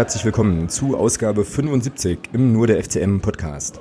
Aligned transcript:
Herzlich 0.00 0.24
willkommen 0.24 0.70
zu 0.70 0.96
Ausgabe 0.96 1.44
75 1.44 2.30
im 2.32 2.54
Nur 2.54 2.66
der 2.66 2.82
FCM 2.82 3.20
Podcast. 3.20 3.80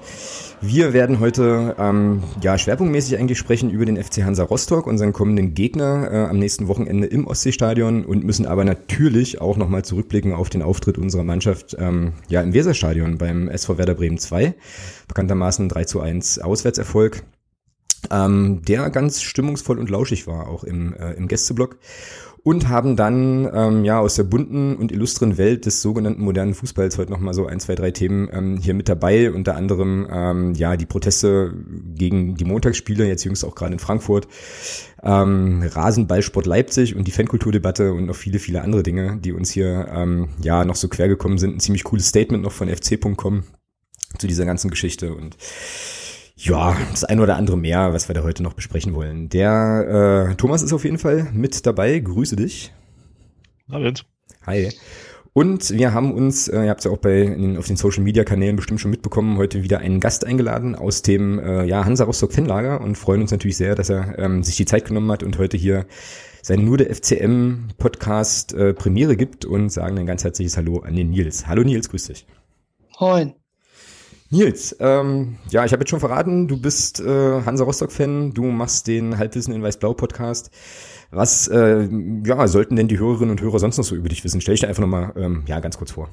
Wir 0.59 0.91
werden 0.91 1.21
heute 1.21 1.77
ähm, 1.79 2.23
ja 2.41 2.57
schwerpunktmäßig 2.57 3.17
eigentlich 3.17 3.37
sprechen 3.37 3.69
über 3.69 3.85
den 3.85 3.95
FC 3.95 4.23
Hansa 4.25 4.43
Rostock, 4.43 4.85
unseren 4.85 5.13
kommenden 5.13 5.53
Gegner 5.53 6.11
äh, 6.11 6.29
am 6.29 6.37
nächsten 6.37 6.67
Wochenende 6.67 7.07
im 7.07 7.25
Ostseestadion 7.25 8.03
und 8.03 8.25
müssen 8.25 8.45
aber 8.45 8.65
natürlich 8.65 9.39
auch 9.39 9.55
nochmal 9.55 9.85
zurückblicken 9.85 10.33
auf 10.33 10.49
den 10.49 10.61
Auftritt 10.61 10.97
unserer 10.97 11.23
Mannschaft 11.23 11.77
ähm, 11.79 12.11
ja 12.27 12.41
im 12.41 12.53
Weserstadion 12.53 13.17
beim 13.17 13.47
SV 13.47 13.77
Werder 13.77 13.95
Bremen 13.95 14.17
2. 14.17 14.55
Bekanntermaßen 15.07 15.69
3 15.69 15.85
zu 15.85 16.01
1 16.01 16.39
Auswärtserfolg. 16.39 17.23
Ähm, 18.11 18.61
der 18.67 18.89
ganz 18.89 19.21
stimmungsvoll 19.21 19.77
und 19.77 19.89
lauschig 19.89 20.25
war, 20.25 20.47
auch 20.47 20.63
im, 20.63 20.93
äh, 20.93 21.13
im 21.13 21.27
Gästeblock 21.27 21.77
und 22.43 22.69
haben 22.69 22.95
dann 22.95 23.49
ähm, 23.53 23.85
ja 23.85 23.99
aus 23.99 24.15
der 24.15 24.23
bunten 24.23 24.75
und 24.75 24.91
illustren 24.91 25.37
Welt 25.37 25.65
des 25.65 25.81
sogenannten 25.81 26.23
modernen 26.23 26.53
Fußballs 26.53 26.97
heute 26.97 27.11
nochmal 27.11 27.33
so 27.33 27.45
ein, 27.45 27.59
zwei, 27.59 27.75
drei 27.75 27.91
Themen 27.91 28.29
ähm, 28.31 28.57
hier 28.57 28.73
mit 28.73 28.89
dabei, 28.89 29.31
unter 29.31 29.55
anderem 29.55 30.07
ähm, 30.11 30.53
ja 30.55 30.77
die 30.77 30.85
Proteste 30.85 31.53
gegen 31.95 32.35
die 32.35 32.45
Montagsspiele, 32.45 33.07
jetzt 33.07 33.23
jüngst 33.23 33.43
auch 33.43 33.55
gerade 33.55 33.73
in 33.73 33.79
Frankfurt, 33.79 34.27
ähm, 35.03 35.63
Rasenballsport 35.63 36.45
Leipzig 36.45 36.95
und 36.95 37.07
die 37.07 37.11
Fankulturdebatte 37.11 37.93
und 37.93 38.05
noch 38.05 38.15
viele, 38.15 38.39
viele 38.39 38.61
andere 38.61 38.83
Dinge, 38.83 39.17
die 39.17 39.33
uns 39.33 39.51
hier 39.51 39.87
ähm, 39.93 40.29
ja 40.41 40.65
noch 40.65 40.75
so 40.75 40.87
quer 40.87 41.07
gekommen 41.07 41.37
sind. 41.37 41.55
Ein 41.55 41.59
ziemlich 41.59 41.83
cooles 41.83 42.07
Statement 42.07 42.43
noch 42.43 42.51
von 42.51 42.69
fc.com 42.69 43.43
zu 44.17 44.27
dieser 44.27 44.45
ganzen 44.45 44.69
Geschichte 44.69 45.13
und 45.13 45.37
ja, 46.41 46.77
das 46.91 47.03
eine 47.03 47.21
oder 47.21 47.35
andere 47.35 47.57
mehr, 47.57 47.93
was 47.93 48.07
wir 48.07 48.15
da 48.15 48.23
heute 48.23 48.43
noch 48.43 48.53
besprechen 48.53 48.95
wollen. 48.95 49.27
Der 49.29 50.29
äh, 50.31 50.35
Thomas 50.35 50.61
ist 50.61 50.71
auf 50.71 50.85
jeden 50.85 50.97
Fall 50.97 51.27
mit 51.33 51.65
dabei. 51.65 51.99
Grüße 51.99 52.37
dich. 52.37 52.73
Hallo. 53.69 53.91
Hi. 54.45 54.69
Und 55.33 55.69
wir 55.71 55.93
haben 55.93 56.13
uns, 56.13 56.47
äh, 56.47 56.63
ihr 56.63 56.69
habt 56.69 56.79
es 56.79 56.85
ja 56.85 56.91
auch 56.91 56.97
bei 56.97 57.21
in, 57.21 57.57
auf 57.57 57.67
den 57.67 57.75
Social 57.75 58.03
Media 58.03 58.23
Kanälen 58.23 58.55
bestimmt 58.55 58.79
schon 58.79 58.91
mitbekommen, 58.91 59.37
heute 59.37 59.63
wieder 59.63 59.79
einen 59.79 59.99
Gast 59.99 60.25
eingeladen 60.25 60.75
aus 60.75 61.01
dem 61.01 61.39
äh, 61.39 61.65
ja, 61.65 61.85
Hansa 61.85 62.05
Rostock 62.05 62.33
Fanlager 62.33 62.81
und 62.81 62.97
freuen 62.97 63.21
uns 63.21 63.31
natürlich 63.31 63.57
sehr, 63.57 63.75
dass 63.75 63.89
er 63.89 64.17
ähm, 64.17 64.41
sich 64.43 64.55
die 64.55 64.65
Zeit 64.65 64.85
genommen 64.85 65.11
hat 65.11 65.23
und 65.23 65.37
heute 65.37 65.57
hier 65.57 65.85
seinen 66.41 66.65
Nur 66.65 66.77
der 66.77 66.93
FCM 66.93 67.67
Podcast 67.77 68.53
äh, 68.53 68.73
Premiere 68.73 69.17
gibt 69.17 69.45
und 69.45 69.69
sagen 69.69 69.99
ein 69.99 70.05
ganz 70.05 70.23
herzliches 70.23 70.57
Hallo 70.57 70.79
an 70.79 70.95
den 70.95 71.09
Nils. 71.09 71.47
Hallo 71.47 71.63
Nils, 71.63 71.89
grüß 71.89 72.05
dich. 72.05 72.25
Moin. 72.99 73.38
Nils, 74.31 74.75
ähm, 74.79 75.39
ja, 75.49 75.65
ich 75.65 75.71
habe 75.71 75.81
jetzt 75.81 75.89
schon 75.89 75.99
verraten, 75.99 76.47
du 76.47 76.61
bist 76.61 76.99
äh, 76.99 77.41
Hansa 77.43 77.63
Rostock-Fan, 77.63 78.33
du 78.33 78.43
machst 78.45 78.87
den 78.87 79.17
Halbwissen 79.17 79.53
in 79.55 79.63
Weiß-Blau-Podcast. 79.63 80.51
Was 81.09 81.47
äh, 81.47 81.89
ja, 82.23 82.47
sollten 82.47 82.75
denn 82.75 82.87
die 82.87 82.99
Hörerinnen 82.99 83.31
und 83.31 83.41
Hörer 83.41 83.57
sonst 83.57 83.77
noch 83.77 83.83
so 83.83 83.95
über 83.95 84.09
dich 84.09 84.23
wissen? 84.23 84.41
Stell 84.41 84.53
dich 84.53 84.61
dir 84.61 84.67
einfach 84.67 84.81
nochmal 84.81 85.13
ähm, 85.17 85.43
ja, 85.47 85.59
ganz 85.59 85.79
kurz 85.79 85.91
vor. 85.91 86.09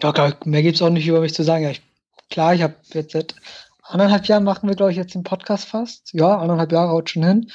Ja, 0.00 0.12
klar, 0.12 0.36
mehr 0.44 0.62
gibt's 0.62 0.80
auch 0.82 0.90
nicht 0.90 1.08
über 1.08 1.20
mich 1.20 1.34
zu 1.34 1.42
sagen. 1.42 1.64
Ja, 1.64 1.70
ich, 1.70 1.82
klar, 2.30 2.54
ich 2.54 2.62
habe 2.62 2.76
jetzt 2.92 3.12
seit 3.12 3.34
anderthalb 3.82 4.26
Jahren 4.26 4.44
machen 4.44 4.68
wir, 4.68 4.76
glaube 4.76 4.92
ich, 4.92 4.96
jetzt 4.96 5.14
den 5.14 5.24
Podcast 5.24 5.64
fast. 5.64 6.14
Ja, 6.14 6.38
anderthalb 6.38 6.70
Jahre 6.70 6.90
haut 6.90 7.10
schon 7.10 7.24
hin. 7.24 7.50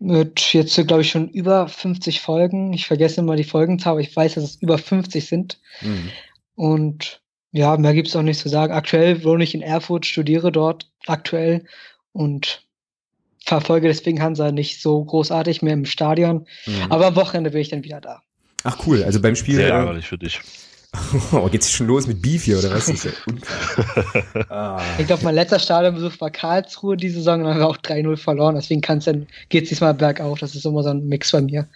Mit 0.00 0.52
jetzt, 0.52 0.74
glaube 0.88 1.02
ich, 1.02 1.10
schon 1.10 1.28
über 1.28 1.68
50 1.68 2.20
Folgen. 2.20 2.72
Ich 2.72 2.88
vergesse 2.88 3.20
immer 3.20 3.36
die 3.36 3.44
Folgenzahl, 3.44 3.92
aber 3.92 4.00
ich 4.00 4.14
weiß, 4.14 4.34
dass 4.34 4.44
es 4.44 4.56
über 4.56 4.76
50 4.76 5.24
sind. 5.24 5.60
Mhm. 5.82 6.10
Und 6.56 7.20
ja, 7.52 7.76
mehr 7.76 7.94
gibt's 7.94 8.14
auch 8.16 8.22
nicht 8.22 8.40
zu 8.40 8.48
sagen. 8.48 8.72
Aktuell 8.72 9.24
wohne 9.24 9.44
ich 9.44 9.54
in 9.54 9.62
Erfurt, 9.62 10.06
studiere 10.06 10.52
dort 10.52 10.90
aktuell 11.06 11.64
und 12.12 12.64
verfolge 13.44 13.88
deswegen 13.88 14.22
Hansa 14.22 14.52
nicht 14.52 14.80
so 14.80 15.04
großartig 15.04 15.62
mehr 15.62 15.74
im 15.74 15.84
Stadion. 15.84 16.46
Mhm. 16.66 16.90
Aber 16.90 17.06
am 17.06 17.16
Wochenende 17.16 17.50
bin 17.50 17.60
ich 17.60 17.70
dann 17.70 17.84
wieder 17.84 18.00
da. 18.00 18.22
Ach 18.64 18.78
cool, 18.86 19.02
also 19.02 19.20
beim 19.20 19.36
Spiel. 19.36 19.56
Sehr 19.56 19.68
äh, 19.68 19.70
ärgerlich 19.70 20.06
für 20.06 20.18
dich. 20.18 20.40
Oh, 21.32 21.48
geht's 21.48 21.70
schon 21.70 21.86
los 21.86 22.08
mit 22.08 22.20
Beef 22.20 22.42
hier 22.42 22.58
oder 22.58 22.72
was? 22.72 22.86
Das 22.86 22.96
ist 22.96 23.04
ja 23.04 23.12
ah. 24.48 24.82
Ich 24.98 25.06
glaube, 25.06 25.22
mein 25.22 25.36
letzter 25.36 25.60
Stadionbesuch 25.60 26.20
war 26.20 26.30
Karlsruhe 26.32 26.96
diese 26.96 27.18
Saison 27.18 27.40
und 27.40 27.44
dann 27.44 27.54
haben 27.54 27.60
wir 27.60 27.68
auch 27.68 27.76
3-0 27.76 28.16
verloren. 28.16 28.56
Deswegen 28.56 28.80
kann's 28.80 29.04
dann, 29.04 29.28
geht's 29.50 29.68
diesmal 29.68 29.94
bergauf. 29.94 30.40
Das 30.40 30.56
ist 30.56 30.66
immer 30.66 30.82
so 30.82 30.90
ein 30.90 31.06
Mix 31.06 31.30
bei 31.30 31.42
mir. 31.42 31.68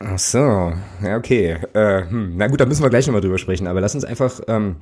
Ach 0.00 0.18
so, 0.18 0.38
ja, 1.02 1.16
okay. 1.16 1.56
Äh, 1.72 2.10
hm. 2.10 2.36
Na 2.36 2.46
gut, 2.48 2.60
da 2.60 2.66
müssen 2.66 2.82
wir 2.82 2.90
gleich 2.90 3.06
nochmal 3.06 3.22
drüber 3.22 3.38
sprechen. 3.38 3.66
Aber 3.66 3.80
lass 3.80 3.94
uns 3.94 4.04
einfach 4.04 4.38
ähm, 4.48 4.76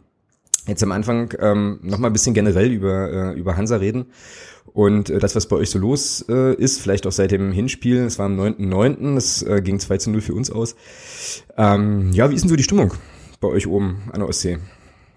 jetzt 0.67 0.83
am 0.83 0.93
Anfang 0.93 1.33
ähm, 1.41 1.79
nochmal 1.83 2.11
ein 2.11 2.13
bisschen 2.13 2.35
generell 2.35 2.71
über, 2.71 3.11
äh, 3.11 3.39
über 3.39 3.57
Hansa 3.57 3.77
reden. 3.77 4.07
Und 4.73 5.11
äh, 5.11 5.19
das, 5.19 5.35
was 5.37 5.49
bei 5.49 5.57
euch 5.57 5.71
so 5.71 5.79
los 5.79 6.25
äh, 6.29 6.55
ist, 6.55 6.81
vielleicht 6.81 7.07
auch 7.07 7.13
seit 7.13 7.31
dem 7.31 7.53
Hinspiel, 7.53 8.05
es 8.05 8.19
war 8.19 8.27
am 8.27 8.39
9.9., 8.39 9.17
es 9.17 9.43
äh, 9.43 9.63
ging 9.63 9.79
2 9.79 9.99
zu 9.99 10.11
0 10.11 10.21
für 10.21 10.35
uns 10.35 10.51
aus. 10.51 10.77
Ähm, 11.57 12.13
ja, 12.13 12.31
wie 12.31 12.35
ist 12.35 12.43
denn 12.43 12.51
so 12.51 12.57
die 12.57 12.63
Stimmung 12.63 12.93
bei 13.41 13.49
euch 13.49 13.67
oben 13.67 14.03
an 14.13 14.21
der 14.21 14.29
Ostsee 14.29 14.59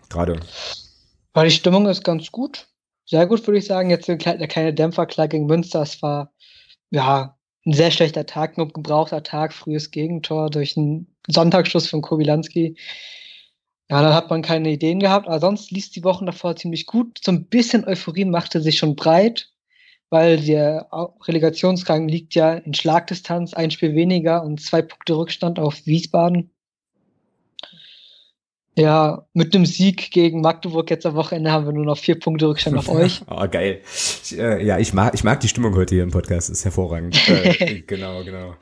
gerade? 0.09 0.39
Ja, 1.35 1.43
die 1.43 1.51
Stimmung 1.51 1.87
ist 1.87 2.03
ganz 2.03 2.31
gut. 2.31 2.67
Sehr 3.05 3.25
gut, 3.25 3.45
würde 3.47 3.57
ich 3.57 3.65
sagen. 3.65 3.89
Jetzt 3.89 4.07
der 4.07 4.17
kleine 4.17 4.73
Dämpfer 4.73 5.05
klar 5.07 5.27
gegen 5.27 5.47
Münster. 5.47 5.81
Es 5.81 6.01
war 6.01 6.31
ja 6.91 7.37
ein 7.65 7.73
sehr 7.73 7.91
schlechter 7.91 8.25
Tag, 8.25 8.57
ein 8.57 8.67
gebrauchter 8.69 9.23
Tag, 9.23 9.53
frühes 9.53 9.91
Gegentor 9.91 10.49
durch 10.49 10.77
einen 10.77 11.07
Sonntagsschuss 11.27 11.87
von 11.87 12.01
Kobilanski. 12.01 12.77
Ja, 13.89 14.03
dann 14.03 14.13
hat 14.13 14.29
man 14.29 14.43
keine 14.43 14.69
Ideen 14.69 14.99
gehabt, 14.99 15.27
aber 15.27 15.39
sonst 15.39 15.71
liest 15.71 15.95
die 15.95 16.03
Wochen 16.03 16.27
davor 16.27 16.55
ziemlich 16.55 16.85
gut. 16.85 17.19
So 17.23 17.31
ein 17.31 17.45
bisschen 17.45 17.85
Euphorie 17.85 18.25
machte 18.25 18.61
sich 18.61 18.77
schon 18.77 18.95
breit, 18.95 19.49
weil 20.11 20.39
der 20.39 20.87
Relegationsrang 21.27 22.07
liegt 22.07 22.35
ja 22.35 22.53
in 22.53 22.75
Schlagdistanz, 22.75 23.55
ein 23.55 23.71
Spiel 23.71 23.95
weniger 23.95 24.43
und 24.43 24.61
zwei 24.61 24.83
Punkte 24.83 25.17
Rückstand 25.17 25.57
auf 25.57 25.87
Wiesbaden. 25.87 26.51
Ja, 28.77 29.25
mit 29.33 29.53
einem 29.55 29.65
Sieg 29.65 30.11
gegen 30.11 30.41
Magdeburg 30.41 30.89
jetzt 30.91 31.05
am 31.05 31.15
Wochenende 31.15 31.51
haben 31.51 31.65
wir 31.65 31.73
nur 31.73 31.83
noch 31.83 31.97
vier 31.97 32.17
Punkte 32.17 32.47
Rückstand 32.47 32.77
auf 32.77 32.87
euch. 32.89 33.21
oh, 33.27 33.45
geil. 33.49 33.81
Äh, 34.31 34.65
ja, 34.65 34.77
ich 34.77 34.93
mag, 34.93 35.15
ich 35.15 35.23
mag 35.23 35.39
die 35.41 35.49
Stimmung 35.49 35.75
heute 35.75 35.95
hier 35.95 36.03
im 36.03 36.11
Podcast, 36.11 36.49
ist 36.49 36.63
hervorragend. 36.63 37.17
äh, 37.27 37.81
genau, 37.87 38.23
genau. 38.23 38.53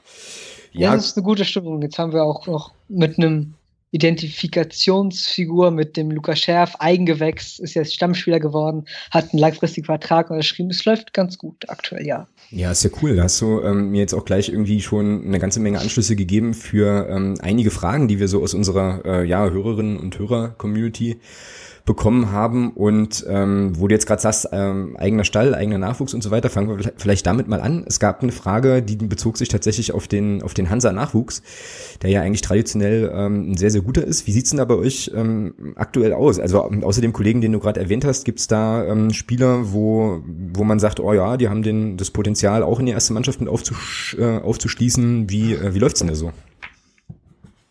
Ja, 0.72 0.90
ja, 0.90 0.96
das 0.96 1.08
ist 1.08 1.18
eine 1.18 1.24
gute 1.24 1.46
Stimmung. 1.46 1.82
Jetzt 1.82 2.00
haben 2.00 2.14
wir 2.14 2.24
auch 2.24 2.48
noch 2.48 2.72
mit 2.88 3.20
einem 3.20 3.57
Identifikationsfigur 3.98 5.72
mit 5.72 5.98
dem 5.98 6.12
Lukas 6.12 6.40
Scherf, 6.40 6.76
Eigengewächs, 6.78 7.58
ist 7.58 7.74
jetzt 7.74 7.96
Stammspieler 7.96 8.40
geworden, 8.40 8.86
hat 9.10 9.32
einen 9.32 9.40
langfristigen 9.40 9.86
Vertrag 9.86 10.30
unterschrieben. 10.30 10.70
Es 10.70 10.86
läuft 10.86 11.14
ganz 11.14 11.40
gut 11.40 11.68
aktuell, 11.68 12.06
ja. 12.06 12.28
Ja, 12.52 12.72
ist 12.72 12.84
ja 12.84 12.92
cool. 13.02 13.16
Da 13.16 13.24
hast 13.24 13.42
du 13.42 13.60
ähm, 13.62 13.90
mir 13.90 14.02
jetzt 14.02 14.14
auch 14.14 14.24
gleich 14.24 14.50
irgendwie 14.50 14.82
schon 14.82 15.26
eine 15.26 15.40
ganze 15.40 15.60
Menge 15.60 15.80
Anschlüsse 15.80 16.16
gegeben 16.16 16.54
für 16.54 17.10
ähm, 17.10 17.40
einige 17.42 17.72
Fragen, 17.72 18.08
die 18.08 18.20
wir 18.20 18.28
so 18.28 18.44
aus 18.44 18.54
unserer 18.54 19.02
äh, 19.04 19.26
ja, 19.28 19.50
Hörerinnen 19.50 19.98
und 19.98 20.20
Hörer-Community 20.20 21.20
bekommen 21.88 22.34
haben 22.34 22.72
und 22.72 23.26
ähm, 23.30 23.72
wo 23.80 23.88
du 23.88 23.96
jetzt 23.96 24.06
gerade 24.06 24.22
sagst, 24.22 24.50
ähm, 24.52 24.98
eigener 24.98 25.24
Stall, 25.24 25.56
eigener 25.56 25.78
Nachwuchs 25.78 26.14
und 26.14 26.22
so 26.22 26.32
weiter, 26.32 26.50
fangen 26.50 26.68
wir 26.68 26.92
vielleicht 26.98 27.26
damit 27.26 27.48
mal 27.48 27.62
an. 27.62 27.86
Es 27.88 28.00
gab 28.00 28.22
eine 28.22 28.34
Frage, 28.34 28.84
die 28.84 28.98
bezog 28.98 29.38
sich 29.38 29.48
tatsächlich 29.48 29.94
auf 29.94 30.10
den, 30.10 30.44
auf 30.44 30.54
den 30.54 30.70
Hansa-Nachwuchs, 30.70 31.42
der 32.02 32.10
ja 32.10 32.22
eigentlich 32.22 32.42
traditionell 32.42 33.10
ähm, 33.14 33.52
ein 33.52 33.58
sehr, 33.58 33.72
sehr 33.72 33.82
guter 33.82 34.04
ist. 34.04 34.28
Wie 34.28 34.34
sieht's 34.34 34.50
denn 34.50 34.58
da 34.58 34.66
bei 34.66 34.76
euch 34.76 35.12
ähm, 35.16 35.54
aktuell 35.76 36.12
aus? 36.12 36.40
Also 36.40 36.62
außer 36.62 37.00
dem 37.00 37.14
Kollegen, 37.14 37.40
den 37.40 37.54
du 37.54 37.60
gerade 37.60 37.80
erwähnt 37.80 38.04
hast, 38.04 38.26
gibt's 38.26 38.48
da 38.48 38.84
ähm, 38.84 39.14
Spieler, 39.14 39.72
wo, 39.72 40.22
wo 40.54 40.66
man 40.66 40.80
sagt, 40.80 41.00
oh 41.00 41.14
ja, 41.14 41.38
die 41.38 41.48
haben 41.48 41.64
den, 41.64 41.96
das 41.96 42.12
Potenzial, 42.12 42.64
auch 42.64 42.82
in 42.82 42.88
die 42.88 42.92
erste 42.92 43.14
Mannschaft 43.14 43.40
mit 43.40 43.50
aufzusch 43.50 44.18
äh, 44.20 44.40
aufzuschließen. 44.40 45.30
Wie, 45.30 45.54
äh, 45.54 45.74
wie 45.74 45.80
läuft's 45.80 46.00
denn 46.00 46.10
da 46.10 46.16
so? 46.16 46.34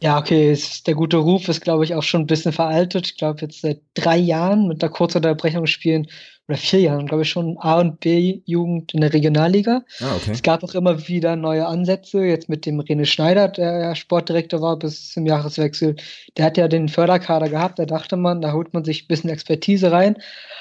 Ja, 0.02 0.18
okay, 0.18 0.52
ist, 0.52 0.86
der 0.86 0.94
gute 0.94 1.16
Ruf 1.16 1.48
ist, 1.48 1.62
glaube 1.62 1.84
ich, 1.84 1.94
auch 1.94 2.02
schon 2.02 2.22
ein 2.22 2.26
bisschen 2.26 2.52
veraltet. 2.52 3.06
Ich 3.06 3.16
glaube, 3.16 3.40
jetzt 3.40 3.62
seit 3.62 3.80
drei 3.94 4.18
Jahren 4.18 4.68
mit 4.68 4.82
einer 4.82 4.92
kurzen 4.92 5.18
Unterbrechung 5.18 5.66
spielen, 5.66 6.08
oder 6.48 6.58
vier 6.58 6.80
Jahren, 6.80 7.06
glaube 7.06 7.22
ich, 7.22 7.30
schon 7.30 7.58
A- 7.58 7.80
und 7.80 7.98
B-Jugend 7.98 8.94
in 8.94 9.00
der 9.00 9.12
Regionalliga. 9.12 9.82
Ah, 10.00 10.14
okay. 10.14 10.30
Es 10.30 10.42
gab 10.42 10.62
auch 10.62 10.74
immer 10.74 11.08
wieder 11.08 11.34
neue 11.34 11.66
Ansätze, 11.66 12.20
jetzt 12.20 12.48
mit 12.48 12.66
dem 12.66 12.80
René 12.80 13.04
Schneider, 13.04 13.48
der 13.48 13.80
ja 13.80 13.94
Sportdirektor 13.96 14.60
war 14.60 14.78
bis 14.78 15.10
zum 15.12 15.26
Jahreswechsel. 15.26 15.96
Der 16.36 16.44
hat 16.44 16.56
ja 16.56 16.68
den 16.68 16.88
Förderkader 16.88 17.48
gehabt, 17.48 17.78
da 17.80 17.86
dachte 17.86 18.16
man, 18.16 18.42
da 18.42 18.52
holt 18.52 18.74
man 18.74 18.84
sich 18.84 19.04
ein 19.04 19.08
bisschen 19.08 19.30
Expertise 19.30 19.90
rein. 19.90 20.18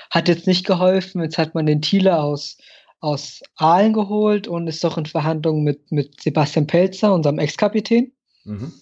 Hat 0.10 0.28
jetzt 0.28 0.48
nicht 0.48 0.66
geholfen, 0.66 1.22
jetzt 1.22 1.38
hat 1.38 1.54
man 1.54 1.68
den 1.68 1.84
Thiele 1.84 2.20
aus, 2.20 2.58
aus 3.00 3.44
Aalen 3.56 3.94
geholt 3.94 4.48
und 4.48 4.68
ist 4.68 4.84
doch 4.84 4.98
in 4.98 5.06
Verhandlungen 5.06 5.64
mit, 5.64 5.92
mit 5.92 6.20
Sebastian 6.20 6.66
Pelzer, 6.66 7.14
unserem 7.14 7.38
Ex-Kapitän. 7.38 8.12
Mhm 8.44 8.74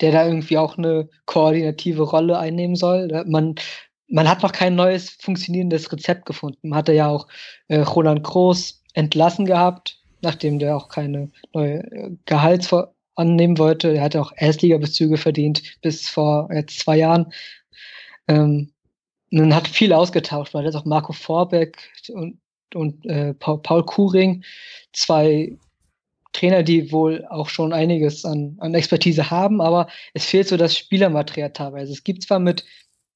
der 0.00 0.12
da 0.12 0.26
irgendwie 0.26 0.58
auch 0.58 0.78
eine 0.78 1.08
koordinative 1.26 2.02
Rolle 2.02 2.38
einnehmen 2.38 2.76
soll. 2.76 3.24
Man, 3.26 3.54
man 4.08 4.28
hat 4.28 4.42
noch 4.42 4.52
kein 4.52 4.74
neues 4.74 5.10
funktionierendes 5.10 5.90
Rezept 5.92 6.26
gefunden. 6.26 6.68
Man 6.68 6.78
hatte 6.78 6.92
ja 6.92 7.08
auch 7.08 7.28
äh, 7.68 7.78
Roland 7.80 8.22
Groß 8.22 8.82
entlassen 8.94 9.46
gehabt, 9.46 10.00
nachdem 10.22 10.58
der 10.58 10.76
auch 10.76 10.88
keine 10.88 11.30
neue 11.52 11.78
äh, 11.92 12.10
Gehalts 12.24 12.74
annehmen 13.14 13.58
wollte. 13.58 13.94
Er 13.94 14.02
hatte 14.02 14.20
auch 14.20 14.32
Erstligabezüge 14.36 15.16
verdient 15.16 15.62
bis 15.82 16.08
vor 16.08 16.48
jetzt 16.52 16.80
zwei 16.80 16.96
Jahren. 16.96 17.32
Ähm, 18.28 18.72
man 19.30 19.54
hat 19.54 19.68
viel 19.68 19.92
ausgetauscht, 19.92 20.54
weil 20.54 20.64
jetzt 20.64 20.74
auch 20.74 20.84
Marco 20.84 21.12
Vorbeck 21.12 21.78
und, 22.08 22.40
und 22.74 23.04
äh, 23.06 23.34
Paul 23.34 23.84
Kuring, 23.84 24.44
zwei 24.92 25.58
Trainer, 26.32 26.62
die 26.62 26.92
wohl 26.92 27.26
auch 27.28 27.48
schon 27.48 27.72
einiges 27.72 28.24
an, 28.24 28.56
an 28.58 28.74
Expertise 28.74 29.30
haben, 29.30 29.60
aber 29.60 29.88
es 30.14 30.24
fehlt 30.24 30.48
so 30.48 30.56
das 30.56 30.76
Spielermaterial 30.76 31.52
teilweise. 31.52 31.92
Es 31.92 32.04
gibt 32.04 32.22
zwar 32.22 32.38
mit, 32.38 32.64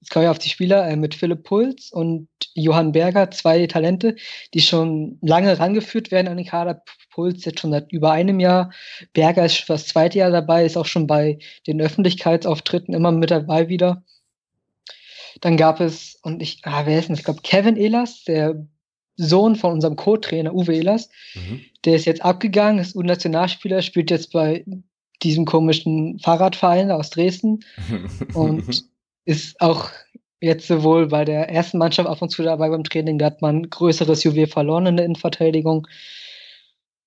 jetzt 0.00 0.10
komme 0.10 0.24
ich 0.24 0.30
auf 0.30 0.38
die 0.38 0.48
Spieler, 0.48 0.88
äh, 0.88 0.96
mit 0.96 1.14
Philipp 1.14 1.44
Puls 1.44 1.92
und 1.92 2.28
Johann 2.54 2.92
Berger 2.92 3.30
zwei 3.30 3.66
Talente, 3.66 4.16
die 4.54 4.60
schon 4.60 5.18
lange 5.22 5.58
rangeführt 5.58 6.10
werden 6.10 6.28
an 6.28 6.36
den 6.36 6.46
Kader. 6.46 6.82
Puls 7.10 7.44
jetzt 7.44 7.60
schon 7.60 7.72
seit 7.72 7.92
über 7.92 8.12
einem 8.12 8.40
Jahr. 8.40 8.72
Berger 9.12 9.44
ist 9.44 9.68
das 9.68 9.86
zweite 9.86 10.18
Jahr 10.18 10.30
dabei, 10.30 10.64
ist 10.64 10.76
auch 10.76 10.86
schon 10.86 11.06
bei 11.06 11.38
den 11.66 11.80
Öffentlichkeitsauftritten 11.80 12.94
immer 12.94 13.12
mit 13.12 13.30
dabei 13.30 13.68
wieder. 13.68 14.02
Dann 15.40 15.56
gab 15.56 15.80
es, 15.80 16.18
und 16.22 16.42
ich, 16.42 16.60
ah, 16.62 16.86
wer 16.86 16.98
ist 16.98 17.08
denn? 17.08 17.16
Ich 17.16 17.24
glaube, 17.24 17.42
Kevin 17.42 17.76
Ehlers, 17.76 18.24
der 18.24 18.66
Sohn 19.16 19.56
von 19.56 19.72
unserem 19.72 19.96
Co-Trainer 19.96 20.54
Uwe 20.54 20.74
Ehlers. 20.74 21.08
Mhm. 21.34 21.60
Der 21.84 21.96
ist 21.96 22.06
jetzt 22.06 22.24
abgegangen, 22.24 22.80
ist 22.80 22.96
U-Nationalspieler, 22.96 23.82
spielt 23.82 24.10
jetzt 24.10 24.32
bei 24.32 24.64
diesem 25.22 25.44
komischen 25.44 26.18
Fahrradverein 26.18 26.90
aus 26.90 27.10
Dresden 27.10 27.60
und 28.34 28.84
ist 29.24 29.60
auch 29.60 29.90
jetzt 30.40 30.66
sowohl 30.66 31.06
bei 31.06 31.24
der 31.24 31.48
ersten 31.48 31.78
Mannschaft 31.78 32.08
ab 32.08 32.20
und 32.20 32.30
zu 32.30 32.42
dabei 32.42 32.68
beim 32.68 32.84
Training, 32.84 33.18
da 33.18 33.26
hat 33.26 33.42
man 33.42 33.70
größeres 33.70 34.24
Juwel 34.24 34.48
verloren 34.48 34.86
in 34.86 34.96
der 34.96 35.06
Innenverteidigung. 35.06 35.86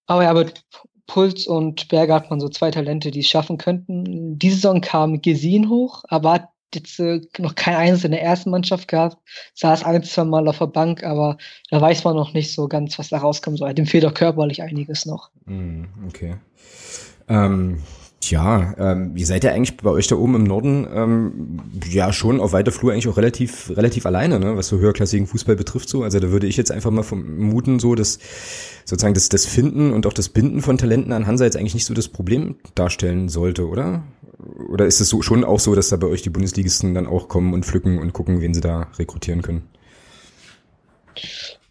Aber 0.06 0.24
ja, 0.24 0.34
mit 0.34 0.64
Puls 1.08 1.46
und 1.46 1.88
Berger 1.90 2.16
hat 2.16 2.30
man 2.30 2.40
so 2.40 2.50
zwei 2.50 2.72
Talente, 2.72 3.12
die 3.12 3.20
es 3.20 3.28
schaffen 3.28 3.58
könnten. 3.58 4.40
Diese 4.40 4.56
Saison 4.56 4.82
kam 4.82 5.22
Gesin 5.22 5.70
hoch, 5.70 6.04
aber 6.08 6.34
hat 6.34 6.50
jetzt 6.74 7.00
äh, 7.00 7.22
noch 7.38 7.56
kein 7.56 7.76
Eins 7.76 8.04
in 8.04 8.12
der 8.12 8.24
ersten 8.24 8.50
Mannschaft 8.50 8.88
gehabt, 8.88 9.18
saß 9.54 9.84
ein, 9.84 10.04
zwei 10.04 10.24
Mal 10.24 10.48
auf 10.48 10.58
der 10.58 10.68
Bank, 10.68 11.04
aber 11.04 11.38
da 11.70 11.82
weiß 11.82 12.04
man 12.04 12.16
noch 12.16 12.34
nicht 12.34 12.54
so 12.54 12.68
ganz, 12.68 12.98
was 12.98 13.10
da 13.10 13.18
rauskommen 13.18 13.58
soll. 13.58 13.74
Dem 13.74 13.86
fehlt 13.86 14.06
auch 14.06 14.14
körperlich 14.14 14.62
einiges 14.62 15.06
noch. 15.06 15.30
Mm, 15.46 15.86
okay. 16.08 16.36
Ähm, 17.28 17.84
Tja, 18.26 18.74
ähm, 18.80 19.16
ihr 19.16 19.28
seid 19.28 19.44
ja 19.44 19.52
eigentlich 19.52 19.78
bei 19.78 19.92
euch 19.92 20.08
da 20.08 20.16
oben 20.16 20.34
im 20.34 20.46
Norden 20.46 20.88
ähm, 20.92 21.60
ja 21.88 22.12
schon 22.12 22.40
auf 22.40 22.54
weiter 22.54 22.72
Flur 22.72 22.92
eigentlich 22.92 23.08
auch 23.08 23.18
relativ 23.18 23.70
relativ 23.78 24.08
alleine, 24.08 24.40
ne, 24.40 24.58
was 24.58 24.68
so 24.68 24.80
höherklassigen 24.80 25.28
Fußball 25.28 25.56
betrifft 25.56 25.90
so. 25.90 26.02
Also 26.02 26.20
da 26.20 26.32
würde 26.32 26.48
ich 26.48 26.58
jetzt 26.58 26.72
einfach 26.72 26.90
mal 26.90 27.04
vermuten 27.04 27.78
so, 27.78 27.94
dass 27.94 28.18
sozusagen 28.84 29.14
das, 29.14 29.30
das 29.30 29.46
Finden 29.46 29.94
und 29.94 30.08
auch 30.08 30.14
das 30.14 30.30
Binden 30.30 30.64
von 30.64 30.80
Talenten 30.80 31.14
an 31.14 31.28
Hansa 31.28 31.46
jetzt 31.46 31.56
eigentlich 31.56 31.76
nicht 31.76 31.86
so 31.86 31.94
das 31.94 32.08
Problem 32.08 32.56
darstellen 32.74 33.30
sollte, 33.30 33.68
oder? 33.68 34.02
Oder 34.72 34.88
ist 34.88 35.02
es 35.02 35.10
so, 35.10 35.22
schon 35.22 35.44
auch 35.44 35.60
so, 35.60 35.76
dass 35.76 35.90
da 35.90 35.98
bei 35.98 36.08
euch 36.08 36.24
die 36.24 36.32
Bundesligisten 36.32 36.96
dann 36.96 37.06
auch 37.06 37.28
kommen 37.28 37.54
und 37.54 37.64
pflücken 37.64 38.00
und 38.00 38.14
gucken, 38.14 38.42
wen 38.42 38.56
sie 38.56 38.62
da 38.62 38.88
rekrutieren 38.98 39.44
können? 39.44 39.68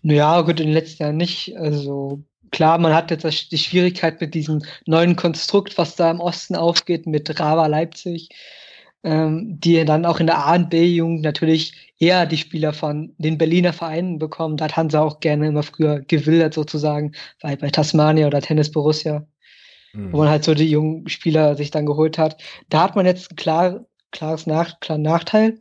Naja, 0.03 0.41
gut, 0.43 0.61
in 0.61 0.67
den 0.67 0.75
letzten 0.75 1.03
Jahren 1.03 1.17
nicht. 1.17 1.57
Also 1.57 2.23
klar, 2.55 2.79
man 2.79 2.95
hat 2.95 3.11
jetzt 3.11 3.51
die 3.51 3.59
Schwierigkeit 3.59 4.21
mit 4.21 4.33
diesem 4.33 4.63
neuen 4.87 5.17
Konstrukt, 5.17 5.77
was 5.77 5.97
da 5.97 6.09
im 6.09 6.21
Osten 6.21 6.55
aufgeht, 6.55 7.05
mit 7.05 7.41
Rava 7.41 7.67
Leipzig, 7.67 8.29
ähm, 9.03 9.59
die 9.59 9.85
dann 9.85 10.07
auch 10.07 10.21
in 10.21 10.29
der 10.29 10.39
A- 10.39 10.55
und 10.55 10.71
B-Jugend 10.71 11.23
natürlich 11.23 11.93
eher 11.99 12.27
die 12.27 12.39
Spieler 12.39 12.73
von 12.73 13.13
den 13.19 13.39
Berliner 13.39 13.73
Vereinen 13.73 14.21
bekommen. 14.21 14.57
Da 14.57 14.67
hat 14.67 14.77
Hansa 14.77 15.03
auch 15.03 15.19
gerne 15.19 15.49
immer 15.49 15.65
früher 15.65 16.01
gewildert 16.01 16.55
sozusagen, 16.55 17.13
weil 17.41 17.57
bei 17.57 17.71
Tasmania 17.71 18.29
oder 18.29 18.41
Tennis 18.41 18.71
Borussia, 18.71 19.27
mhm. 19.93 20.13
wo 20.13 20.19
man 20.19 20.29
halt 20.29 20.45
so 20.45 20.55
die 20.55 20.71
jungen 20.71 21.09
Spieler 21.09 21.57
sich 21.57 21.73
dann 21.73 21.87
geholt 21.87 22.19
hat. 22.19 22.41
Da 22.69 22.83
hat 22.85 22.95
man 22.95 23.05
jetzt 23.05 23.33
ein 23.33 23.37
klar, 23.37 23.85
klares 24.13 24.47
Nach, 24.47 24.79
klaren 24.79 25.03
Nachteil. 25.03 25.59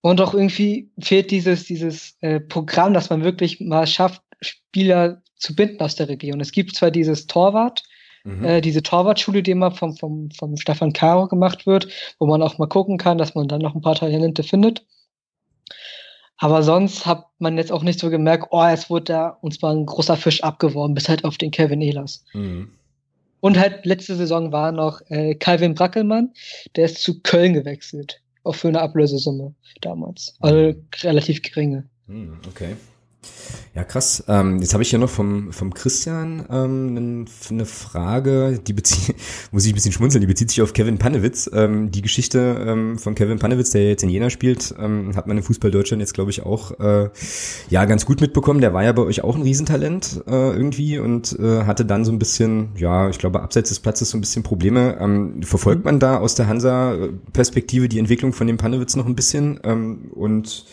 Und 0.00 0.22
auch 0.22 0.32
irgendwie 0.32 0.90
fehlt 0.98 1.30
dieses, 1.30 1.64
dieses 1.64 2.16
äh, 2.22 2.40
Programm, 2.40 2.94
dass 2.94 3.10
man 3.10 3.24
wirklich 3.24 3.60
mal 3.60 3.86
schafft, 3.86 4.22
Spieler 4.40 5.22
zu 5.38 5.54
binden 5.54 5.80
aus 5.80 5.96
der 5.96 6.08
Region. 6.08 6.40
Es 6.40 6.52
gibt 6.52 6.74
zwar 6.76 6.90
dieses 6.90 7.26
Torwart, 7.26 7.82
mhm. 8.24 8.44
äh, 8.44 8.60
diese 8.60 8.82
Torwartschule, 8.82 9.42
die 9.42 9.52
immer 9.52 9.70
vom, 9.70 9.96
vom, 9.96 10.30
vom 10.30 10.56
Stefan 10.56 10.92
Caro 10.92 11.28
gemacht 11.28 11.66
wird, 11.66 11.88
wo 12.18 12.26
man 12.26 12.42
auch 12.42 12.58
mal 12.58 12.68
gucken 12.68 12.98
kann, 12.98 13.18
dass 13.18 13.34
man 13.34 13.48
dann 13.48 13.62
noch 13.62 13.74
ein 13.74 13.82
paar 13.82 13.94
Talente 13.94 14.42
findet. 14.42 14.84
Aber 16.38 16.62
sonst 16.62 17.04
hat 17.04 17.26
man 17.38 17.58
jetzt 17.58 17.72
auch 17.72 17.82
nicht 17.82 17.98
so 17.98 18.10
gemerkt, 18.10 18.48
oh, 18.50 18.62
es 18.62 18.88
wurde 18.88 19.04
da 19.06 19.28
uns 19.40 19.60
mal 19.60 19.74
ein 19.74 19.86
großer 19.86 20.16
Fisch 20.16 20.42
abgeworben, 20.42 20.94
bis 20.94 21.08
halt 21.08 21.24
auf 21.24 21.36
den 21.36 21.50
Kevin 21.50 21.82
Ehlers. 21.82 22.24
Mhm. 22.32 22.70
Und 23.40 23.58
halt 23.58 23.84
letzte 23.84 24.16
Saison 24.16 24.52
war 24.52 24.72
noch 24.72 25.00
äh, 25.08 25.34
Calvin 25.34 25.74
Brackelmann, 25.74 26.32
der 26.76 26.86
ist 26.86 27.02
zu 27.02 27.20
Köln 27.22 27.54
gewechselt. 27.54 28.20
Auch 28.44 28.54
für 28.54 28.68
eine 28.68 28.80
Ablösesumme 28.80 29.54
damals. 29.80 30.36
Also 30.40 30.58
mhm. 30.58 30.86
relativ 31.02 31.42
geringe. 31.42 31.88
Mhm, 32.06 32.38
okay. 32.48 32.76
Ja, 33.78 33.84
krass. 33.84 34.24
Ähm, 34.26 34.60
jetzt 34.60 34.72
habe 34.72 34.82
ich 34.82 34.90
hier 34.90 34.98
noch 34.98 35.08
vom, 35.08 35.52
vom 35.52 35.72
Christian 35.72 36.44
ähm, 36.50 37.26
eine 37.48 37.64
Frage, 37.64 38.58
die 38.66 38.72
bezieht, 38.72 39.14
muss 39.52 39.64
ich 39.66 39.72
ein 39.72 39.74
bisschen 39.76 39.92
schmunzeln, 39.92 40.20
die 40.20 40.26
bezieht 40.26 40.50
sich 40.50 40.62
auf 40.62 40.72
Kevin 40.72 40.98
Panewitz. 40.98 41.48
Ähm, 41.52 41.92
die 41.92 42.02
Geschichte 42.02 42.64
ähm, 42.66 42.98
von 42.98 43.14
Kevin 43.14 43.38
Panewitz, 43.38 43.70
der 43.70 43.88
jetzt 43.88 44.02
in 44.02 44.08
Jena 44.08 44.30
spielt, 44.30 44.74
ähm, 44.80 45.14
hat 45.14 45.28
man 45.28 45.36
in 45.36 45.44
Fußball 45.44 45.70
Deutschland 45.70 46.00
jetzt, 46.00 46.14
glaube 46.14 46.32
ich, 46.32 46.44
auch 46.44 46.80
äh, 46.80 47.10
ja 47.70 47.84
ganz 47.84 48.04
gut 48.04 48.20
mitbekommen. 48.20 48.60
Der 48.60 48.74
war 48.74 48.82
ja 48.82 48.90
bei 48.90 49.02
euch 49.02 49.22
auch 49.22 49.36
ein 49.36 49.42
Riesentalent 49.42 50.24
äh, 50.26 50.30
irgendwie 50.30 50.98
und 50.98 51.38
äh, 51.38 51.62
hatte 51.62 51.84
dann 51.84 52.04
so 52.04 52.10
ein 52.10 52.18
bisschen, 52.18 52.70
ja, 52.76 53.08
ich 53.08 53.18
glaube, 53.18 53.42
abseits 53.42 53.68
des 53.68 53.78
Platzes 53.78 54.10
so 54.10 54.18
ein 54.18 54.20
bisschen 54.20 54.42
Probleme. 54.42 54.98
Ähm, 55.00 55.42
verfolgt 55.44 55.84
man 55.84 56.00
da 56.00 56.18
aus 56.18 56.34
der 56.34 56.48
Hansa-Perspektive 56.48 57.88
die 57.88 58.00
Entwicklung 58.00 58.32
von 58.32 58.48
dem 58.48 58.56
Panewitz 58.56 58.96
noch 58.96 59.06
ein 59.06 59.14
bisschen? 59.14 59.60
Ähm, 59.62 60.10
und 60.14 60.64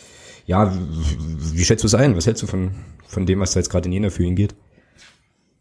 ja, 0.45 0.71
wie 0.73 1.65
schätzt 1.65 1.83
du 1.83 1.87
es 1.87 1.95
ein? 1.95 2.15
Was 2.15 2.27
hältst 2.27 2.43
du 2.43 2.47
von, 2.47 2.71
von 3.07 3.25
dem, 3.25 3.39
was 3.39 3.53
da 3.53 3.59
jetzt 3.59 3.69
gerade 3.69 3.87
in 3.87 3.93
Jena 3.93 4.09
für 4.09 4.23
ihn 4.23 4.35
geht? 4.35 4.55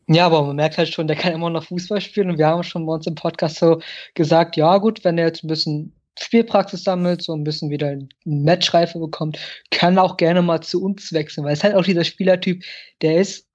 Ja, 0.06 0.26
aber 0.26 0.42
man 0.42 0.56
merkt 0.56 0.76
halt 0.76 0.88
schon, 0.88 1.06
der 1.06 1.16
kann 1.16 1.32
immer 1.32 1.48
noch 1.48 1.64
Fußball 1.64 2.00
spielen 2.00 2.31
und 2.31 2.38
wir 2.38 2.46
haben 2.46 2.62
schon 2.62 2.84
bei 2.84 2.92
uns 2.92 3.06
im 3.06 3.14
Podcast 3.14 3.56
so 3.56 3.81
gesagt, 4.14 4.56
ja 4.56 4.76
gut, 4.76 5.02
wenn 5.02 5.16
er 5.16 5.26
jetzt 5.26 5.44
ein 5.44 5.48
bisschen 5.48 5.92
Spielpraxis 6.19 6.84
sammelt, 6.84 7.22
so 7.22 7.34
ein 7.34 7.44
bisschen 7.44 7.70
wieder 7.70 7.88
eine 7.88 8.08
Matchreife 8.25 8.98
bekommt, 8.98 9.38
kann 9.70 9.98
auch 9.98 10.16
gerne 10.16 10.42
mal 10.42 10.60
zu 10.60 10.82
uns 10.82 11.12
wechseln, 11.12 11.44
weil 11.44 11.54
es 11.54 11.64
halt 11.64 11.75
auch 11.75 11.85
dieser 11.85 12.04
Spielertyp, 12.04 12.62
der 13.00 13.20
ist 13.20 13.49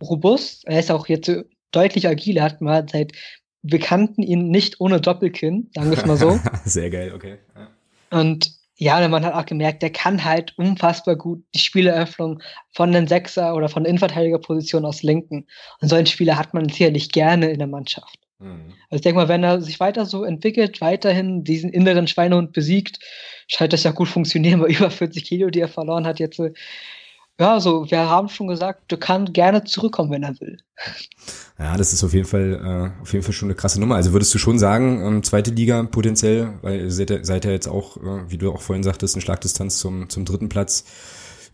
robust, 0.00 0.64
er 0.66 0.78
ist 0.78 0.90
auch 0.90 1.08
jetzt 1.08 1.30
deutlich 1.72 2.08
agil, 2.08 2.36
er 2.36 2.44
hat 2.44 2.60
mal 2.60 2.86
seit 2.90 3.12
Bekannten 3.64 4.22
ihn 4.22 4.48
nicht 4.48 4.80
ohne 4.80 5.00
Doppelkinn, 5.00 5.70
sagen 5.74 5.90
wir 5.90 5.98
es 5.98 6.04
mal 6.04 6.16
so. 6.16 6.40
Sehr 6.64 6.90
geil, 6.90 7.12
okay. 7.14 7.38
Ja. 7.54 8.18
Und 8.20 8.50
ja, 8.82 9.06
man 9.08 9.24
hat 9.24 9.34
auch 9.34 9.46
gemerkt, 9.46 9.82
der 9.82 9.90
kann 9.90 10.24
halt 10.24 10.58
unfassbar 10.58 11.14
gut 11.14 11.44
die 11.54 11.60
Spieleröffnung 11.60 12.42
von 12.72 12.90
den 12.90 13.06
Sechser 13.06 13.54
oder 13.54 13.68
von 13.68 13.84
der 13.84 13.90
Innenverteidigerposition 13.90 14.84
aus 14.84 15.04
lenken. 15.04 15.46
Und 15.80 15.88
solchen 15.88 16.06
Spieler 16.06 16.36
hat 16.36 16.52
man 16.52 16.68
sicherlich 16.68 17.10
gerne 17.10 17.50
in 17.50 17.58
der 17.58 17.68
Mannschaft. 17.68 18.18
Mhm. 18.40 18.72
Also 18.90 18.96
ich 18.96 19.00
denke 19.02 19.20
mal, 19.20 19.28
wenn 19.28 19.44
er 19.44 19.60
sich 19.62 19.78
weiter 19.78 20.04
so 20.04 20.24
entwickelt, 20.24 20.80
weiterhin 20.80 21.44
diesen 21.44 21.70
inneren 21.70 22.08
Schweinehund 22.08 22.52
besiegt, 22.52 22.98
scheint 23.46 23.72
das 23.72 23.84
ja 23.84 23.92
gut 23.92 24.08
funktionieren, 24.08 24.60
weil 24.60 24.72
über 24.76 24.90
40 24.90 25.24
Kilo, 25.24 25.50
die 25.50 25.60
er 25.60 25.68
verloren 25.68 26.04
hat, 26.04 26.18
jetzt 26.18 26.40
ja, 27.40 27.60
so, 27.60 27.90
wir 27.90 27.98
haben 28.08 28.28
schon 28.28 28.48
gesagt, 28.48 28.84
du 28.88 28.96
kannst 28.96 29.34
gerne 29.34 29.64
zurückkommen, 29.64 30.10
wenn 30.10 30.22
er 30.22 30.38
will. 30.40 30.58
Ja, 31.58 31.76
das 31.76 31.92
ist 31.92 32.04
auf 32.04 32.12
jeden 32.12 32.26
Fall, 32.26 32.92
äh, 32.98 33.02
auf 33.02 33.12
jeden 33.12 33.24
Fall 33.24 33.32
schon 33.32 33.48
eine 33.48 33.54
krasse 33.54 33.80
Nummer. 33.80 33.96
Also 33.96 34.12
würdest 34.12 34.34
du 34.34 34.38
schon 34.38 34.58
sagen, 34.58 35.04
ähm, 35.04 35.22
zweite 35.22 35.50
Liga 35.50 35.82
potenziell, 35.84 36.58
weil 36.62 36.80
ihr 36.80 36.90
seid, 36.90 37.24
seid 37.24 37.44
ja 37.44 37.50
jetzt 37.50 37.68
auch, 37.68 37.96
äh, 37.96 38.30
wie 38.30 38.38
du 38.38 38.52
auch 38.52 38.60
vorhin 38.60 38.82
sagtest, 38.82 39.14
eine 39.14 39.22
Schlagdistanz 39.22 39.78
zum, 39.78 40.08
zum 40.08 40.24
dritten 40.24 40.48
Platz. 40.48 40.84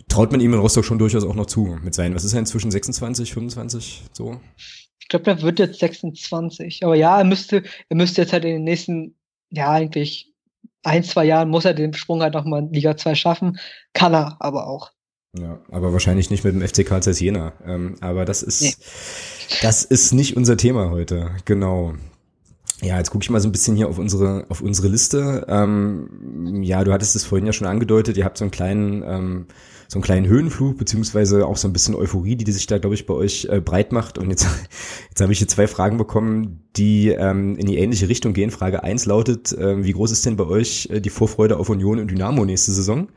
Traut 0.09 0.33
man 0.33 0.41
ihm 0.41 0.53
in 0.55 0.59
Rostock 0.59 0.85
schon 0.85 0.99
durchaus 0.99 1.25
auch 1.25 1.35
noch 1.35 1.47
zu 1.47 1.79
mit 1.83 1.95
seinen, 1.95 2.15
was 2.15 2.25
ist 2.25 2.33
er 2.33 2.41
inzwischen, 2.41 2.71
26, 2.71 3.33
25, 3.33 4.05
so? 4.13 4.41
Ich 5.01 5.09
glaube, 5.09 5.31
er 5.31 5.43
wird 5.43 5.59
jetzt 5.59 5.79
26. 5.79 6.85
Aber 6.85 6.95
ja, 6.97 7.19
er 7.19 7.25
müsste, 7.25 7.63
er 7.89 7.97
müsste 7.97 8.23
jetzt 8.23 8.33
halt 8.33 8.45
in 8.45 8.53
den 8.53 8.65
nächsten, 8.65 9.15
ja, 9.51 9.71
eigentlich 9.71 10.33
ein, 10.83 11.05
zwei 11.05 11.25
Jahren 11.25 11.51
muss 11.51 11.65
er 11.65 11.75
den 11.75 11.93
Sprung 11.93 12.23
halt 12.23 12.35
nochmal 12.35 12.63
in 12.63 12.73
Liga 12.73 12.97
2 12.97 13.15
schaffen. 13.15 13.59
Kann 13.93 14.15
er 14.15 14.37
aber 14.41 14.67
auch. 14.67 14.91
Ja, 15.41 15.59
aber 15.71 15.93
wahrscheinlich 15.93 16.31
nicht 16.31 16.45
mit 16.45 16.55
dem 16.55 16.67
FC 16.67 16.85
Karl 16.85 17.03
Zeiss 17.03 17.21
Jena. 17.21 17.53
Ähm, 17.65 17.97
aber 18.01 18.25
das 18.25 18.43
ist, 18.43 18.63
nee. 18.63 18.75
das 19.63 19.85
ist 19.85 20.13
nicht 20.13 20.37
unser 20.37 20.57
Thema 20.57 20.91
heute. 20.91 21.31
Genau. 21.45 21.95
Ja, 22.81 22.99
jetzt 22.99 23.11
gucke 23.11 23.25
ich 23.25 23.31
mal 23.31 23.41
so 23.41 23.49
ein 23.49 23.53
bisschen 23.53 23.77
hier 23.77 23.89
auf 23.89 23.99
unsere 23.99 24.47
auf 24.49 24.61
unsere 24.61 24.89
Liste. 24.89 25.47
Ähm, 25.49 26.63
ja, 26.63 26.85
du 26.85 26.93
hattest 26.93 27.17
es 27.17 27.25
vorhin 27.25 27.47
ja 27.47 27.53
schon 27.53 27.67
angedeutet. 27.67 28.17
Ihr 28.17 28.25
habt 28.25 28.39
so 28.39 28.45
einen 28.45 28.53
kleinen 28.53 29.03
ähm, 29.05 29.47
so 29.91 29.97
einen 29.97 30.03
kleinen 30.03 30.27
Höhenflug, 30.27 30.77
beziehungsweise 30.77 31.47
auch 31.47 31.57
so 31.57 31.67
ein 31.67 31.73
bisschen 31.73 31.95
Euphorie, 31.95 32.37
die 32.37 32.53
sich 32.53 32.67
da, 32.67 32.77
glaube 32.77 32.95
ich, 32.95 33.07
bei 33.07 33.15
euch 33.15 33.49
äh, 33.51 33.61
breit 33.61 33.91
macht. 33.91 34.19
Und 34.19 34.29
jetzt, 34.29 34.47
jetzt 35.09 35.21
habe 35.23 35.33
ich 35.33 35.39
hier 35.39 35.49
zwei 35.49 35.67
Fragen 35.67 35.97
bekommen, 35.97 36.69
die 36.77 37.09
ähm, 37.09 37.57
in 37.57 37.65
die 37.65 37.79
ähnliche 37.79 38.07
Richtung 38.07 38.35
gehen. 38.35 38.51
Frage 38.51 38.85
eins 38.85 39.07
lautet, 39.07 39.51
äh, 39.53 39.83
wie 39.83 39.93
groß 39.93 40.11
ist 40.11 40.27
denn 40.27 40.37
bei 40.37 40.45
euch 40.45 40.89
äh, 40.93 41.01
die 41.01 41.09
Vorfreude 41.09 41.57
auf 41.57 41.71
Union 41.71 41.99
und 41.99 42.11
Dynamo 42.11 42.45
nächste 42.45 42.71
Saison? 42.73 43.09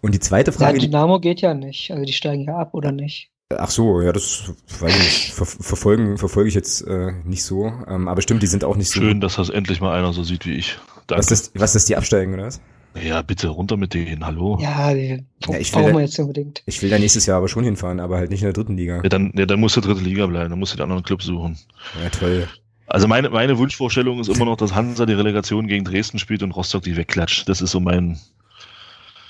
Und 0.00 0.14
die 0.14 0.20
zweite 0.20 0.52
Frage. 0.52 0.78
Ja, 0.78 0.84
Dynamo 0.84 1.18
geht 1.18 1.40
ja 1.40 1.52
nicht. 1.52 1.90
Also 1.90 2.04
die 2.04 2.12
steigen 2.12 2.44
ja 2.44 2.56
ab, 2.56 2.74
oder 2.74 2.92
nicht? 2.92 3.32
Ach 3.56 3.70
so, 3.70 4.00
ja, 4.00 4.12
das 4.12 4.52
weiß 4.78 4.94
ich 4.94 5.02
nicht. 5.02 5.32
Ver 5.32 5.46
verfolgen, 5.46 6.16
verfolge 6.16 6.48
ich 6.48 6.54
jetzt 6.54 6.82
äh, 6.82 7.12
nicht 7.24 7.42
so. 7.42 7.72
Ähm, 7.88 8.06
aber 8.06 8.22
stimmt, 8.22 8.44
die 8.44 8.46
sind 8.46 8.62
auch 8.62 8.76
nicht 8.76 8.90
so. 8.90 9.00
Schön, 9.00 9.20
dass 9.20 9.34
das 9.34 9.48
endlich 9.48 9.80
mal 9.80 9.98
einer 9.98 10.12
so 10.12 10.22
sieht 10.22 10.46
wie 10.46 10.54
ich. 10.54 10.78
Danke. 11.08 11.24
Was 11.24 11.32
ist, 11.32 11.58
was 11.58 11.74
ist 11.74 11.88
die 11.88 11.96
absteigen, 11.96 12.34
oder 12.34 12.44
was? 12.44 12.60
Ja, 13.02 13.22
bitte 13.22 13.48
runter 13.48 13.76
mit 13.76 13.94
denen, 13.94 14.24
hallo. 14.24 14.58
Ja, 14.60 14.92
die 14.94 15.24
Ja, 15.48 15.58
ich 15.58 15.72
will 15.74 15.82
brauchen 15.82 15.92
da- 15.92 15.98
wir 15.98 16.00
jetzt 16.04 16.18
unbedingt. 16.18 16.62
Ich 16.66 16.82
will 16.82 16.90
da 16.90 16.98
nächstes 16.98 17.26
Jahr 17.26 17.38
aber 17.38 17.48
schon 17.48 17.64
hinfahren, 17.64 18.00
aber 18.00 18.16
halt 18.16 18.30
nicht 18.30 18.40
in 18.42 18.46
der 18.46 18.52
dritten 18.52 18.76
Liga. 18.76 18.96
Ja, 19.02 19.08
dann, 19.08 19.32
ja, 19.36 19.46
dann 19.46 19.60
musst 19.60 19.76
du 19.76 19.80
dritte 19.80 20.00
Liga 20.02 20.26
bleiben, 20.26 20.50
dann 20.50 20.58
musst 20.58 20.72
du 20.72 20.76
den 20.76 20.82
anderen 20.84 21.02
Club 21.02 21.22
suchen. 21.22 21.58
Ja, 22.02 22.08
toll. 22.10 22.48
Also 22.86 23.06
meine, 23.06 23.28
meine 23.30 23.58
Wunschvorstellung 23.58 24.18
ist 24.20 24.28
immer 24.28 24.46
noch, 24.46 24.56
dass 24.56 24.74
Hansa 24.74 25.04
die 25.04 25.12
Relegation 25.12 25.66
gegen 25.66 25.84
Dresden 25.84 26.18
spielt 26.18 26.42
und 26.42 26.52
Rostock 26.52 26.82
die 26.82 26.96
wegklatscht. 26.96 27.48
Das 27.48 27.60
ist 27.60 27.70
so 27.70 27.80
mein. 27.80 28.18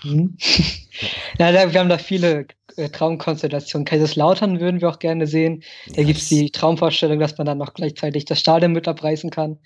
Mhm. 0.05 0.37
ja, 1.39 1.51
da, 1.53 1.73
wir 1.73 1.81
haben 1.81 1.89
da 1.89 1.99
viele 1.99 2.47
äh, 2.77 2.89
Traumkonstellationen. 2.89 3.85
Kaiserslautern 3.85 4.61
würden 4.61 4.81
wir 4.81 4.89
auch 4.89 5.01
gerne 5.01 5.27
sehen. 5.27 5.65
Da 5.89 6.03
Ja, 6.03 6.07
gibt 6.07 6.21
es 6.21 6.29
die 6.29 6.51
Traumvorstellung, 6.51 7.19
dass 7.19 7.37
man 7.37 7.47
dann 7.47 7.59
noch 7.59 7.75
gleichzeitig 7.75 8.25
das 8.27 8.39
Stadion 8.39 8.73
mit 8.73 8.87
abreißen 8.87 9.31
kann. 9.31 9.59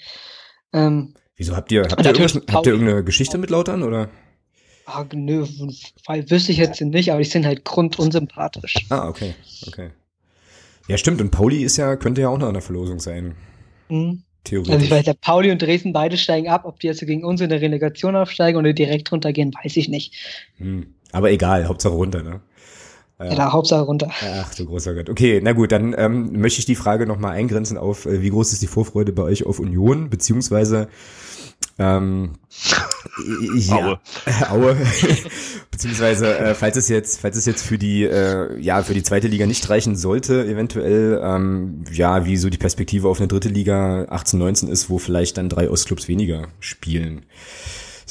Ähm, 0.72 1.14
Wieso 1.36 1.56
habt 1.56 1.72
ihr, 1.72 1.82
habt 1.82 2.04
ihr, 2.04 2.12
habt 2.12 2.66
ihr 2.66 2.72
irgendeine 2.72 3.04
Geschichte 3.04 3.38
mit 3.38 3.50
Lautern 3.50 3.82
oder? 3.82 4.08
ah, 4.86 5.04
nö, 5.14 5.46
weil 6.06 6.28
wüsste 6.30 6.52
ich 6.52 6.58
jetzt 6.58 6.80
nicht, 6.80 7.10
aber 7.10 7.20
die 7.20 7.28
sind 7.28 7.46
halt 7.46 7.64
grundunsympathisch. 7.64 8.74
Ah, 8.90 9.08
okay, 9.08 9.34
okay. 9.66 9.90
Ja, 10.88 10.98
stimmt. 10.98 11.20
Und 11.20 11.30
Pauli 11.30 11.62
ist 11.62 11.76
ja, 11.76 11.96
könnte 11.96 12.20
ja 12.20 12.28
auch 12.28 12.38
noch 12.38 12.48
in 12.48 12.54
der 12.54 12.62
Verlosung 12.62 13.00
sein. 13.00 13.34
Mhm. 13.88 14.22
Theoretisch. 14.44 14.72
Also 14.72 14.84
ich 14.84 14.90
weiß, 14.90 15.04
der 15.04 15.14
Pauli 15.14 15.52
und 15.52 15.62
Dresden 15.62 15.92
beide 15.92 16.16
steigen 16.16 16.48
ab. 16.48 16.64
Ob 16.64 16.80
die 16.80 16.88
jetzt 16.88 17.06
gegen 17.06 17.24
uns 17.24 17.40
in 17.40 17.48
der 17.48 17.60
Relegation 17.60 18.16
aufsteigen 18.16 18.58
oder 18.58 18.72
direkt 18.72 19.12
runtergehen, 19.12 19.54
weiß 19.62 19.76
ich 19.76 19.88
nicht. 19.88 20.14
hm. 20.56 20.94
Aber 21.12 21.30
egal, 21.30 21.68
Hauptsache 21.68 21.92
runter, 21.92 22.22
ne? 22.22 22.40
Ja, 23.30 23.34
da 23.34 23.52
Hauptsache 23.52 23.82
runter. 23.82 24.10
Ach 24.40 24.54
du 24.54 24.66
großer 24.66 24.94
Gott. 24.94 25.10
Okay, 25.10 25.40
na 25.42 25.52
gut, 25.52 25.72
dann 25.72 25.94
ähm, 25.96 26.40
möchte 26.40 26.60
ich 26.60 26.66
die 26.66 26.74
Frage 26.74 27.06
nochmal 27.06 27.32
eingrenzen 27.32 27.78
auf, 27.78 28.06
äh, 28.06 28.22
wie 28.22 28.30
groß 28.30 28.52
ist 28.52 28.62
die 28.62 28.66
Vorfreude 28.66 29.12
bei 29.12 29.22
euch 29.22 29.46
auf 29.46 29.58
Union, 29.58 30.10
beziehungsweise 30.10 30.88
ähm, 31.78 32.32
ja, 33.56 33.76
Aue. 33.76 34.00
Aue. 34.50 34.76
beziehungsweise 35.70 36.36
äh, 36.38 36.54
falls 36.54 36.76
es 36.76 36.88
jetzt, 36.88 37.20
falls 37.20 37.36
es 37.36 37.46
jetzt 37.46 37.62
für 37.62 37.78
die 37.78 38.04
äh, 38.04 38.58
ja 38.60 38.82
für 38.82 38.94
die 38.94 39.02
zweite 39.02 39.28
Liga 39.28 39.46
nicht 39.46 39.68
reichen 39.70 39.96
sollte, 39.96 40.44
eventuell 40.46 41.20
ähm, 41.22 41.84
ja 41.92 42.24
wie 42.26 42.36
so 42.36 42.50
die 42.50 42.58
Perspektive 42.58 43.08
auf 43.08 43.18
eine 43.18 43.28
dritte 43.28 43.48
Liga 43.48 44.06
18, 44.08 44.38
19 44.38 44.68
ist, 44.68 44.90
wo 44.90 44.98
vielleicht 44.98 45.38
dann 45.38 45.48
drei 45.48 45.70
Ostclubs 45.70 46.08
weniger 46.08 46.48
spielen. 46.60 47.24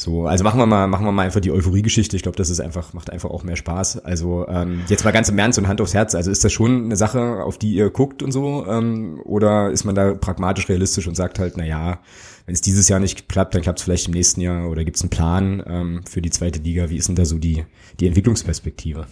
So, 0.02 0.26
also 0.26 0.42
machen 0.42 0.58
wir 0.58 0.66
mal, 0.66 0.88
machen 0.88 1.06
wir 1.06 1.12
mal 1.12 1.22
einfach 1.22 1.38
die 1.38 1.52
Euphorie-Geschichte. 1.52 2.16
Ich 2.16 2.24
glaube, 2.24 2.36
das 2.36 2.50
ist 2.50 2.58
einfach, 2.58 2.92
macht 2.92 3.08
einfach 3.08 3.30
auch 3.30 3.44
mehr 3.44 3.54
Spaß. 3.54 4.04
Also 4.04 4.48
ähm, 4.48 4.82
jetzt 4.88 5.04
mal 5.04 5.12
ganz 5.12 5.28
im 5.28 5.38
Ernst 5.38 5.60
und 5.60 5.68
Hand 5.68 5.80
aufs 5.80 5.94
Herz. 5.94 6.16
Also 6.16 6.28
ist 6.28 6.42
das 6.42 6.52
schon 6.52 6.86
eine 6.86 6.96
Sache, 6.96 7.44
auf 7.44 7.56
die 7.56 7.72
ihr 7.72 7.88
guckt 7.88 8.20
und 8.20 8.32
so? 8.32 8.66
Ähm, 8.66 9.20
oder 9.24 9.70
ist 9.70 9.84
man 9.84 9.94
da 9.94 10.14
pragmatisch 10.14 10.68
realistisch 10.68 11.06
und 11.06 11.14
sagt 11.14 11.38
halt, 11.38 11.54
na 11.56 11.64
ja, 11.64 12.00
wenn 12.46 12.52
es 12.52 12.60
dieses 12.60 12.88
Jahr 12.88 12.98
nicht 12.98 13.28
klappt, 13.28 13.54
dann 13.54 13.62
klappt 13.62 13.78
es 13.78 13.84
vielleicht 13.84 14.08
im 14.08 14.14
nächsten 14.14 14.40
Jahr 14.40 14.68
oder 14.68 14.84
gibt 14.84 14.96
es 14.96 15.02
einen 15.02 15.10
Plan 15.10 15.62
ähm, 15.68 16.00
für 16.04 16.20
die 16.20 16.30
zweite 16.30 16.58
Liga? 16.58 16.90
Wie 16.90 16.96
ist 16.96 17.06
denn 17.06 17.14
da 17.14 17.24
so 17.24 17.38
die, 17.38 17.64
die 18.00 18.08
Entwicklungsperspektive? 18.08 19.06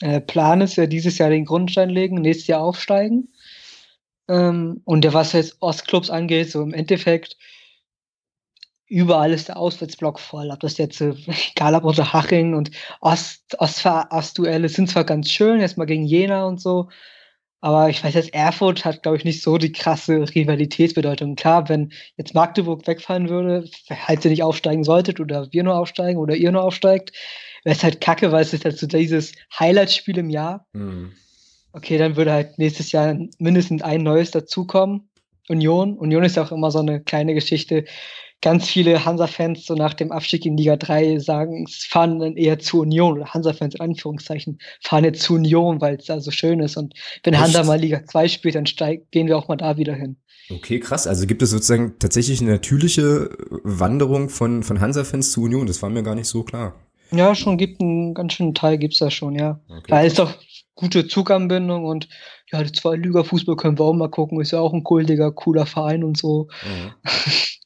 Äh, 0.00 0.20
Plan 0.20 0.60
ist 0.60 0.76
ja 0.76 0.86
dieses 0.86 1.18
Jahr 1.18 1.30
den 1.30 1.44
Grundstein 1.44 1.90
legen, 1.90 2.20
nächstes 2.20 2.46
Jahr 2.46 2.60
aufsteigen. 2.60 3.30
Ähm, 4.28 4.80
und 4.84 5.02
der, 5.02 5.12
was 5.12 5.32
jetzt 5.32 5.56
Ostclubs 5.58 6.08
angeht, 6.08 6.52
so 6.52 6.62
im 6.62 6.72
Endeffekt, 6.72 7.36
überall 8.88 9.32
ist 9.32 9.48
der 9.48 9.56
Auswärtsblock 9.56 10.18
voll. 10.18 10.50
Ob 10.50 10.60
das 10.60 10.78
jetzt, 10.78 11.00
äh, 11.00 11.14
egal 11.54 11.74
ob 11.74 11.84
unter 11.84 12.12
Haching 12.12 12.54
und 12.54 12.70
Ost, 13.00 13.60
Ostver- 13.60 14.10
Ostduelle 14.10 14.68
sind 14.68 14.90
zwar 14.90 15.04
ganz 15.04 15.30
schön, 15.30 15.60
erstmal 15.60 15.86
gegen 15.86 16.04
Jena 16.04 16.44
und 16.46 16.60
so, 16.60 16.88
aber 17.60 17.88
ich 17.88 18.04
weiß 18.04 18.14
jetzt, 18.14 18.34
Erfurt 18.34 18.84
hat, 18.84 19.02
glaube 19.02 19.16
ich, 19.16 19.24
nicht 19.24 19.42
so 19.42 19.58
die 19.58 19.72
krasse 19.72 20.24
Rivalitätsbedeutung. 20.32 21.34
Klar, 21.34 21.68
wenn 21.68 21.92
jetzt 22.16 22.34
Magdeburg 22.34 22.86
wegfallen 22.86 23.28
würde, 23.28 23.68
falls 24.06 24.24
ihr 24.24 24.30
nicht 24.30 24.44
aufsteigen 24.44 24.84
solltet 24.84 25.18
oder 25.18 25.52
wir 25.52 25.64
nur 25.64 25.76
aufsteigen 25.76 26.20
oder 26.20 26.36
ihr 26.36 26.52
nur 26.52 26.62
aufsteigt, 26.62 27.12
wäre 27.64 27.74
es 27.74 27.82
halt 27.82 28.00
kacke, 28.00 28.30
weil 28.30 28.42
es 28.42 28.52
ist 28.52 28.64
halt 28.64 28.78
so 28.78 28.86
dieses 28.86 29.32
Highlight-Spiel 29.58 30.18
im 30.18 30.30
Jahr. 30.30 30.66
Hm. 30.72 31.12
Okay, 31.72 31.98
dann 31.98 32.16
würde 32.16 32.32
halt 32.32 32.58
nächstes 32.58 32.92
Jahr 32.92 33.16
mindestens 33.38 33.82
ein 33.82 34.02
neues 34.02 34.30
dazukommen. 34.30 35.10
Union. 35.48 35.98
Union 35.98 36.22
ist 36.24 36.36
ja 36.36 36.44
auch 36.44 36.52
immer 36.52 36.70
so 36.70 36.78
eine 36.78 37.00
kleine 37.00 37.34
Geschichte. 37.34 37.84
Ganz 38.40 38.68
viele 38.68 39.04
Hansa-Fans 39.04 39.66
so 39.66 39.74
nach 39.74 39.94
dem 39.94 40.12
Abstieg 40.12 40.46
in 40.46 40.56
Liga 40.56 40.76
3 40.76 41.18
sagen, 41.18 41.64
es 41.68 41.84
fahren 41.84 42.20
dann 42.20 42.36
eher 42.36 42.58
zu 42.60 42.80
Union 42.80 43.14
oder 43.14 43.34
Hansa-Fans 43.34 43.74
in 43.74 43.80
Anführungszeichen 43.80 44.60
fahren 44.80 45.04
jetzt 45.04 45.22
zu 45.22 45.34
Union, 45.34 45.80
weil 45.80 45.96
es 45.96 46.06
da 46.06 46.20
so 46.20 46.30
schön 46.30 46.60
ist. 46.60 46.76
Und 46.76 46.94
wenn 47.24 47.34
Echt? 47.34 47.42
Hansa 47.42 47.64
mal 47.64 47.80
Liga 47.80 48.04
2 48.04 48.28
spielt, 48.28 48.54
dann 48.54 48.66
steig, 48.66 49.10
gehen 49.10 49.26
wir 49.26 49.36
auch 49.36 49.48
mal 49.48 49.56
da 49.56 49.76
wieder 49.76 49.94
hin. 49.94 50.16
Okay, 50.50 50.80
krass. 50.80 51.06
Also 51.06 51.26
gibt 51.26 51.42
es 51.42 51.50
sozusagen 51.50 51.98
tatsächlich 51.98 52.40
eine 52.40 52.52
natürliche 52.52 53.30
Wanderung 53.64 54.28
von, 54.28 54.62
von 54.62 54.80
Hansa-Fans 54.80 55.32
zu 55.32 55.42
Union? 55.42 55.66
Das 55.66 55.82
war 55.82 55.90
mir 55.90 56.02
gar 56.02 56.14
nicht 56.14 56.28
so 56.28 56.42
klar. 56.42 56.74
Ja, 57.10 57.34
schon 57.34 57.56
gibt 57.56 57.80
einen 57.80 58.14
ganz 58.14 58.34
schönen 58.34 58.54
Teil, 58.54 58.78
gibt's 58.78 58.98
da 58.98 59.10
schon, 59.10 59.34
ja. 59.34 59.60
Okay. 59.68 59.90
Weil 59.90 60.06
es 60.06 60.14
doch 60.14 60.34
gute 60.74 61.08
Zuganbindung 61.08 61.84
und 61.84 62.08
ja, 62.52 62.62
die 62.62 62.72
zwei 62.72 62.96
Liga 62.96 63.24
Fußball 63.24 63.56
können 63.56 63.78
wir 63.78 63.84
auch 63.84 63.94
mal 63.94 64.10
gucken, 64.10 64.40
ist 64.40 64.52
ja 64.52 64.60
auch 64.60 64.72
ein 64.72 64.84
kultiger, 64.84 65.32
cooler 65.32 65.66
Verein 65.66 66.04
und 66.04 66.16
so. 66.16 66.48
Mhm. 66.64 66.92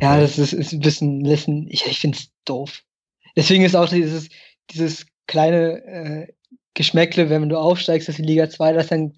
Ja, 0.00 0.12
Okay. 0.12 0.20
das 0.22 0.38
ist, 0.38 0.52
ist 0.52 0.72
ein 0.72 0.80
bisschen, 0.80 1.22
bisschen 1.22 1.68
ich, 1.68 1.86
ich 1.86 2.00
finde 2.00 2.18
es 2.18 2.30
doof. 2.44 2.82
Deswegen 3.36 3.64
ist 3.64 3.74
auch 3.74 3.88
dieses, 3.88 4.28
dieses 4.70 5.06
kleine 5.26 5.84
äh, 5.84 6.32
Geschmäckle, 6.74 7.30
wenn 7.30 7.48
du 7.48 7.58
aufsteigst, 7.58 8.08
dass 8.08 8.16
die 8.16 8.22
Liga 8.22 8.48
2, 8.48 8.72
dass 8.72 8.88
dann 8.88 9.14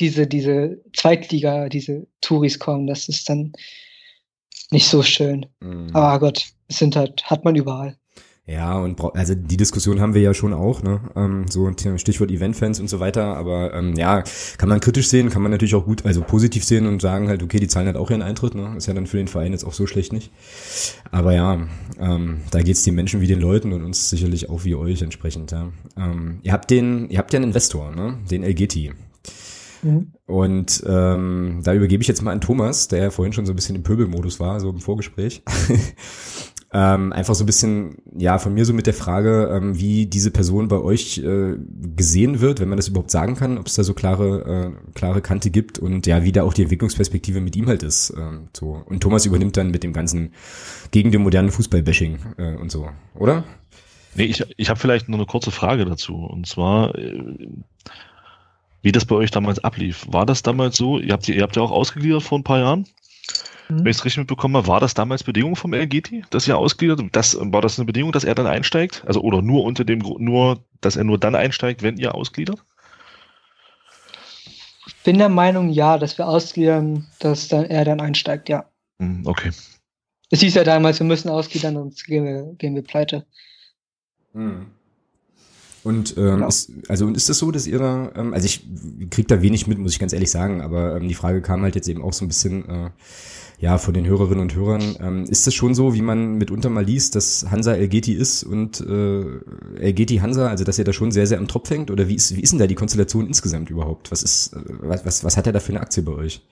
diese, 0.00 0.26
diese 0.26 0.80
Zweitliga, 0.94 1.68
diese 1.68 2.06
Touris 2.20 2.58
kommen, 2.58 2.86
das 2.86 3.08
ist 3.08 3.28
dann 3.28 3.52
nicht 4.70 4.88
so 4.88 5.02
schön. 5.02 5.46
Mhm. 5.60 5.90
Aber 5.92 6.18
Gott, 6.18 6.46
es 6.68 6.78
sind 6.78 6.96
halt, 6.96 7.24
hat 7.24 7.44
man 7.44 7.54
überall. 7.54 7.96
Ja, 8.46 8.78
und 8.78 9.00
also 9.16 9.34
die 9.34 9.56
Diskussion 9.56 10.02
haben 10.02 10.12
wir 10.12 10.20
ja 10.20 10.34
schon 10.34 10.52
auch, 10.52 10.82
ne? 10.82 11.00
Ähm, 11.16 11.46
so 11.48 11.70
Stichwort 11.96 12.30
Eventfans 12.30 12.78
und 12.78 12.88
so 12.88 13.00
weiter. 13.00 13.36
Aber 13.38 13.72
ähm, 13.72 13.94
ja, 13.96 14.22
kann 14.58 14.68
man 14.68 14.80
kritisch 14.80 15.08
sehen, 15.08 15.30
kann 15.30 15.40
man 15.40 15.50
natürlich 15.50 15.74
auch 15.74 15.86
gut, 15.86 16.04
also 16.04 16.20
positiv 16.20 16.62
sehen 16.62 16.86
und 16.86 17.00
sagen 17.00 17.28
halt, 17.28 17.42
okay, 17.42 17.58
die 17.58 17.68
zahlen 17.68 17.86
halt 17.86 17.96
auch 17.96 18.10
ihren 18.10 18.20
Eintritt, 18.20 18.54
ne? 18.54 18.74
Ist 18.76 18.86
ja 18.86 18.92
dann 18.92 19.06
für 19.06 19.16
den 19.16 19.28
Verein 19.28 19.52
jetzt 19.52 19.64
auch 19.64 19.72
so 19.72 19.86
schlecht 19.86 20.12
nicht. 20.12 20.30
Aber 21.10 21.32
ja, 21.32 21.66
ähm, 21.98 22.42
da 22.50 22.60
geht's 22.60 22.82
den 22.82 22.94
Menschen 22.94 23.22
wie 23.22 23.26
den 23.26 23.40
Leuten 23.40 23.72
und 23.72 23.82
uns 23.82 24.10
sicherlich 24.10 24.50
auch 24.50 24.64
wie 24.64 24.74
euch 24.74 25.00
entsprechend, 25.00 25.50
ja. 25.50 25.72
Ähm, 25.96 26.40
ihr 26.42 26.52
habt 26.52 26.70
den, 26.70 27.08
ihr 27.08 27.18
habt 27.18 27.32
ja 27.32 27.38
einen 27.38 27.48
Investor, 27.48 27.92
ne? 27.92 28.18
Den 28.30 28.42
Elgeti. 28.42 28.92
Mhm. 29.82 30.12
Und 30.26 30.82
ähm, 30.86 31.60
da 31.62 31.72
übergebe 31.72 32.02
ich 32.02 32.08
jetzt 32.08 32.20
mal 32.20 32.32
an 32.32 32.42
Thomas, 32.42 32.88
der 32.88 33.04
ja 33.04 33.10
vorhin 33.10 33.32
schon 33.32 33.46
so 33.46 33.52
ein 33.52 33.56
bisschen 33.56 33.76
im 33.76 33.82
Pöbelmodus 33.84 34.38
war, 34.38 34.60
so 34.60 34.68
im 34.68 34.80
Vorgespräch. 34.80 35.42
ähm, 36.76 37.12
einfach 37.12 37.36
so 37.36 37.44
ein 37.44 37.46
bisschen, 37.46 37.98
ja, 38.18 38.38
von 38.38 38.52
mir 38.52 38.64
so 38.64 38.72
mit 38.72 38.86
der 38.86 38.94
Frage, 38.94 39.48
ähm, 39.52 39.78
wie 39.78 40.06
diese 40.06 40.32
Person 40.32 40.66
bei 40.66 40.80
euch 40.80 41.18
äh, 41.18 41.54
gesehen 41.94 42.40
wird, 42.40 42.58
wenn 42.58 42.68
man 42.68 42.76
das 42.76 42.88
überhaupt 42.88 43.12
sagen 43.12 43.36
kann, 43.36 43.58
ob 43.58 43.68
es 43.68 43.74
da 43.74 43.84
so 43.84 43.94
klare, 43.94 44.74
äh, 44.74 44.92
klare 44.92 45.22
Kante 45.22 45.52
gibt 45.52 45.78
und 45.78 46.08
ja, 46.08 46.24
wie 46.24 46.32
da 46.32 46.42
auch 46.42 46.52
die 46.52 46.62
Entwicklungsperspektive 46.62 47.40
mit 47.40 47.54
ihm 47.54 47.68
halt 47.68 47.84
ist. 47.84 48.12
Ähm, 48.18 48.48
so. 48.52 48.82
Und 48.86 49.04
Thomas 49.04 49.24
übernimmt 49.24 49.56
dann 49.56 49.70
mit 49.70 49.84
dem 49.84 49.92
ganzen 49.92 50.32
gegen 50.90 51.12
den 51.12 51.22
modernen 51.22 51.52
Fußball-Bashing 51.52 52.18
äh, 52.38 52.56
und 52.56 52.72
so, 52.72 52.88
oder? 53.14 53.44
Nee, 54.16 54.24
ich, 54.24 54.44
ich 54.56 54.68
habe 54.68 54.80
vielleicht 54.80 55.08
nur 55.08 55.18
eine 55.18 55.26
kurze 55.26 55.52
Frage 55.52 55.84
dazu. 55.84 56.16
Und 56.16 56.48
zwar, 56.48 56.96
äh, 56.96 57.48
wie 58.82 58.90
das 58.90 59.04
bei 59.04 59.14
euch 59.14 59.30
damals 59.30 59.62
ablief. 59.62 60.06
War 60.10 60.26
das 60.26 60.42
damals 60.42 60.76
so, 60.76 60.98
ihr 60.98 61.12
habt, 61.12 61.28
ihr 61.28 61.42
habt 61.42 61.54
ja 61.54 61.62
auch 61.62 61.70
ausgegliedert 61.70 62.24
vor 62.24 62.38
ein 62.38 62.44
paar 62.44 62.58
Jahren, 62.58 62.86
Mhm. 63.68 63.78
wenn 63.78 63.86
ich 63.86 63.96
es 63.96 64.04
richtig 64.04 64.18
mitbekommen 64.18 64.56
habe, 64.56 64.66
war 64.66 64.80
das 64.80 64.94
damals 64.94 65.24
Bedingung 65.24 65.56
vom 65.56 65.72
LGT, 65.72 66.24
dass 66.30 66.46
ihr 66.46 66.58
ausgliedert? 66.58 67.00
Das, 67.12 67.36
war 67.40 67.62
das 67.62 67.78
eine 67.78 67.86
Bedingung, 67.86 68.12
dass 68.12 68.24
er 68.24 68.34
dann 68.34 68.46
einsteigt? 68.46 69.02
Also 69.06 69.20
oder 69.20 69.42
nur 69.42 69.64
unter 69.64 69.84
dem 69.84 69.98
nur, 69.98 70.62
dass 70.80 70.96
er 70.96 71.04
nur 71.04 71.18
dann 71.18 71.34
einsteigt, 71.34 71.82
wenn 71.82 71.96
ihr 71.96 72.14
ausgliedert? 72.14 72.62
Ich 74.86 74.96
bin 75.04 75.18
der 75.18 75.28
Meinung, 75.28 75.70
ja, 75.70 75.98
dass 75.98 76.18
wir 76.18 76.28
ausgliedern, 76.28 77.06
dass 77.18 77.48
dann 77.48 77.64
er 77.64 77.84
dann 77.84 78.00
einsteigt, 78.00 78.48
ja. 78.48 78.66
Hm, 78.98 79.26
okay. 79.26 79.50
Es 80.30 80.40
hieß 80.40 80.54
ja 80.54 80.64
damals, 80.64 80.98
wir 80.98 81.06
müssen 81.06 81.28
ausgliedern, 81.28 81.74
sonst 81.74 82.04
gehen 82.04 82.24
wir, 82.24 82.54
gehen 82.56 82.74
wir 82.74 82.82
pleite. 82.82 83.26
Und 85.84 86.16
ähm, 86.16 86.24
Genau. 86.24 86.48
ist, 86.48 86.72
also 86.88 87.06
und 87.06 87.16
ist 87.16 87.28
es 87.28 87.38
so, 87.38 87.50
dass 87.50 87.66
ihr 87.66 87.78
da, 87.78 88.10
ähm, 88.16 88.32
also 88.32 88.46
ich 88.46 88.66
krieg 89.10 89.28
da 89.28 89.42
wenig 89.42 89.66
mit, 89.66 89.78
muss 89.78 89.92
ich 89.92 89.98
ganz 89.98 90.12
ehrlich 90.14 90.30
sagen, 90.30 90.62
aber 90.62 90.96
ähm, 90.96 91.08
die 91.08 91.14
Frage 91.14 91.42
kam 91.42 91.62
halt 91.62 91.74
jetzt 91.74 91.88
eben 91.88 92.02
auch 92.02 92.14
so 92.14 92.24
ein 92.24 92.28
bisschen, 92.28 92.68
äh, 92.68 92.90
ja, 93.60 93.78
von 93.78 93.94
den 93.94 94.06
Hörerinnen 94.06 94.40
und 94.40 94.54
Hörern. 94.54 94.96
Ähm, 95.00 95.24
ist 95.24 95.46
es 95.46 95.54
schon 95.54 95.74
so, 95.74 95.94
wie 95.94 96.02
man 96.02 96.34
mitunter 96.38 96.70
mal 96.70 96.84
liest, 96.84 97.14
dass 97.14 97.46
Hansa 97.50 97.74
Elgeti 97.74 98.12
ist 98.12 98.44
und 98.44 98.80
äh, 98.80 99.24
Elgeti 99.78 100.16
Hansa, 100.16 100.48
also 100.48 100.64
dass 100.64 100.78
ihr 100.78 100.84
da 100.84 100.92
schon 100.92 101.12
sehr, 101.12 101.26
sehr 101.26 101.38
am 101.38 101.48
Tropf 101.48 101.70
hängt? 101.70 101.90
Oder 101.90 102.08
wie 102.08 102.14
ist, 102.14 102.34
wie 102.36 102.40
ist 102.40 102.50
denn 102.52 102.58
da 102.58 102.66
die 102.66 102.74
Konstellation 102.74 103.26
insgesamt 103.26 103.70
überhaupt? 103.70 104.10
Was 104.10 104.22
ist, 104.22 104.54
äh, 104.54 104.60
was, 104.80 105.04
was, 105.06 105.24
was 105.24 105.36
hat 105.36 105.46
er 105.46 105.52
da 105.52 105.60
für 105.60 105.72
eine 105.72 105.80
Aktie 105.80 106.02
bei 106.02 106.12
euch? 106.12 106.42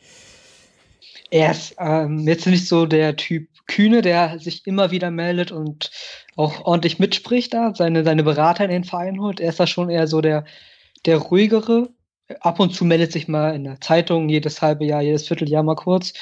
Er 1.30 1.50
ist 1.52 1.74
ähm, 1.78 2.20
jetzt 2.28 2.46
nicht 2.46 2.68
so 2.68 2.86
der 2.86 3.16
Typ 3.16 3.48
Kühne, 3.72 4.02
der 4.02 4.38
sich 4.38 4.66
immer 4.66 4.90
wieder 4.90 5.10
meldet 5.10 5.50
und 5.50 5.90
auch 6.36 6.66
ordentlich 6.66 6.98
mitspricht 6.98 7.54
da, 7.54 7.74
seine, 7.74 8.04
seine 8.04 8.22
Berater 8.22 8.64
in 8.64 8.70
den 8.70 8.84
Verein 8.84 9.18
holt. 9.18 9.40
Er 9.40 9.48
ist 9.48 9.60
da 9.60 9.66
schon 9.66 9.88
eher 9.88 10.06
so 10.06 10.20
der, 10.20 10.44
der 11.06 11.16
ruhigere. 11.16 11.88
Ab 12.40 12.60
und 12.60 12.74
zu 12.74 12.84
meldet 12.84 13.12
sich 13.12 13.28
mal 13.28 13.54
in 13.54 13.64
der 13.64 13.80
Zeitung, 13.80 14.28
jedes 14.28 14.60
halbe 14.60 14.84
Jahr, 14.84 15.00
jedes 15.00 15.26
Vierteljahr 15.26 15.62
mal 15.62 15.74
kurz. 15.74 16.12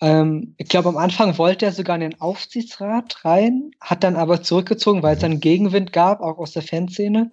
Ähm, 0.00 0.54
ich 0.56 0.68
glaube, 0.68 0.90
am 0.90 0.96
Anfang 0.96 1.38
wollte 1.38 1.66
er 1.66 1.72
sogar 1.72 1.96
in 1.96 2.02
den 2.02 2.20
Aufsichtsrat 2.20 3.24
rein, 3.24 3.72
hat 3.80 4.04
dann 4.04 4.14
aber 4.14 4.42
zurückgezogen, 4.42 5.02
weil 5.02 5.14
es 5.14 5.22
dann 5.22 5.40
Gegenwind 5.40 5.92
gab, 5.92 6.20
auch 6.20 6.38
aus 6.38 6.52
der 6.52 6.62
Fanszene. 6.62 7.32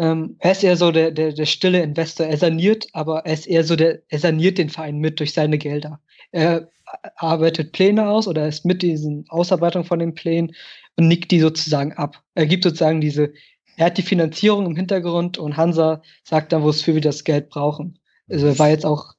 Ähm, 0.00 0.36
er 0.40 0.52
ist 0.52 0.64
eher 0.64 0.76
so 0.76 0.90
der, 0.90 1.12
der, 1.12 1.32
der 1.32 1.46
stille 1.46 1.82
Investor. 1.82 2.26
Er 2.26 2.36
saniert, 2.36 2.88
aber 2.94 3.26
er 3.26 3.34
ist 3.34 3.46
eher 3.46 3.62
so 3.62 3.76
der, 3.76 4.00
er 4.08 4.18
saniert 4.18 4.58
den 4.58 4.70
Verein 4.70 4.98
mit 4.98 5.20
durch 5.20 5.32
seine 5.32 5.56
Gelder. 5.56 6.00
Er 6.32 6.68
arbeitet 7.16 7.72
Pläne 7.72 8.08
aus 8.08 8.28
oder 8.28 8.46
ist 8.48 8.64
mit 8.64 8.82
diesen 8.82 9.24
Ausarbeitung 9.28 9.84
von 9.84 9.98
den 9.98 10.14
Plänen 10.14 10.54
und 10.96 11.08
nickt 11.08 11.30
die 11.30 11.40
sozusagen 11.40 11.92
ab. 11.94 12.22
Er 12.34 12.46
gibt 12.46 12.64
sozusagen 12.64 13.00
diese, 13.00 13.32
er 13.76 13.86
hat 13.86 13.98
die 13.98 14.02
Finanzierung 14.02 14.66
im 14.66 14.76
Hintergrund 14.76 15.38
und 15.38 15.56
Hansa 15.56 16.02
sagt 16.22 16.52
dann, 16.52 16.62
wofür 16.62 16.94
wir 16.94 17.00
das 17.00 17.24
Geld 17.24 17.48
brauchen. 17.48 17.98
Also 18.28 18.58
war 18.58 18.70
jetzt 18.70 18.86
auch, 18.86 19.14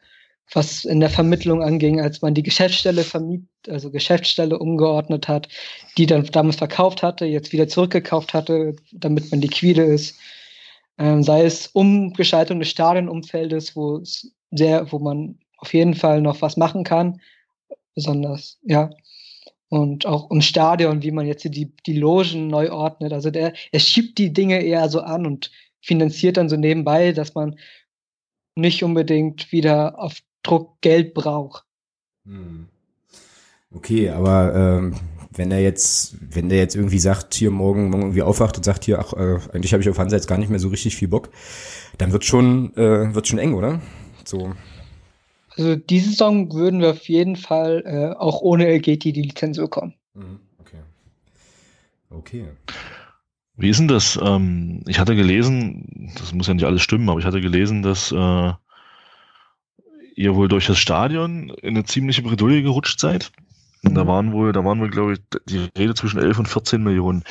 was 0.54 0.86
in 0.86 1.00
der 1.00 1.10
Vermittlung 1.10 1.64
anging, 1.64 2.00
als 2.00 2.22
man 2.22 2.34
die 2.34 2.44
Geschäftsstelle 2.44 3.04
vermiet, 3.04 3.48
also 3.68 3.92
Geschäftsstelle 3.92 4.60
umgeordnet 4.60 5.28
hat, 5.28 5.50
die 5.98 6.06
dann 6.06 6.24
damals 6.26 6.58
verkauft 6.58 7.04
hatte, 7.04 7.26
jetzt 7.26 7.52
wieder 7.52 7.68
zurückgekauft 7.68 8.34
hatte, 8.34 8.76
damit 8.92 9.32
man 9.32 9.42
liquide 9.42 9.84
ist. 9.84 10.18
Ähm, 10.98 11.24
sei 11.24 11.44
es 11.44 11.68
Umgestaltung 11.68 12.60
des 12.60 12.70
Stadionumfeldes, 12.70 13.76
wo 13.76 13.98
es 13.98 14.32
sehr, 14.52 14.92
wo 14.92 15.00
man 15.00 15.40
auf 15.58 15.74
jeden 15.74 15.96
Fall 15.96 16.22
noch 16.22 16.42
was 16.42 16.58
machen 16.58 16.84
kann, 16.84 17.20
besonders, 17.96 18.60
ja. 18.64 18.92
Und 19.70 20.06
auch 20.06 20.30
im 20.30 20.42
Stadion, 20.42 21.02
wie 21.02 21.12
man 21.12 21.26
jetzt 21.26 21.44
die, 21.44 21.74
die 21.86 21.98
Logen 21.98 22.48
neu 22.48 22.72
ordnet. 22.72 23.12
Also 23.12 23.32
der, 23.32 23.54
er 23.72 23.80
schiebt 23.80 24.18
die 24.20 24.32
Dinge 24.32 24.62
eher 24.62 24.88
so 24.90 25.02
an 25.02 25.26
und 25.26 25.52
finanziert 25.82 26.38
dann 26.38 26.50
so 26.50 26.56
nebenbei, 26.56 27.12
dass 27.12 27.34
man 27.34 27.58
nicht 28.56 28.84
unbedingt 28.84 29.52
wieder 29.52 30.00
auf 30.00 30.20
Druck 30.44 30.80
Geld 30.82 31.14
braucht. 31.14 31.64
Hm. 32.26 32.68
Okay, 33.72 34.10
aber 34.10 34.54
ähm, 34.56 34.96
wenn 35.32 35.52
er 35.52 35.60
jetzt, 35.60 36.16
wenn 36.22 36.50
der 36.50 36.60
jetzt 36.60 36.76
irgendwie 36.76 37.00
sagt, 37.00 37.34
hier 37.34 37.52
morgen, 37.52 37.90
morgen 37.90 38.04
irgendwie 38.04 38.22
aufwacht 38.22 38.56
und 38.58 38.64
sagt, 38.64 38.86
hier, 38.86 39.00
ach, 39.00 39.14
äh, 39.14 39.40
eigentlich 39.54 39.74
habe 39.74 39.82
ich 39.84 39.90
auf 39.90 39.98
Hansa 39.98 40.16
jetzt 40.16 40.28
gar 40.28 40.38
nicht 40.38 40.50
mehr 40.50 40.60
so 40.60 40.70
richtig 40.70 40.96
viel 40.96 41.08
Bock, 41.08 41.30
dann 41.98 42.12
wird 42.12 42.24
schon, 42.24 42.76
äh, 42.78 43.14
wird 43.14 43.28
schon 43.28 43.40
eng, 43.40 43.54
oder? 43.54 43.82
So. 44.24 44.54
Also 45.58 45.76
diese 45.76 46.10
Saison 46.10 46.52
würden 46.54 46.82
wir 46.82 46.92
auf 46.92 47.08
jeden 47.08 47.36
Fall 47.36 47.84
äh, 47.86 48.20
auch 48.20 48.42
ohne 48.42 48.68
LGT 48.68 49.04
die 49.06 49.22
Lizenz 49.22 49.58
bekommen. 49.58 49.94
Mhm, 50.14 50.40
okay. 50.60 50.80
Okay. 52.10 52.46
Wie 53.58 53.70
ist 53.70 53.80
denn 53.80 53.88
das? 53.88 54.20
Ähm, 54.22 54.84
ich 54.88 55.00
hatte 55.00 55.16
gelesen, 55.16 56.12
das 56.20 56.34
muss 56.34 56.48
ja 56.48 56.54
nicht 56.54 56.66
alles 56.66 56.82
stimmen, 56.82 57.10
aber 57.10 57.20
ich 57.20 57.26
hatte 57.26 57.40
gelesen, 57.40 57.84
dass 57.84 58.12
äh, 58.12 58.54
ihr 60.16 60.36
wohl 60.36 60.48
durch 60.48 60.68
das 60.68 60.78
Stadion 60.78 61.50
in 61.62 61.76
eine 61.76 61.86
ziemliche 61.86 62.22
Bredouille 62.22 62.64
gerutscht 62.64 63.00
seid. 63.00 63.32
Da 63.94 64.08
waren 64.08 64.32
wohl, 64.32 64.52
da 64.52 64.64
waren 64.66 64.80
wohl, 64.80 64.90
glaube 64.90 65.14
ich, 65.14 65.20
die 65.48 65.70
Rede 65.78 65.94
zwischen 65.94 66.20
11 66.20 66.40
und 66.40 66.48
14 66.48 66.84
Millionen. 66.84 67.24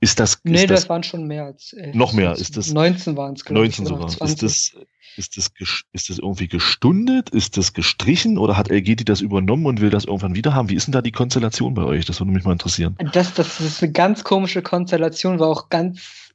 Ist 0.00 0.20
das. 0.20 0.40
Nee, 0.44 0.62
ist 0.62 0.70
das, 0.70 0.80
das, 0.82 0.88
waren 0.88 1.02
schon 1.02 1.26
mehr 1.26 1.44
als 1.44 1.72
11. 1.72 1.94
Noch 1.94 2.12
mehr, 2.12 2.32
ist 2.32 2.56
das. 2.56 2.72
19 2.72 3.16
waren 3.16 3.34
es, 3.34 3.44
glaube 3.44 3.60
19 3.60 3.84
ich. 3.84 3.90
19 3.90 4.08
sogar. 4.16 4.28
Ist 4.28 4.42
das, 4.42 4.72
ist 5.16 5.36
das, 5.36 5.50
ist 5.92 6.10
das 6.10 6.18
irgendwie 6.18 6.48
gestundet? 6.48 7.30
Ist 7.30 7.56
das 7.56 7.72
gestrichen 7.72 8.38
oder 8.38 8.56
hat 8.56 8.70
LGT 8.70 9.08
das 9.08 9.20
übernommen 9.20 9.66
und 9.66 9.80
will 9.80 9.90
das 9.90 10.04
irgendwann 10.04 10.34
wieder 10.34 10.54
haben? 10.54 10.70
Wie 10.70 10.74
ist 10.74 10.86
denn 10.86 10.92
da 10.92 11.02
die 11.02 11.12
Konstellation 11.12 11.74
bei 11.74 11.82
euch? 11.82 12.06
Das 12.06 12.20
würde 12.20 12.32
mich 12.32 12.44
mal 12.44 12.52
interessieren. 12.52 12.96
Das, 13.12 13.34
das 13.34 13.60
ist 13.60 13.82
eine 13.82 13.92
ganz 13.92 14.24
komische 14.24 14.62
Konstellation, 14.62 15.38
war 15.40 15.48
auch 15.48 15.68
ganz, 15.68 16.27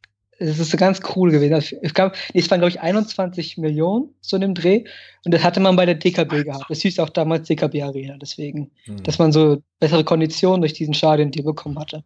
es 0.50 0.59
ist 0.59 0.77
ganz 0.77 1.00
cool 1.15 1.31
gewesen. 1.31 1.77
Ich 1.81 1.93
glaube, 1.93 2.15
es 2.33 2.50
waren, 2.50 2.59
glaube 2.59 2.69
ich, 2.69 2.82
21 2.82 3.58
Millionen 3.58 4.10
so 4.21 4.38
in 4.38 4.41
dem 4.41 4.53
Dreh 4.56 4.84
und 5.25 5.34
das 5.34 5.43
hatte 5.43 5.60
man 5.60 5.75
bei 5.75 5.86
der 5.86 5.95
DKB 5.95 6.43
gehabt. 6.43 6.65
Das 6.69 6.82
hieß 6.82 6.99
auch 6.99 7.10
damals 7.10 7.47
DKB 7.47 7.82
Arena, 7.82 8.17
deswegen, 8.21 8.71
mhm. 8.86 9.03
dass 9.03 9.19
man 9.19 9.32
so 9.32 9.62
bessere 9.79 10.03
Konditionen 10.03 10.62
durch 10.62 10.73
diesen 10.73 10.93
Stadion 10.93 11.32
die 11.32 11.41
bekommen 11.41 11.79
hatte. 11.79 12.03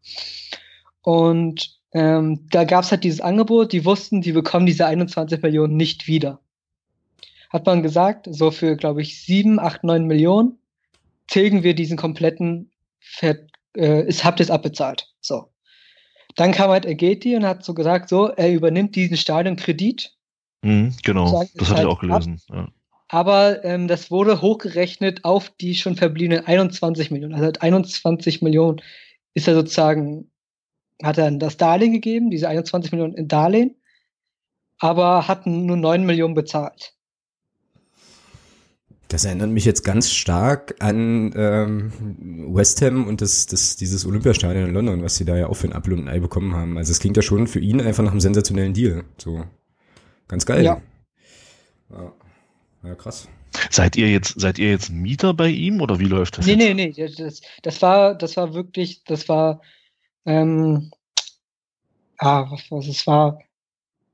Und 1.02 1.78
ähm, 1.94 2.48
da 2.50 2.64
gab 2.64 2.84
es 2.84 2.92
halt 2.92 3.04
dieses 3.04 3.22
Angebot, 3.22 3.72
die 3.72 3.86
wussten, 3.86 4.22
die 4.22 4.34
bekommen 4.34 4.66
diese 4.66 4.86
21 4.86 5.42
Millionen 5.42 5.78
nicht 5.78 6.08
wieder 6.08 6.40
hat 7.50 7.66
man 7.66 7.84
gesagt, 7.84 8.28
so 8.30 8.52
für, 8.52 8.76
glaube 8.76 9.02
ich, 9.02 9.22
sieben, 9.22 9.60
acht, 9.60 9.84
neun 9.84 10.06
Millionen 10.06 10.60
tilgen 11.28 11.64
wir 11.64 11.76
diesen 11.76 11.98
kompletten, 11.98 12.72
Ver 13.00 13.38
äh, 13.76 14.08
ist, 14.08 14.24
habt 14.24 14.40
ihr 14.40 14.44
es 14.44 14.52
abbezahlt. 14.52 15.14
So. 15.22 15.50
Dann 16.38 16.52
kam 16.52 16.70
halt 16.70 16.86
Ergeti 16.86 17.36
und 17.36 17.46
hat 17.46 17.66
so 17.66 17.74
gesagt, 17.74 18.10
so, 18.10 18.28
er 18.28 18.54
übernimmt 18.54 18.96
diesen 18.96 19.18
Stadionkredit. 19.18 20.16
Mhm, 20.62 20.94
genau, 21.04 21.28
sagt, 21.28 21.52
das 21.56 21.70
hatte 21.70 21.80
halt 21.80 21.88
ich 21.88 21.94
auch 21.94 22.00
gelesen. 22.00 22.42
Ja. 22.50 22.68
Aber 23.10 23.64
ähm, 23.66 23.88
das 23.88 24.12
wurde 24.12 24.42
hochgerechnet 24.42 25.26
auf 25.26 25.50
die 25.50 25.76
schon 25.76 25.96
verbliebenen 25.96 26.46
21 26.46 27.10
Millionen. 27.10 27.34
Also 27.34 27.52
21 27.60 28.42
Millionen 28.42 28.82
ist 29.34 29.48
er 29.48 29.56
sozusagen, 29.56 30.30
hat 31.02 31.18
er 31.18 31.32
das 31.32 31.58
Darlehen 31.58 31.94
gegeben, 31.94 32.30
diese 32.30 32.50
21 32.50 32.92
Millionen 32.92 33.16
in 33.16 33.28
Darlehen, 33.28 33.76
aber 34.78 35.28
hat 35.28 35.48
nur 35.48 35.78
9 35.78 36.06
Millionen 36.06 36.36
bezahlt. 36.36 36.97
Das 39.10 39.24
erinnert 39.24 39.50
mich 39.50 39.64
jetzt 39.64 39.84
ganz 39.84 40.12
stark 40.12 40.76
an 40.80 41.34
ähm, 41.36 41.92
West 42.54 42.82
Ham 42.82 43.08
und 43.08 43.22
das, 43.22 43.46
das, 43.46 43.78
dieses 43.78 44.06
Olympiastadion 44.06 44.68
in 44.68 44.74
London, 44.74 45.02
was 45.02 45.16
sie 45.16 45.24
da 45.24 45.38
ja 45.38 45.48
auch 45.48 45.54
für 45.54 45.68
ein 45.68 45.74
Apfel 45.74 45.94
und 45.94 46.02
ein 46.02 46.10
Ei 46.10 46.20
bekommen 46.20 46.54
haben. 46.56 46.78
Also 46.78 46.92
es 46.92 47.00
klingt 47.00 47.16
ja 47.16 47.24
schon 47.24 47.48
für 47.48 47.60
ihn 47.60 47.80
einfach 47.80 48.04
nach 48.04 48.12
einem 48.12 48.20
sensationellen 48.20 48.74
Deal. 48.74 49.06
So 49.18 49.46
ganz 50.28 50.46
geil. 50.46 50.64
Ja. 50.64 50.82
Ja, 51.90 52.12
ja 52.84 52.96
krass. 52.96 53.30
Seid 53.70 53.96
ihr 53.96 54.10
jetzt, 54.10 54.40
seid 54.40 54.60
ihr 54.60 54.70
jetzt 54.72 54.90
Mieter 54.90 55.34
bei 55.34 55.50
ihm 55.50 55.82
oder 55.82 56.00
wie 56.00 56.06
läuft 56.06 56.38
das? 56.38 56.46
Nee, 56.46 56.54
jetzt? 56.54 56.76
nee, 56.76 56.94
nee. 56.96 57.16
Das, 57.18 57.42
das 57.64 57.82
war, 57.82 58.16
das 58.16 58.36
war 58.36 58.54
wirklich, 58.54 59.04
das 59.06 59.30
war, 59.30 59.62
ähm, 60.26 60.92
ah, 62.18 62.52
was, 62.52 62.70
was 62.70 62.88
es 62.88 63.08
war, 63.08 63.40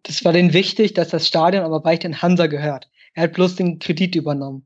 das 0.03 0.23
war 0.23 0.34
denen 0.34 0.53
wichtig, 0.53 0.93
dass 0.93 1.10
das 1.10 1.27
Stadion 1.27 1.63
aber 1.63 1.84
weiterhin 1.84 2.21
Hansa 2.21 2.47
gehört. 2.47 2.89
Er 3.13 3.23
hat 3.23 3.34
bloß 3.34 3.56
den 3.56 3.79
Kredit 3.79 4.15
übernommen. 4.15 4.65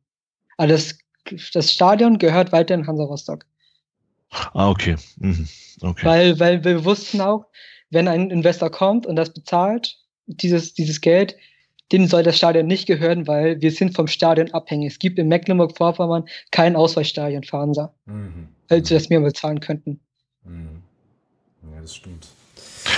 Aber 0.58 0.68
das, 0.68 0.98
das 1.54 1.72
Stadion 1.72 2.18
gehört 2.18 2.52
weiterhin 2.52 2.88
Hansa 2.88 3.04
Rostock. 3.04 3.46
Ah, 4.30 4.70
okay. 4.70 4.96
Mhm. 5.18 5.48
okay. 5.82 6.06
Weil, 6.06 6.40
weil 6.40 6.64
wir 6.64 6.84
wussten 6.84 7.22
auch, 7.22 7.46
wenn 7.90 8.08
ein 8.08 8.30
Investor 8.30 8.70
kommt 8.70 9.06
und 9.06 9.16
das 9.16 9.34
bezahlt, 9.34 9.98
dieses, 10.26 10.74
dieses 10.74 11.00
Geld, 11.00 11.36
dem 11.92 12.08
soll 12.08 12.24
das 12.24 12.36
Stadion 12.36 12.68
nicht 12.68 12.86
gehören, 12.86 13.28
weil 13.28 13.62
wir 13.62 13.72
sind 13.72 13.96
vom 13.96 14.08
Stadion 14.08 14.52
abhängig. 14.52 14.94
Es 14.94 15.00
gibt 15.00 15.18
in 15.20 15.30
Mecklenburg-Vorpommern 15.30 16.26
kein 16.52 16.76
Ausweichstadion 16.76 17.44
für 17.44 17.58
Hansa, 17.58 17.94
mhm. 18.06 18.50
als 18.68 18.90
wir 18.90 18.98
das 18.98 19.10
mehr 19.10 19.22
bezahlen 19.22 19.62
könnten. 19.62 20.02
Mhm. 20.44 20.84
Ja, 21.74 21.82
das 21.82 21.96
stimmt. 21.96 22.28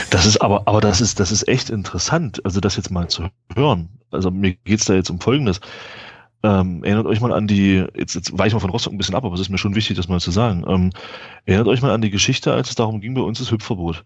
Das 0.09 0.25
ist 0.25 0.41
aber, 0.41 0.67
aber 0.67 0.81
das 0.81 1.01
ist, 1.01 1.19
das 1.19 1.31
ist 1.31 1.47
echt 1.47 1.69
interessant, 1.69 2.43
also 2.45 2.59
das 2.59 2.75
jetzt 2.75 2.89
mal 2.89 3.07
zu 3.07 3.29
hören. 3.53 3.89
Also 4.11 4.31
mir 4.31 4.55
geht's 4.63 4.85
da 4.85 4.95
jetzt 4.95 5.09
um 5.09 5.19
Folgendes. 5.19 5.59
Ähm, 6.41 6.83
erinnert 6.83 7.05
euch 7.05 7.19
mal 7.19 7.33
an 7.33 7.47
die, 7.47 7.83
jetzt, 7.95 8.15
jetzt 8.15 8.37
weiche 8.37 8.49
ich 8.49 8.53
mal 8.53 8.59
von 8.59 8.69
Rostock 8.69 8.93
ein 8.93 8.97
bisschen 8.97 9.15
ab, 9.15 9.25
aber 9.25 9.35
es 9.35 9.41
ist 9.41 9.49
mir 9.49 9.57
schon 9.57 9.75
wichtig, 9.75 9.97
das 9.97 10.07
mal 10.07 10.21
zu 10.21 10.31
sagen. 10.31 10.63
Ähm, 10.67 10.91
erinnert 11.45 11.67
euch 11.67 11.81
mal 11.81 11.91
an 11.91 12.01
die 12.01 12.09
Geschichte, 12.09 12.53
als 12.53 12.69
es 12.69 12.75
darum 12.75 13.01
ging, 13.01 13.13
bei 13.13 13.21
uns 13.21 13.39
das 13.39 13.51
Hüpfverbot. 13.51 14.05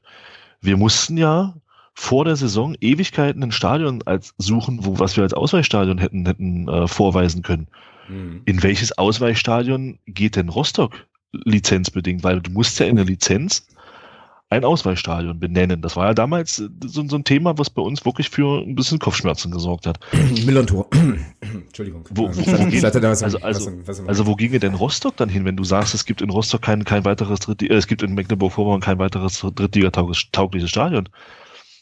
Wir 0.62 0.78
mussten 0.78 1.18
ja 1.18 1.54
vor 1.94 2.26
der 2.26 2.36
Saison 2.36 2.76
Ewigkeiten 2.82 3.44
ein 3.44 3.52
Stadion 3.52 4.02
als 4.06 4.34
suchen, 4.38 4.80
wo 4.84 4.98
was 4.98 5.16
wir 5.16 5.24
als 5.24 5.34
Ausweichstadion 5.34 6.00
hätten, 6.00 6.26
hätten 6.26 6.68
äh, 6.68 6.88
vorweisen 6.88 7.44
können. 7.44 7.68
Mhm. 8.10 8.42
In 8.46 8.64
welches 8.64 8.98
Ausweichstadion 8.98 10.00
geht 10.08 10.36
denn 10.36 10.50
Rostock 10.50 11.06
lizenzbedingt? 11.32 12.24
Weil 12.24 12.42
du 12.42 12.52
musst 12.52 12.80
ja 12.80 12.88
in 12.88 12.96
der 12.96 13.06
Lizenz 13.06 13.68
ein 14.54 14.64
Ausweichstadion 14.64 15.40
benennen. 15.40 15.82
Das 15.82 15.96
war 15.96 16.08
ja 16.08 16.14
damals 16.14 16.60
äh, 16.60 16.70
so, 16.86 17.08
so, 17.08 17.16
ein 17.16 17.24
Thema, 17.24 17.58
was 17.58 17.70
bei 17.70 17.82
uns 17.82 18.06
wirklich 18.06 18.30
für 18.30 18.62
ein 18.62 18.76
bisschen 18.76 19.00
Kopfschmerzen 19.00 19.52
gesorgt 19.52 19.88
hat. 19.88 20.00
Millantor. 20.46 20.88
Entschuldigung. 21.42 22.06
Wo, 22.12 22.30
wo, 22.30 22.30
wo 22.30 22.70
ging, 22.70 22.84
also, 22.84 23.40
also, 23.40 23.72
also, 24.08 24.28
wo 24.28 24.36
ginge 24.36 24.60
denn 24.60 24.76
Rostock 24.76 25.18
dann 25.18 25.30
hin, 25.30 25.46
wenn 25.46 25.58
du 25.58 25.64
sagst, 25.64 25.94
es 25.94 26.06
gibt 26.06 26.22
in 26.22 26.30
Rostock 26.30 26.62
kein, 26.62 26.84
kein 26.86 27.04
weiteres 27.04 27.42
Dritt, 27.42 27.64
äh, 27.64 27.74
es 27.74 27.88
gibt 27.88 28.04
in 28.04 28.14
Mecklenburg-Vorpommern 28.14 28.82
kein 28.82 29.00
weiteres 29.00 29.40
Drittliga-taugliches 29.42 30.70
Stadion? 30.70 31.10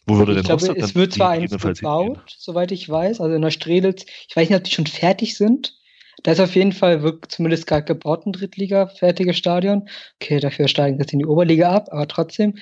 Wo 0.07 0.17
würde 0.17 0.31
ich 0.31 0.37
denn 0.37 0.45
glaube, 0.45 0.61
Rostock 0.61 0.77
es 0.77 0.95
wird 0.95 1.13
zwar 1.13 1.31
eins 1.31 1.51
gebaut, 1.51 2.19
soweit 2.37 2.71
ich 2.71 2.89
weiß, 2.89 3.21
also 3.21 3.35
in 3.35 3.41
der 3.41 3.51
Strelitz. 3.51 4.05
Ich 4.27 4.35
weiß 4.35 4.49
nicht, 4.49 4.57
ob 4.57 4.63
die 4.63 4.71
schon 4.71 4.87
fertig 4.87 5.37
sind. 5.37 5.75
Da 6.23 6.31
ist 6.31 6.39
auf 6.39 6.55
jeden 6.55 6.71
Fall 6.71 7.19
zumindest 7.27 7.67
gerade 7.67 7.85
gebaut 7.85 8.25
ein 8.25 8.33
Drittliga 8.33 8.87
fertiges 8.87 9.37
Stadion. 9.37 9.89
Okay, 10.19 10.39
dafür 10.39 10.67
steigen 10.67 10.99
jetzt 10.99 11.13
in 11.13 11.19
die 11.19 11.25
Oberliga 11.25 11.71
ab, 11.71 11.89
aber 11.91 12.07
trotzdem, 12.07 12.57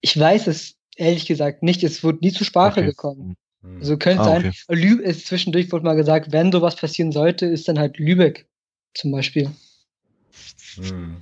ich 0.00 0.18
weiß 0.18 0.46
es 0.46 0.76
ehrlich 0.96 1.26
gesagt 1.26 1.62
nicht. 1.62 1.82
Es 1.82 2.04
wurde 2.04 2.18
nie 2.22 2.32
zur 2.32 2.46
Sprache 2.46 2.80
okay. 2.80 2.90
gekommen. 2.90 3.36
Mhm. 3.62 3.78
Also 3.80 3.96
könnte 3.96 4.22
ah, 4.22 4.24
sein, 4.24 4.46
okay. 4.46 4.52
Lübeck 4.68 5.06
ist 5.06 5.26
zwischendurch 5.26 5.72
wurde 5.72 5.84
mal 5.84 5.96
gesagt, 5.96 6.32
wenn 6.32 6.52
sowas 6.52 6.76
passieren 6.76 7.12
sollte, 7.12 7.46
ist 7.46 7.68
dann 7.68 7.78
halt 7.78 7.98
Lübeck 7.98 8.46
zum 8.94 9.12
Beispiel. 9.12 9.50
Hm. 10.76 11.16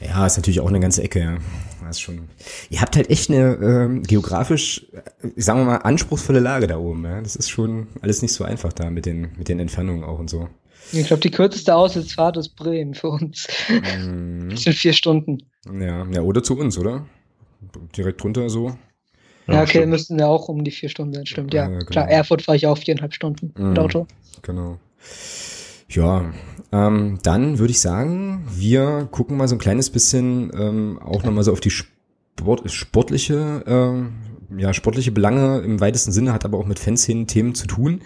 Ja, 0.00 0.26
ist 0.26 0.36
natürlich 0.36 0.60
auch 0.60 0.68
eine 0.68 0.80
ganze 0.80 1.02
Ecke, 1.02 1.20
ja. 1.20 1.38
Das 1.80 1.96
ist 1.96 2.00
schon. 2.00 2.28
Ihr 2.70 2.80
habt 2.80 2.96
halt 2.96 3.10
echt 3.10 3.30
eine 3.30 3.54
ähm, 3.54 4.02
geografisch, 4.02 4.86
sagen 5.36 5.60
wir 5.60 5.64
mal, 5.64 5.76
anspruchsvolle 5.78 6.40
Lage 6.40 6.66
da 6.66 6.78
oben, 6.78 7.04
ja. 7.04 7.20
Das 7.20 7.36
ist 7.36 7.50
schon 7.50 7.88
alles 8.00 8.22
nicht 8.22 8.32
so 8.32 8.44
einfach 8.44 8.72
da 8.72 8.90
mit 8.90 9.06
den, 9.06 9.32
mit 9.36 9.48
den 9.48 9.58
Entfernungen 9.58 10.04
auch 10.04 10.18
und 10.18 10.30
so. 10.30 10.48
Ich 10.92 11.06
glaube, 11.06 11.20
die 11.20 11.30
kürzeste 11.30 11.74
Auswärtsfahrt 11.74 12.36
ist 12.36 12.50
Bremen 12.56 12.94
für 12.94 13.08
uns. 13.08 13.46
Mhm. 13.68 14.48
Das 14.50 14.62
sind 14.62 14.74
vier 14.74 14.92
Stunden. 14.92 15.38
Ja, 15.66 16.06
ja, 16.10 16.22
oder 16.22 16.42
zu 16.42 16.58
uns, 16.58 16.78
oder? 16.78 17.06
Direkt 17.96 18.22
drunter 18.22 18.48
so. 18.48 18.76
Ja, 19.46 19.62
okay, 19.62 19.70
stimmt. 19.70 19.88
müssten 19.88 20.18
ja 20.18 20.26
auch 20.26 20.48
um 20.48 20.62
die 20.64 20.70
vier 20.70 20.88
Stunden 20.88 21.14
sein, 21.14 21.26
stimmt. 21.26 21.54
Ja, 21.54 21.64
ja 21.64 21.68
genau. 21.68 21.84
klar, 21.86 22.08
Erfurt 22.08 22.42
fahre 22.42 22.56
ich 22.56 22.66
auch 22.66 22.78
viereinhalb 22.78 23.14
Stunden 23.14 23.52
mhm, 23.56 23.70
mit 23.70 23.78
Auto. 23.78 24.06
Genau. 24.42 24.78
Ja, 25.88 26.32
ähm, 26.70 27.18
dann 27.22 27.58
würde 27.58 27.70
ich 27.70 27.80
sagen, 27.80 28.44
wir 28.54 29.08
gucken 29.10 29.36
mal 29.36 29.48
so 29.48 29.54
ein 29.54 29.60
kleines 29.60 29.88
bisschen 29.88 30.50
ähm, 30.54 30.98
auch 31.02 31.22
nochmal 31.24 31.44
so 31.44 31.52
auf 31.52 31.60
die 31.60 31.70
Sport, 31.70 32.70
sportliche, 32.70 33.64
äh, 33.66 34.60
ja, 34.60 34.74
sportliche 34.74 35.12
Belange 35.12 35.60
im 35.60 35.80
weitesten 35.80 36.12
Sinne, 36.12 36.32
hat 36.32 36.44
aber 36.44 36.58
auch 36.58 36.66
mit 36.66 36.78
Fanszenen-Themen 36.78 37.54
zu 37.54 37.66
tun. 37.66 38.02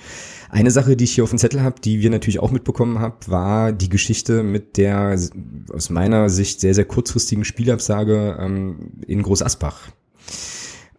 Eine 0.48 0.70
Sache, 0.70 0.96
die 0.96 1.04
ich 1.04 1.14
hier 1.14 1.24
auf 1.24 1.30
dem 1.30 1.38
Zettel 1.38 1.62
habe, 1.62 1.80
die 1.80 2.00
wir 2.00 2.10
natürlich 2.10 2.38
auch 2.38 2.50
mitbekommen 2.52 3.00
haben, 3.00 3.16
war 3.26 3.72
die 3.72 3.88
Geschichte 3.88 4.42
mit 4.42 4.76
der 4.76 5.18
aus 5.72 5.90
meiner 5.90 6.28
Sicht 6.28 6.60
sehr, 6.60 6.74
sehr 6.74 6.84
kurzfristigen 6.84 7.44
Spielabsage 7.44 8.36
ähm, 8.38 8.92
in 9.06 9.22
Groß 9.22 9.42
Asbach. 9.42 9.88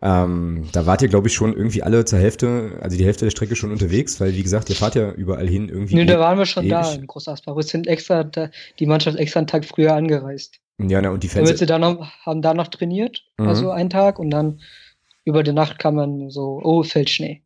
Ähm, 0.06 0.68
da 0.74 0.86
wart 0.86 1.02
ihr, 1.02 1.08
glaube 1.08 1.30
ich, 1.30 1.34
schon 1.34 1.56
irgendwie 1.56 1.82
alle 1.82 2.04
zur 2.04 2.20
Hälfte, 2.20 2.78
also 2.82 2.98
die 2.98 3.06
Hälfte 3.06 3.24
der 3.24 3.32
Strecke 3.32 3.56
schon 3.56 3.72
unterwegs, 3.72 4.20
weil, 4.20 4.36
wie 4.36 4.44
gesagt, 4.44 4.70
ihr 4.70 4.76
fahrt 4.76 4.96
ja 4.96 5.12
überall 5.12 5.48
hin 5.48 5.70
irgendwie. 5.70 5.96
Nee, 5.96 6.06
da 6.06 6.20
waren 6.20 6.38
wir 6.38 6.46
schon 6.46 6.66
ewig. 6.66 6.74
da 6.74 6.94
in 6.94 7.08
Großasbach. 7.08 7.56
Wir 7.56 7.64
sind 7.64 7.88
extra, 7.88 8.26
da, 8.26 8.50
die 8.80 8.86
Mannschaft 8.86 9.18
extra 9.18 9.40
einen 9.40 9.48
Tag 9.48 9.64
früher 9.64 9.94
angereist. 9.94 10.60
Ja, 10.78 11.02
na, 11.02 11.10
und 11.10 11.24
die 11.24 11.30
Fans. 11.30 11.48
Damit 11.48 11.60
sie 11.60 11.66
da 11.66 11.80
noch, 11.80 12.12
haben 12.26 12.42
da 12.42 12.54
noch 12.54 12.68
trainiert, 12.68 13.24
mhm. 13.38 13.48
also 13.48 13.72
einen 13.72 13.90
Tag, 13.90 14.20
und 14.20 14.30
dann 14.30 14.60
über 15.24 15.42
die 15.42 15.54
Nacht 15.54 15.80
kam 15.80 15.96
man 15.96 16.30
so, 16.30 16.60
oh, 16.62 16.84
fällt 16.84 17.10
Schnee. 17.10 17.42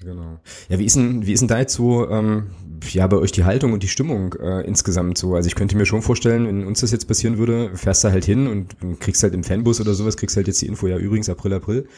Genau. 0.00 0.40
Ja, 0.68 0.80
wie 0.80 0.84
ist 0.84 0.96
denn, 0.96 1.24
wie 1.24 1.32
ist 1.32 1.40
denn 1.40 1.48
da 1.48 1.60
jetzt 1.60 1.74
so, 1.74 2.10
ähm, 2.10 2.50
ja, 2.90 3.06
bei 3.06 3.16
euch 3.16 3.32
die 3.32 3.44
Haltung 3.44 3.72
und 3.72 3.82
die 3.82 3.88
Stimmung 3.88 4.34
äh, 4.34 4.60
insgesamt 4.66 5.18
so? 5.18 5.34
Also 5.34 5.46
ich 5.46 5.54
könnte 5.54 5.76
mir 5.76 5.86
schon 5.86 6.02
vorstellen, 6.02 6.46
wenn 6.46 6.66
uns 6.66 6.80
das 6.80 6.90
jetzt 6.90 7.06
passieren 7.06 7.38
würde, 7.38 7.70
fährst 7.74 8.04
du 8.04 8.08
halt 8.10 8.24
hin 8.24 8.46
und 8.46 9.00
kriegst 9.00 9.22
halt 9.22 9.34
im 9.34 9.44
Fanbus 9.44 9.80
oder 9.80 9.94
sowas, 9.94 10.16
kriegst 10.16 10.36
halt 10.36 10.46
jetzt 10.46 10.60
die 10.62 10.66
Info, 10.66 10.86
ja, 10.86 10.96
übrigens 10.98 11.28
April, 11.28 11.54
April. 11.54 11.88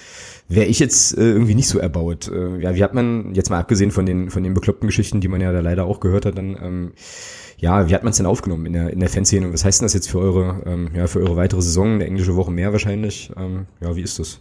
Wäre 0.48 0.66
ich 0.66 0.78
jetzt 0.78 1.16
äh, 1.16 1.22
irgendwie 1.22 1.54
nicht 1.54 1.68
so 1.68 1.78
erbaut. 1.78 2.28
Äh, 2.28 2.60
ja, 2.60 2.74
wie 2.74 2.84
hat 2.84 2.94
man, 2.94 3.34
jetzt 3.34 3.50
mal 3.50 3.60
abgesehen 3.60 3.90
von 3.90 4.06
den, 4.06 4.30
von 4.30 4.42
den 4.42 4.54
bekloppten 4.54 4.88
Geschichten, 4.88 5.20
die 5.20 5.28
man 5.28 5.40
ja 5.40 5.52
da 5.52 5.60
leider 5.60 5.84
auch 5.84 6.00
gehört 6.00 6.26
hat, 6.26 6.36
dann, 6.36 6.56
ähm, 6.62 6.92
ja, 7.58 7.88
wie 7.88 7.94
hat 7.94 8.02
man 8.04 8.10
es 8.10 8.16
denn 8.16 8.26
aufgenommen 8.26 8.66
in 8.66 8.72
der, 8.74 8.90
in 8.90 9.00
der 9.00 9.08
Fanszene? 9.08 9.46
Und 9.46 9.52
was 9.52 9.64
heißt 9.64 9.80
denn 9.80 9.86
das 9.86 9.94
jetzt 9.94 10.10
für 10.10 10.18
eure, 10.18 10.62
ähm, 10.66 10.90
ja, 10.94 11.06
für 11.06 11.20
eure 11.20 11.36
weitere 11.36 11.62
Saison, 11.62 11.94
eine 11.94 12.06
englische 12.06 12.36
Woche 12.36 12.50
mehr 12.50 12.72
wahrscheinlich? 12.72 13.30
Ähm, 13.36 13.66
ja, 13.80 13.96
wie 13.96 14.02
ist 14.02 14.18
das? 14.18 14.40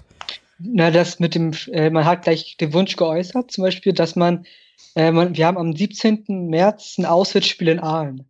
Na, 0.59 0.91
das 0.91 1.19
mit 1.19 1.35
dem, 1.35 1.51
äh, 1.71 1.89
man 1.89 2.05
hat 2.05 2.23
gleich 2.23 2.57
den 2.57 2.73
Wunsch 2.73 2.95
geäußert, 2.95 3.51
zum 3.51 3.63
Beispiel, 3.63 3.93
dass 3.93 4.15
man, 4.15 4.45
äh, 4.95 5.11
man, 5.11 5.35
wir 5.35 5.47
haben 5.47 5.57
am 5.57 5.75
17. 5.75 6.47
März 6.47 6.97
ein 6.97 7.05
Auswärtsspiel 7.05 7.69
in 7.69 7.79
Aalen. 7.79 8.29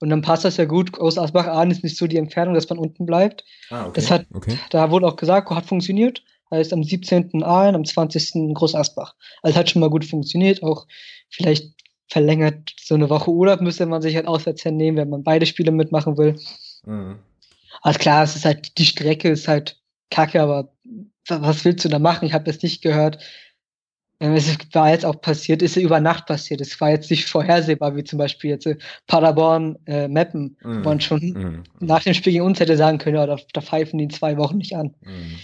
Und 0.00 0.10
dann 0.10 0.22
passt 0.22 0.44
das 0.44 0.56
ja 0.56 0.64
gut. 0.64 0.98
Aus 1.00 1.18
Asbach-Aalen 1.18 1.70
ist 1.70 1.82
nicht 1.82 1.96
so 1.96 2.06
die 2.06 2.18
Entfernung, 2.18 2.54
dass 2.54 2.68
man 2.68 2.78
unten 2.78 3.04
bleibt. 3.04 3.44
Ah, 3.70 3.86
okay. 3.86 3.92
Das 3.94 4.10
hat, 4.10 4.26
okay. 4.32 4.56
da 4.70 4.90
wurde 4.90 5.06
auch 5.06 5.16
gesagt, 5.16 5.50
hat 5.50 5.66
funktioniert. 5.66 6.22
Heißt 6.50 6.72
am 6.72 6.84
17. 6.84 7.42
Aalen, 7.42 7.74
am 7.74 7.84
20. 7.84 8.54
Groß 8.54 8.74
Asbach. 8.74 9.14
Also 9.42 9.58
hat 9.58 9.68
schon 9.68 9.80
mal 9.80 9.90
gut 9.90 10.04
funktioniert. 10.04 10.62
Auch 10.62 10.86
vielleicht 11.28 11.74
verlängert 12.08 12.74
so 12.80 12.94
eine 12.94 13.10
Woche 13.10 13.30
Urlaub 13.30 13.60
müsste 13.60 13.86
man 13.86 14.00
sich 14.00 14.16
halt 14.16 14.26
auswärts 14.26 14.64
hernehmen, 14.64 14.98
wenn 14.98 15.10
man 15.10 15.24
beide 15.24 15.46
Spiele 15.46 15.72
mitmachen 15.72 16.16
will. 16.16 16.38
Mhm. 16.86 17.18
Also 17.82 17.98
klar, 17.98 18.22
es 18.22 18.34
ist 18.34 18.44
halt, 18.44 18.78
die 18.78 18.86
Strecke 18.86 19.28
ist 19.28 19.46
halt 19.46 19.78
kacke, 20.10 20.40
aber 20.40 20.72
was 21.28 21.64
willst 21.64 21.84
du 21.84 21.90
da 21.90 21.98
machen? 21.98 22.24
Ich 22.24 22.32
habe 22.32 22.48
es 22.50 22.62
nicht 22.62 22.82
gehört. 22.82 23.18
Ähm, 24.20 24.34
es 24.34 24.56
war 24.72 24.90
jetzt 24.90 25.04
auch 25.04 25.20
passiert, 25.20 25.62
ist 25.62 25.76
über 25.76 26.00
Nacht 26.00 26.26
passiert. 26.26 26.60
Es 26.60 26.80
war 26.80 26.90
jetzt 26.90 27.10
nicht 27.10 27.26
vorhersehbar, 27.26 27.94
wie 27.94 28.04
zum 28.04 28.18
Beispiel 28.18 28.50
jetzt 28.50 28.66
äh, 28.66 28.76
Paderborn, 29.06 29.78
äh, 29.86 30.08
Meppen, 30.08 30.56
mm. 30.62 30.78
wo 30.78 30.88
man 30.88 31.00
schon 31.00 31.20
mm. 31.20 31.62
nach 31.80 32.02
dem 32.02 32.14
Spiel 32.14 32.32
gegen 32.32 32.44
uns 32.44 32.58
hätte 32.58 32.76
sagen 32.76 32.98
können, 32.98 33.16
ja, 33.16 33.26
da, 33.26 33.36
da 33.52 33.60
pfeifen 33.60 33.98
die 33.98 34.04
in 34.04 34.10
zwei 34.10 34.36
Wochen 34.36 34.58
nicht 34.58 34.74
an. 34.74 34.94
Mm. 35.02 35.36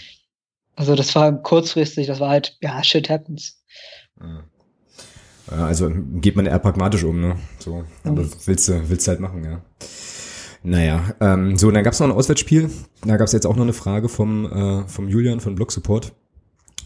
Also 0.75 0.95
das 0.95 1.15
war 1.15 1.31
kurzfristig, 1.41 2.07
das 2.07 2.19
war 2.19 2.29
halt, 2.29 2.57
ja, 2.61 2.83
shit 2.83 3.09
happens. 3.09 3.63
Ja, 4.19 5.65
also 5.65 5.89
geht 6.15 6.35
man 6.35 6.45
eher 6.45 6.59
pragmatisch 6.59 7.03
um, 7.03 7.21
ne? 7.21 7.37
So, 7.59 7.85
aber 8.03 8.25
willst 8.45 8.67
du, 8.67 8.89
willst 8.89 9.07
du 9.07 9.11
halt 9.11 9.21
machen, 9.21 9.43
ja. 9.45 9.61
Naja, 10.63 11.13
ähm, 11.21 11.57
so, 11.57 11.69
dann 11.69 11.83
gab 11.83 11.93
es 11.93 11.99
noch 11.99 12.07
ein 12.07 12.13
Auswärtsspiel. 12.13 12.71
Da 13.05 13.17
gab 13.17 13.27
es 13.27 13.33
jetzt 13.33 13.45
auch 13.45 13.55
noch 13.55 13.63
eine 13.63 13.73
Frage 13.73 14.09
vom, 14.09 14.51
äh, 14.51 14.87
vom 14.87 15.07
Julian 15.07 15.39
von 15.39 15.53
Blog 15.53 15.71
Support. 15.71 16.11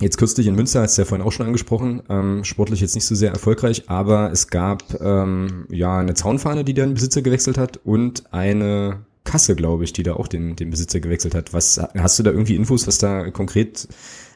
Jetzt 0.02 0.18
kürzlich 0.18 0.48
in 0.48 0.56
Münster, 0.56 0.82
hast 0.82 0.98
du 0.98 1.02
ja 1.02 1.06
vorhin 1.06 1.26
auch 1.26 1.32
schon 1.32 1.46
angesprochen, 1.46 2.04
ähm, 2.10 2.46
sportlich 2.46 2.80
jetzt 2.80 2.96
nicht 2.96 3.06
so 3.06 3.16
sehr 3.16 3.32
erfolgreich, 3.32 3.90
aber 3.90 4.32
es 4.32 4.48
gab 4.48 5.00
ähm, 5.02 5.68
ja 5.70 6.00
eine 6.00 6.14
Zaunfahne, 6.14 6.64
die 6.64 6.74
den 6.74 6.94
Besitzer 6.94 7.22
gewechselt 7.22 7.58
hat 7.58 7.82
und 7.84 8.32
eine 8.34 9.06
Kasse, 9.26 9.56
glaube 9.56 9.84
ich, 9.84 9.92
die 9.92 10.04
da 10.04 10.14
auch 10.14 10.28
den, 10.28 10.56
den 10.56 10.70
Besitzer 10.70 11.02
gewechselt 11.02 11.36
hat. 11.36 11.54
Was 11.54 11.82
hast 11.98 12.18
du 12.18 12.24
da 12.24 12.32
irgendwie 12.32 12.56
Infos, 12.56 12.88
was 12.88 12.98
da 12.98 13.30
konkret 13.30 13.90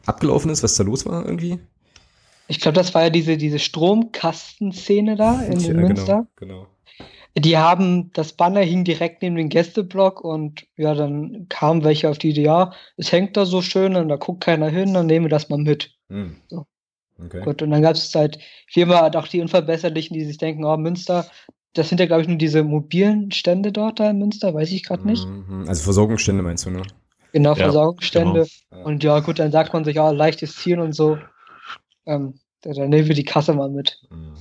abgelaufen 0.05 0.51
ist, 0.51 0.63
was 0.63 0.75
da 0.75 0.83
los 0.83 1.05
war 1.05 1.25
irgendwie? 1.25 1.59
Ich 2.49 2.59
glaube, 2.59 2.75
das 2.75 2.93
war 2.93 3.03
ja 3.03 3.09
diese, 3.09 3.37
diese 3.37 3.59
Stromkastenszene 3.59 5.15
da 5.15 5.41
in 5.43 5.59
ja, 5.61 5.73
Münster. 5.73 6.27
Genau, 6.35 6.55
genau. 6.55 6.67
Die 7.35 7.57
haben, 7.57 8.11
das 8.13 8.33
Banner 8.33 8.61
hing 8.61 8.83
direkt 8.83 9.21
neben 9.21 9.35
dem 9.35 9.49
Gästeblock 9.49 10.21
und 10.21 10.67
ja, 10.77 10.93
dann 10.93 11.47
kamen 11.49 11.83
welche 11.83 12.09
auf 12.09 12.19
die 12.19 12.29
Idee, 12.29 12.43
ja, 12.43 12.73
es 12.95 13.11
hängt 13.11 13.35
da 13.35 13.45
so 13.45 13.61
schön 13.61 13.95
und 13.95 14.09
da 14.09 14.17
guckt 14.17 14.43
keiner 14.43 14.69
hin, 14.69 14.93
dann 14.93 15.07
nehmen 15.07 15.25
wir 15.25 15.31
das 15.31 15.49
mal 15.49 15.57
mit. 15.57 15.97
Hm. 16.09 16.35
So. 16.47 16.65
Okay. 17.23 17.41
Gut, 17.41 17.61
und 17.61 17.71
dann 17.71 17.81
gab 17.81 17.95
es 17.95 18.13
halt 18.13 18.39
viermal 18.67 19.15
auch 19.15 19.27
die 19.27 19.41
Unverbesserlichen, 19.41 20.13
die 20.13 20.25
sich 20.25 20.37
denken, 20.37 20.63
oh, 20.63 20.77
Münster, 20.77 21.25
das 21.73 21.89
sind 21.89 21.99
ja, 21.99 22.05
glaube 22.05 22.21
ich, 22.21 22.27
nur 22.27 22.37
diese 22.37 22.63
mobilen 22.63 23.31
Stände 23.31 23.71
dort 23.71 23.99
da 23.99 24.11
in 24.11 24.19
Münster, 24.19 24.53
weiß 24.53 24.71
ich 24.71 24.83
gerade 24.83 25.07
nicht. 25.07 25.25
Mhm. 25.25 25.65
Also 25.67 25.83
Versorgungsstände 25.83 26.43
meinst 26.43 26.65
du, 26.65 26.69
ne? 26.69 26.83
Genau, 27.31 27.51
ja, 27.51 27.55
Versorgungsstände. 27.55 28.47
Genau. 28.69 28.85
Und 28.85 29.03
ja, 29.03 29.19
gut, 29.19 29.39
dann 29.39 29.51
sagt 29.51 29.73
man 29.73 29.83
sich, 29.83 29.95
ja, 29.95 30.11
leichtes 30.11 30.55
Ziel 30.55 30.79
und 30.79 30.93
so. 30.93 31.17
Ähm, 32.05 32.35
dann 32.61 32.89
nehmen 32.89 33.07
wir 33.07 33.15
die 33.15 33.25
Kasse 33.25 33.53
mal 33.53 33.69
mit. 33.69 34.01
Mhm. 34.11 34.35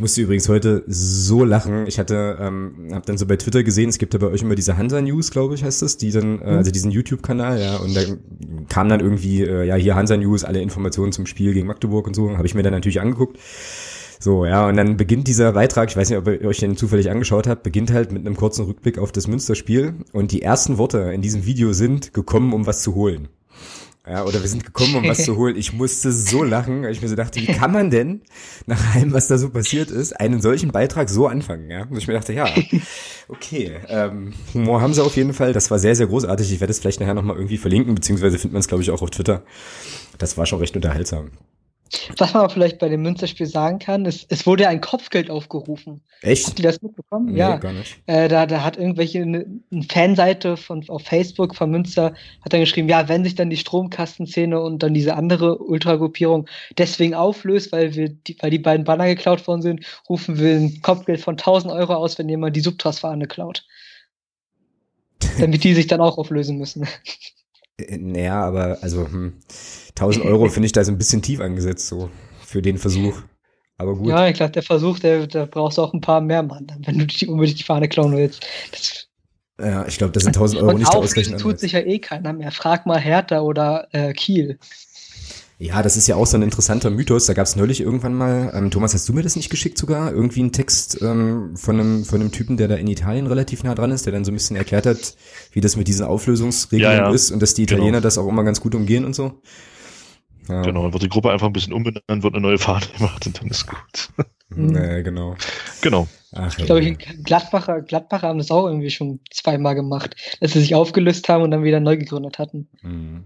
Ich 0.00 0.02
musste 0.02 0.22
übrigens 0.22 0.48
heute 0.48 0.82
so 0.86 1.44
lachen. 1.44 1.86
Ich 1.86 1.98
hatte, 1.98 2.38
ähm, 2.40 2.88
habe 2.90 3.04
dann 3.04 3.18
so 3.18 3.26
bei 3.26 3.36
Twitter 3.36 3.62
gesehen, 3.62 3.90
es 3.90 3.98
gibt 3.98 4.14
ja 4.14 4.18
bei 4.18 4.28
euch 4.28 4.40
immer 4.40 4.54
diese 4.54 4.78
Hansa 4.78 4.98
News, 5.02 5.30
glaube 5.30 5.54
ich, 5.54 5.62
heißt 5.62 5.82
das, 5.82 5.98
die 5.98 6.10
dann, 6.10 6.40
äh, 6.40 6.52
mhm. 6.52 6.56
also 6.56 6.70
diesen 6.70 6.90
YouTube-Kanal, 6.90 7.60
ja, 7.60 7.76
und 7.76 7.94
da 7.94 8.00
kam 8.70 8.88
dann 8.88 9.00
irgendwie, 9.00 9.42
äh, 9.42 9.66
ja, 9.66 9.74
hier 9.74 9.96
Hansa 9.96 10.16
News, 10.16 10.42
alle 10.42 10.62
Informationen 10.62 11.12
zum 11.12 11.26
Spiel 11.26 11.52
gegen 11.52 11.66
Magdeburg 11.66 12.06
und 12.06 12.16
so, 12.16 12.34
habe 12.34 12.46
ich 12.46 12.54
mir 12.54 12.62
dann 12.62 12.72
natürlich 12.72 12.98
angeguckt. 12.98 13.38
So, 14.18 14.46
ja, 14.46 14.66
und 14.66 14.78
dann 14.78 14.96
beginnt 14.96 15.28
dieser 15.28 15.52
Beitrag, 15.52 15.90
ich 15.90 15.98
weiß 15.98 16.08
nicht, 16.08 16.18
ob 16.18 16.28
ihr 16.28 16.48
euch 16.48 16.60
den 16.60 16.78
zufällig 16.78 17.10
angeschaut 17.10 17.46
habt, 17.46 17.62
beginnt 17.62 17.92
halt 17.92 18.10
mit 18.10 18.24
einem 18.24 18.38
kurzen 18.38 18.64
Rückblick 18.64 18.96
auf 18.96 19.12
das 19.12 19.26
Münsterspiel 19.26 19.96
und 20.14 20.32
die 20.32 20.40
ersten 20.40 20.78
Worte 20.78 21.12
in 21.12 21.20
diesem 21.20 21.44
Video 21.44 21.74
sind 21.74 22.14
gekommen, 22.14 22.54
um 22.54 22.64
was 22.66 22.80
zu 22.80 22.94
holen. 22.94 23.28
Ja, 24.06 24.24
oder 24.24 24.40
wir 24.40 24.48
sind 24.48 24.64
gekommen, 24.64 24.94
um 24.96 25.06
was 25.06 25.24
zu 25.24 25.36
holen. 25.36 25.56
Ich 25.56 25.74
musste 25.74 26.10
so 26.10 26.42
lachen, 26.42 26.82
weil 26.82 26.92
ich 26.92 27.02
mir 27.02 27.08
so 27.08 27.16
dachte, 27.16 27.38
wie 27.40 27.46
kann 27.46 27.70
man 27.70 27.90
denn 27.90 28.22
nach 28.66 28.94
allem, 28.94 29.12
was 29.12 29.28
da 29.28 29.36
so 29.36 29.50
passiert 29.50 29.90
ist, 29.90 30.18
einen 30.18 30.40
solchen 30.40 30.72
Beitrag 30.72 31.10
so 31.10 31.26
anfangen? 31.26 31.70
Ja, 31.70 31.82
und 31.82 31.98
ich 31.98 32.08
mir 32.08 32.14
dachte, 32.14 32.32
ja, 32.32 32.48
okay, 33.28 33.76
ähm, 33.88 34.32
Humor 34.54 34.80
haben 34.80 34.94
sie 34.94 35.04
auf 35.04 35.16
jeden 35.16 35.34
Fall. 35.34 35.52
Das 35.52 35.70
war 35.70 35.78
sehr, 35.78 35.94
sehr 35.94 36.06
großartig. 36.06 36.50
Ich 36.50 36.60
werde 36.60 36.70
es 36.70 36.78
vielleicht 36.78 37.00
nachher 37.00 37.14
nochmal 37.14 37.36
irgendwie 37.36 37.58
verlinken, 37.58 37.94
beziehungsweise 37.94 38.38
findet 38.38 38.54
man 38.54 38.60
es, 38.60 38.68
glaube 38.68 38.82
ich, 38.82 38.90
auch 38.90 39.02
auf 39.02 39.10
Twitter. 39.10 39.42
Das 40.16 40.38
war 40.38 40.46
schon 40.46 40.60
recht 40.60 40.74
unterhaltsam. 40.74 41.30
Was 42.18 42.34
man 42.34 42.48
vielleicht 42.50 42.78
bei 42.78 42.88
dem 42.88 43.02
Münsterspiel 43.02 43.46
sagen 43.46 43.80
kann, 43.80 44.04
ist, 44.04 44.26
es 44.28 44.46
wurde 44.46 44.68
ein 44.68 44.80
Kopfgeld 44.80 45.28
aufgerufen. 45.28 46.02
Echt? 46.22 46.46
Habt 46.46 46.58
ihr 46.60 46.64
das 46.64 46.80
mitbekommen? 46.82 47.32
Nee, 47.32 47.38
ja. 47.38 47.56
Gar 47.56 47.72
nicht. 47.72 48.00
Äh, 48.06 48.28
da, 48.28 48.46
da 48.46 48.62
hat 48.62 48.76
irgendwelche 48.76 49.22
eine, 49.22 49.44
eine 49.72 49.82
Fanseite 49.82 50.56
von 50.56 50.88
auf 50.88 51.02
Facebook 51.02 51.56
von 51.56 51.70
Münster 51.70 52.14
hat 52.42 52.52
dann 52.52 52.60
geschrieben, 52.60 52.88
ja, 52.88 53.08
wenn 53.08 53.24
sich 53.24 53.34
dann 53.34 53.50
die 53.50 53.56
Stromkastenszene 53.56 54.60
und 54.60 54.82
dann 54.82 54.94
diese 54.94 55.16
andere 55.16 55.58
Ultragruppierung 55.58 56.48
deswegen 56.78 57.14
auflöst, 57.14 57.72
weil 57.72 57.94
wir 57.94 58.08
die, 58.08 58.36
weil 58.40 58.50
die 58.50 58.58
beiden 58.60 58.84
Banner 58.84 59.06
geklaut 59.06 59.46
worden 59.48 59.62
sind, 59.62 59.84
rufen 60.08 60.38
wir 60.38 60.54
ein 60.54 60.80
Kopfgeld 60.82 61.20
von 61.20 61.34
1000 61.34 61.72
Euro 61.72 61.94
aus, 61.94 62.18
wenn 62.18 62.28
jemand 62.28 62.54
die 62.54 62.60
Subtras-Fahne 62.60 63.26
klaut. 63.26 63.66
Damit 65.40 65.64
die 65.64 65.74
sich 65.74 65.88
dann 65.88 66.00
auch 66.00 66.18
auflösen 66.18 66.56
müssen. 66.56 66.86
Äh, 67.88 67.98
naja, 67.98 68.42
aber 68.42 68.78
also 68.82 69.06
hm, 69.06 69.34
1000 69.90 70.24
Euro 70.24 70.48
finde 70.48 70.66
ich 70.66 70.72
da 70.72 70.84
so 70.84 70.92
ein 70.92 70.98
bisschen 70.98 71.22
tief 71.22 71.40
angesetzt 71.40 71.88
so 71.88 72.10
für 72.44 72.62
den 72.62 72.78
Versuch. 72.78 73.22
Aber 73.76 73.96
gut. 73.96 74.08
Ja, 74.08 74.28
ich 74.28 74.34
glaube, 74.34 74.52
der 74.52 74.62
Versuch, 74.62 74.98
der, 74.98 75.26
da 75.26 75.46
brauchst 75.46 75.78
du 75.78 75.82
auch 75.82 75.94
ein 75.94 76.02
paar 76.02 76.20
mehr 76.20 76.42
Mann, 76.42 76.66
wenn 76.84 76.98
du 76.98 77.06
die, 77.06 77.26
unbedingt 77.26 77.58
die 77.58 77.64
Fahne 77.64 77.88
klauen 77.88 78.14
willst. 78.14 78.44
Das, 78.72 79.08
ja, 79.58 79.86
ich 79.86 79.98
glaube, 79.98 80.12
das 80.12 80.24
sind 80.24 80.36
1000 80.36 80.62
Euro 80.62 80.76
nicht 80.76 80.92
der 80.92 80.98
Ausrechnung. 81.00 81.38
tut 81.38 81.60
sich 81.60 81.72
ja 81.72 81.80
eh 81.80 81.98
keiner 81.98 82.32
mehr. 82.32 82.50
Frag 82.50 82.86
mal 82.86 82.98
Hertha 82.98 83.40
oder 83.40 83.88
äh, 83.92 84.12
Kiel. 84.12 84.58
Ja, 85.62 85.82
das 85.82 85.98
ist 85.98 86.06
ja 86.06 86.16
auch 86.16 86.24
so 86.24 86.38
ein 86.38 86.42
interessanter 86.42 86.88
Mythos. 86.88 87.26
Da 87.26 87.34
gab 87.34 87.44
es 87.44 87.54
neulich 87.54 87.82
irgendwann 87.82 88.14
mal, 88.14 88.50
ähm, 88.54 88.70
Thomas, 88.70 88.94
hast 88.94 89.06
du 89.06 89.12
mir 89.12 89.22
das 89.22 89.36
nicht 89.36 89.50
geschickt 89.50 89.76
sogar? 89.76 90.10
Irgendwie 90.10 90.42
ein 90.42 90.52
Text 90.52 91.02
ähm, 91.02 91.54
von, 91.54 91.78
einem, 91.78 92.04
von 92.06 92.18
einem 92.18 92.32
Typen, 92.32 92.56
der 92.56 92.66
da 92.66 92.76
in 92.76 92.86
Italien 92.86 93.26
relativ 93.26 93.62
nah 93.62 93.74
dran 93.74 93.90
ist, 93.90 94.06
der 94.06 94.14
dann 94.14 94.24
so 94.24 94.32
ein 94.32 94.34
bisschen 94.36 94.56
erklärt 94.56 94.86
hat, 94.86 95.16
wie 95.52 95.60
das 95.60 95.76
mit 95.76 95.86
diesen 95.86 96.06
Auflösungsregeln 96.06 96.90
ja, 96.90 97.08
ja. 97.08 97.12
ist 97.12 97.30
und 97.30 97.42
dass 97.42 97.52
die 97.52 97.64
Italiener 97.64 97.90
genau. 97.90 98.00
das 98.00 98.16
auch 98.16 98.26
immer 98.26 98.42
ganz 98.42 98.62
gut 98.62 98.74
umgehen 98.74 99.04
und 99.04 99.14
so. 99.14 99.42
Ja. 100.48 100.62
Genau, 100.62 100.82
dann 100.82 100.94
wird 100.94 101.02
die 101.02 101.10
Gruppe 101.10 101.30
einfach 101.30 101.48
ein 101.48 101.52
bisschen 101.52 101.74
umbenannt, 101.74 102.22
wird 102.22 102.34
eine 102.34 102.40
neue 102.40 102.56
Fahne 102.56 102.86
gemacht 102.96 103.26
und 103.26 103.38
dann 103.38 103.48
ist 103.48 103.66
gut. 103.66 104.08
Mhm. 104.48 104.66
Nee, 104.66 105.02
genau. 105.02 105.36
Genau. 105.82 106.08
Ach, 106.32 106.58
ich 106.58 106.64
glaube, 106.64 106.96
Gladbacher, 107.22 107.82
Gladbacher 107.82 108.28
haben 108.28 108.38
das 108.38 108.50
auch 108.50 108.66
irgendwie 108.66 108.90
schon 108.90 109.20
zweimal 109.30 109.74
gemacht, 109.74 110.16
dass 110.40 110.54
sie 110.54 110.60
sich 110.60 110.74
aufgelöst 110.74 111.28
haben 111.28 111.42
und 111.42 111.50
dann 111.50 111.64
wieder 111.64 111.80
neu 111.80 111.98
gegründet 111.98 112.38
hatten. 112.38 112.66
Mhm. 112.80 113.24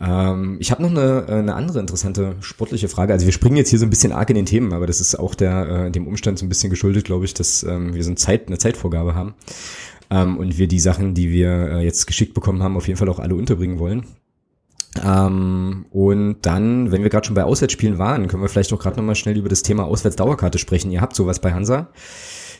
Ähm, 0.00 0.56
ich 0.60 0.70
habe 0.70 0.82
noch 0.82 0.90
eine, 0.90 1.26
äh, 1.28 1.32
eine 1.32 1.54
andere 1.54 1.78
interessante 1.78 2.36
sportliche 2.40 2.88
Frage. 2.88 3.12
Also 3.12 3.26
wir 3.26 3.32
springen 3.32 3.56
jetzt 3.56 3.68
hier 3.68 3.78
so 3.78 3.86
ein 3.86 3.90
bisschen 3.90 4.12
arg 4.12 4.30
in 4.30 4.36
den 4.36 4.46
Themen, 4.46 4.72
aber 4.72 4.86
das 4.86 5.00
ist 5.00 5.14
auch 5.16 5.34
der, 5.34 5.86
äh, 5.86 5.90
dem 5.90 6.06
Umstand 6.06 6.38
so 6.38 6.46
ein 6.46 6.48
bisschen 6.48 6.70
geschuldet, 6.70 7.04
glaube 7.04 7.26
ich, 7.26 7.34
dass 7.34 7.62
ähm, 7.62 7.94
wir 7.94 8.02
so 8.02 8.10
eine, 8.10 8.16
Zeit, 8.16 8.46
eine 8.46 8.58
Zeitvorgabe 8.58 9.14
haben 9.14 9.34
ähm, 10.10 10.38
und 10.38 10.56
wir 10.56 10.68
die 10.68 10.80
Sachen, 10.80 11.14
die 11.14 11.30
wir 11.30 11.50
äh, 11.50 11.84
jetzt 11.84 12.06
geschickt 12.06 12.32
bekommen 12.32 12.62
haben, 12.62 12.76
auf 12.76 12.88
jeden 12.88 12.98
Fall 12.98 13.08
auch 13.10 13.18
alle 13.18 13.34
unterbringen 13.34 13.78
wollen. 13.78 14.04
Ähm, 15.04 15.84
und 15.90 16.38
dann, 16.42 16.90
wenn 16.90 17.02
wir 17.02 17.10
gerade 17.10 17.26
schon 17.26 17.36
bei 17.36 17.44
Auswärtsspielen 17.44 17.98
waren, 17.98 18.26
können 18.26 18.42
wir 18.42 18.48
vielleicht 18.48 18.72
auch 18.72 18.80
gerade 18.80 18.96
nochmal 18.96 19.14
schnell 19.14 19.36
über 19.36 19.48
das 19.48 19.62
Thema 19.62 19.84
Auswärtsdauerkarte 19.84 20.58
sprechen. 20.58 20.90
Ihr 20.90 21.00
habt 21.00 21.14
sowas 21.14 21.40
bei 21.40 21.52
Hansa. 21.52 21.90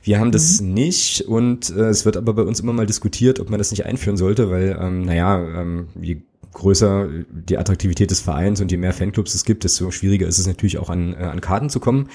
Wir 0.02 0.20
haben 0.20 0.30
das 0.30 0.60
mhm. 0.60 0.74
nicht 0.74 1.22
und 1.22 1.70
äh, 1.70 1.88
es 1.88 2.04
wird 2.04 2.16
aber 2.16 2.34
bei 2.34 2.42
uns 2.42 2.60
immer 2.60 2.72
mal 2.72 2.86
diskutiert, 2.86 3.40
ob 3.40 3.50
man 3.50 3.58
das 3.58 3.70
nicht 3.70 3.84
einführen 3.84 4.16
sollte, 4.16 4.50
weil, 4.50 4.78
ähm, 4.80 5.02
naja, 5.02 5.38
ähm, 5.38 5.88
je 6.00 6.18
größer 6.52 7.08
die 7.30 7.58
Attraktivität 7.58 8.10
des 8.10 8.20
Vereins 8.20 8.60
und 8.60 8.70
je 8.70 8.76
mehr 8.76 8.92
Fanclubs 8.92 9.34
es 9.34 9.44
gibt, 9.44 9.64
desto 9.64 9.90
schwieriger 9.90 10.26
ist 10.26 10.38
es 10.38 10.46
natürlich 10.46 10.78
auch 10.78 10.90
an, 10.90 11.14
äh, 11.14 11.18
an 11.18 11.40
Karten 11.40 11.70
zu 11.70 11.80
kommen. 11.80 12.08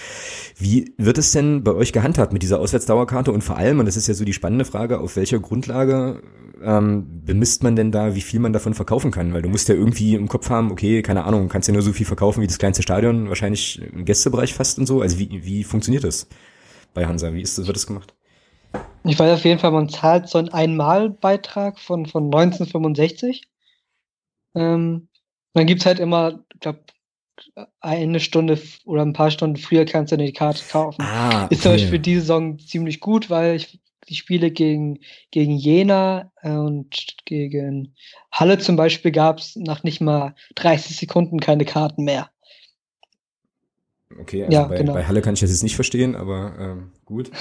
Wie 0.57 0.93
wird 0.97 1.17
es 1.17 1.31
denn 1.31 1.63
bei 1.63 1.73
euch 1.73 1.93
gehandhabt 1.93 2.33
mit 2.33 2.43
dieser 2.43 2.59
Auswärtsdauerkarte 2.59 3.31
und 3.31 3.43
vor 3.43 3.57
allem, 3.57 3.79
und 3.79 3.85
das 3.85 3.95
ist 3.97 4.07
ja 4.07 4.13
so 4.13 4.25
die 4.25 4.33
spannende 4.33 4.65
Frage, 4.65 4.99
auf 4.99 5.15
welcher 5.15 5.39
Grundlage 5.39 6.21
ähm, 6.61 7.21
bemisst 7.25 7.63
man 7.63 7.75
denn 7.75 7.91
da, 7.91 8.15
wie 8.15 8.21
viel 8.21 8.39
man 8.39 8.53
davon 8.53 8.73
verkaufen 8.73 9.11
kann? 9.11 9.33
Weil 9.33 9.41
du 9.41 9.49
musst 9.49 9.69
ja 9.69 9.75
irgendwie 9.75 10.15
im 10.15 10.27
Kopf 10.27 10.49
haben, 10.49 10.71
okay, 10.71 11.01
keine 11.01 11.23
Ahnung, 11.23 11.47
kannst 11.47 11.67
ja 11.67 11.73
nur 11.73 11.83
so 11.83 11.93
viel 11.93 12.05
verkaufen 12.05 12.41
wie 12.41 12.47
das 12.47 12.57
kleinste 12.57 12.83
Stadion, 12.83 13.29
wahrscheinlich 13.29 13.81
im 13.81 14.05
Gästebereich 14.05 14.53
fast 14.53 14.79
und 14.79 14.85
so. 14.85 15.01
Also 15.01 15.17
wie, 15.17 15.45
wie 15.45 15.63
funktioniert 15.63 16.03
das 16.03 16.27
bei 16.93 17.05
Hansa? 17.05 17.33
Wie 17.33 17.41
ist 17.41 17.57
das, 17.57 17.67
wird 17.67 17.77
das 17.77 17.87
gemacht? 17.87 18.13
Ich 19.05 19.17
weiß 19.17 19.39
auf 19.39 19.45
jeden 19.45 19.59
Fall, 19.59 19.71
man 19.71 19.87
zahlt 19.87 20.27
so 20.27 20.37
einen 20.37 20.49
Einmalbeitrag 20.49 21.79
von, 21.79 22.05
von 22.05 22.25
1965 22.25 23.47
ähm, 24.55 25.07
dann 25.53 25.65
gibt's 25.67 25.85
halt 25.85 25.99
immer, 25.99 26.43
ich 26.53 26.59
glaube, 26.59 26.79
eine 27.81 28.19
Stunde 28.19 28.59
oder 28.85 29.01
ein 29.01 29.13
paar 29.13 29.31
Stunden 29.31 29.57
früher 29.57 29.85
kannst 29.85 30.11
du 30.11 30.17
die 30.17 30.33
Karte 30.33 30.63
kaufen. 30.69 31.01
Ah, 31.01 31.45
okay. 31.45 31.53
Ist 31.53 31.63
zum 31.63 31.71
Beispiel 31.73 31.99
diese 31.99 32.21
Saison 32.21 32.59
ziemlich 32.59 32.99
gut, 32.99 33.29
weil 33.29 33.55
ich 33.55 33.79
die 34.07 34.15
Spiele 34.15 34.51
gegen, 34.51 34.99
gegen 35.31 35.57
Jena 35.57 36.31
äh, 36.41 36.51
und 36.51 37.15
gegen 37.25 37.95
Halle 38.31 38.59
zum 38.59 38.75
Beispiel 38.75 39.11
gab 39.11 39.39
es 39.39 39.55
nach 39.55 39.83
nicht 39.83 39.99
mal 39.99 40.35
30 40.55 40.95
Sekunden 40.95 41.39
keine 41.39 41.65
Karten 41.65 42.03
mehr. 42.03 42.29
Okay, 44.19 44.43
also 44.43 44.53
ja, 44.53 44.63
bei, 44.65 44.77
genau. 44.77 44.93
bei 44.93 45.05
Halle 45.05 45.21
kann 45.21 45.33
ich 45.33 45.39
das 45.39 45.49
jetzt 45.49 45.63
nicht 45.63 45.75
verstehen, 45.75 46.15
aber 46.15 46.55
ähm, 46.59 46.91
gut. 47.03 47.31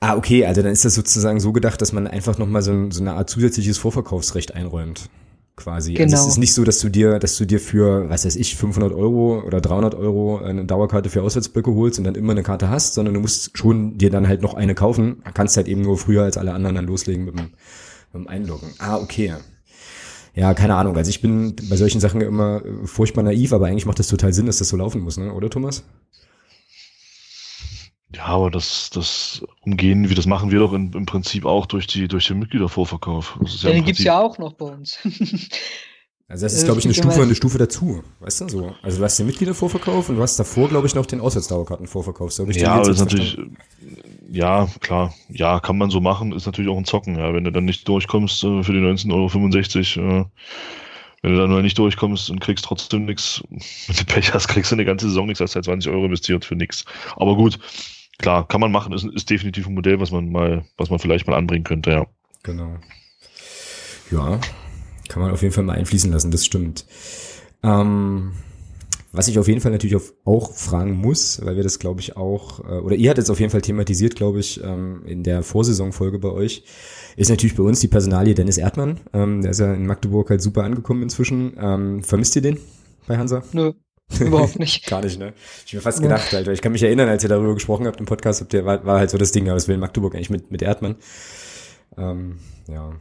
Ah, 0.00 0.16
okay, 0.16 0.46
also 0.46 0.62
dann 0.62 0.72
ist 0.72 0.84
das 0.84 0.94
sozusagen 0.94 1.40
so 1.40 1.52
gedacht, 1.52 1.80
dass 1.80 1.92
man 1.92 2.06
einfach 2.06 2.38
nochmal 2.38 2.62
so, 2.62 2.90
so 2.90 3.00
eine 3.00 3.14
Art 3.14 3.28
zusätzliches 3.28 3.78
Vorverkaufsrecht 3.78 4.54
einräumt 4.54 5.10
quasi. 5.56 5.94
Genau. 5.94 6.04
Also 6.04 6.14
es 6.14 6.20
genau. 6.20 6.32
ist 6.32 6.38
nicht 6.38 6.54
so, 6.54 6.64
dass 6.64 6.78
du 6.78 6.88
dir, 6.88 7.18
dass 7.18 7.36
du 7.36 7.44
dir 7.44 7.60
für, 7.60 8.08
was 8.08 8.24
weiß 8.24 8.36
ich, 8.36 8.56
500 8.56 8.92
Euro 8.92 9.42
oder 9.46 9.60
300 9.60 9.94
Euro 9.94 10.38
eine 10.38 10.64
Dauerkarte 10.64 11.10
für 11.10 11.22
Auswärtsblöcke 11.22 11.74
holst 11.74 11.98
und 11.98 12.04
dann 12.04 12.14
immer 12.14 12.32
eine 12.32 12.42
Karte 12.42 12.68
hast, 12.68 12.94
sondern 12.94 13.14
du 13.14 13.20
musst 13.20 13.56
schon 13.56 13.98
dir 13.98 14.10
dann 14.10 14.28
halt 14.28 14.42
noch 14.42 14.54
eine 14.54 14.74
kaufen. 14.74 15.22
Kannst 15.34 15.56
halt 15.56 15.68
eben 15.68 15.82
nur 15.82 15.98
früher 15.98 16.22
als 16.22 16.36
alle 16.36 16.52
anderen 16.52 16.76
dann 16.76 16.86
loslegen 16.86 17.24
mit 17.24 17.38
dem, 17.38 17.50
mit 18.12 18.14
dem 18.14 18.28
Einloggen. 18.28 18.70
Ah, 18.78 18.98
okay. 18.98 19.34
Ja, 20.34 20.54
keine 20.54 20.76
Ahnung. 20.76 20.96
Also 20.96 21.10
ich 21.10 21.20
bin 21.20 21.54
bei 21.68 21.76
solchen 21.76 22.00
Sachen 22.00 22.22
immer 22.22 22.62
furchtbar 22.84 23.22
naiv, 23.22 23.52
aber 23.52 23.66
eigentlich 23.66 23.86
macht 23.86 23.98
das 23.98 24.08
total 24.08 24.32
Sinn, 24.32 24.46
dass 24.46 24.58
das 24.58 24.68
so 24.68 24.76
laufen 24.76 25.02
muss, 25.02 25.18
ne? 25.18 25.32
oder 25.32 25.50
Thomas? 25.50 25.84
Ja, 28.14 28.26
aber 28.26 28.50
das, 28.50 28.90
das 28.90 29.42
umgehen, 29.62 30.10
wie 30.10 30.14
das 30.14 30.26
machen 30.26 30.50
wir 30.50 30.58
doch 30.58 30.72
in, 30.72 30.92
im 30.92 31.06
Prinzip 31.06 31.46
auch 31.46 31.66
durch 31.66 31.86
die 31.86 32.08
durch 32.08 32.26
den 32.26 32.38
Mitgliedervorverkauf. 32.38 33.38
ja, 33.40 33.68
ja 33.68 33.74
den 33.74 33.84
gibt's 33.84 34.04
ja 34.04 34.20
auch 34.20 34.38
noch 34.38 34.52
bei 34.52 34.66
uns. 34.66 34.98
Also 36.32 36.46
das 36.46 36.54
ist, 36.54 36.64
glaube 36.64 36.80
ich, 36.80 36.86
eine 36.86 36.94
Stufe, 36.94 37.20
eine 37.20 37.34
Stufe 37.34 37.58
dazu, 37.58 38.02
weißt 38.20 38.40
du 38.40 38.48
so. 38.48 38.74
Also 38.80 38.96
du 38.96 39.04
hast 39.04 39.18
den 39.18 39.26
Mitgliedervorverkauf 39.26 40.08
und 40.08 40.16
du 40.16 40.22
hast 40.22 40.38
davor, 40.38 40.70
glaube 40.70 40.86
ich, 40.86 40.94
noch 40.94 41.04
den 41.04 41.20
Auswärtsdauerkartenvorverkauf. 41.20 42.32
So 42.32 42.46
ja, 42.46 42.72
aber 42.72 42.88
ist 42.88 43.00
natürlich, 43.00 43.36
ja, 44.30 44.66
klar, 44.80 45.12
ja, 45.28 45.60
kann 45.60 45.76
man 45.76 45.90
so 45.90 46.00
machen, 46.00 46.32
ist 46.32 46.46
natürlich 46.46 46.70
auch 46.70 46.78
ein 46.78 46.86
Zocken, 46.86 47.18
ja. 47.18 47.34
Wenn 47.34 47.44
du 47.44 47.52
dann 47.52 47.66
nicht 47.66 47.86
durchkommst 47.86 48.44
äh, 48.44 48.62
für 48.62 48.72
die 48.72 48.78
19,65 48.78 49.98
Euro, 49.98 50.20
äh, 50.20 50.24
wenn 51.20 51.32
du 51.32 51.38
dann 51.38 51.50
nur 51.50 51.60
nicht 51.60 51.76
durchkommst 51.76 52.30
und 52.30 52.40
kriegst 52.40 52.64
trotzdem 52.64 53.04
nichts, 53.04 53.42
wenn 53.50 53.96
du 53.96 54.04
Pech 54.06 54.32
hast, 54.32 54.48
kriegst 54.48 54.70
du 54.70 54.76
eine 54.76 54.86
ganze 54.86 55.08
Saison 55.08 55.26
nichts, 55.26 55.42
hast 55.42 55.54
halt 55.54 55.66
20 55.66 55.92
Euro 55.92 56.06
investiert 56.06 56.46
für 56.46 56.56
nichts. 56.56 56.86
Aber 57.16 57.36
gut, 57.36 57.58
klar, 58.18 58.46
kann 58.46 58.60
man 58.60 58.72
machen, 58.72 58.92
ist, 58.92 59.04
ist 59.04 59.30
definitiv 59.30 59.66
ein 59.66 59.74
Modell, 59.74 60.00
was 60.00 60.10
man 60.10 60.30
mal, 60.30 60.64
was 60.76 60.90
man 60.90 60.98
vielleicht 60.98 61.26
mal 61.26 61.36
anbringen 61.36 61.64
könnte, 61.64 61.90
ja. 61.90 62.06
Genau. 62.42 62.76
Ja, 64.10 64.40
kann 65.08 65.22
man 65.22 65.30
auf 65.30 65.42
jeden 65.42 65.54
Fall 65.54 65.64
mal 65.64 65.76
einfließen 65.76 66.12
lassen, 66.12 66.30
das 66.30 66.44
stimmt. 66.44 66.86
Ähm, 67.62 68.32
was 69.12 69.28
ich 69.28 69.38
auf 69.38 69.46
jeden 69.46 69.60
Fall 69.60 69.72
natürlich 69.72 70.02
auch 70.24 70.52
fragen 70.54 70.94
muss, 70.94 71.44
weil 71.44 71.56
wir 71.56 71.62
das, 71.62 71.78
glaube 71.78 72.00
ich, 72.00 72.16
auch, 72.16 72.60
äh, 72.60 72.78
oder 72.78 72.96
ihr 72.96 73.10
hattet 73.10 73.24
es 73.24 73.30
auf 73.30 73.40
jeden 73.40 73.50
Fall 73.50 73.60
thematisiert, 73.60 74.16
glaube 74.16 74.40
ich, 74.40 74.62
ähm, 74.64 75.02
in 75.06 75.22
der 75.22 75.42
Vorsaisonfolge 75.42 76.18
bei 76.18 76.30
euch, 76.30 76.64
ist 77.16 77.28
natürlich 77.28 77.54
bei 77.54 77.62
uns 77.62 77.80
die 77.80 77.88
Personalie 77.88 78.34
Dennis 78.34 78.56
Erdmann. 78.56 79.00
Ähm, 79.12 79.42
der 79.42 79.50
ist 79.50 79.60
ja 79.60 79.74
in 79.74 79.86
Magdeburg 79.86 80.30
halt 80.30 80.40
super 80.40 80.64
angekommen 80.64 81.02
inzwischen. 81.02 81.52
Ähm, 81.58 82.02
vermisst 82.02 82.36
ihr 82.36 82.42
den 82.42 82.58
bei 83.06 83.18
Hansa? 83.18 83.42
Nö. 83.52 83.72
Überhaupt 84.20 84.58
nicht. 84.58 84.86
Gar 84.86 85.02
nicht, 85.02 85.18
ne? 85.18 85.32
Ich 85.66 85.72
mir 85.72 85.80
fast 85.80 85.98
ja. 85.98 86.04
gedacht, 86.04 86.34
Alter. 86.34 86.52
Ich 86.52 86.62
kann 86.62 86.72
mich 86.72 86.82
erinnern, 86.82 87.08
als 87.08 87.22
ihr 87.22 87.28
darüber 87.28 87.54
gesprochen 87.54 87.86
habt 87.86 88.00
im 88.00 88.06
Podcast, 88.06 88.40
habt 88.40 88.54
ihr, 88.54 88.64
war, 88.64 88.84
war 88.84 88.98
halt 88.98 89.10
so 89.10 89.18
das 89.18 89.32
Ding, 89.32 89.48
aber 89.48 89.54
das 89.54 89.68
will 89.68 89.74
in 89.74 89.80
Magdeburg 89.80 90.14
eigentlich 90.14 90.30
mit, 90.30 90.50
mit 90.50 90.62
Erdmann. 90.62 90.96
Ähm, 91.96 92.38
ja. 92.68 92.92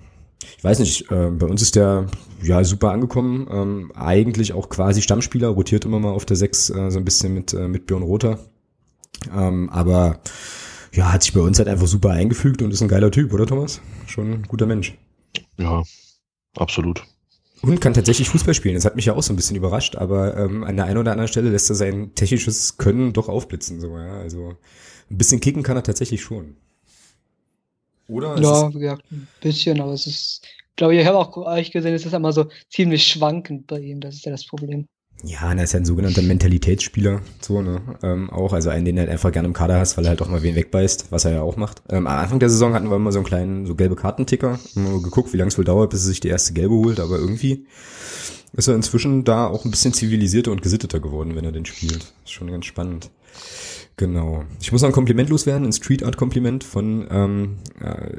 Ich 0.58 0.63
weiß 0.63 0.80
nicht, 0.80 1.12
äh, 1.12 1.30
bei 1.32 1.45
uns 1.45 1.62
ist 1.62 1.76
der 1.76 2.08
ja 2.41 2.63
super 2.63 2.91
angekommen. 2.91 3.47
Ähm, 3.52 3.91
eigentlich 3.95 4.54
auch 4.54 4.69
quasi 4.69 5.02
Stammspieler, 5.02 5.50
rotiert 5.50 5.86
immer 5.86 6.00
mal 6.00 6.12
auf 6.12 6.26
der 6.26 6.38
6 6.38 6.69
äh, 6.69 6.91
so 6.91 7.00
ein 7.00 7.06
bisschen 7.06 7.34
mit, 7.34 7.54
äh, 7.54 7.67
mit 7.67 7.88
Björn 7.88 8.04
Rother. 8.04 8.39
Ähm, 9.36 9.69
aber 9.69 10.19
ja, 10.93 11.13
hat 11.13 11.24
sich 11.24 11.34
bei 11.34 11.41
uns 11.41 11.58
halt 11.60 11.69
einfach 11.69 11.88
super 11.88 12.10
eingefügt 12.10 12.62
und 12.62 12.71
ist 12.71 12.82
ein 12.82 12.88
geiler 12.88 13.12
Typ, 13.12 13.34
oder 13.34 13.45
Thomas? 13.45 13.82
Schon 14.08 14.32
ein 14.32 14.43
guter 14.43 14.65
Mensch. 14.65 14.97
Ja, 15.58 15.84
absolut. 16.56 17.04
Und 17.62 17.80
kann 17.80 17.93
tatsächlich 17.93 18.30
Fußball 18.30 18.54
spielen. 18.54 18.76
Das 18.76 18.86
hat 18.86 18.95
mich 18.95 19.06
ja 19.06 19.13
auch 19.13 19.21
so 19.21 19.32
ein 19.32 19.36
bisschen 19.36 19.56
überrascht, 19.56 19.95
aber 19.95 20.36
ähm, 20.36 20.63
an 20.63 20.76
der 20.76 20.86
einen 20.86 20.97
oder 20.97 21.12
anderen 21.12 21.28
Stelle 21.28 21.50
lässt 21.50 21.69
er 21.69 21.76
sein 21.76 22.15
technisches 22.15 22.78
Können 22.78 23.13
doch 23.13 23.30
aufblitzen. 23.30 23.80
So, 23.80 23.97
ja. 23.97 24.19
Also 24.19 24.56
ein 25.10 25.17
bisschen 25.17 25.39
kicken 25.39 25.62
kann 25.62 25.78
er 25.78 25.84
tatsächlich 25.84 26.21
schon. 26.21 26.56
Oder? 28.08 28.38
Ja, 28.41 28.69
ja, 28.76 28.97
ein 29.12 29.28
bisschen, 29.41 29.80
aber 29.80 29.93
es 29.93 30.08
ist, 30.08 30.45
glaube 30.76 30.95
ich, 30.95 31.02
ich 31.02 31.08
habe 31.08 31.17
auch 31.17 31.38
euch 31.38 31.71
gesehen, 31.71 31.93
es 31.93 32.06
ist 32.06 32.13
immer 32.13 32.34
so 32.34 32.47
ziemlich 32.69 33.08
schwankend 33.08 33.67
bei 33.67 33.80
ihm. 33.80 34.02
Das 34.02 34.15
ist 34.15 34.26
ja 34.26 34.32
das 34.32 34.45
Problem. 34.45 34.88
Ja, 35.24 35.54
er 35.54 35.64
ist 35.64 35.74
ja 35.74 35.80
ein 35.80 35.86
sogenannter 35.86 36.24
Mentalitätsspieler, 36.24 37.22
so, 37.42 37.62
ne, 37.62 37.82
ähm, 38.02 38.32
auch, 38.32 38.54
also 38.54 38.70
einen, 38.70 38.86
den 38.86 38.98
er 38.98 39.02
halt 39.02 39.12
einfach 39.12 39.32
gerne 39.32 39.48
im 39.48 39.54
Kader 39.54 39.78
hast, 39.78 39.96
weil 39.96 40.06
er 40.06 40.10
halt 40.10 40.22
auch 40.22 40.30
mal 40.30 40.42
wen 40.42 40.56
wegbeißt, 40.56 41.12
was 41.12 41.26
er 41.26 41.32
ja 41.32 41.42
auch 41.42 41.58
macht. 41.58 41.84
Ähm, 41.90 42.08
am 42.08 42.20
Anfang 42.20 42.40
der 42.40 42.50
Saison 42.50 42.74
hatten 42.74 42.90
wir 42.90 42.96
immer 42.96 43.12
so 43.12 43.20
einen 43.20 43.28
kleinen, 43.28 43.66
so 43.68 43.76
gelbe 43.76 43.96
Kartenticker, 43.96 44.60
immer 44.76 45.00
geguckt, 45.02 45.32
wie 45.32 45.38
lange 45.38 45.50
es 45.50 45.58
wohl 45.60 45.66
dauert, 45.66 45.92
bis 45.92 46.02
er 46.02 46.08
sich 46.08 46.22
die 46.22 46.30
erste 46.30 46.54
gelbe 46.54 46.74
holt, 46.74 47.00
aber 47.00 47.18
irgendwie 47.18 47.68
ist 48.54 48.68
er 48.68 48.76
inzwischen 48.76 49.24
da 49.24 49.48
auch 49.48 49.64
ein 49.64 49.72
bisschen 49.72 49.94
zivilisierter 49.94 50.52
und 50.52 50.62
gesitteter 50.62 51.00
geworden, 51.00 51.36
wenn 51.36 51.46
er 51.46 51.52
den 51.52 51.66
spielt. 51.66 52.14
Ist 52.26 52.32
schon 52.32 52.52
ganz 52.52 52.66
spannend. 52.66 53.10
Genau. 53.98 54.46
Ich 54.60 54.72
muss 54.72 54.82
noch 54.82 54.90
ein 54.90 54.94
Kompliment 54.94 55.30
loswerden, 55.30 55.68
ein 55.68 55.74
Street 55.74 56.04
Art 56.04 56.18
Kompliment 56.18 56.64
von 56.64 57.08
ähm, 57.12 57.58
äh, 57.80 58.16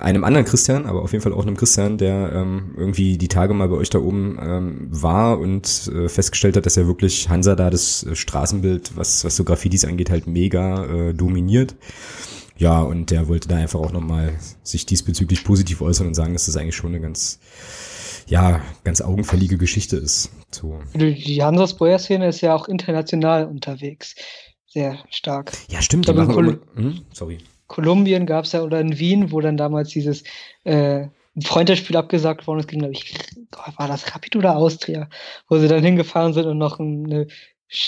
einem 0.00 0.24
anderen 0.24 0.46
Christian, 0.46 0.86
aber 0.86 1.02
auf 1.02 1.12
jeden 1.12 1.22
Fall 1.22 1.32
auch 1.32 1.42
einem 1.42 1.56
Christian, 1.56 1.98
der 1.98 2.32
ähm, 2.32 2.74
irgendwie 2.76 3.18
die 3.18 3.28
Tage 3.28 3.54
mal 3.54 3.68
bei 3.68 3.76
euch 3.76 3.90
da 3.90 3.98
oben 3.98 4.38
ähm, 4.42 4.88
war 4.90 5.38
und 5.38 5.90
äh, 5.94 6.08
festgestellt 6.08 6.56
hat, 6.56 6.66
dass 6.66 6.76
er 6.76 6.86
wirklich 6.86 7.28
Hansa 7.28 7.54
da 7.54 7.70
das 7.70 8.04
äh, 8.04 8.16
Straßenbild, 8.16 8.96
was, 8.96 9.24
was 9.24 9.36
so 9.36 9.44
Graffitis 9.44 9.84
angeht, 9.84 10.10
halt 10.10 10.26
mega 10.26 10.86
äh, 10.86 11.14
dominiert. 11.14 11.76
Ja, 12.56 12.80
und 12.80 13.10
der 13.10 13.28
wollte 13.28 13.48
da 13.48 13.56
einfach 13.56 13.80
auch 13.80 13.92
nochmal 13.92 14.34
sich 14.62 14.84
diesbezüglich 14.84 15.44
positiv 15.44 15.80
äußern 15.80 16.06
und 16.06 16.14
sagen, 16.14 16.32
dass 16.32 16.46
das 16.46 16.56
eigentlich 16.56 16.76
schon 16.76 16.90
eine 16.90 17.00
ganz, 17.00 17.38
ja, 18.26 18.60
ganz 18.84 19.00
augenfällige 19.00 19.56
Geschichte 19.58 19.96
ist. 19.96 20.30
So. 20.50 20.80
Die 20.94 21.42
Hansas 21.42 21.74
Boyer-Szene 21.74 22.28
ist 22.28 22.40
ja 22.40 22.54
auch 22.54 22.68
international 22.68 23.46
unterwegs 23.46 24.14
sehr 24.70 24.98
stark. 25.10 25.52
Ja, 25.68 25.82
stimmt. 25.82 26.08
Die 26.08 26.12
machen 26.12 26.34
Kol 26.34 26.60
hm? 26.74 27.00
Sorry. 27.12 27.38
Kolumbien 27.66 28.26
gab 28.26 28.44
es 28.44 28.52
ja 28.52 28.62
oder 28.62 28.80
in 28.80 28.98
Wien, 28.98 29.30
wo 29.30 29.40
dann 29.40 29.56
damals 29.56 29.90
dieses 29.90 30.24
äh, 30.64 31.06
Freundschaftsspiel 31.40 31.96
abgesagt 31.96 32.46
worden 32.46 32.60
ist, 32.60 32.68
ging, 32.68 32.80
glaube 32.80 32.92
ich, 32.92 33.14
war 33.76 33.88
das 33.88 34.14
Rapid 34.14 34.36
oder 34.36 34.56
Austria, 34.56 35.08
wo 35.48 35.58
sie 35.58 35.68
dann 35.68 35.84
hingefahren 35.84 36.32
sind 36.32 36.46
und 36.46 36.58
noch 36.58 36.80
eine 36.80 37.28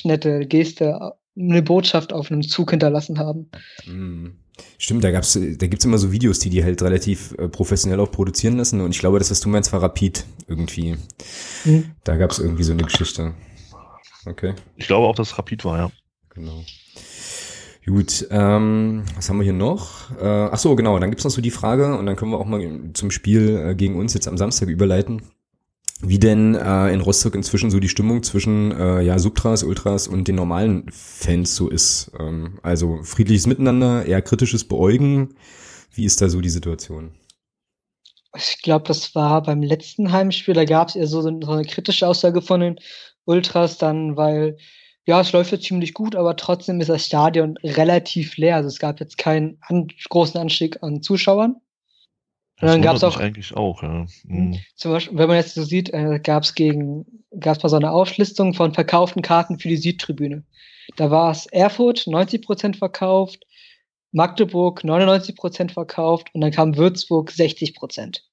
nette 0.04 0.46
Geste, 0.46 1.14
eine 1.36 1.62
Botschaft 1.62 2.12
auf 2.12 2.30
einem 2.30 2.42
Zug 2.42 2.70
hinterlassen 2.70 3.18
haben. 3.18 3.50
Mhm. 3.86 4.36
Stimmt, 4.78 5.02
da 5.02 5.10
gab's, 5.10 5.32
da 5.32 5.66
gibt's 5.66 5.84
immer 5.84 5.98
so 5.98 6.12
Videos, 6.12 6.38
die 6.38 6.50
die 6.50 6.62
halt 6.62 6.82
relativ 6.82 7.34
äh, 7.38 7.48
professionell 7.48 7.98
auch 8.00 8.10
produzieren 8.10 8.56
lassen 8.58 8.80
und 8.80 8.92
ich 8.92 9.00
glaube, 9.00 9.18
das, 9.18 9.30
was 9.30 9.40
du 9.40 9.48
meinst, 9.48 9.72
war 9.72 9.82
Rapid 9.82 10.24
irgendwie. 10.46 10.96
Mhm. 11.64 11.92
Da 12.04 12.16
gab's 12.16 12.38
irgendwie 12.38 12.62
so 12.62 12.72
eine 12.72 12.84
Geschichte. 12.84 13.34
Okay. 14.26 14.54
Ich 14.76 14.86
glaube 14.86 15.06
auch, 15.06 15.16
dass 15.16 15.36
Rapid 15.38 15.64
war, 15.64 15.78
ja. 15.78 15.90
Genau. 16.34 16.64
Gut, 17.84 18.28
ähm, 18.30 19.02
was 19.16 19.28
haben 19.28 19.38
wir 19.38 19.44
hier 19.44 19.52
noch? 19.52 20.16
Äh, 20.16 20.24
ach 20.24 20.58
so, 20.58 20.76
genau, 20.76 20.98
dann 20.98 21.10
gibt's 21.10 21.24
noch 21.24 21.32
so 21.32 21.42
die 21.42 21.50
Frage 21.50 21.96
und 21.96 22.06
dann 22.06 22.14
können 22.14 22.30
wir 22.30 22.38
auch 22.38 22.46
mal 22.46 22.90
zum 22.94 23.10
Spiel 23.10 23.58
äh, 23.58 23.74
gegen 23.74 23.96
uns 23.96 24.14
jetzt 24.14 24.28
am 24.28 24.38
Samstag 24.38 24.68
überleiten. 24.68 25.22
Wie 26.00 26.18
denn 26.18 26.54
äh, 26.54 26.92
in 26.92 27.00
Rostock 27.00 27.34
inzwischen 27.34 27.70
so 27.70 27.80
die 27.80 27.88
Stimmung 27.88 28.22
zwischen 28.22 28.72
äh, 28.72 29.02
ja, 29.02 29.18
Subtras, 29.18 29.62
Ultras 29.62 30.08
und 30.08 30.26
den 30.26 30.36
normalen 30.36 30.86
Fans 30.90 31.54
so 31.54 31.68
ist. 31.68 32.12
Ähm, 32.18 32.58
also 32.62 33.02
friedliches 33.02 33.46
Miteinander, 33.46 34.06
eher 34.06 34.22
kritisches 34.22 34.64
Beäugen. 34.64 35.34
Wie 35.92 36.04
ist 36.04 36.20
da 36.22 36.28
so 36.28 36.40
die 36.40 36.50
Situation? 36.50 37.12
Ich 38.36 38.62
glaube, 38.62 38.86
das 38.88 39.14
war 39.14 39.42
beim 39.42 39.62
letzten 39.62 40.10
Heimspiel, 40.10 40.54
da 40.54 40.64
gab 40.64 40.88
es 40.88 40.96
eher 40.96 41.06
so, 41.06 41.20
so 41.20 41.28
eine 41.28 41.64
kritische 41.64 42.06
Aussage 42.06 42.42
von 42.42 42.60
den 42.60 42.76
Ultras 43.24 43.78
dann, 43.78 44.16
weil 44.16 44.56
ja, 45.04 45.20
es 45.20 45.32
läuft 45.32 45.52
jetzt 45.52 45.64
ziemlich 45.64 45.94
gut, 45.94 46.14
aber 46.14 46.36
trotzdem 46.36 46.80
ist 46.80 46.88
das 46.88 47.06
Stadion 47.06 47.56
relativ 47.64 48.36
leer. 48.36 48.56
Also 48.56 48.68
es 48.68 48.78
gab 48.78 49.00
jetzt 49.00 49.18
keinen 49.18 49.58
an, 49.62 49.88
großen 50.08 50.40
Anstieg 50.40 50.82
an 50.82 51.02
Zuschauern. 51.02 51.56
Und 52.60 52.68
dann 52.68 52.82
gab 52.82 52.94
es 52.94 53.02
auch 53.02 53.16
eigentlich 53.16 53.56
auch, 53.56 53.82
ja. 53.82 54.06
Mhm. 54.24 54.60
Zum 54.76 54.92
Beispiel, 54.92 55.18
wenn 55.18 55.26
man 55.26 55.36
jetzt 55.36 55.54
so 55.54 55.64
sieht, 55.64 55.92
äh, 55.92 56.20
gab 56.22 56.44
es 56.44 56.54
gegen, 56.54 57.24
gab 57.40 57.56
es 57.56 57.62
mal 57.64 57.68
so 57.68 57.76
eine 57.76 57.90
Auflistung 57.90 58.54
von 58.54 58.72
verkauften 58.72 59.22
Karten 59.22 59.58
für 59.58 59.68
die 59.68 59.76
Südtribüne. 59.76 60.44
Da 60.96 61.10
war 61.10 61.32
es 61.32 61.46
Erfurt 61.46 62.06
90 62.06 62.42
Prozent 62.42 62.76
verkauft, 62.76 63.44
Magdeburg 64.12 64.84
99 64.84 65.34
Prozent 65.34 65.72
verkauft 65.72 66.28
und 66.34 66.40
dann 66.40 66.52
kam 66.52 66.76
Würzburg 66.76 67.32
60 67.32 67.74
Prozent. 67.74 68.28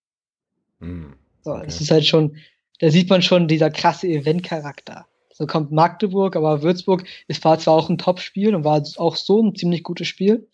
Mhm. 0.79 1.15
So, 1.41 1.53
okay. 1.53 1.65
das 1.65 1.81
ist 1.81 1.89
halt 1.89 2.05
schon, 2.05 2.37
da 2.79 2.91
sieht 2.91 3.09
man 3.09 3.23
schon 3.23 3.47
dieser 3.47 3.71
krasse 3.71 4.07
Eventcharakter. 4.07 5.07
So 5.39 5.47
kommt 5.47 5.71
Magdeburg, 5.71 6.35
aber 6.35 6.61
Würzburg 6.61 7.05
ist 7.27 7.43
war 7.45 7.57
zwar 7.57 7.73
auch 7.73 7.89
ein 7.89 7.97
Top-Spiel 7.97 8.53
und 8.53 8.65
war 8.65 8.83
auch 8.97 9.15
so 9.15 9.41
ein 9.41 9.55
ziemlich 9.55 9.83
gutes 9.83 10.07
Spiel, 10.07 10.49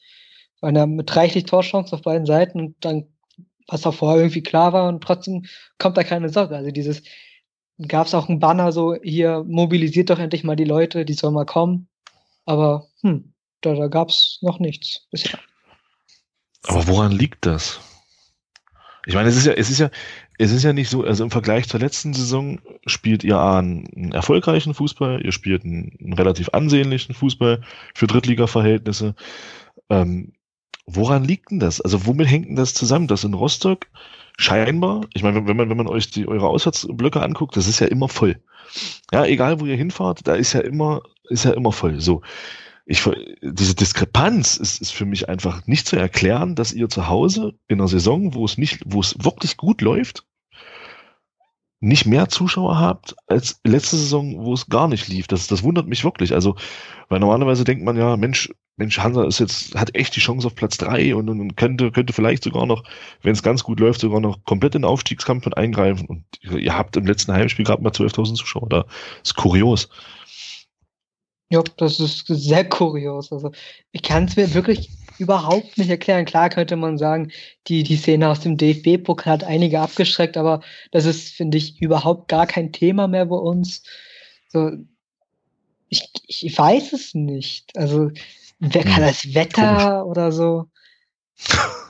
weil 0.61 0.73
mit 0.87 1.15
reichlich 1.15 1.45
Torchancen 1.45 1.95
auf 1.95 2.03
beiden 2.03 2.27
Seiten 2.27 2.59
und 2.59 2.75
dann 2.81 3.07
was 3.67 3.85
auch 3.87 3.95
vorher 3.95 4.19
irgendwie 4.19 4.43
klar 4.43 4.73
war 4.73 4.87
und 4.87 5.03
trotzdem 5.03 5.45
kommt 5.79 5.97
da 5.97 6.03
keine 6.03 6.29
Sorge. 6.29 6.55
Also 6.55 6.69
dieses, 6.69 7.01
gab 7.87 8.05
es 8.05 8.13
auch 8.13 8.29
ein 8.29 8.39
Banner 8.39 8.71
so, 8.71 8.95
hier 9.01 9.43
mobilisiert 9.47 10.11
doch 10.11 10.19
endlich 10.19 10.43
mal 10.43 10.55
die 10.55 10.65
Leute, 10.65 11.03
die 11.03 11.13
sollen 11.13 11.33
mal 11.33 11.45
kommen. 11.45 11.87
Aber 12.45 12.87
hm, 13.01 13.33
da, 13.61 13.73
da 13.73 13.87
gab 13.87 14.09
es 14.09 14.37
noch 14.41 14.59
nichts 14.59 15.07
bisher. 15.09 15.39
Aber 16.67 16.87
woran 16.87 17.11
liegt 17.11 17.45
das? 17.47 17.79
Ich 19.07 19.13
meine, 19.13 19.29
es 19.29 19.37
ist 19.37 19.45
ja, 19.45 19.53
es 19.53 19.69
ist 19.69 19.79
ja, 19.79 19.89
es 20.37 20.51
ist 20.51 20.63
ja 20.63 20.73
nicht 20.73 20.89
so, 20.89 21.03
also 21.03 21.23
im 21.23 21.31
Vergleich 21.31 21.67
zur 21.67 21.79
letzten 21.79 22.13
Saison 22.13 22.59
spielt 22.85 23.23
ihr 23.23 23.39
einen 23.39 24.11
erfolgreichen 24.11 24.73
Fußball, 24.73 25.23
ihr 25.23 25.31
spielt 25.31 25.63
einen, 25.63 25.97
einen 26.01 26.13
relativ 26.13 26.49
ansehnlichen 26.49 27.15
Fußball 27.15 27.61
für 27.93 28.07
Drittliga-Verhältnisse. 28.07 29.15
Ähm, 29.89 30.33
Woran 30.87 31.23
liegt 31.23 31.49
denn 31.49 31.59
das? 31.59 31.81
Also 31.81 32.05
womit 32.05 32.29
hängt 32.29 32.47
denn 32.47 32.55
das 32.55 32.73
zusammen, 32.73 33.07
dass 33.07 33.23
in 33.23 33.33
Rostock 33.33 33.87
scheinbar, 34.37 35.01
ich 35.13 35.23
meine, 35.23 35.47
wenn 35.47 35.57
man, 35.57 35.69
wenn 35.69 35.77
man 35.77 35.87
euch 35.87 36.11
die, 36.11 36.27
eure 36.27 36.47
Auswärtsblöcke 36.47 37.21
anguckt, 37.21 37.57
das 37.57 37.67
ist 37.67 37.79
ja 37.79 37.87
immer 37.87 38.07
voll. 38.07 38.39
Ja, 39.11 39.25
egal 39.25 39.59
wo 39.59 39.65
ihr 39.65 39.75
hinfahrt, 39.75 40.27
da 40.27 40.35
ist 40.35 40.53
ja 40.53 40.59
immer, 40.59 41.01
ist 41.29 41.45
ja 41.45 41.51
immer 41.53 41.71
voll. 41.71 42.01
So. 42.01 42.21
Ich, 42.85 43.03
diese 43.41 43.75
Diskrepanz 43.75 44.57
ist, 44.57 44.79
ist 44.79 44.91
für 44.91 45.05
mich 45.05 45.27
einfach 45.27 45.65
nicht 45.65 45.87
zu 45.87 45.95
erklären, 45.95 46.53
dass 46.55 46.71
ihr 46.71 46.87
zu 46.87 47.07
Hause 47.07 47.55
in 47.67 47.79
einer 47.79 47.87
Saison, 47.87 48.35
wo 48.35 48.45
es 48.45 48.57
nicht, 48.57 48.81
wo 48.85 48.99
es 48.99 49.15
wirklich 49.23 49.57
gut 49.57 49.81
läuft, 49.81 50.23
nicht 51.79 52.05
mehr 52.05 52.29
Zuschauer 52.29 52.79
habt 52.79 53.15
als 53.27 53.59
letzte 53.63 53.97
Saison, 53.97 54.43
wo 54.43 54.53
es 54.53 54.67
gar 54.67 54.87
nicht 54.87 55.07
lief. 55.07 55.27
Das, 55.27 55.47
das 55.47 55.63
wundert 55.63 55.87
mich 55.87 56.03
wirklich. 56.03 56.33
Also, 56.33 56.55
weil 57.09 57.19
normalerweise 57.19 57.63
denkt 57.63 57.83
man 57.83 57.97
ja, 57.97 58.17
Mensch, 58.17 58.49
Mensch, 58.77 58.99
Hansa 58.99 59.25
ist 59.25 59.39
jetzt, 59.39 59.75
hat 59.75 59.95
echt 59.95 60.15
die 60.15 60.19
Chance 60.19 60.47
auf 60.47 60.55
Platz 60.55 60.77
drei 60.77 61.15
und, 61.15 61.29
und 61.29 61.55
könnte, 61.55 61.91
könnte 61.91 62.11
vielleicht 62.11 62.43
sogar 62.43 62.65
noch, 62.65 62.83
wenn 63.21 63.33
es 63.33 63.43
ganz 63.43 63.63
gut 63.63 63.79
läuft, 63.79 64.01
sogar 64.01 64.19
noch 64.19 64.43
komplett 64.43 64.75
in 64.75 64.81
den 64.81 64.89
Aufstiegskampf 64.89 65.45
mit 65.45 65.57
eingreifen. 65.57 66.07
Und 66.07 66.23
ihr 66.41 66.77
habt 66.77 66.97
im 66.97 67.05
letzten 67.05 67.33
Heimspiel 67.33 67.65
gerade 67.65 67.83
mal 67.83 67.91
12.000 67.91 68.35
Zuschauer. 68.35 68.67
Da 68.69 68.85
ist 69.23 69.35
kurios. 69.35 69.89
Ja, 71.49 71.63
das 71.77 71.99
ist 71.99 72.25
sehr 72.27 72.67
kurios. 72.67 73.31
Also, 73.31 73.51
ich 73.91 74.01
kann 74.01 74.25
es 74.25 74.35
mir 74.35 74.53
wirklich 74.53 74.89
überhaupt 75.19 75.77
nicht 75.77 75.89
erklären. 75.89 76.25
Klar 76.25 76.49
könnte 76.49 76.75
man 76.75 76.97
sagen, 76.97 77.31
die, 77.67 77.83
die 77.83 77.97
Szene 77.97 78.29
aus 78.29 78.39
dem 78.39 78.57
DFB-Pokal 78.57 79.33
hat 79.33 79.43
einige 79.43 79.79
abgeschreckt, 79.79 80.37
aber 80.37 80.61
das 80.91 81.05
ist, 81.05 81.29
finde 81.29 81.57
ich, 81.57 81.79
überhaupt 81.81 82.27
gar 82.27 82.47
kein 82.47 82.71
Thema 82.71 83.07
mehr 83.07 83.25
bei 83.27 83.35
uns. 83.35 83.83
So, 84.49 84.71
ich, 85.89 86.09
ich 86.27 86.57
weiß 86.57 86.93
es 86.93 87.13
nicht. 87.13 87.77
Also, 87.77 88.11
wer 88.59 88.83
kann 88.83 88.97
hm, 88.97 89.03
das 89.03 89.33
Wetter 89.33 90.01
Komisch. 90.01 90.11
oder 90.11 90.31
so? 90.31 90.65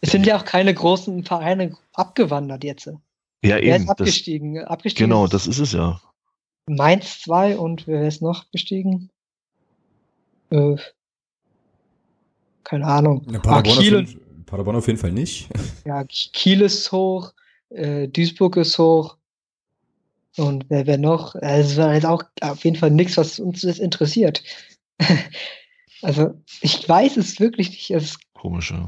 es 0.00 0.10
sind 0.10 0.26
ja 0.26 0.38
auch 0.38 0.44
keine 0.44 0.74
großen 0.74 1.24
Vereine 1.24 1.76
abgewandert 1.94 2.64
jetzt. 2.64 2.86
Ja, 2.86 2.96
wer 3.42 3.62
eben. 3.62 3.84
Ist 3.84 3.88
abgestiegen? 3.88 4.56
Das, 4.56 4.66
abgestiegen 4.66 5.08
genau, 5.08 5.26
das 5.26 5.46
ist 5.46 5.58
es 5.58 5.72
ja. 5.72 6.00
Mainz 6.68 7.20
2 7.20 7.56
und 7.56 7.86
wer 7.86 8.06
ist 8.06 8.22
noch 8.22 8.50
gestiegen? 8.50 9.10
Äh, 10.50 10.76
keine 12.64 12.86
Ahnung. 12.86 13.26
Ja, 13.30 13.38
Paderborn, 13.38 13.76
ah, 13.76 13.80
Kiel, 13.80 13.96
auf 13.96 14.08
jeden, 14.08 14.44
Paderborn 14.44 14.76
auf 14.76 14.86
jeden 14.86 14.98
Fall 14.98 15.12
nicht. 15.12 15.48
Ja, 15.86 16.04
Kiel 16.04 16.60
ist 16.60 16.92
hoch, 16.92 17.32
äh, 17.70 18.08
Duisburg 18.08 18.56
ist 18.56 18.78
hoch. 18.78 19.16
Und 20.36 20.66
wer, 20.68 20.86
wer 20.86 20.98
noch? 20.98 21.34
Also, 21.36 21.70
es 21.70 21.76
war 21.78 21.94
jetzt 21.94 22.06
auch 22.06 22.22
auf 22.42 22.64
jeden 22.64 22.76
Fall 22.76 22.90
nichts, 22.90 23.16
was 23.16 23.40
uns 23.40 23.62
das 23.62 23.78
interessiert. 23.78 24.42
also, 26.02 26.34
ich 26.60 26.86
weiß 26.88 27.16
es 27.16 27.40
wirklich 27.40 27.70
nicht. 27.70 27.90
Es, 27.90 28.18
Komisch, 28.34 28.70
ja. 28.70 28.86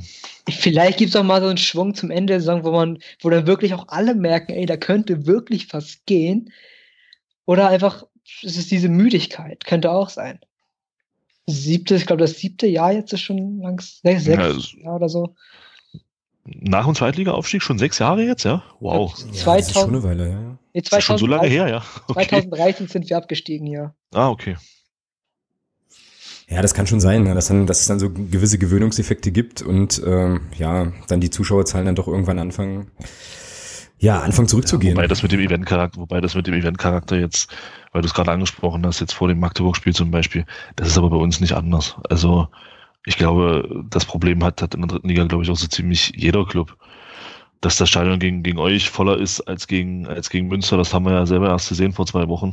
Vielleicht 0.49 0.99
gibt 0.99 1.11
es 1.11 1.17
auch 1.17 1.25
mal 1.25 1.41
so 1.41 1.49
einen 1.49 1.57
Schwung 1.57 1.95
zum 1.95 2.11
Ende 2.11 2.35
der 2.35 2.41
Saison, 2.41 2.65
wo 2.65 2.71
man, 2.71 2.99
wo 3.21 3.31
dann 3.31 3.47
wirklich 3.47 3.75
auch 3.75 3.89
alle 3.89 4.15
merken, 4.15 4.53
ey, 4.53 4.67
da 4.67 4.77
könnte 4.77 5.27
wirklich 5.27 5.73
was 5.73 6.05
gehen. 6.07 6.53
Oder 7.51 7.69
einfach, 7.69 8.05
es 8.45 8.57
ist 8.57 8.71
diese 8.71 8.89
Müdigkeit, 8.89 9.65
könnte 9.65 9.91
auch 9.91 10.09
sein 10.09 10.39
siebte, 11.51 11.97
ich 11.97 12.07
glaube, 12.07 12.23
das 12.23 12.39
siebte 12.39 12.69
Jahr 12.69 12.93
jetzt 12.93 13.13
ist 13.13 13.23
schon 13.23 13.59
langs, 13.59 14.01
sechs, 14.03 14.25
ja, 14.25 14.53
sechs 14.53 14.73
Jahre 14.75 14.95
oder 14.95 15.09
so. 15.09 15.35
Nach 16.45 16.85
dem 16.85 16.95
Zweitliga-Aufstieg 16.95 17.61
schon 17.61 17.77
sechs 17.77 17.99
Jahre 17.99 18.23
jetzt, 18.23 18.45
ja? 18.45 18.63
Wow. 18.79 19.13
Ja, 19.19 19.33
2000, 19.33 19.47
das 19.47 19.67
ist 19.67 19.73
schon 19.75 19.89
eine 19.89 20.03
Weile, 20.05 20.31
ja. 20.31 20.59
Nee, 20.75 20.83
2013, 20.83 21.03
schon 21.03 21.19
so 21.19 21.27
lange 21.27 21.49
her, 21.49 21.67
ja. 21.67 21.85
Okay. 22.07 22.29
2013 22.29 22.87
sind 22.87 23.11
wir 23.11 23.17
abgestiegen, 23.17 23.67
ja. 23.67 23.95
Ah, 24.15 24.31
okay. 24.31 24.57
Ja, 26.49 26.63
das 26.63 26.73
kann 26.73 26.87
schon 26.87 27.01
sein, 27.01 27.25
ne? 27.25 27.35
dass, 27.35 27.49
dann, 27.49 27.67
dass 27.67 27.81
es 27.81 27.89
dann 27.89 27.99
so 27.99 28.11
gewisse 28.11 28.59
Gewöhnungseffekte 28.59 29.33
gibt 29.33 29.61
und 29.61 30.01
ähm, 30.07 30.51
ja, 30.57 30.93
dann 31.09 31.21
die 31.21 31.31
Zuschauerzahlen 31.31 31.87
dann 31.87 31.97
doch 31.97 32.07
irgendwann 32.07 32.39
anfangen, 32.39 32.93
ja, 34.01 34.21
anfangen 34.21 34.49
zurückzugehen. 34.49 34.97
Ja, 34.97 34.97
wobei 34.97 35.09
das 35.09 35.23
mit 35.23 35.31
dem 35.31 35.41
Eventcharakter, 35.41 36.01
wobei 36.01 36.21
das 36.21 36.35
mit 36.35 36.47
dem 36.47 36.55
Eventcharakter 36.55 37.19
jetzt, 37.19 37.55
weil 37.93 38.01
du 38.01 38.09
es 38.09 38.15
gerade 38.15 38.33
angesprochen 38.33 38.85
hast, 38.87 39.01
jetzt 39.01 39.13
vor 39.13 39.29
dem 39.29 39.39
Magdeburg-Spiel 39.39 39.95
zum 39.95 40.11
Beispiel, 40.11 40.47
das 40.77 40.89
ist 40.89 40.99
aber 40.99 41.11
bei 41.11 41.17
uns 41.17 41.41
nicht 41.41 41.53
anders. 41.53 41.97
Also 42.09 42.49
ich 43.05 43.19
glaube, 43.19 43.85
das 43.91 44.07
Problem 44.07 44.43
hat, 44.43 44.63
hat 44.63 44.75
in 44.75 44.81
der 44.81 44.89
dritten 44.89 45.09
Liga, 45.09 45.25
glaube 45.25 45.45
ich, 45.45 45.51
auch 45.51 45.57
so 45.57 45.67
ziemlich 45.67 46.13
jeder 46.17 46.47
Club. 46.47 46.77
Dass 47.61 47.77
das 47.77 47.91
Stadion 47.91 48.19
gegen, 48.19 48.43
gegen 48.43 48.59
euch 48.59 48.89
voller 48.89 49.19
ist 49.19 49.43
als 49.43 49.67
gegen, 49.67 50.07
als 50.07 50.31
gegen 50.31 50.49
Münster, 50.49 50.79
das 50.79 50.95
haben 50.95 51.05
wir 51.05 51.13
ja 51.13 51.27
selber 51.27 51.51
erst 51.51 51.69
gesehen 51.69 51.93
vor 51.93 52.07
zwei 52.07 52.27
Wochen. 52.27 52.53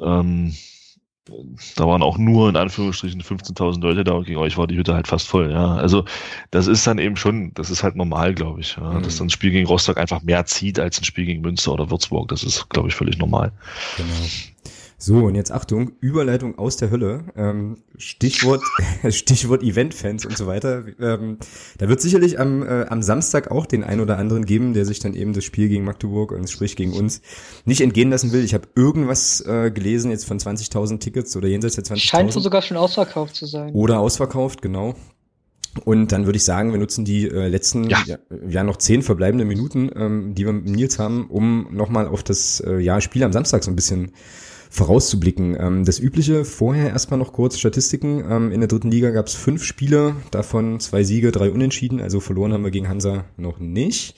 Ähm, 0.00 0.54
da 1.76 1.86
waren 1.86 2.02
auch 2.02 2.18
nur 2.18 2.50
in 2.50 2.56
Anführungsstrichen 2.56 3.22
15.000 3.22 3.80
Leute 3.80 4.04
da 4.04 4.12
und 4.12 4.26
gegen 4.26 4.38
euch 4.38 4.58
war 4.58 4.66
die 4.66 4.76
Hütte 4.76 4.94
halt 4.94 5.08
fast 5.08 5.26
voll. 5.26 5.50
Ja, 5.50 5.74
also 5.74 6.04
das 6.50 6.66
ist 6.66 6.86
dann 6.86 6.98
eben 6.98 7.16
schon, 7.16 7.52
das 7.54 7.70
ist 7.70 7.82
halt 7.82 7.96
normal, 7.96 8.34
glaube 8.34 8.60
ich, 8.60 8.76
ja, 8.76 8.92
mhm. 8.92 9.02
dass 9.02 9.16
dann 9.16 9.28
ein 9.28 9.30
Spiel 9.30 9.50
gegen 9.50 9.66
Rostock 9.66 9.96
einfach 9.96 10.22
mehr 10.22 10.44
zieht 10.44 10.78
als 10.78 11.00
ein 11.00 11.04
Spiel 11.04 11.24
gegen 11.24 11.40
Münster 11.40 11.72
oder 11.72 11.90
Würzburg. 11.90 12.28
Das 12.28 12.42
ist, 12.42 12.68
glaube 12.68 12.88
ich, 12.88 12.94
völlig 12.94 13.16
normal. 13.16 13.52
Genau. 13.96 14.53
So, 15.04 15.16
und 15.16 15.34
jetzt 15.34 15.52
Achtung, 15.52 15.92
Überleitung 16.00 16.56
aus 16.56 16.78
der 16.78 16.90
Hölle. 16.90 17.24
Ähm, 17.36 17.76
Stichwort, 17.98 18.62
Stichwort 19.10 19.62
Eventfans 19.62 20.24
und 20.24 20.34
so 20.34 20.46
weiter. 20.46 20.82
Ähm, 20.98 21.36
da 21.76 21.90
wird 21.90 22.00
sicherlich 22.00 22.40
am, 22.40 22.62
äh, 22.62 22.86
am 22.86 23.02
Samstag 23.02 23.50
auch 23.50 23.66
den 23.66 23.84
einen 23.84 24.00
oder 24.00 24.16
anderen 24.16 24.46
geben, 24.46 24.72
der 24.72 24.86
sich 24.86 25.00
dann 25.00 25.12
eben 25.12 25.34
das 25.34 25.44
Spiel 25.44 25.68
gegen 25.68 25.84
Magdeburg 25.84 26.32
und 26.32 26.48
sprich 26.48 26.74
gegen 26.74 26.94
uns 26.94 27.20
nicht 27.66 27.82
entgehen 27.82 28.08
lassen 28.08 28.32
will. 28.32 28.42
Ich 28.44 28.54
habe 28.54 28.66
irgendwas 28.76 29.42
äh, 29.42 29.70
gelesen 29.70 30.10
jetzt 30.10 30.24
von 30.24 30.38
20.000 30.38 31.00
Tickets 31.00 31.36
oder 31.36 31.48
jenseits 31.48 31.74
der 31.74 31.84
20.000. 31.84 31.96
Scheint 31.98 32.32
so 32.32 32.40
sogar 32.40 32.62
schon 32.62 32.78
ausverkauft 32.78 33.34
zu 33.34 33.44
sein. 33.44 33.74
Oder 33.74 34.00
ausverkauft, 34.00 34.62
genau. 34.62 34.94
Und 35.84 36.12
dann 36.12 36.24
würde 36.24 36.38
ich 36.38 36.44
sagen, 36.44 36.72
wir 36.72 36.78
nutzen 36.78 37.04
die 37.04 37.28
äh, 37.28 37.48
letzten, 37.48 37.90
ja. 37.90 37.98
Ja, 38.06 38.16
ja, 38.48 38.64
noch 38.64 38.78
zehn 38.78 39.02
verbleibende 39.02 39.44
Minuten, 39.44 39.90
ähm, 39.94 40.34
die 40.34 40.46
wir 40.46 40.54
mit 40.54 40.64
Nils 40.64 40.98
haben, 40.98 41.28
um 41.28 41.68
nochmal 41.72 42.08
auf 42.08 42.22
das 42.22 42.60
äh, 42.60 42.78
ja, 42.78 43.02
Spiel 43.02 43.22
am 43.22 43.34
Samstag 43.34 43.64
so 43.64 43.70
ein 43.70 43.76
bisschen 43.76 44.12
vorauszublicken. 44.74 45.56
Ähm, 45.58 45.84
das 45.84 46.00
Übliche, 46.00 46.44
vorher 46.44 46.90
erstmal 46.90 47.18
noch 47.18 47.32
kurz 47.32 47.58
Statistiken. 47.58 48.24
Ähm, 48.28 48.50
in 48.50 48.60
der 48.60 48.66
dritten 48.66 48.90
Liga 48.90 49.10
gab 49.10 49.28
es 49.28 49.34
fünf 49.34 49.62
Spiele, 49.62 50.16
davon 50.32 50.80
zwei 50.80 51.04
Siege, 51.04 51.30
drei 51.30 51.50
Unentschieden, 51.50 52.00
also 52.00 52.18
verloren 52.18 52.52
haben 52.52 52.64
wir 52.64 52.72
gegen 52.72 52.88
Hansa 52.88 53.24
noch 53.36 53.60
nicht. 53.60 54.16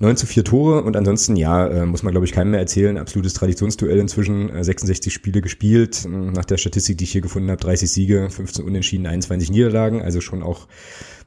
9 0.00 0.16
zu 0.18 0.26
4 0.26 0.44
Tore 0.44 0.82
und 0.82 0.94
ansonsten, 0.94 1.36
ja, 1.36 1.66
äh, 1.66 1.86
muss 1.86 2.02
man 2.02 2.12
glaube 2.12 2.26
ich 2.26 2.32
keinem 2.32 2.50
mehr 2.50 2.60
erzählen, 2.60 2.98
absolutes 2.98 3.32
Traditionsduell 3.32 3.98
inzwischen, 3.98 4.50
äh, 4.50 4.62
66 4.62 5.12
Spiele 5.12 5.40
gespielt, 5.40 6.06
nach 6.06 6.44
der 6.44 6.58
Statistik, 6.58 6.98
die 6.98 7.04
ich 7.04 7.12
hier 7.12 7.22
gefunden 7.22 7.50
habe, 7.50 7.60
30 7.60 7.90
Siege, 7.90 8.28
15 8.28 8.66
Unentschieden, 8.66 9.06
21 9.06 9.50
Niederlagen, 9.50 10.02
also 10.02 10.20
schon 10.20 10.42
auch 10.42 10.68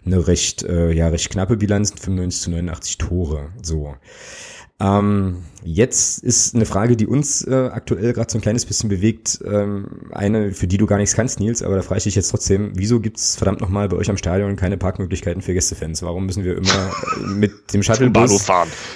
eine 0.06 0.28
recht, 0.28 0.64
äh, 0.64 0.92
ja, 0.92 1.08
recht 1.08 1.32
knappe 1.32 1.58
Bilanz, 1.58 1.94
95 2.00 2.42
zu 2.42 2.52
89 2.52 2.98
Tore, 3.00 3.50
so. 3.64 3.96
Ähm, 4.82 5.38
jetzt 5.64 6.24
ist 6.24 6.56
eine 6.56 6.66
Frage, 6.66 6.98
die 6.98 7.06
uns 7.06 7.46
äh, 7.46 7.70
aktuell 7.72 8.14
gerade 8.14 8.32
so 8.32 8.38
ein 8.40 8.42
kleines 8.42 8.66
bisschen 8.66 8.90
bewegt. 8.90 9.40
Ähm, 9.46 10.10
eine, 10.12 10.54
für 10.54 10.68
die 10.68 10.78
du 10.78 10.88
gar 10.88 10.98
nichts 10.98 11.16
kannst, 11.16 11.40
Nils, 11.40 11.62
aber 11.62 11.76
da 11.76 11.82
frage 11.84 12.00
ich 12.00 12.06
dich 12.06 12.16
jetzt 12.16 12.30
trotzdem, 12.30 12.72
wieso 12.74 13.00
gibt's 13.00 13.36
verdammt 13.36 13.62
nochmal 13.62 13.88
bei 13.90 13.98
euch 13.98 14.10
am 14.10 14.18
Stadion 14.18 14.56
keine 14.56 14.78
Parkmöglichkeiten 14.78 15.42
für 15.42 15.54
Gästefans? 15.54 16.02
Warum 16.02 16.26
müssen 16.26 16.44
wir 16.44 16.58
immer 16.58 16.92
mit 17.28 17.74
dem 17.74 17.84
Shuttlebus 17.84 18.48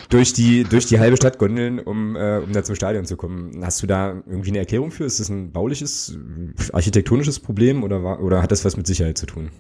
durch 0.10 0.34
die, 0.34 0.64
durch 0.64 0.88
die 0.88 1.00
halbe 1.00 1.18
Stadt 1.18 1.38
gondeln, 1.38 1.80
um, 1.80 2.16
äh, 2.16 2.40
um 2.40 2.52
da 2.52 2.64
zum 2.64 2.76
Stadion 2.76 3.06
zu 3.06 3.16
kommen? 3.16 3.64
Hast 3.64 3.84
du 3.84 3.88
da 3.88 4.24
irgendwie 4.26 4.50
eine 4.50 4.60
Erklärung 4.60 4.90
für? 4.90 5.06
Ist 5.06 5.20
das 5.20 5.30
ein 5.30 5.52
bauliches, 5.52 6.18
architektonisches 6.74 7.40
Problem 7.40 7.84
oder, 7.84 8.04
war, 8.04 8.22
oder 8.22 8.42
hat 8.42 8.52
das 8.52 8.66
was 8.66 8.76
mit 8.76 8.88
Sicherheit 8.88 9.18
zu 9.18 9.28
tun? 9.28 9.52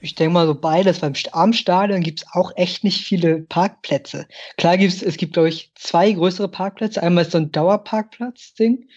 Ich 0.00 0.14
denke 0.14 0.32
mal 0.32 0.46
so 0.46 0.54
beides. 0.54 1.00
Beim 1.00 1.14
am 1.32 1.52
Stadion 1.52 2.00
gibt 2.00 2.20
es 2.20 2.26
auch 2.32 2.52
echt 2.56 2.84
nicht 2.84 3.04
viele 3.04 3.40
Parkplätze. 3.42 4.26
Klar 4.56 4.78
gibt 4.78 4.92
es, 4.92 5.02
es 5.02 5.16
gibt, 5.16 5.34
glaube 5.34 5.48
ich, 5.48 5.72
zwei 5.74 6.12
größere 6.12 6.48
Parkplätze. 6.48 7.02
Einmal 7.02 7.24
ist 7.24 7.32
so 7.32 7.38
ein 7.38 7.52
Dauerparkplatz-Ding 7.52 8.88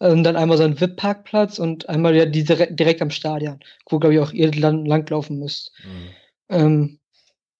und 0.00 0.24
dann 0.24 0.36
einmal 0.36 0.56
so 0.56 0.64
ein 0.64 0.80
VIP-Parkplatz 0.80 1.58
und 1.58 1.88
einmal 1.88 2.16
ja 2.16 2.26
die 2.26 2.44
direkt 2.44 3.02
am 3.02 3.10
Stadion, 3.10 3.60
wo, 3.88 3.98
glaube 3.98 4.14
ich, 4.14 4.20
auch 4.20 4.32
ihr 4.32 4.52
lang, 4.52 4.86
langlaufen 4.86 5.38
müsst. 5.38 5.72
Mhm. 5.84 6.08
Ähm, 6.48 6.98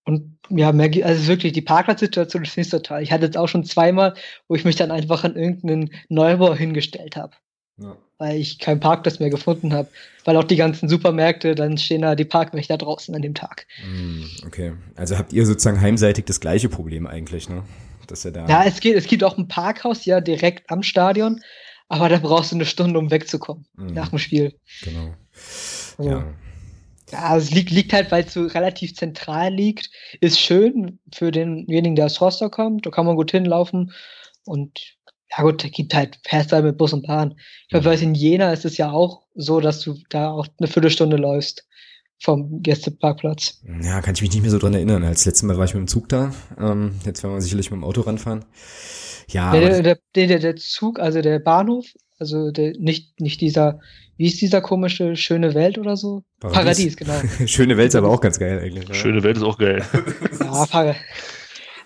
und 0.04 0.38
ja, 0.48 0.72
mehr, 0.72 0.90
also 1.04 1.26
wirklich, 1.28 1.52
die 1.52 1.62
Parkplatzsituation 1.62 2.42
ist 2.42 2.56
nicht 2.56 2.70
so 2.70 2.78
toll. 2.78 3.02
Ich 3.02 3.12
hatte 3.12 3.26
jetzt 3.26 3.36
auch 3.36 3.46
schon 3.46 3.64
zweimal, 3.64 4.14
wo 4.48 4.54
ich 4.54 4.64
mich 4.64 4.76
dann 4.76 4.90
einfach 4.90 5.22
an 5.24 5.36
irgendeinen 5.36 5.90
Neubau 6.08 6.54
hingestellt 6.54 7.16
habe. 7.16 7.36
Ja. 7.76 7.96
Weil 8.20 8.38
ich 8.38 8.58
keinen 8.58 8.80
Parkplatz 8.80 9.18
mehr 9.18 9.30
gefunden 9.30 9.72
habe. 9.72 9.88
Weil 10.26 10.36
auch 10.36 10.44
die 10.44 10.56
ganzen 10.56 10.90
Supermärkte, 10.90 11.54
dann 11.54 11.78
stehen 11.78 12.02
da 12.02 12.14
die 12.14 12.26
Parkwächter 12.26 12.76
draußen 12.76 13.14
an 13.14 13.22
dem 13.22 13.34
Tag. 13.34 13.66
Hm, 13.82 14.28
okay. 14.46 14.72
Also 14.94 15.16
habt 15.16 15.32
ihr 15.32 15.46
sozusagen 15.46 15.80
heimseitig 15.80 16.26
das 16.26 16.38
gleiche 16.38 16.68
Problem 16.68 17.06
eigentlich, 17.06 17.48
ne? 17.48 17.64
Dass 18.06 18.26
ihr 18.26 18.32
da 18.32 18.46
ja, 18.46 18.64
es, 18.64 18.80
geht, 18.80 18.96
es 18.96 19.06
gibt 19.06 19.24
auch 19.24 19.38
ein 19.38 19.48
Parkhaus 19.48 20.04
ja 20.04 20.20
direkt 20.20 20.68
am 20.70 20.82
Stadion, 20.82 21.40
aber 21.88 22.10
da 22.10 22.18
brauchst 22.18 22.52
du 22.52 22.56
eine 22.56 22.66
Stunde, 22.66 22.98
um 22.98 23.10
wegzukommen 23.10 23.64
mhm. 23.76 23.94
nach 23.94 24.10
dem 24.10 24.18
Spiel. 24.18 24.54
Genau. 24.82 25.14
Also, 25.96 26.10
ja. 26.10 26.24
Ja, 27.12 27.36
es 27.36 27.50
liegt, 27.50 27.70
liegt 27.70 27.92
halt, 27.92 28.10
weil 28.12 28.24
es 28.24 28.34
so 28.34 28.46
relativ 28.46 28.94
zentral 28.94 29.52
liegt. 29.52 29.90
Ist 30.20 30.38
schön 30.38 30.98
für 31.12 31.30
denjenigen, 31.30 31.96
der 31.96 32.06
aus 32.06 32.20
Rostock 32.20 32.52
kommt. 32.52 32.84
Da 32.84 32.90
kann 32.90 33.06
man 33.06 33.16
gut 33.16 33.30
hinlaufen. 33.30 33.92
Und 34.44 34.96
ja 35.30 35.44
gut, 35.44 35.62
gibt 35.72 35.94
halt, 35.94 36.18
fährst 36.26 36.52
halt 36.52 36.64
mit 36.64 36.76
Bus 36.76 36.92
und 36.92 37.06
Bahn. 37.06 37.36
Ich 37.62 37.68
glaube, 37.68 37.96
mhm. 37.96 38.02
in 38.02 38.14
Jena 38.14 38.52
ist 38.52 38.64
es 38.64 38.76
ja 38.76 38.90
auch 38.90 39.22
so, 39.34 39.60
dass 39.60 39.80
du 39.80 39.96
da 40.08 40.30
auch 40.30 40.46
eine 40.58 40.68
Viertelstunde 40.68 41.16
läufst 41.16 41.66
vom 42.18 42.62
Gästeparkplatz. 42.62 43.62
Ja, 43.82 44.02
kann 44.02 44.14
ich 44.14 44.22
mich 44.22 44.32
nicht 44.32 44.42
mehr 44.42 44.50
so 44.50 44.58
dran 44.58 44.74
erinnern. 44.74 45.04
Als 45.04 45.24
letztes 45.24 45.42
Mal 45.42 45.56
war 45.56 45.64
ich 45.64 45.74
mit 45.74 45.80
dem 45.80 45.88
Zug 45.88 46.08
da. 46.08 46.34
Ähm, 46.58 46.96
jetzt 47.06 47.22
werden 47.22 47.34
wir 47.34 47.40
sicherlich 47.40 47.70
mit 47.70 47.78
dem 47.78 47.84
Auto 47.84 48.02
ranfahren. 48.02 48.44
Ja. 49.28 49.52
Der, 49.52 49.82
der, 49.82 49.98
der, 50.14 50.38
der 50.38 50.56
Zug, 50.56 50.98
also 50.98 51.22
der 51.22 51.38
Bahnhof, 51.38 51.86
also 52.18 52.50
der, 52.50 52.72
nicht, 52.78 53.20
nicht 53.20 53.40
dieser, 53.40 53.80
wie 54.16 54.26
ist 54.26 54.40
dieser 54.40 54.60
komische 54.60 55.16
schöne 55.16 55.54
Welt 55.54 55.78
oder 55.78 55.96
so? 55.96 56.24
Paradies, 56.40 56.96
Paradies 56.96 57.36
genau. 57.36 57.46
schöne 57.46 57.76
Welt 57.76 57.88
ist 57.88 57.94
aber 57.94 58.10
auch 58.10 58.20
ganz 58.20 58.38
geil 58.38 58.60
eigentlich. 58.60 58.88
Ja. 58.88 58.94
Schöne 58.94 59.22
Welt 59.22 59.36
ist 59.36 59.42
auch 59.42 59.56
geil. 59.56 59.82
ja, 60.40 60.66
Paradies. 60.66 61.00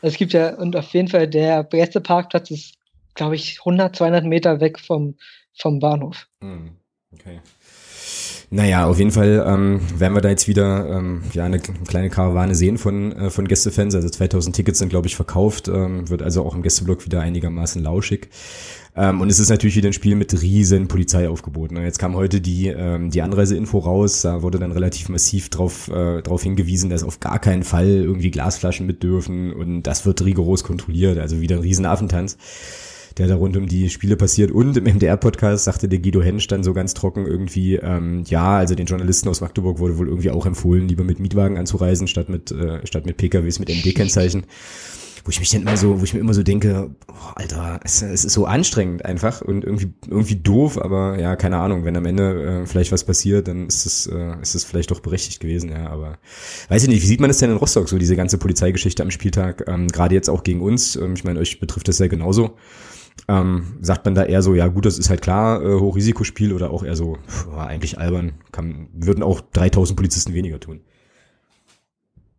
Es 0.00 0.16
gibt 0.16 0.32
ja, 0.32 0.54
und 0.54 0.74
auf 0.76 0.92
jeden 0.92 1.08
Fall 1.08 1.28
der 1.28 1.62
beste 1.62 2.00
Parkplatz 2.00 2.50
ist 2.50 2.74
glaube 3.14 3.36
ich, 3.36 3.60
100, 3.60 3.96
200 3.96 4.24
Meter 4.24 4.60
weg 4.60 4.78
vom, 4.78 5.16
vom 5.56 5.78
Bahnhof. 5.78 6.28
Hm, 6.40 6.76
okay. 7.12 7.40
Naja, 8.50 8.86
auf 8.86 8.98
jeden 8.98 9.10
Fall 9.10 9.44
ähm, 9.46 9.80
werden 9.98 10.14
wir 10.14 10.20
da 10.20 10.28
jetzt 10.28 10.46
wieder 10.46 10.88
ähm, 10.88 11.22
ja 11.32 11.44
eine 11.44 11.58
kleine 11.58 12.08
Karawane 12.08 12.54
sehen 12.54 12.78
von, 12.78 13.10
äh, 13.10 13.30
von 13.30 13.48
Gästefans. 13.48 13.96
Also 13.96 14.08
2000 14.08 14.54
Tickets 14.54 14.78
sind, 14.78 14.90
glaube 14.90 15.08
ich, 15.08 15.16
verkauft. 15.16 15.66
Ähm, 15.66 16.08
wird 16.08 16.22
also 16.22 16.44
auch 16.44 16.54
im 16.54 16.62
Gästeblock 16.62 17.04
wieder 17.04 17.20
einigermaßen 17.20 17.82
lauschig. 17.82 18.28
Ähm, 18.94 19.20
und 19.20 19.28
es 19.28 19.40
ist 19.40 19.50
natürlich 19.50 19.74
wieder 19.74 19.88
ein 19.88 19.92
Spiel 19.92 20.14
mit 20.14 20.40
riesen 20.40 20.86
Polizeiaufgeboten. 20.86 21.76
Jetzt 21.78 21.98
kam 21.98 22.14
heute 22.14 22.40
die, 22.40 22.68
ähm, 22.68 23.10
die 23.10 23.22
Anreiseinfo 23.22 23.78
raus. 23.78 24.22
Da 24.22 24.42
wurde 24.42 24.60
dann 24.60 24.70
relativ 24.70 25.08
massiv 25.08 25.48
drauf, 25.48 25.88
äh, 25.88 26.22
drauf 26.22 26.44
hingewiesen, 26.44 26.90
dass 26.90 27.02
auf 27.02 27.18
gar 27.18 27.40
keinen 27.40 27.64
Fall 27.64 27.88
irgendwie 27.88 28.30
Glasflaschen 28.30 28.86
mit 28.86 29.02
dürfen. 29.02 29.52
Und 29.52 29.82
das 29.82 30.06
wird 30.06 30.24
rigoros 30.24 30.62
kontrolliert. 30.62 31.18
Also 31.18 31.40
wieder 31.40 31.56
ein 31.56 31.62
riesen 31.62 31.86
Affentanz 31.86 32.36
der 33.18 33.28
da 33.28 33.36
rund 33.36 33.56
um 33.56 33.66
die 33.66 33.90
Spiele 33.90 34.16
passiert. 34.16 34.50
Und 34.50 34.76
im 34.76 34.84
MDR-Podcast 34.84 35.64
sagte 35.64 35.88
der 35.88 36.00
Guido 36.00 36.22
Hensch 36.22 36.46
dann 36.48 36.64
so 36.64 36.72
ganz 36.72 36.94
trocken 36.94 37.26
irgendwie, 37.26 37.76
ähm, 37.76 38.24
ja, 38.26 38.56
also 38.56 38.74
den 38.74 38.86
Journalisten 38.86 39.28
aus 39.28 39.40
Magdeburg 39.40 39.78
wurde 39.78 39.98
wohl 39.98 40.08
irgendwie 40.08 40.30
auch 40.30 40.46
empfohlen, 40.46 40.88
lieber 40.88 41.04
mit 41.04 41.20
Mietwagen 41.20 41.56
anzureisen, 41.56 42.08
statt 42.08 42.28
mit, 42.28 42.50
äh, 42.50 42.86
statt 42.86 43.06
mit 43.06 43.16
PKWs 43.16 43.58
mit 43.58 43.68
MD-Kennzeichen 43.68 44.46
wo 45.24 45.30
ich 45.30 45.40
mich 45.40 45.48
dann 45.48 45.62
immer 45.62 45.76
so, 45.76 46.00
wo 46.00 46.04
ich 46.04 46.12
mir 46.12 46.20
immer 46.20 46.34
so 46.34 46.42
denke, 46.42 46.90
oh, 47.08 47.32
Alter, 47.34 47.80
es, 47.82 48.02
es, 48.02 48.26
ist 48.26 48.34
so 48.34 48.44
anstrengend 48.44 49.06
einfach 49.06 49.40
und 49.40 49.64
irgendwie 49.64 49.90
irgendwie 50.06 50.36
doof, 50.36 50.78
aber 50.78 51.18
ja, 51.18 51.34
keine 51.34 51.56
Ahnung, 51.56 51.86
wenn 51.86 51.96
am 51.96 52.04
Ende 52.04 52.62
äh, 52.62 52.66
vielleicht 52.66 52.92
was 52.92 53.04
passiert, 53.04 53.48
dann 53.48 53.66
ist 53.66 53.86
es 53.86 54.06
äh, 54.06 54.34
ist 54.42 54.54
es 54.54 54.64
vielleicht 54.64 54.90
doch 54.90 55.00
berechtigt 55.00 55.40
gewesen, 55.40 55.70
ja, 55.70 55.88
aber 55.88 56.18
weiß 56.68 56.82
ich 56.82 56.88
nicht, 56.90 57.02
wie 57.02 57.06
sieht 57.06 57.20
man 57.20 57.28
das 57.28 57.38
denn 57.38 57.50
in 57.50 57.56
Rostock 57.56 57.88
so 57.88 57.96
diese 57.96 58.16
ganze 58.16 58.36
Polizeigeschichte 58.36 59.02
am 59.02 59.10
Spieltag, 59.10 59.64
ähm, 59.66 59.88
gerade 59.88 60.14
jetzt 60.14 60.28
auch 60.28 60.42
gegen 60.44 60.60
uns, 60.60 60.94
ähm, 60.96 61.14
ich 61.14 61.24
meine, 61.24 61.40
euch 61.40 61.58
betrifft 61.58 61.88
das 61.88 61.98
ja 61.98 62.06
genauso. 62.06 62.56
Ähm, 63.26 63.78
sagt 63.80 64.04
man 64.04 64.14
da 64.14 64.24
eher 64.24 64.42
so, 64.42 64.54
ja 64.54 64.66
gut, 64.66 64.84
das 64.84 64.98
ist 64.98 65.08
halt 65.08 65.22
klar, 65.22 65.62
äh, 65.62 65.80
Hochrisikospiel 65.80 66.52
oder 66.52 66.70
auch 66.70 66.82
eher 66.82 66.96
so, 66.96 67.16
pff, 67.26 67.48
eigentlich 67.56 67.98
albern, 67.98 68.34
kann, 68.52 68.88
würden 68.92 69.22
auch 69.22 69.40
3000 69.40 69.96
Polizisten 69.96 70.34
weniger 70.34 70.60
tun. 70.60 70.82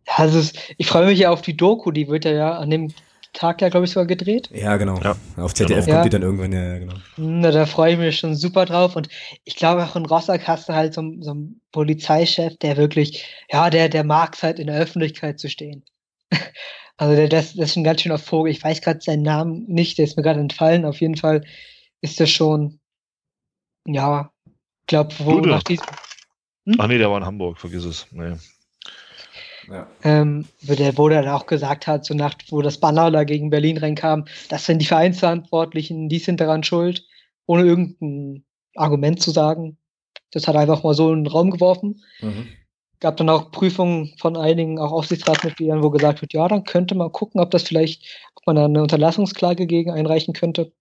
Ja, 0.06 0.14
also 0.18 0.38
ist, 0.38 0.56
ich 0.76 0.86
freue 0.86 1.06
mich 1.06 1.18
ja 1.18 1.30
auf 1.30 1.42
die 1.42 1.56
Doku, 1.56 1.90
die 1.90 2.06
wird 2.06 2.24
ja 2.24 2.58
an 2.58 2.70
dem 2.70 2.92
Tag 3.36 3.60
ja, 3.60 3.68
glaube 3.68 3.84
ich, 3.84 3.92
sogar 3.92 4.06
gedreht. 4.06 4.48
Ja, 4.52 4.76
genau. 4.76 4.98
Ja. 5.00 5.14
Auf 5.36 5.52
ZDF 5.54 5.84
genau. 5.84 5.98
kommt 5.98 6.06
die 6.06 6.10
dann 6.10 6.22
irgendwann, 6.22 6.52
ja, 6.52 6.78
genau. 6.78 6.94
Na, 7.16 7.50
da 7.50 7.66
freue 7.66 7.92
ich 7.92 7.98
mich 7.98 8.18
schon 8.18 8.34
super 8.34 8.64
drauf. 8.64 8.96
Und 8.96 9.08
ich 9.44 9.56
glaube, 9.56 9.84
auch 9.84 9.94
in 9.94 10.06
Rostock 10.06 10.48
hast 10.48 10.68
du 10.68 10.72
halt 10.72 10.94
so, 10.94 11.02
so 11.20 11.32
einen 11.32 11.60
Polizeichef, 11.70 12.56
der 12.58 12.78
wirklich, 12.78 13.26
ja, 13.50 13.68
der, 13.68 13.88
der 13.90 14.04
mag 14.04 14.34
es 14.34 14.42
halt 14.42 14.58
in 14.58 14.68
der 14.68 14.78
Öffentlichkeit 14.78 15.38
zu 15.38 15.50
stehen. 15.50 15.84
Also 16.96 17.14
der, 17.14 17.28
das, 17.28 17.54
das 17.54 17.70
ist 17.70 17.76
ein 17.76 17.84
ganz 17.84 18.02
schöner 18.02 18.18
Vogel. 18.18 18.50
Ich 18.50 18.62
weiß 18.62 18.80
gerade 18.80 19.00
seinen 19.00 19.22
Namen 19.22 19.64
nicht, 19.66 19.98
der 19.98 20.04
ist 20.06 20.16
mir 20.16 20.22
gerade 20.22 20.40
entfallen. 20.40 20.84
Auf 20.84 21.00
jeden 21.00 21.16
Fall 21.16 21.44
ist 22.00 22.20
er 22.20 22.26
schon, 22.26 22.80
ja, 23.86 24.30
glaube, 24.86 25.14
wo 25.18 25.40
nach 25.40 25.62
diesem. 25.62 25.86
Hm? 26.64 26.76
Ach 26.78 26.86
nee, 26.86 26.98
der 26.98 27.10
war 27.10 27.18
in 27.18 27.26
Hamburg, 27.26 27.58
vergiss 27.58 27.84
es. 27.84 28.06
Nee. 28.12 28.36
Ja. 29.68 29.86
Ähm, 30.04 30.46
der, 30.62 30.96
wo 30.96 31.08
er 31.08 31.34
auch 31.34 31.46
gesagt 31.46 31.86
hat, 31.86 32.04
so 32.04 32.14
nach, 32.14 32.34
wo 32.48 32.62
das 32.62 32.78
Banner 32.78 33.10
da 33.10 33.24
gegen 33.24 33.50
Berlin 33.50 33.78
reinkam, 33.78 34.26
das 34.48 34.64
sind 34.64 34.80
die 34.80 34.86
Vereinsverantwortlichen, 34.86 36.08
die 36.08 36.20
sind 36.20 36.40
daran 36.40 36.62
schuld, 36.62 37.04
ohne 37.46 37.64
irgendein 37.64 38.44
Argument 38.76 39.20
zu 39.20 39.32
sagen. 39.32 39.76
Das 40.30 40.46
hat 40.46 40.54
er 40.54 40.60
einfach 40.62 40.84
mal 40.84 40.94
so 40.94 41.12
in 41.12 41.24
den 41.24 41.32
Raum 41.32 41.50
geworfen. 41.50 42.02
Mhm 42.20 42.48
gab 43.06 43.18
dann 43.18 43.28
auch 43.28 43.52
Prüfungen 43.52 44.12
von 44.18 44.36
einigen, 44.36 44.80
auch 44.80 44.90
Aufsichtsratsmitgliedern, 44.90 45.80
wo 45.80 45.90
gesagt 45.90 46.22
wird, 46.22 46.32
ja, 46.32 46.48
dann 46.48 46.64
könnte 46.64 46.96
man 46.96 47.12
gucken, 47.12 47.40
ob 47.40 47.52
das 47.52 47.62
vielleicht, 47.62 48.02
ob 48.34 48.44
man 48.48 48.56
da 48.56 48.64
eine 48.64 48.82
Unterlassungsklage 48.82 49.68
gegen 49.68 49.92
einreichen 49.92 50.34
könnte. 50.34 50.72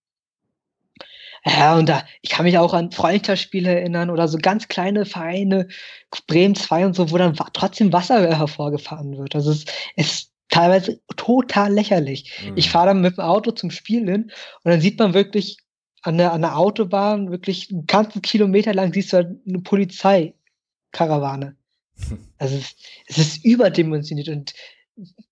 Ja, 1.45 1.77
und 1.77 1.87
da, 1.87 2.03
ich 2.23 2.31
kann 2.31 2.45
mich 2.45 2.57
auch 2.57 2.73
an 2.73 2.91
Freundschaftsspiele 2.91 3.69
erinnern 3.69 4.09
oder 4.09 4.27
so 4.27 4.39
ganz 4.39 4.67
kleine 4.67 5.05
Vereine, 5.05 5.67
Bremen 6.25 6.55
2 6.55 6.87
und 6.87 6.95
so, 6.95 7.11
wo 7.11 7.17
dann 7.19 7.35
trotzdem 7.53 7.93
Wasser 7.93 8.35
hervorgefahren 8.35 9.19
wird. 9.19 9.35
Also 9.35 9.51
es 9.51 9.65
ist 9.95 10.31
teilweise 10.49 10.99
total 11.17 11.71
lächerlich. 11.71 12.41
Mhm. 12.43 12.53
Ich 12.55 12.71
fahre 12.71 12.87
dann 12.87 13.01
mit 13.01 13.17
dem 13.17 13.23
Auto 13.23 13.51
zum 13.51 13.69
Spiel 13.69 14.09
hin 14.09 14.31
und 14.63 14.71
dann 14.71 14.81
sieht 14.81 14.97
man 14.97 15.13
wirklich 15.13 15.59
an 16.01 16.17
der, 16.17 16.33
an 16.33 16.41
der 16.41 16.57
Autobahn, 16.57 17.29
wirklich 17.29 17.69
einen 17.69 17.85
ganzen 17.85 18.23
Kilometer 18.23 18.73
lang 18.73 18.91
siehst 18.91 19.13
du 19.13 19.17
halt 19.17 19.37
eine 19.47 19.59
Polizeikarawane. 19.59 21.55
Also 22.37 22.57
es, 22.57 22.75
es 23.07 23.17
ist 23.17 23.45
überdimensioniert 23.45 24.27
und 24.27 24.53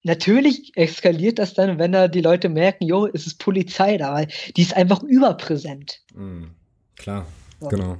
natürlich 0.03 0.71
eskaliert 0.75 1.39
das 1.39 1.53
dann, 1.53 1.79
wenn 1.79 1.91
da 1.91 2.07
die 2.07 2.21
Leute 2.21 2.49
merken, 2.49 2.85
jo, 2.85 3.07
es 3.07 3.27
ist 3.27 3.39
Polizei 3.39 3.97
da, 3.97 4.13
weil 4.13 4.27
die 4.55 4.61
ist 4.61 4.75
einfach 4.75 5.03
überpräsent. 5.03 6.01
Mhm. 6.13 6.51
Klar, 6.95 7.25
so. 7.59 7.67
genau. 7.67 7.97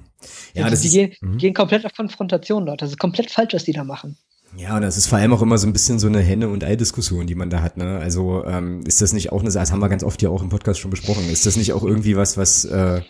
Ja, 0.54 0.64
also 0.64 0.72
das 0.72 0.82
die 0.82 0.88
ist, 0.88 0.94
gehen, 0.94 1.14
mh. 1.22 1.38
gehen 1.38 1.54
komplett 1.54 1.86
auf 1.86 1.94
Konfrontation 1.94 2.66
dort. 2.66 2.82
Das 2.82 2.92
ist 2.92 3.00
komplett 3.00 3.32
falsch, 3.32 3.54
was 3.54 3.66
die 3.66 3.74
da 3.74 3.84
machen. 3.84 4.18
Ja, 4.56 4.76
und 4.76 4.84
das 4.84 4.98
ist 4.98 5.08
vor 5.08 5.18
allem 5.18 5.34
auch 5.34 5.42
immer 5.42 5.58
so 5.58 5.66
ein 5.66 5.74
bisschen 5.74 5.98
so 5.98 6.08
eine 6.08 6.20
Henne- 6.20 6.48
und 6.48 6.64
Ei-Diskussion, 6.64 7.26
die 7.26 7.36
man 7.36 7.50
da 7.50 7.62
hat. 7.62 7.78
Ne? 7.78 7.98
Also 7.98 8.46
ähm, 8.46 8.84
ist 8.86 9.02
das 9.02 9.12
nicht 9.12 9.32
auch 9.32 9.42
eine, 9.42 9.52
das 9.52 9.72
haben 9.72 9.80
wir 9.80 9.90
ganz 9.90 10.04
oft 10.04 10.22
ja 10.22 10.30
auch 10.30 10.44
im 10.44 10.50
Podcast 10.50 10.80
schon 10.80 10.92
besprochen, 10.92 11.28
ist 11.30 11.46
das 11.46 11.56
nicht 11.58 11.74
auch 11.74 11.84
irgendwie 11.84 12.16
was, 12.16 12.38
was 12.38 12.66
äh, 12.66 13.02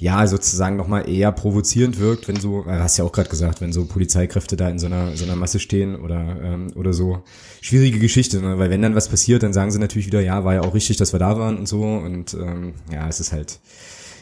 ja, 0.00 0.26
sozusagen 0.26 0.76
nochmal 0.76 1.10
eher 1.10 1.30
provozierend 1.30 1.98
wirkt, 1.98 2.26
wenn 2.26 2.40
so, 2.40 2.64
äh, 2.64 2.78
hast 2.78 2.96
ja 2.96 3.04
auch 3.04 3.12
gerade 3.12 3.28
gesagt, 3.28 3.60
wenn 3.60 3.70
so 3.70 3.84
Polizeikräfte 3.84 4.56
da 4.56 4.70
in 4.70 4.78
so 4.78 4.86
einer, 4.86 5.14
so 5.14 5.24
einer 5.26 5.36
Masse 5.36 5.60
stehen 5.60 5.94
oder, 5.94 6.38
ähm, 6.42 6.72
oder 6.74 6.94
so. 6.94 7.22
Schwierige 7.60 7.98
Geschichte, 7.98 8.40
ne? 8.40 8.58
weil 8.58 8.70
wenn 8.70 8.80
dann 8.80 8.94
was 8.94 9.10
passiert, 9.10 9.42
dann 9.42 9.52
sagen 9.52 9.70
sie 9.70 9.78
natürlich 9.78 10.06
wieder, 10.06 10.22
ja, 10.22 10.42
war 10.42 10.54
ja 10.54 10.62
auch 10.62 10.72
richtig, 10.72 10.96
dass 10.96 11.12
wir 11.12 11.18
da 11.18 11.38
waren 11.38 11.58
und 11.58 11.68
so 11.68 11.82
und 11.82 12.32
ähm, 12.32 12.72
ja, 12.90 13.06
es 13.08 13.20
ist 13.20 13.32
halt, 13.32 13.60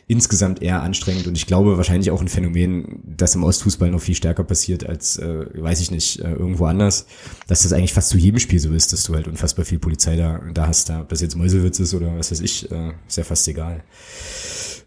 insgesamt 0.09 0.63
eher 0.63 0.83
anstrengend 0.83 1.27
und 1.27 1.37
ich 1.37 1.47
glaube 1.47 1.77
wahrscheinlich 1.77 2.11
auch 2.11 2.23
ein 2.23 2.29
Phänomen, 2.29 3.03
das 3.05 3.35
im 3.35 3.45
Ostfußball 3.45 3.91
noch 3.91 4.01
viel 4.01 4.15
stärker 4.15 4.43
passiert 4.43 4.89
als, 4.89 5.19
äh, 5.19 5.47
weiß 5.55 5.81
ich 5.81 5.91
nicht, 5.91 6.21
äh, 6.21 6.33
irgendwo 6.33 6.65
anders, 6.65 7.07
dass 7.47 7.63
das 7.63 7.75
eigentlich 7.75 7.93
fast 7.93 8.09
zu 8.09 8.17
jedem 8.17 8.41
Spiel 8.41 8.59
so 8.59 8.73
ist, 8.73 8.93
dass 8.93 9.05
du 9.05 9.15
halt 9.15 9.29
unfassbar 9.29 9.67
viel 9.67 9.79
Polizei 9.79 10.17
da, 10.17 10.41
da 10.55 10.67
hast, 10.67 10.89
da, 10.89 11.03
ob 11.03 11.11
das 11.11 11.21
jetzt 11.21 11.37
Mäusewitz 11.37 11.79
ist 11.79 11.93
oder 11.93 12.17
was 12.17 12.31
weiß 12.31 12.41
ich, 12.41 12.71
äh, 12.73 12.93
ist 13.07 13.19
ja 13.19 13.25
fast 13.25 13.47
egal. 13.49 13.85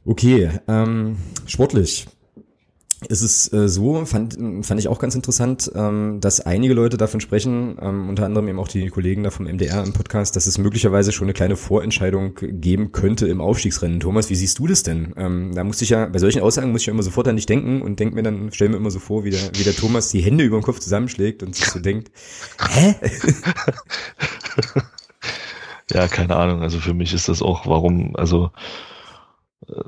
Okay, 0.06 0.50
ähm, 0.68 1.18
sportlich 1.46 2.08
ist 3.10 3.22
es 3.22 3.52
äh, 3.52 3.68
so, 3.68 4.06
fand, 4.06 4.38
fand 4.62 4.80
ich 4.80 4.88
auch 4.88 5.00
ganz 5.00 5.16
interessant, 5.16 5.72
ähm, 5.74 6.20
dass 6.22 6.40
einige 6.40 6.74
Leute 6.74 6.98
davon 6.98 7.20
sprechen, 7.20 7.78
ähm, 7.82 8.10
unter 8.10 8.26
anderem 8.26 8.48
eben 8.48 8.60
auch 8.60 8.68
die 8.68 8.90
Kollegen 8.90 9.24
da 9.24 9.32
vom 9.32 9.48
MDR 9.48 9.84
im 9.84 9.94
Podcast, 9.94 10.36
dass 10.36 10.46
es 10.46 10.60
möglicherweise 10.60 11.12
schon 11.12 11.26
eine 11.26 11.34
kleine 11.34 11.56
Vorentscheidung 11.56 12.36
geben 12.36 12.92
könnte 12.92 13.28
im 13.28 13.42
Aufstiegsrennen. 13.42 14.00
Thomas, 14.00 14.30
wie 14.30 14.36
siehst 14.36 14.60
du 14.60 14.68
das 14.68 14.84
denn? 14.84 15.14
Ähm, 15.18 15.52
da 15.56 15.64
musste 15.64 15.84
ich 15.84 15.90
ja, 15.90 16.06
bei 16.06 16.20
solchen 16.20 16.42
Aussagen 16.42 16.72
muss 16.72 16.82
ich 16.82 16.88
ja 16.88 16.94
immer 16.94 17.04
sofort 17.04 17.28
an 17.28 17.38
dich 17.38 17.48
denken 17.48 17.82
und 17.82 18.00
denk 18.00 18.14
mir 18.14 18.24
dann, 18.24 18.52
stell 18.54 18.70
mir 18.70 18.78
immer 18.78 18.92
so 18.92 19.00
vor, 19.00 19.24
wie 19.24 19.32
der, 19.32 19.42
wie 19.56 19.64
der 19.64 19.76
Thomas 19.76 20.10
die 20.10 20.22
Hände 20.22 20.44
über 20.44 20.60
den 20.60 20.64
Kopf 20.64 20.80
zusammenschlägt 20.80 21.42
und 21.42 21.56
sich 21.56 21.66
so 21.66 21.80
denkt, 21.80 22.12
hä? 22.70 22.96
ja, 25.92 26.08
keine 26.08 26.36
Ahnung. 26.36 26.62
Also 26.62 26.80
für 26.80 26.94
mich 26.94 27.14
ist 27.14 27.30
das 27.30 27.42
auch, 27.42 27.66
warum, 27.66 28.16
also 28.16 28.52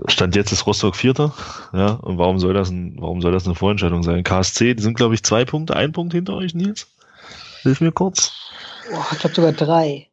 Stand 0.07 0.35
jetzt 0.35 0.51
ist 0.51 0.67
Rostock 0.67 0.95
Vierter, 0.95 1.33
ja, 1.73 1.93
und 1.93 2.17
warum 2.17 2.39
soll 2.39 2.53
das 2.53 2.69
ein, 2.69 2.95
warum 2.99 3.21
soll 3.21 3.31
das 3.31 3.45
eine 3.45 3.55
Vorentscheidung 3.55 4.03
sein? 4.03 4.23
KSC, 4.23 4.75
die 4.75 4.83
sind, 4.83 4.95
glaube 4.95 5.15
ich, 5.15 5.23
zwei 5.23 5.45
Punkte, 5.45 5.75
ein 5.75 5.91
Punkt 5.91 6.13
hinter 6.13 6.35
euch, 6.35 6.53
Nils. 6.53 6.87
Hilf 7.63 7.81
mir 7.81 7.91
kurz. 7.91 8.33
Boah, 8.91 9.05
ich 9.11 9.19
glaube 9.19 9.35
sogar 9.35 9.51
drei. 9.53 10.09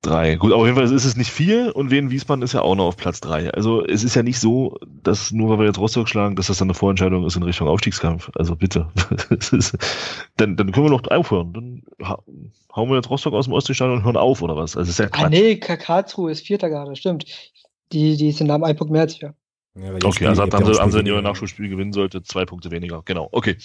Drei. 0.00 0.36
Gut, 0.36 0.52
auf 0.52 0.64
jeden 0.64 0.76
Fall 0.76 0.84
ist 0.84 1.04
es 1.04 1.16
nicht 1.16 1.30
viel 1.30 1.70
und 1.70 1.90
Wien 1.90 2.10
Wiesbaden 2.10 2.42
ist 2.42 2.52
ja 2.52 2.62
auch 2.62 2.76
noch 2.76 2.86
auf 2.86 2.96
Platz 2.96 3.20
drei. 3.20 3.50
Also 3.52 3.84
es 3.84 4.04
ist 4.04 4.14
ja 4.14 4.22
nicht 4.22 4.38
so, 4.38 4.78
dass 4.86 5.32
nur 5.32 5.50
weil 5.50 5.58
wir 5.58 5.66
jetzt 5.66 5.78
Rostock 5.78 6.08
schlagen, 6.08 6.36
dass 6.36 6.46
das 6.46 6.58
dann 6.58 6.68
eine 6.68 6.74
Vorentscheidung 6.74 7.26
ist 7.26 7.34
in 7.34 7.42
Richtung 7.42 7.66
Aufstiegskampf. 7.66 8.30
Also 8.36 8.54
bitte. 8.54 8.90
ist, 9.50 9.76
dann, 10.36 10.56
dann 10.56 10.70
können 10.70 10.86
wir 10.86 10.90
noch 10.90 11.10
aufhören. 11.10 11.52
Dann 11.52 11.82
hauen 12.74 12.88
wir 12.90 12.96
jetzt 12.96 13.10
Rostock 13.10 13.34
aus 13.34 13.46
dem 13.46 13.54
Ostseestadion 13.54 13.98
und 13.98 14.04
hören 14.04 14.16
auf 14.16 14.40
oder 14.40 14.56
was? 14.56 14.76
Also 14.76 14.88
ist 14.88 15.00
ja 15.00 15.08
Ah 15.10 15.28
nee, 15.28 15.56
Karlsruhe 15.56 16.30
ist 16.30 16.46
Vierter 16.46 16.68
gerade, 16.68 16.94
stimmt. 16.94 17.26
Die, 17.92 18.16
die 18.16 18.32
sind 18.32 18.50
am 18.50 18.64
einen 18.64 18.76
Punkt 18.76 18.92
mehr 18.92 19.02
als 19.02 19.20
wir. 19.20 19.34
Ja, 19.74 19.92
okay, 20.04 20.26
also 20.26 20.42
haben 20.42 20.50
sie, 20.50 20.80
haben 20.80 20.90
sie 20.90 21.00
in 21.00 21.06
ihrem 21.06 21.22
Nachschulspiel 21.22 21.68
gewinnen 21.68 21.92
sollte, 21.92 22.22
zwei 22.22 22.44
Punkte 22.44 22.70
weniger. 22.70 23.02
Genau, 23.04 23.28
okay. 23.32 23.56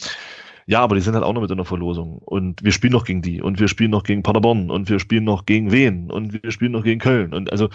Ja, 0.65 0.81
aber 0.81 0.95
die 0.95 1.01
sind 1.01 1.15
halt 1.15 1.23
auch 1.23 1.33
noch 1.33 1.41
mit 1.41 1.51
in 1.51 1.57
der 1.57 1.65
Verlosung. 1.65 2.19
Und 2.19 2.63
wir 2.63 2.71
spielen 2.71 2.93
noch 2.93 3.03
gegen 3.03 3.21
die. 3.21 3.41
Und 3.41 3.59
wir 3.59 3.67
spielen 3.67 3.91
noch 3.91 4.03
gegen 4.03 4.23
Paderborn. 4.23 4.69
Und 4.69 4.89
wir 4.89 4.99
spielen 4.99 5.25
noch 5.25 5.45
gegen 5.45 5.71
Wien. 5.71 6.09
Und 6.09 6.41
wir 6.41 6.51
spielen 6.51 6.71
noch 6.71 6.83
gegen 6.83 6.99
Köln. 6.99 7.33
Und 7.33 7.51
also, 7.51 7.69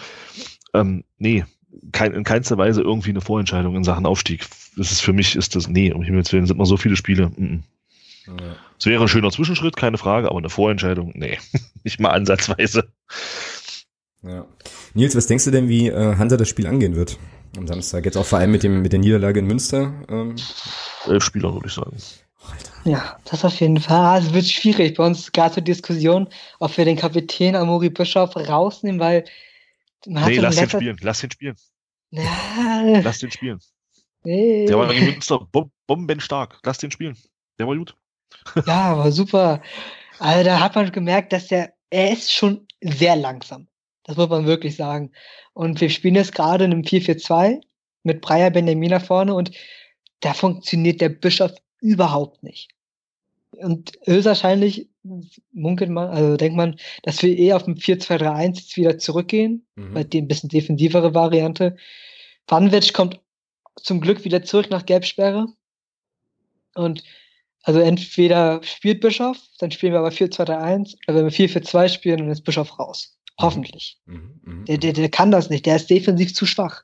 ähm, 0.73 1.03
nee, 1.17 1.45
kein, 1.91 2.13
in 2.13 2.23
keinster 2.23 2.57
Weise 2.57 2.81
irgendwie 2.81 3.11
eine 3.11 3.21
Vorentscheidung 3.21 3.75
in 3.75 3.83
Sachen 3.83 4.05
Aufstieg. 4.05 4.45
Das 4.75 4.91
ist 4.91 5.01
für 5.01 5.13
mich, 5.13 5.35
ist 5.35 5.55
das, 5.55 5.67
nee, 5.67 5.91
um 5.91 6.01
Himmels 6.01 6.31
Willen 6.33 6.45
sind 6.45 6.57
noch 6.57 6.65
so 6.65 6.77
viele 6.77 6.95
Spiele. 6.95 7.25
Es 7.25 7.37
mm 7.37 7.43
-mm. 7.43 7.61
ja. 8.27 8.91
wäre 8.91 9.03
ein 9.03 9.07
schöner 9.07 9.31
Zwischenschritt, 9.31 9.75
keine 9.75 9.97
Frage, 9.97 10.29
aber 10.29 10.39
eine 10.39 10.49
Vorentscheidung, 10.49 11.11
nee, 11.15 11.37
nicht 11.83 11.99
mal 11.99 12.09
ansatzweise. 12.09 12.91
Ja. 14.23 14.45
Nils, 14.93 15.15
was 15.15 15.27
denkst 15.27 15.45
du 15.45 15.51
denn, 15.51 15.69
wie 15.69 15.87
äh, 15.87 16.15
Hansa 16.15 16.37
das 16.37 16.49
Spiel 16.49 16.67
angehen 16.67 16.95
wird 16.95 17.17
am 17.57 17.67
Samstag? 17.67 18.05
Jetzt 18.05 18.17
auch 18.17 18.25
vor 18.25 18.39
allem 18.39 18.51
mit, 18.51 18.63
dem, 18.63 18.81
mit 18.81 18.91
der 18.91 18.99
Niederlage 18.99 19.39
in 19.39 19.47
Münster? 19.47 19.93
Ähm. 20.09 20.35
Elf 21.07 21.23
Spieler, 21.23 21.53
würde 21.53 21.67
ich 21.67 21.73
sagen. 21.73 21.95
Ja, 22.83 23.19
das 23.25 23.45
auf 23.45 23.59
jeden 23.59 23.79
Fall. 23.79 23.97
Ah, 23.97 24.17
es 24.17 24.33
wird 24.33 24.45
schwierig. 24.45 24.97
Bei 24.97 25.05
uns 25.05 25.31
gerade 25.31 25.55
zur 25.55 25.63
Diskussion, 25.63 26.27
ob 26.59 26.75
wir 26.77 26.85
den 26.85 26.97
Kapitän 26.97 27.55
Amori 27.55 27.89
Bischof 27.89 28.35
rausnehmen, 28.35 28.99
weil 28.99 29.25
man 30.07 30.25
Nee, 30.25 30.37
lass 30.37 30.55
den 30.55 30.69
spielen, 30.69 30.97
lass 31.01 31.21
den 31.21 31.31
spielen. 31.31 31.55
Lass 32.11 33.19
den 33.19 33.31
spielen. 33.31 33.59
Nee. 34.23 34.65
Der 34.65 34.77
war 34.77 34.91
in 34.93 35.05
Münster 35.05 35.47
bombenstark. 35.87 36.59
Lass 36.63 36.77
den 36.77 36.91
spielen. 36.91 37.17
Der 37.57 37.67
war 37.67 37.75
gut. 37.75 37.95
Ja, 38.65 38.97
war 38.97 39.11
super. 39.11 39.61
Also 40.19 40.43
da 40.43 40.59
hat 40.59 40.75
man 40.75 40.91
gemerkt, 40.91 41.31
dass 41.33 41.47
der, 41.47 41.73
er 41.89 42.11
ist 42.11 42.31
schon 42.33 42.67
sehr 42.81 43.15
langsam. 43.15 43.68
Das 44.09 44.17
muss 44.17 44.29
man 44.29 44.47
wirklich 44.47 44.75
sagen. 44.75 45.11
Und 45.53 45.79
wir 45.81 45.91
spielen 45.91 46.15
jetzt 46.15 46.33
gerade 46.33 46.65
in 46.65 46.71
einem 46.71 46.81
4-4-2 46.81 47.61
mit 48.01 48.21
Breyer 48.21 48.49
Benjamin 48.49 48.99
vorne 48.99 49.35
und 49.35 49.51
da 50.21 50.33
funktioniert 50.33 50.99
der 50.99 51.09
Bischof 51.09 51.51
überhaupt 51.79 52.41
nicht. 52.41 52.71
Und 53.51 53.91
höchstwahrscheinlich 54.05 54.89
munkelt 55.51 55.91
man, 55.91 56.09
also 56.09 56.37
denkt 56.37 56.57
man, 56.57 56.79
dass 57.03 57.21
wir 57.21 57.37
eh 57.37 57.53
auf 57.53 57.65
dem 57.65 57.75
4-2-3-1 57.75 58.55
jetzt 58.55 58.77
wieder 58.77 58.97
zurückgehen, 58.97 59.67
mhm. 59.75 59.93
bei 59.93 60.03
dem 60.03 60.25
ein 60.25 60.27
bisschen 60.27 60.49
defensivere 60.49 61.13
Variante. 61.13 61.77
Vanwitsch 62.47 62.93
kommt 62.93 63.19
zum 63.75 64.01
Glück 64.01 64.25
wieder 64.25 64.41
zurück 64.41 64.71
nach 64.71 64.87
Gelbsperre. 64.87 65.53
Und 66.73 67.03
also 67.61 67.79
entweder 67.79 68.63
spielt 68.63 69.01
Bischof, 69.01 69.37
dann 69.59 69.69
spielen 69.69 69.93
wir 69.93 69.99
aber 69.99 70.09
4-2-3-1, 70.09 70.97
oder 71.07 71.17
wenn 71.17 71.25
wir 71.25 71.31
4-4-2 71.31 71.89
spielen, 71.89 72.17
dann 72.17 72.31
ist 72.31 72.41
Bischof 72.41 72.79
raus. 72.79 73.18
Hoffentlich. 73.39 73.97
Mhm, 74.05 74.41
mh, 74.43 74.65
der, 74.65 74.77
der, 74.77 74.93
der 74.93 75.09
kann 75.09 75.31
das 75.31 75.49
nicht, 75.49 75.65
der 75.65 75.77
ist 75.77 75.89
defensiv 75.89 76.33
zu 76.33 76.45
schwach. 76.45 76.83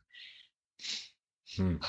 Hm. 1.55 1.79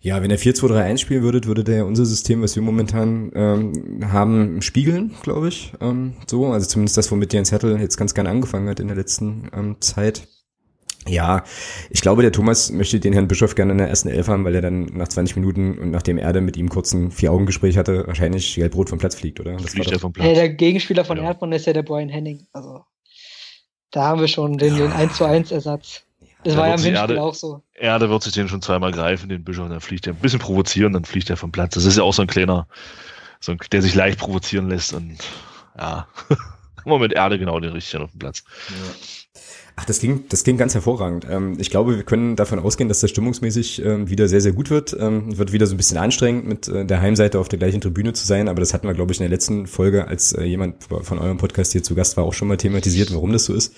Ja, 0.00 0.22
wenn 0.22 0.30
er 0.30 0.38
4-2-3-1 0.38 0.98
spielen 0.98 1.22
würdet, 1.22 1.46
würde 1.46 1.64
der 1.64 1.84
unser 1.84 2.04
System, 2.04 2.40
was 2.42 2.54
wir 2.54 2.62
momentan 2.62 3.32
ähm, 3.34 4.12
haben, 4.12 4.62
spiegeln, 4.62 5.14
glaube 5.22 5.48
ich. 5.48 5.72
Ähm, 5.80 6.14
so, 6.26 6.46
also 6.46 6.68
zumindest 6.68 6.96
das, 6.96 7.10
womit 7.10 7.32
Jens 7.32 7.50
Hertel 7.50 7.80
jetzt 7.80 7.96
ganz 7.96 8.14
gern 8.14 8.28
angefangen 8.28 8.68
hat 8.68 8.78
in 8.78 8.86
der 8.86 8.96
letzten 8.96 9.50
ähm, 9.52 9.76
Zeit. 9.80 10.28
Ja, 11.08 11.42
ich 11.90 12.00
glaube, 12.00 12.22
der 12.22 12.32
Thomas 12.32 12.70
möchte 12.70 13.00
den 13.00 13.12
Herrn 13.12 13.28
Bischof 13.28 13.54
gerne 13.54 13.72
in 13.72 13.78
der 13.78 13.88
ersten 13.88 14.08
Elf 14.08 14.28
haben, 14.28 14.44
weil 14.44 14.54
er 14.54 14.60
dann 14.60 14.84
nach 14.84 15.08
20 15.08 15.36
Minuten 15.36 15.78
und 15.78 15.90
nachdem 15.90 16.18
Erde 16.18 16.40
mit 16.40 16.56
ihm 16.56 16.68
kurz 16.68 16.92
ein 16.92 17.10
Vier-Augen-Gespräch 17.10 17.76
hatte, 17.76 18.06
wahrscheinlich 18.06 18.54
gelb-rot 18.54 18.90
vom 18.90 18.98
Platz 18.98 19.14
fliegt, 19.14 19.40
oder? 19.40 19.56
Das 19.56 19.72
fliegt 19.72 19.90
er 19.90 19.98
vom 19.98 20.12
Platz. 20.12 20.26
Ja, 20.26 20.34
der 20.34 20.50
Gegenspieler 20.50 21.04
von 21.04 21.16
ja. 21.18 21.24
Erdmann 21.24 21.52
ist 21.52 21.66
ja 21.66 21.72
der 21.72 21.82
Brian 21.82 22.08
Henning. 22.08 22.46
Also 22.52 22.82
da 23.90 24.04
haben 24.04 24.20
wir 24.20 24.28
schon 24.28 24.58
den, 24.58 24.76
den 24.76 24.92
1 24.92 25.16
zu 25.16 25.24
1 25.24 25.50
Ersatz. 25.50 26.02
Das 26.44 26.54
da 26.54 26.60
war 26.60 26.68
ja 26.68 26.74
im 26.74 26.80
Hinspiel 26.80 27.16
Erde, 27.16 27.22
auch 27.22 27.34
so. 27.34 27.62
Erde 27.74 28.10
wird 28.10 28.22
sich 28.22 28.32
den 28.32 28.48
schon 28.48 28.62
zweimal 28.62 28.92
greifen, 28.92 29.28
den 29.28 29.44
Bischof, 29.44 29.68
dann 29.68 29.80
fliegt 29.80 30.06
er 30.06 30.12
ein 30.12 30.20
bisschen 30.20 30.38
provozieren, 30.38 30.92
dann 30.92 31.04
fliegt 31.04 31.30
er 31.30 31.36
vom 31.36 31.50
Platz. 31.50 31.74
Das 31.74 31.84
ist 31.84 31.96
ja 31.96 32.04
auch 32.04 32.14
so 32.14 32.22
ein 32.22 32.28
kleiner, 32.28 32.68
so 33.40 33.52
ein, 33.52 33.58
der 33.72 33.82
sich 33.82 33.94
leicht 33.94 34.18
provozieren 34.18 34.68
lässt 34.68 34.92
und 34.92 35.18
ja, 35.76 36.06
immer 36.84 36.98
mit 36.98 37.12
Erde 37.12 37.38
genau 37.38 37.58
den 37.58 37.72
richtigen 37.72 38.04
auf 38.04 38.10
dem 38.10 38.20
Platz. 38.20 38.44
Ja. 38.68 38.74
Ach, 39.80 39.84
das 39.84 40.00
klingt, 40.00 40.32
das 40.32 40.42
klingt 40.42 40.58
ganz 40.58 40.74
hervorragend. 40.74 41.24
Ähm, 41.30 41.54
ich 41.60 41.70
glaube, 41.70 41.94
wir 41.94 42.02
können 42.02 42.34
davon 42.34 42.58
ausgehen, 42.58 42.88
dass 42.88 42.98
das 42.98 43.10
stimmungsmäßig 43.10 43.84
ähm, 43.84 44.10
wieder 44.10 44.26
sehr, 44.26 44.40
sehr 44.40 44.50
gut 44.50 44.70
wird. 44.70 44.96
Ähm, 44.98 45.38
wird 45.38 45.52
wieder 45.52 45.68
so 45.68 45.74
ein 45.74 45.76
bisschen 45.76 45.98
anstrengend, 45.98 46.48
mit 46.48 46.66
äh, 46.66 46.84
der 46.84 47.00
Heimseite 47.00 47.38
auf 47.38 47.48
der 47.48 47.60
gleichen 47.60 47.80
Tribüne 47.80 48.12
zu 48.12 48.26
sein, 48.26 48.48
aber 48.48 48.58
das 48.58 48.74
hatten 48.74 48.88
wir, 48.88 48.94
glaube 48.94 49.12
ich, 49.12 49.20
in 49.20 49.22
der 49.22 49.30
letzten 49.30 49.68
Folge, 49.68 50.08
als 50.08 50.32
äh, 50.32 50.42
jemand 50.42 50.82
von 50.82 51.20
eurem 51.20 51.36
Podcast 51.36 51.70
hier 51.70 51.84
zu 51.84 51.94
Gast 51.94 52.16
war, 52.16 52.24
auch 52.24 52.34
schon 52.34 52.48
mal 52.48 52.56
thematisiert, 52.56 53.14
warum 53.14 53.32
das 53.32 53.44
so 53.44 53.54
ist. 53.54 53.72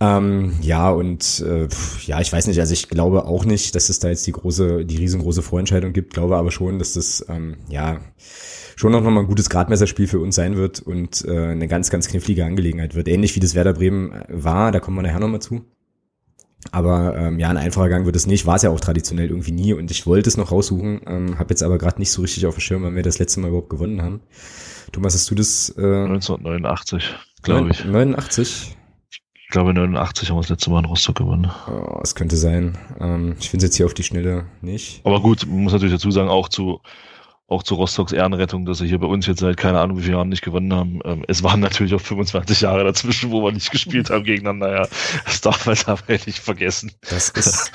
Ähm, 0.00 0.54
ja, 0.60 0.90
und 0.90 1.40
äh, 1.44 1.66
ja, 2.06 2.20
ich 2.20 2.32
weiß 2.32 2.46
nicht, 2.46 2.60
also 2.60 2.72
ich 2.72 2.88
glaube 2.88 3.24
auch 3.24 3.44
nicht, 3.44 3.74
dass 3.74 3.88
es 3.88 3.98
da 3.98 4.08
jetzt 4.08 4.26
die 4.28 4.32
große, 4.32 4.84
die 4.84 4.96
riesengroße 4.96 5.42
Vorentscheidung 5.42 5.92
gibt, 5.92 6.14
glaube 6.14 6.36
aber 6.36 6.52
schon, 6.52 6.78
dass 6.78 6.92
das, 6.92 7.24
ähm, 7.28 7.56
ja, 7.68 8.00
schon 8.76 8.92
noch 8.92 9.02
mal 9.02 9.18
ein 9.18 9.26
gutes 9.26 9.50
Gradmesserspiel 9.50 10.06
für 10.06 10.20
uns 10.20 10.36
sein 10.36 10.56
wird 10.56 10.78
und 10.80 11.24
äh, 11.26 11.48
eine 11.48 11.66
ganz, 11.66 11.90
ganz 11.90 12.06
knifflige 12.06 12.44
Angelegenheit 12.44 12.94
wird. 12.94 13.08
Ähnlich 13.08 13.34
wie 13.34 13.40
das 13.40 13.56
Werder 13.56 13.72
Bremen 13.72 14.22
war, 14.28 14.70
da 14.70 14.78
kommen 14.78 14.96
wir 14.98 15.02
nachher 15.02 15.18
nochmal 15.18 15.42
zu. 15.42 15.64
Aber 16.70 17.16
ähm, 17.16 17.40
ja, 17.40 17.48
ein 17.48 17.56
einfacher 17.56 17.88
Gang 17.88 18.06
wird 18.06 18.14
es 18.14 18.26
nicht, 18.26 18.46
war 18.46 18.56
es 18.56 18.62
ja 18.62 18.70
auch 18.70 18.80
traditionell 18.80 19.30
irgendwie 19.30 19.52
nie 19.52 19.72
und 19.72 19.90
ich 19.90 20.06
wollte 20.06 20.28
es 20.28 20.36
noch 20.36 20.52
raussuchen, 20.52 21.00
ähm, 21.06 21.38
habe 21.40 21.50
jetzt 21.50 21.62
aber 21.62 21.78
gerade 21.78 21.98
nicht 21.98 22.12
so 22.12 22.22
richtig 22.22 22.46
auf 22.46 22.54
dem 22.54 22.60
Schirm, 22.60 22.82
wann 22.84 22.94
wir 22.94 23.02
das 23.02 23.18
letzte 23.18 23.40
Mal 23.40 23.48
überhaupt 23.48 23.70
gewonnen 23.70 24.02
haben. 24.02 24.20
Thomas, 24.92 25.14
hast 25.14 25.28
du 25.30 25.34
das? 25.34 25.70
Äh, 25.76 25.82
1989, 25.82 27.14
glaube 27.42 27.70
ich. 27.70 27.84
89? 27.84 28.76
Ich 29.48 29.52
glaube 29.52 29.72
89 29.72 30.28
haben 30.28 30.36
wir 30.36 30.42
das 30.42 30.50
letzte 30.50 30.68
Mal 30.68 30.80
in 30.80 30.84
Rostock 30.84 31.16
gewonnen. 31.16 31.50
Oh, 31.68 32.00
es 32.02 32.14
könnte 32.14 32.36
sein. 32.36 32.76
Ähm, 33.00 33.34
ich 33.40 33.48
finde 33.48 33.64
es 33.64 33.70
jetzt 33.70 33.76
hier 33.76 33.86
auf 33.86 33.94
die 33.94 34.02
Schnelle 34.02 34.44
nicht. 34.60 35.00
Aber 35.04 35.22
gut, 35.22 35.46
man 35.46 35.62
muss 35.62 35.72
natürlich 35.72 35.94
dazu 35.94 36.10
sagen, 36.10 36.28
auch 36.28 36.50
zu 36.50 36.82
auch 37.46 37.62
zu 37.62 37.76
Rostocks 37.76 38.12
Ehrenrettung, 38.12 38.66
dass 38.66 38.76
sie 38.76 38.86
hier 38.86 38.98
bei 38.98 39.06
uns 39.06 39.26
jetzt 39.26 39.40
seit 39.40 39.56
keine 39.56 39.80
Ahnung 39.80 39.96
wie 39.96 40.02
vielen 40.02 40.16
Jahren 40.16 40.28
nicht 40.28 40.42
gewonnen 40.42 40.74
haben. 40.74 41.00
Ähm, 41.06 41.24
es 41.28 41.42
waren 41.42 41.60
natürlich 41.60 41.94
auch 41.94 42.00
25 42.02 42.60
Jahre 42.60 42.84
dazwischen, 42.84 43.30
wo 43.30 43.42
wir 43.42 43.50
nicht 43.52 43.70
gespielt 43.70 44.10
haben 44.10 44.24
gegeneinander. 44.24 44.82
Ja, 44.82 44.88
das 45.24 45.40
darf 45.40 45.64
man 45.64 45.78
dabei 45.86 46.20
nicht 46.26 46.40
vergessen. 46.40 46.92
Das 47.08 47.30
ist 47.30 47.72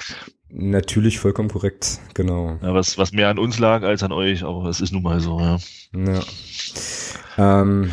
natürlich 0.50 1.18
vollkommen 1.18 1.50
korrekt, 1.50 2.00
genau. 2.14 2.60
Ja, 2.62 2.76
was, 2.76 3.00
was 3.00 3.14
mehr 3.14 3.30
an 3.30 3.40
uns 3.40 3.58
lag 3.58 3.82
als 3.82 4.04
an 4.04 4.12
euch, 4.12 4.44
aber 4.44 4.66
es 4.66 4.80
ist 4.80 4.92
nun 4.92 5.02
mal 5.02 5.20
so, 5.20 5.40
ja. 5.40 5.58
ja. 5.96 6.22
Ähm, 7.40 7.90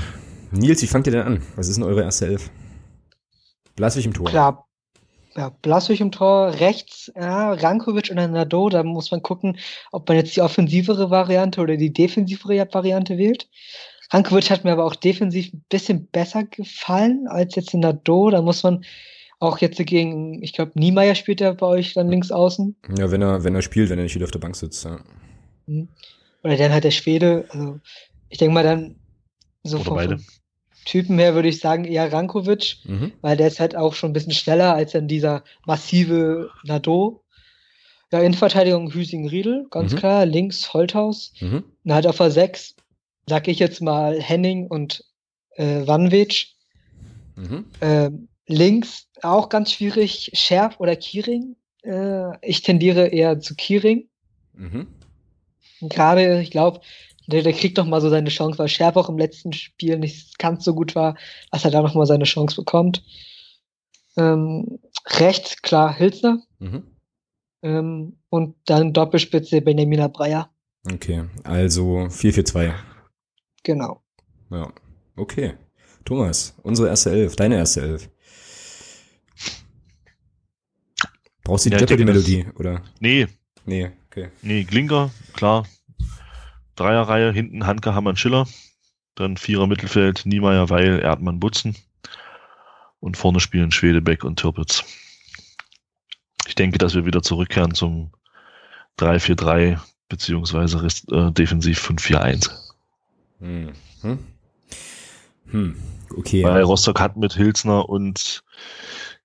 Nils, 0.50 0.82
wie 0.82 0.86
fangt 0.86 1.06
ihr 1.06 1.14
denn 1.14 1.22
an? 1.22 1.42
Was 1.56 1.68
ist 1.68 1.76
denn 1.76 1.84
eure 1.84 2.02
erste 2.02 2.26
Elf? 2.26 2.50
Blaswig 3.80 4.04
im 4.04 4.12
Tor. 4.12 4.26
Klar, 4.26 4.66
ja, 5.36 5.48
Blaswig 5.62 6.02
im 6.02 6.12
Tor, 6.12 6.52
rechts, 6.60 7.10
ja, 7.16 7.54
Rankovic 7.54 8.10
und 8.10 8.16
dann 8.16 8.32
Nado, 8.32 8.68
da 8.68 8.82
muss 8.82 9.10
man 9.10 9.22
gucken, 9.22 9.58
ob 9.90 10.06
man 10.06 10.18
jetzt 10.18 10.36
die 10.36 10.42
offensivere 10.42 11.08
Variante 11.08 11.62
oder 11.62 11.78
die 11.78 11.90
defensivere 11.90 12.68
Variante 12.70 13.16
wählt. 13.16 13.48
Rankovic 14.10 14.50
hat 14.50 14.64
mir 14.64 14.72
aber 14.72 14.84
auch 14.84 14.96
defensiv 14.96 15.50
ein 15.54 15.64
bisschen 15.70 16.08
besser 16.08 16.44
gefallen 16.44 17.26
als 17.26 17.54
jetzt 17.54 17.72
in 17.72 17.80
Nado, 17.80 18.28
da 18.28 18.42
muss 18.42 18.62
man 18.62 18.84
auch 19.38 19.56
jetzt 19.60 19.78
gegen, 19.86 20.42
ich 20.42 20.52
glaube, 20.52 20.72
Niemeyer 20.74 21.14
spielt 21.14 21.40
er 21.40 21.54
bei 21.54 21.66
euch 21.66 21.94
dann 21.94 22.10
links 22.10 22.30
außen. 22.30 22.76
Ja, 22.98 23.10
wenn 23.10 23.22
er, 23.22 23.44
wenn 23.44 23.54
er 23.54 23.62
spielt, 23.62 23.88
wenn 23.88 23.98
er 23.98 24.02
nicht 24.02 24.14
wieder 24.14 24.26
auf 24.26 24.30
der 24.30 24.40
Bank 24.40 24.56
sitzt, 24.56 24.84
ja. 24.84 25.00
Mhm. 25.66 25.88
Oder 26.42 26.58
dann 26.58 26.72
halt 26.72 26.84
der 26.84 26.90
Schwede, 26.90 27.46
also 27.48 27.80
ich 28.28 28.36
denke 28.36 28.52
mal 28.52 28.64
dann 28.64 28.96
so 29.62 29.78
Oder 29.78 29.90
beide. 29.94 30.20
Typen 30.84 31.18
her 31.18 31.34
würde 31.34 31.48
ich 31.48 31.60
sagen 31.60 31.84
eher 31.84 32.12
Rankovic, 32.12 32.78
mhm. 32.84 33.12
weil 33.20 33.36
der 33.36 33.48
ist 33.48 33.60
halt 33.60 33.76
auch 33.76 33.94
schon 33.94 34.10
ein 34.10 34.14
bisschen 34.14 34.32
schneller 34.32 34.74
als 34.74 34.92
dann 34.92 35.08
dieser 35.08 35.44
massive 35.66 36.50
Nado. 36.64 37.22
Ja, 38.12 38.20
Innenverteidigung 38.20 38.92
Hüsing-Riedel, 38.92 39.66
ganz 39.70 39.92
mhm. 39.92 39.96
klar. 39.96 40.26
Links 40.26 40.72
Holthaus. 40.72 41.32
Mhm. 41.40 41.64
Und 41.84 41.94
halt 41.94 42.06
auf 42.06 42.16
der 42.16 42.30
6 42.30 42.74
sag 43.30 43.46
ich 43.46 43.60
jetzt 43.60 43.80
mal 43.80 44.20
Henning 44.20 44.66
und 44.66 45.04
äh, 45.56 45.86
Vanwitsch. 45.86 46.54
Mhm. 47.36 47.64
Äh, 47.80 48.10
links 48.46 49.06
auch 49.22 49.48
ganz 49.48 49.72
schwierig, 49.72 50.32
Scherf 50.34 50.80
oder 50.80 50.96
Kiering. 50.96 51.56
Äh, 51.82 52.36
ich 52.46 52.62
tendiere 52.62 53.06
eher 53.06 53.40
zu 53.40 53.54
Kiering. 53.54 54.08
Mhm. 54.52 54.88
Gerade, 55.80 56.40
ich 56.42 56.50
glaube, 56.50 56.80
der, 57.30 57.42
der 57.42 57.52
kriegt 57.52 57.76
noch 57.76 57.86
mal 57.86 58.00
so 58.00 58.10
seine 58.10 58.28
Chance, 58.28 58.58
weil 58.58 58.68
Scherf 58.68 58.96
auch 58.96 59.08
im 59.08 59.18
letzten 59.18 59.52
Spiel 59.52 59.98
nicht 59.98 60.38
ganz 60.38 60.64
so 60.64 60.74
gut 60.74 60.94
war, 60.94 61.16
dass 61.50 61.64
er 61.64 61.70
da 61.70 61.82
noch 61.82 61.94
mal 61.94 62.06
seine 62.06 62.24
Chance 62.24 62.56
bekommt. 62.56 63.02
Ähm, 64.16 64.78
rechts, 65.06 65.62
klar, 65.62 65.94
Hilsner. 65.94 66.42
Mhm. 66.58 66.82
Ähm, 67.62 68.18
und 68.28 68.56
dann 68.66 68.92
Doppelspitze 68.92 69.60
Benjamina 69.60 70.08
Breyer. 70.08 70.50
Okay, 70.92 71.24
also 71.44 72.06
4-4-2. 72.08 72.72
Genau. 73.62 74.02
Ja, 74.50 74.72
okay. 75.16 75.54
Thomas, 76.04 76.54
unsere 76.62 76.88
erste 76.88 77.10
Elf, 77.10 77.36
deine 77.36 77.56
erste 77.56 77.82
Elf. 77.82 78.10
Brauchst 81.44 81.66
du 81.66 81.70
die 81.70 81.74
ja, 81.74 81.80
Jeopardy-Melodie, 81.80 82.46
oder? 82.58 82.82
Nee. 83.00 83.26
Nee, 83.66 83.90
okay. 84.06 84.30
Nee, 84.42 84.64
Glinker, 84.64 85.10
klar, 85.34 85.66
Dreierreihe, 86.80 87.32
hinten 87.32 87.66
Hanke, 87.66 87.94
Hammann, 87.94 88.16
Schiller. 88.16 88.46
Dann 89.14 89.36
Vierer 89.36 89.66
Mittelfeld, 89.66 90.24
Niemeyer, 90.24 90.70
Weil, 90.70 91.00
Erdmann, 91.00 91.40
Butzen. 91.40 91.76
Und 93.00 93.16
vorne 93.16 93.40
spielen 93.40 93.70
Schwedebeck 93.70 94.24
und 94.24 94.38
Türpitz. 94.38 94.84
Ich 96.46 96.54
denke, 96.54 96.78
dass 96.78 96.94
wir 96.94 97.04
wieder 97.04 97.22
zurückkehren 97.22 97.74
zum 97.74 98.10
3-4-3 98.98 99.78
beziehungsweise 100.08 100.86
äh, 101.12 101.32
defensiv 101.32 101.86
5-4-1. 101.86 102.50
Hm. 103.40 103.72
Hm. 104.00 104.18
Hm. 105.50 105.76
Okay. 106.16 106.44
Weil 106.44 106.62
Rostock 106.62 106.98
hat 106.98 107.16
mit 107.16 107.34
Hilsner 107.34 107.88
und 107.88 108.42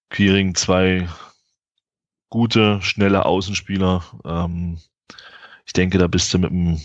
Quiring 0.10 0.56
zwei 0.56 1.08
gute, 2.30 2.82
schnelle 2.82 3.26
Außenspieler. 3.26 4.04
Ähm, 4.24 4.78
ich 5.66 5.74
denke, 5.74 5.98
da 5.98 6.08
bist 6.08 6.34
du 6.34 6.40
mit 6.40 6.52
dem 6.52 6.80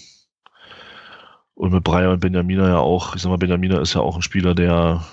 und 1.60 1.74
mit 1.74 1.84
Breyer 1.84 2.10
und 2.10 2.20
Benjamina 2.20 2.68
ja 2.68 2.78
auch, 2.78 3.14
ich 3.14 3.20
sag 3.20 3.28
mal, 3.28 3.36
Benjamina 3.36 3.82
ist 3.82 3.92
ja 3.92 4.00
auch 4.00 4.16
ein 4.16 4.22
Spieler, 4.22 4.54
der, 4.54 5.04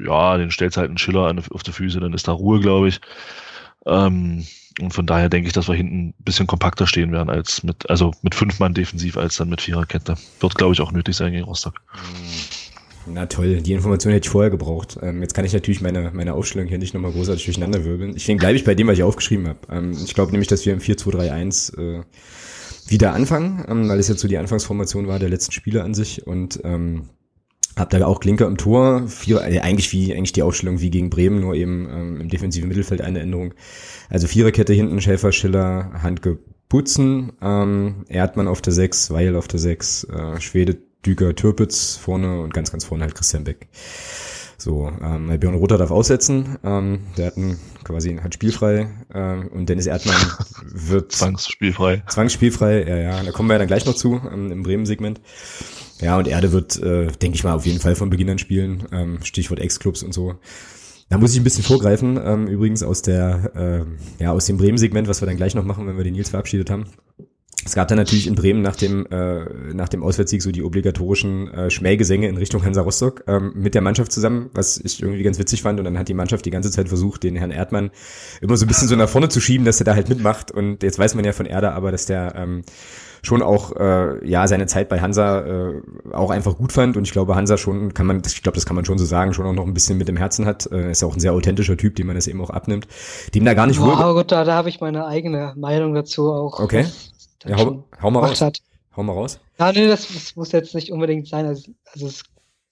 ja, 0.00 0.36
den 0.36 0.52
stellt 0.52 0.76
halt 0.76 0.90
einen 0.90 0.98
Schiller 0.98 1.34
auf 1.50 1.64
die 1.64 1.72
Füße, 1.72 1.98
dann 1.98 2.12
ist 2.12 2.28
da 2.28 2.32
Ruhe, 2.32 2.60
glaube 2.60 2.86
ich. 2.86 3.00
Ähm, 3.84 4.46
und 4.80 4.94
von 4.94 5.04
daher 5.04 5.28
denke 5.28 5.48
ich, 5.48 5.52
dass 5.52 5.66
wir 5.66 5.74
hinten 5.74 6.10
ein 6.10 6.14
bisschen 6.20 6.46
kompakter 6.46 6.86
stehen 6.86 7.10
werden 7.10 7.30
als 7.30 7.64
mit, 7.64 7.90
also 7.90 8.12
mit 8.22 8.36
fünf 8.36 8.60
Mann 8.60 8.74
defensiv 8.74 9.16
als 9.16 9.36
dann 9.38 9.48
mit 9.48 9.60
Viererkette. 9.60 10.14
Wird, 10.38 10.54
glaube 10.54 10.72
ich, 10.72 10.80
auch 10.80 10.92
nötig 10.92 11.16
sein 11.16 11.32
gegen 11.32 11.46
Rostock. 11.46 11.80
Na 13.08 13.26
toll, 13.26 13.60
die 13.60 13.72
Information 13.72 14.12
hätte 14.12 14.26
ich 14.26 14.30
vorher 14.30 14.52
gebraucht. 14.52 15.00
Ähm, 15.02 15.20
jetzt 15.20 15.34
kann 15.34 15.44
ich 15.44 15.52
natürlich 15.52 15.80
meine, 15.80 16.12
meine 16.14 16.34
Aufstellung 16.34 16.68
hier 16.68 16.78
nicht 16.78 16.94
nochmal 16.94 17.10
großartig 17.10 17.44
durcheinander 17.44 17.84
wirbeln. 17.84 18.12
Deswegen 18.14 18.38
bleibe 18.38 18.54
ich 18.54 18.62
bei 18.62 18.76
dem, 18.76 18.86
was 18.86 18.98
ich 18.98 19.02
aufgeschrieben 19.02 19.48
habe. 19.48 19.58
Ähm, 19.68 19.90
ich 19.90 20.14
glaube 20.14 20.30
nämlich, 20.30 20.46
dass 20.46 20.64
wir 20.64 20.72
im 20.72 20.78
4-2-3-1 20.78 21.98
äh, 21.98 22.02
wieder 22.92 23.12
anfangen, 23.12 23.64
ähm, 23.68 23.88
weil 23.88 23.98
es 23.98 24.08
jetzt 24.08 24.20
so 24.20 24.28
die 24.28 24.38
Anfangsformation 24.38 25.08
war 25.08 25.18
der 25.18 25.28
letzten 25.28 25.52
Spiele 25.52 25.82
an 25.82 25.94
sich 25.94 26.26
und 26.26 26.60
ähm, 26.62 27.08
hab 27.76 27.90
da 27.90 28.04
auch 28.06 28.20
Klinker 28.20 28.46
im 28.46 28.58
Tor, 28.58 29.08
vier, 29.08 29.40
äh, 29.42 29.60
eigentlich 29.60 29.92
wie 29.92 30.14
eigentlich 30.14 30.32
die 30.32 30.42
Aufstellung 30.42 30.80
wie 30.80 30.90
gegen 30.90 31.10
Bremen, 31.10 31.40
nur 31.40 31.54
eben 31.54 31.88
ähm, 31.90 32.20
im 32.20 32.28
defensiven 32.28 32.68
Mittelfeld 32.68 33.00
eine 33.00 33.20
Änderung. 33.20 33.54
Also 34.10 34.26
Viererkette 34.26 34.72
hinten, 34.72 35.00
Schäfer, 35.00 35.32
Schiller, 35.32 35.90
Handke, 36.02 36.38
Putzen, 36.68 37.32
ähm, 37.42 38.04
Erdmann 38.08 38.48
auf 38.48 38.62
der 38.62 38.72
6, 38.72 39.10
Weil 39.10 39.36
auf 39.36 39.48
der 39.48 39.60
6, 39.60 40.04
äh, 40.04 40.40
Schwede, 40.40 40.78
Düker, 41.04 41.34
Türpitz 41.34 41.96
vorne 41.96 42.40
und 42.40 42.54
ganz, 42.54 42.70
ganz 42.70 42.84
vorne 42.84 43.04
halt 43.04 43.14
Christian 43.14 43.44
Beck. 43.44 43.68
So, 44.62 44.92
ähm, 45.02 45.40
Björn 45.40 45.56
Rother 45.56 45.76
darf 45.76 45.90
aussetzen. 45.90 46.56
Ähm, 46.62 47.00
der 47.16 47.26
hat 47.26 47.36
einen, 47.36 47.58
quasi 47.82 48.14
hat 48.22 48.32
spielfrei 48.32 48.90
ähm, 49.12 49.48
und 49.48 49.68
Dennis 49.68 49.86
Erdmann 49.86 50.14
wird 50.62 51.10
zwangsspielfrei. 51.10 52.04
Zwangsspielfrei, 52.08 52.84
ja, 52.88 52.96
ja. 52.96 53.22
Da 53.24 53.32
kommen 53.32 53.48
wir 53.48 53.54
ja 53.54 53.58
dann 53.58 53.66
gleich 53.66 53.86
noch 53.86 53.94
zu 53.94 54.20
ähm, 54.32 54.52
im 54.52 54.62
Bremen-Segment. 54.62 55.20
Ja, 56.00 56.16
und 56.16 56.28
Erde 56.28 56.52
wird, 56.52 56.80
äh, 56.80 57.08
denke 57.08 57.34
ich 57.34 57.42
mal, 57.42 57.54
auf 57.54 57.66
jeden 57.66 57.80
Fall 57.80 57.96
von 57.96 58.08
Beginn 58.08 58.30
an 58.30 58.38
spielen. 58.38 58.84
Ähm, 58.92 59.18
Stichwort 59.24 59.58
Ex-Clubs 59.58 60.04
und 60.04 60.14
so. 60.14 60.36
Da 61.08 61.18
muss 61.18 61.32
ich 61.32 61.40
ein 61.40 61.44
bisschen 61.44 61.64
vorgreifen, 61.64 62.16
ähm, 62.24 62.46
übrigens 62.46 62.84
aus 62.84 63.02
der, 63.02 63.50
äh, 63.56 64.22
ja, 64.22 64.30
aus 64.30 64.46
dem 64.46 64.58
Bremen-Segment, 64.58 65.08
was 65.08 65.20
wir 65.20 65.26
dann 65.26 65.36
gleich 65.36 65.56
noch 65.56 65.64
machen, 65.64 65.88
wenn 65.88 65.96
wir 65.96 66.04
den 66.04 66.14
Nils 66.14 66.30
verabschiedet 66.30 66.70
haben. 66.70 66.84
Es 67.64 67.74
gab 67.74 67.88
dann 67.88 67.98
natürlich 67.98 68.26
in 68.26 68.34
Bremen 68.34 68.60
nach 68.60 68.74
dem, 68.74 69.06
äh, 69.06 69.44
nach 69.72 69.88
dem 69.88 70.02
Auswärtssieg 70.02 70.42
so 70.42 70.50
die 70.50 70.62
obligatorischen 70.62 71.52
äh, 71.52 71.70
Schmähgesänge 71.70 72.28
in 72.28 72.36
Richtung 72.36 72.64
Hansa 72.64 72.82
Rostock 72.82 73.24
ähm, 73.28 73.52
mit 73.54 73.74
der 73.74 73.82
Mannschaft 73.82 74.10
zusammen, 74.10 74.50
was 74.52 74.78
ich 74.78 75.00
irgendwie 75.00 75.22
ganz 75.22 75.38
witzig 75.38 75.62
fand. 75.62 75.78
Und 75.78 75.84
dann 75.84 75.98
hat 75.98 76.08
die 76.08 76.14
Mannschaft 76.14 76.44
die 76.44 76.50
ganze 76.50 76.70
Zeit 76.70 76.88
versucht, 76.88 77.22
den 77.22 77.36
Herrn 77.36 77.52
Erdmann 77.52 77.90
immer 78.40 78.56
so 78.56 78.64
ein 78.64 78.68
bisschen 78.68 78.88
so 78.88 78.96
nach 78.96 79.08
vorne 79.08 79.28
zu 79.28 79.40
schieben, 79.40 79.64
dass 79.64 79.80
er 79.80 79.84
da 79.84 79.94
halt 79.94 80.08
mitmacht. 80.08 80.50
Und 80.50 80.82
jetzt 80.82 80.98
weiß 80.98 81.14
man 81.14 81.24
ja 81.24 81.32
von 81.32 81.46
Erde 81.46 81.72
aber, 81.72 81.92
dass 81.92 82.06
der 82.06 82.34
ähm, 82.36 82.62
schon 83.22 83.42
auch 83.42 83.76
äh, 83.76 84.28
ja 84.28 84.48
seine 84.48 84.66
Zeit 84.66 84.88
bei 84.88 85.00
Hansa 85.00 85.40
äh, 85.46 85.82
auch 86.12 86.30
einfach 86.30 86.56
gut 86.56 86.72
fand. 86.72 86.96
Und 86.96 87.04
ich 87.04 87.12
glaube 87.12 87.36
Hansa 87.36 87.56
schon 87.56 87.94
kann 87.94 88.06
man 88.06 88.22
ich 88.26 88.42
glaube 88.42 88.56
das 88.56 88.66
kann 88.66 88.74
man 88.74 88.84
schon 88.84 88.98
so 88.98 89.04
sagen 89.04 89.32
schon 89.32 89.46
auch 89.46 89.52
noch 89.52 89.66
ein 89.66 89.74
bisschen 89.74 89.98
mit 89.98 90.08
dem 90.08 90.16
Herzen 90.16 90.46
hat. 90.46 90.68
Äh, 90.72 90.90
ist 90.90 91.02
ja 91.02 91.08
auch 91.08 91.14
ein 91.14 91.20
sehr 91.20 91.32
authentischer 91.32 91.76
Typ 91.76 91.94
dem 91.94 92.08
man 92.08 92.16
das 92.16 92.26
eben 92.26 92.40
auch 92.40 92.50
abnimmt. 92.50 92.88
Dem 93.34 93.44
da 93.44 93.54
gar 93.54 93.68
nicht 93.68 93.78
oh, 93.78 93.84
oh 93.84 94.14
Gott 94.14 94.32
da, 94.32 94.44
da 94.44 94.54
habe 94.54 94.68
ich 94.68 94.80
meine 94.80 95.06
eigene 95.06 95.54
Meinung 95.56 95.94
dazu 95.94 96.32
auch. 96.32 96.58
Okay 96.58 96.86
ja, 97.46 97.56
hau, 97.56 97.84
hau 98.00 98.10
mal 98.10 98.20
raus. 98.20 98.40
Hat. 98.40 98.60
Hau 98.96 99.02
mal 99.02 99.12
raus. 99.12 99.40
Ja, 99.58 99.72
nee, 99.72 99.86
das, 99.86 100.08
das, 100.08 100.36
muss 100.36 100.52
jetzt 100.52 100.74
nicht 100.74 100.92
unbedingt 100.92 101.28
sein. 101.28 101.46
Also, 101.46 101.72
also 101.92 102.06
es, 102.06 102.22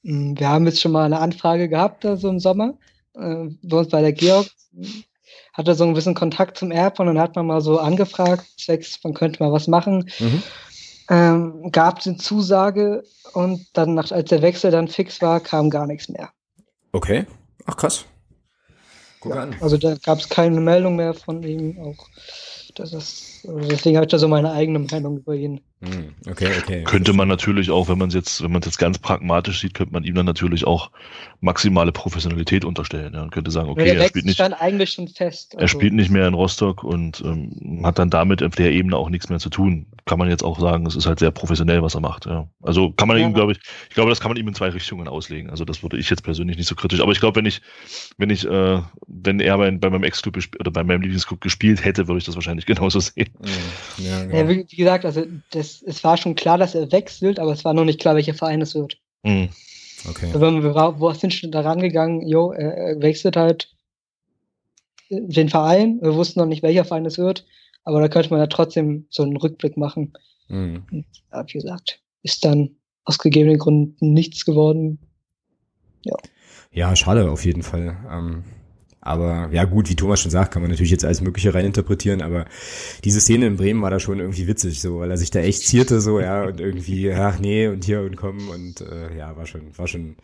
hm, 0.04 0.38
wir 0.38 0.48
haben 0.48 0.66
jetzt 0.66 0.80
schon 0.80 0.92
mal 0.92 1.04
eine 1.04 1.20
Anfrage 1.20 1.68
gehabt, 1.68 2.04
also 2.04 2.28
im 2.28 2.40
Sommer, 2.40 2.74
äh, 3.14 3.46
bei 3.62 3.76
uns 3.76 3.88
bei 3.88 4.00
der 4.00 4.12
Georg. 4.12 4.48
Hatte 5.52 5.74
so 5.74 5.84
ein 5.84 5.94
bisschen 5.94 6.14
Kontakt 6.14 6.56
zum 6.56 6.70
Erb 6.70 7.00
und 7.00 7.06
dann 7.06 7.18
hat 7.18 7.34
man 7.36 7.46
mal 7.46 7.60
so 7.60 7.78
angefragt, 7.78 8.46
zwecks, 8.56 9.02
man 9.02 9.14
könnte 9.14 9.42
mal 9.42 9.52
was 9.52 9.66
machen. 9.66 10.08
Mhm. 10.18 10.42
Ähm, 11.08 11.72
gab 11.72 11.98
es 11.98 12.06
eine 12.06 12.16
Zusage 12.18 13.02
und 13.32 13.66
dann, 13.72 13.94
nach, 13.94 14.12
als 14.12 14.28
der 14.30 14.42
Wechsel 14.42 14.70
dann 14.70 14.86
fix 14.86 15.20
war, 15.20 15.40
kam 15.40 15.68
gar 15.68 15.86
nichts 15.86 16.08
mehr. 16.08 16.30
Okay. 16.92 17.26
Ach 17.66 17.76
krass. 17.76 18.04
Guck 19.20 19.34
ja, 19.34 19.42
an. 19.42 19.56
Also 19.60 19.76
da 19.76 19.96
gab 19.96 20.18
es 20.18 20.28
keine 20.28 20.60
Meldung 20.60 20.96
mehr 20.96 21.14
von 21.14 21.42
ihm 21.42 21.78
auch. 21.80 22.06
Das 22.74 22.92
ist, 22.92 23.44
deswegen 23.44 23.96
habe 23.96 24.06
ich 24.06 24.10
da 24.10 24.18
so 24.18 24.28
meine 24.28 24.52
eigene 24.52 24.78
Meinung 24.80 25.18
über 25.18 25.34
ihn. 25.34 25.60
Hm, 25.82 26.14
okay, 26.28 26.50
okay. 26.62 26.84
Könnte 26.84 27.14
man 27.14 27.26
natürlich 27.26 27.70
auch, 27.70 27.88
wenn 27.88 27.96
man 27.96 28.08
es 28.08 28.14
jetzt, 28.14 28.42
wenn 28.42 28.52
man 28.52 28.60
es 28.60 28.66
jetzt 28.66 28.76
ganz 28.76 28.98
pragmatisch 28.98 29.62
sieht, 29.62 29.72
könnte 29.72 29.94
man 29.94 30.04
ihm 30.04 30.14
dann 30.14 30.26
natürlich 30.26 30.66
auch 30.66 30.90
maximale 31.40 31.90
Professionalität 31.90 32.66
unterstellen. 32.66 33.14
Ja, 33.14 33.22
und 33.22 33.30
könnte 33.30 33.50
sagen, 33.50 33.70
okay, 33.70 33.96
er 33.96 34.08
spielt 34.08 34.26
nicht. 34.26 34.38
Dann 34.38 34.52
eigentlich 34.52 34.90
schon 34.90 35.08
fest. 35.08 35.54
Also. 35.54 35.62
Er 35.62 35.68
spielt 35.68 35.94
nicht 35.94 36.10
mehr 36.10 36.28
in 36.28 36.34
Rostock 36.34 36.84
und 36.84 37.22
ähm, 37.24 37.80
hat 37.82 37.98
dann 37.98 38.10
damit 38.10 38.42
auf 38.42 38.54
der 38.56 38.72
Ebene 38.72 38.94
auch 38.98 39.08
nichts 39.08 39.30
mehr 39.30 39.38
zu 39.38 39.48
tun. 39.48 39.86
Kann 40.04 40.18
man 40.18 40.28
jetzt 40.28 40.42
auch 40.42 40.60
sagen, 40.60 40.84
es 40.84 40.96
ist 40.96 41.06
halt 41.06 41.18
sehr 41.18 41.30
professionell, 41.30 41.82
was 41.82 41.94
er 41.94 42.00
macht. 42.00 42.26
Ja. 42.26 42.46
Also 42.60 42.90
kann 42.90 43.08
man 43.08 43.16
ja. 43.16 43.26
ihm, 43.26 43.32
glaube 43.32 43.52
ich, 43.52 43.60
ich 43.88 43.94
glaube, 43.94 44.10
das 44.10 44.20
kann 44.20 44.30
man 44.30 44.36
ihm 44.36 44.48
in 44.48 44.54
zwei 44.54 44.68
Richtungen 44.68 45.08
auslegen. 45.08 45.48
Also 45.48 45.64
das 45.64 45.82
würde 45.82 45.96
ich 45.96 46.10
jetzt 46.10 46.22
persönlich 46.22 46.58
nicht 46.58 46.68
so 46.68 46.74
kritisch. 46.74 47.00
Aber 47.00 47.12
ich 47.12 47.20
glaube, 47.20 47.36
wenn 47.36 47.46
ich, 47.46 47.62
wenn 48.18 48.28
ich, 48.28 48.46
äh, 48.46 48.82
wenn 49.06 49.40
er 49.40 49.56
bei, 49.56 49.70
bei 49.70 49.88
meinem 49.88 50.04
Ex-Club 50.04 50.36
oder 50.58 50.70
bei 50.70 50.84
meinem 50.84 51.00
Lieblingsclub 51.00 51.40
gespielt 51.40 51.82
hätte, 51.82 52.06
würde 52.06 52.18
ich 52.18 52.24
das 52.24 52.34
wahrscheinlich 52.34 52.66
genauso 52.66 53.00
sehen. 53.00 53.30
Ja, 53.96 54.24
genau. 54.24 54.36
ja, 54.36 54.48
wie, 54.48 54.66
wie 54.68 54.76
gesagt, 54.76 55.06
also 55.06 55.24
das 55.50 55.69
es, 55.82 56.04
war 56.04 56.16
schon 56.16 56.34
klar, 56.34 56.58
dass 56.58 56.74
er 56.74 56.92
wechselt, 56.92 57.38
aber 57.38 57.52
es 57.52 57.64
war 57.64 57.74
noch 57.74 57.84
nicht 57.84 58.00
klar, 58.00 58.14
welcher 58.14 58.34
Verein 58.34 58.62
es 58.62 58.74
wird. 58.74 58.98
Mhm. 59.22 59.48
Okay. 60.08 60.26
Also 60.26 60.40
wir, 60.40 60.74
wo 60.74 61.12
sind 61.12 61.34
schon 61.34 61.50
da 61.50 61.60
rangegangen, 61.60 62.26
jo, 62.26 62.52
er, 62.52 62.74
er 62.74 63.02
wechselt 63.02 63.36
halt 63.36 63.74
den 65.10 65.48
Verein, 65.48 65.98
wir 66.00 66.14
wussten 66.14 66.40
noch 66.40 66.46
nicht, 66.46 66.62
welcher 66.62 66.84
Verein 66.84 67.04
es 67.04 67.18
wird, 67.18 67.44
aber 67.84 68.00
da 68.00 68.08
könnte 68.08 68.30
man 68.30 68.40
ja 68.40 68.46
trotzdem 68.46 69.06
so 69.10 69.22
einen 69.22 69.36
Rückblick 69.36 69.76
machen. 69.76 70.12
Mhm. 70.48 71.04
Ja, 71.32 71.44
wie 71.46 71.52
gesagt, 71.52 72.00
ist 72.22 72.44
dann 72.44 72.76
aus 73.04 73.18
gegebenen 73.18 73.58
Gründen 73.58 74.12
nichts 74.12 74.44
geworden. 74.44 74.98
Ja. 76.04 76.16
Ja, 76.72 76.94
schade 76.94 77.30
auf 77.30 77.44
jeden 77.44 77.62
Fall. 77.62 77.96
Ähm, 78.10 78.44
Aber 79.02 79.48
ja 79.52 79.64
gut, 79.64 79.88
wie 79.88 79.96
Thomas 79.96 80.20
schon 80.20 80.30
sagt, 80.30 80.52
kann 80.52 80.60
man 80.60 80.70
natürlich 80.70 80.90
jetzt 80.90 81.04
alles 81.04 81.22
Mögliche 81.22 81.54
reininterpretieren, 81.54 82.20
aber 82.20 82.44
diese 83.02 83.20
Szene 83.20 83.46
in 83.46 83.56
Bremen 83.56 83.80
war 83.80 83.90
da 83.90 83.98
schon 83.98 84.18
irgendwie 84.18 84.46
witzig, 84.46 84.80
so, 84.80 84.98
weil 85.00 85.10
er 85.10 85.16
sich 85.16 85.30
da 85.30 85.40
echt 85.40 85.66
zierte, 85.66 86.02
so, 86.02 86.20
ja, 86.20 86.44
und 86.44 86.60
irgendwie, 86.60 87.10
ach 87.10 87.38
nee, 87.38 87.68
und 87.68 87.84
hier 87.84 88.02
und 88.02 88.16
komm 88.16 88.50
und 88.50 88.82
äh, 88.82 89.16
ja, 89.16 89.34
war 89.36 89.46
schon, 89.46 89.62
war 89.76 89.88
schon 89.88 90.16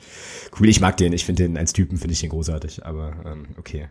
cool. 0.61 0.69
Ich 0.69 0.81
mag 0.81 0.97
den, 0.99 1.15
ich 1.15 1.25
finde 1.25 1.45
den 1.45 1.57
als 1.57 1.73
Typen, 1.73 1.97
finde 1.97 2.13
ich 2.13 2.21
den 2.21 2.29
großartig, 2.31 2.85
aber 2.85 3.15
ähm, 3.25 3.47
okay. 3.59 3.89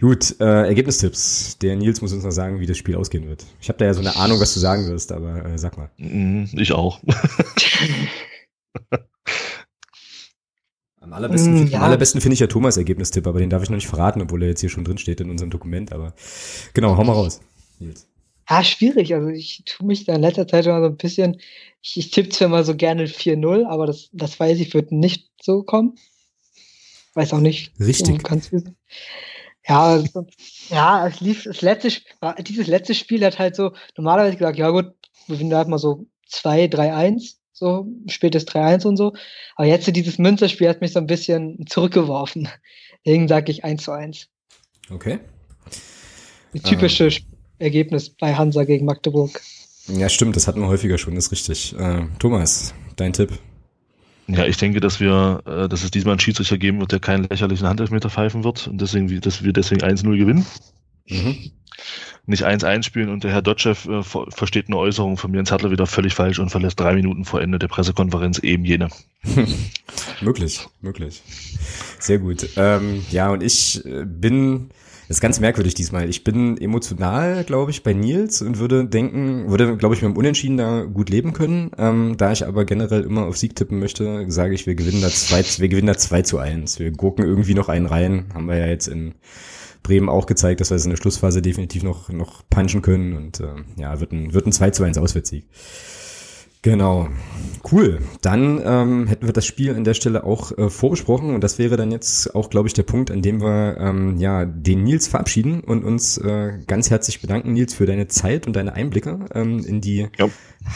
Gut, 0.00 0.36
äh, 0.40 0.66
Ergebnistipps. 0.66 1.58
Der 1.58 1.74
Nils 1.74 2.00
muss 2.00 2.12
uns 2.12 2.22
noch 2.24 2.30
sagen, 2.30 2.60
wie 2.60 2.66
das 2.66 2.78
Spiel 2.78 2.94
ausgehen 2.94 3.28
wird. 3.28 3.44
Ich 3.60 3.68
habe 3.68 3.78
da 3.78 3.86
ja 3.86 3.94
so 3.94 4.00
eine 4.00 4.14
Ahnung, 4.16 4.38
was 4.40 4.54
du 4.54 4.60
sagen 4.60 4.86
wirst, 4.86 5.10
aber 5.10 5.44
äh, 5.44 5.58
sag 5.58 5.76
mal. 5.76 5.90
Mhm, 5.98 6.48
ich 6.52 6.72
auch. 6.72 7.00
Am 11.12 11.16
allerbesten, 11.16 11.64
mm, 11.64 11.66
ja. 11.68 11.80
allerbesten 11.80 12.20
finde 12.22 12.34
ich 12.34 12.40
ja 12.40 12.46
Thomas 12.46 12.78
Ergebnistipp, 12.78 13.26
aber 13.26 13.38
den 13.38 13.50
darf 13.50 13.62
ich 13.62 13.68
noch 13.68 13.76
nicht 13.76 13.86
verraten, 13.86 14.22
obwohl 14.22 14.42
er 14.42 14.48
jetzt 14.48 14.60
hier 14.60 14.70
schon 14.70 14.84
drin 14.84 14.96
steht 14.96 15.20
in 15.20 15.28
unserem 15.28 15.50
Dokument. 15.50 15.92
Aber 15.92 16.14
genau, 16.72 16.96
hau 16.96 17.04
mal 17.04 17.12
raus. 17.12 17.40
Nils. 17.78 18.08
Ja, 18.48 18.64
schwierig. 18.64 19.14
Also 19.14 19.28
ich 19.28 19.62
tue 19.66 19.86
mich 19.86 20.04
da 20.06 20.14
in 20.14 20.22
letzter 20.22 20.48
Zeit 20.48 20.64
immer 20.64 20.80
so 20.80 20.86
ein 20.86 20.96
bisschen, 20.96 21.38
ich, 21.82 21.98
ich 21.98 22.10
tippe 22.10 22.30
zwar 22.30 22.46
immer 22.46 22.64
so 22.64 22.74
gerne 22.74 23.04
4-0, 23.06 23.66
aber 23.66 23.86
das, 23.86 24.08
das 24.12 24.40
weiß 24.40 24.58
ich, 24.58 24.72
wird 24.72 24.90
nicht 24.90 25.28
so 25.40 25.62
kommen. 25.62 25.96
Weiß 27.12 27.34
auch 27.34 27.40
nicht. 27.40 27.72
Richtig. 27.78 28.22
Ja, 29.68 29.82
also, 29.82 30.26
ja, 30.70 31.06
es 31.06 31.20
lief, 31.20 31.44
das 31.44 31.60
letzte, 31.60 31.92
dieses 32.40 32.66
letzte 32.68 32.94
Spiel 32.94 33.22
hat 33.24 33.38
halt 33.38 33.54
so 33.54 33.72
normalerweise 33.98 34.36
gesagt, 34.38 34.58
ja 34.58 34.70
gut, 34.70 34.92
wir 35.28 35.36
sind 35.36 35.52
halt 35.52 35.68
mal 35.68 35.78
so 35.78 36.06
2, 36.26 36.68
3, 36.68 36.94
1 36.94 37.41
so 37.52 37.86
spätes 38.08 38.46
3-1 38.46 38.86
und 38.86 38.96
so. 38.96 39.12
Aber 39.56 39.66
jetzt 39.66 39.94
dieses 39.94 40.18
Münsterspiel 40.18 40.68
hat 40.68 40.80
mich 40.80 40.92
so 40.92 40.98
ein 40.98 41.06
bisschen 41.06 41.64
zurückgeworfen. 41.68 42.48
Deswegen 43.04 43.28
sage 43.28 43.50
ich 43.50 43.64
1 43.64 43.82
zu 43.82 43.92
1. 43.92 44.28
Okay. 44.90 45.20
Das 46.52 46.62
typische 46.62 47.06
ähm. 47.06 47.24
Ergebnis 47.58 48.10
bei 48.10 48.34
Hansa 48.34 48.64
gegen 48.64 48.84
Magdeburg. 48.86 49.40
Ja, 49.88 50.08
stimmt, 50.08 50.36
das 50.36 50.46
hatten 50.46 50.60
wir 50.60 50.68
häufiger 50.68 50.98
schon, 50.98 51.14
das 51.14 51.26
ist 51.26 51.32
richtig. 51.32 51.76
Äh, 51.78 52.04
Thomas, 52.18 52.74
dein 52.96 53.12
Tipp? 53.12 53.38
Ja, 54.28 54.46
ich 54.46 54.56
denke, 54.56 54.80
dass 54.80 55.00
wir, 55.00 55.42
äh, 55.46 55.68
dass 55.68 55.82
es 55.82 55.90
diesmal 55.90 56.12
einen 56.12 56.20
Schiedsrichter 56.20 56.56
geben 56.56 56.80
wird, 56.80 56.92
der 56.92 57.00
keinen 57.00 57.24
lächerlichen 57.24 57.66
Handelfmeter 57.66 58.08
pfeifen 58.08 58.44
wird 58.44 58.68
und 58.68 58.80
deswegen, 58.80 59.20
dass 59.20 59.42
wir 59.42 59.52
deswegen 59.52 59.82
1-0 59.82 60.16
gewinnen. 60.16 60.46
Mhm 61.08 61.52
nicht 62.26 62.44
1-1 62.44 62.84
spielen 62.84 63.08
und 63.08 63.24
der 63.24 63.32
Herr 63.32 63.42
Dotschew 63.42 63.70
äh, 63.70 64.02
versteht 64.02 64.68
eine 64.68 64.76
Äußerung 64.76 65.16
von 65.16 65.30
mir 65.30 65.40
ins 65.40 65.50
Hartler 65.50 65.70
wieder 65.70 65.86
völlig 65.86 66.14
falsch 66.14 66.38
und 66.38 66.50
verlässt 66.50 66.78
drei 66.78 66.94
Minuten 66.94 67.24
vor 67.24 67.40
Ende 67.40 67.58
der 67.58 67.68
Pressekonferenz 67.68 68.38
eben 68.38 68.64
jene. 68.64 68.88
möglich, 70.20 70.66
möglich. 70.80 71.22
Sehr 71.98 72.18
gut. 72.18 72.48
Ähm, 72.56 73.04
ja, 73.10 73.30
und 73.30 73.42
ich 73.42 73.84
äh, 73.84 74.04
bin, 74.04 74.70
das 75.12 75.18
ist 75.18 75.20
ganz 75.20 75.40
merkwürdig 75.40 75.74
diesmal. 75.74 76.08
Ich 76.08 76.24
bin 76.24 76.56
emotional, 76.56 77.44
glaube 77.44 77.70
ich, 77.70 77.82
bei 77.82 77.92
Nils 77.92 78.40
und 78.40 78.58
würde 78.58 78.86
denken, 78.86 79.50
würde, 79.50 79.76
glaube 79.76 79.94
ich, 79.94 80.00
mit 80.00 80.10
dem 80.10 80.16
Unentschieden 80.16 80.56
da 80.56 80.84
gut 80.84 81.10
leben 81.10 81.34
können. 81.34 81.70
Ähm, 81.76 82.14
da 82.16 82.32
ich 82.32 82.46
aber 82.46 82.64
generell 82.64 83.02
immer 83.02 83.26
auf 83.26 83.36
Sieg 83.36 83.54
tippen 83.54 83.78
möchte, 83.78 84.24
sage 84.28 84.54
ich, 84.54 84.66
wir 84.66 84.74
gewinnen 84.74 85.02
da 85.02 85.10
zwei, 85.10 85.44
wir 85.44 85.68
gewinnen 85.68 85.88
da 85.88 85.98
2 85.98 86.22
zu 86.22 86.38
1. 86.38 86.78
Wir 86.78 86.92
gucken 86.92 87.26
irgendwie 87.26 87.52
noch 87.52 87.68
einen 87.68 87.84
rein. 87.84 88.24
Haben 88.32 88.46
wir 88.46 88.56
ja 88.56 88.66
jetzt 88.68 88.86
in 88.86 89.12
Bremen 89.82 90.08
auch 90.08 90.24
gezeigt, 90.24 90.62
dass 90.62 90.70
wir 90.70 90.76
es 90.76 90.84
in 90.84 90.90
der 90.90 90.96
Schlussphase 90.96 91.42
definitiv 91.42 91.82
noch, 91.82 92.08
noch 92.08 92.42
punchen 92.48 92.80
können 92.80 93.14
und 93.14 93.40
äh, 93.40 93.48
ja, 93.76 94.00
wird 94.00 94.12
ein, 94.12 94.32
wird 94.32 94.46
ein 94.46 94.52
2 94.52 94.70
zu 94.70 94.82
1 94.82 94.96
Auswärtssieg. 94.96 95.44
Genau. 96.62 97.08
Cool. 97.70 98.00
Dann 98.22 98.60
ähm, 98.64 99.06
hätten 99.06 99.26
wir 99.26 99.32
das 99.32 99.46
Spiel 99.46 99.74
an 99.74 99.84
der 99.84 99.94
Stelle 99.94 100.24
auch 100.24 100.56
äh, 100.56 100.68
vorbesprochen 100.70 101.34
und 101.34 101.42
das 101.42 101.58
wäre 101.58 101.76
dann 101.76 101.90
jetzt 101.90 102.34
auch, 102.34 102.50
glaube 102.50 102.68
ich, 102.68 102.74
der 102.74 102.82
Punkt, 102.84 103.10
an 103.10 103.22
dem 103.22 103.40
wir 103.40 103.76
ähm, 103.78 104.18
ja 104.18 104.44
den 104.44 104.84
Nils 104.84 105.08
verabschieden 105.08 105.60
und 105.60 105.84
uns 105.84 106.18
äh, 106.18 106.58
ganz 106.66 106.90
herzlich 106.90 107.20
bedanken, 107.20 107.52
Nils, 107.52 107.74
für 107.74 107.86
deine 107.86 108.08
Zeit 108.08 108.46
und 108.46 108.54
deine 108.54 108.74
Einblicke 108.74 109.26
ähm, 109.34 109.64
in 109.64 109.80
die 109.80 110.08
ja. 110.18 110.28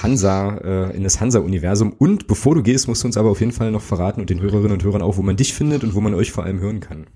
Hansa, 0.03 0.57
äh, 0.59 0.97
in 0.97 1.05
das 1.05 1.21
Hansa-Universum. 1.21 1.93
Und 1.93 2.27
bevor 2.27 2.55
du 2.55 2.63
gehst, 2.63 2.89
musst 2.89 3.03
du 3.03 3.09
uns 3.09 3.17
aber 3.17 3.31
auf 3.31 3.41
jeden 3.41 3.53
Fall 3.53 3.71
noch 3.71 3.83
verraten 3.83 4.21
und 4.21 4.31
den 4.31 4.41
Hörerinnen 4.41 4.73
und 4.73 4.85
Hörern 4.85 5.03
auch, 5.03 5.17
wo 5.17 5.23
man 5.23 5.37
dich 5.37 5.55
findet 5.55 5.85
und 5.85 5.95
wo 5.95 6.01
man 6.01 6.15
euch 6.15 6.33
vor 6.33 6.45
allem 6.45 6.61
hören 6.61 6.81
kann. 6.81 7.07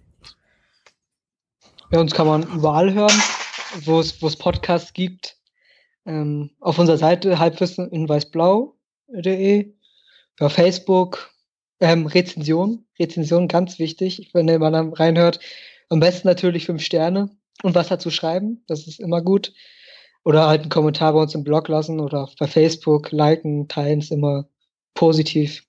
Ja, 1.91 2.01
uns 2.01 2.13
kann 2.13 2.27
man 2.27 2.43
überall 2.43 2.93
hören, 2.95 3.21
wo 3.85 3.99
es, 3.99 4.23
wo 4.23 4.29
es 4.29 4.37
Podcasts 4.37 4.93
gibt. 4.93 5.40
Ähm, 6.07 6.51
auf 6.61 6.79
unserer 6.79 6.99
Seite 6.99 7.39
halbwissen 7.39 7.91
in 7.91 8.09
weißblau.de, 8.09 9.75
über 10.39 10.51
Facebook, 10.51 11.31
ähm, 11.81 12.07
Rezension, 12.07 12.87
Rezension 12.99 13.49
ganz 13.49 13.79
wichtig, 13.79 14.31
wenn 14.33 14.47
man 14.47 14.73
dann 14.73 14.93
reinhört. 14.93 15.41
Am 15.89 16.01
besten 16.01 16.29
natürlich 16.29 16.67
fünf 16.67 16.83
Sterne 16.83 17.31
und 17.63 17.75
was 17.75 17.89
dazu 17.89 18.11
schreiben, 18.11 18.63
das 18.67 18.87
ist 18.87 19.01
immer 19.01 19.23
gut. 19.23 19.53
Oder 20.25 20.47
halt 20.47 20.63
einen 20.63 20.71
Kommentar 20.71 21.15
bei 21.15 21.21
uns 21.21 21.35
im 21.35 21.45
Blog 21.45 21.69
lassen 21.69 21.99
oder 21.99 22.29
bei 22.39 22.47
Facebook 22.47 23.11
liken, 23.11 23.69
teilen 23.69 24.01
ist 24.01 24.13
immer 24.13 24.47
positiv 24.95 25.65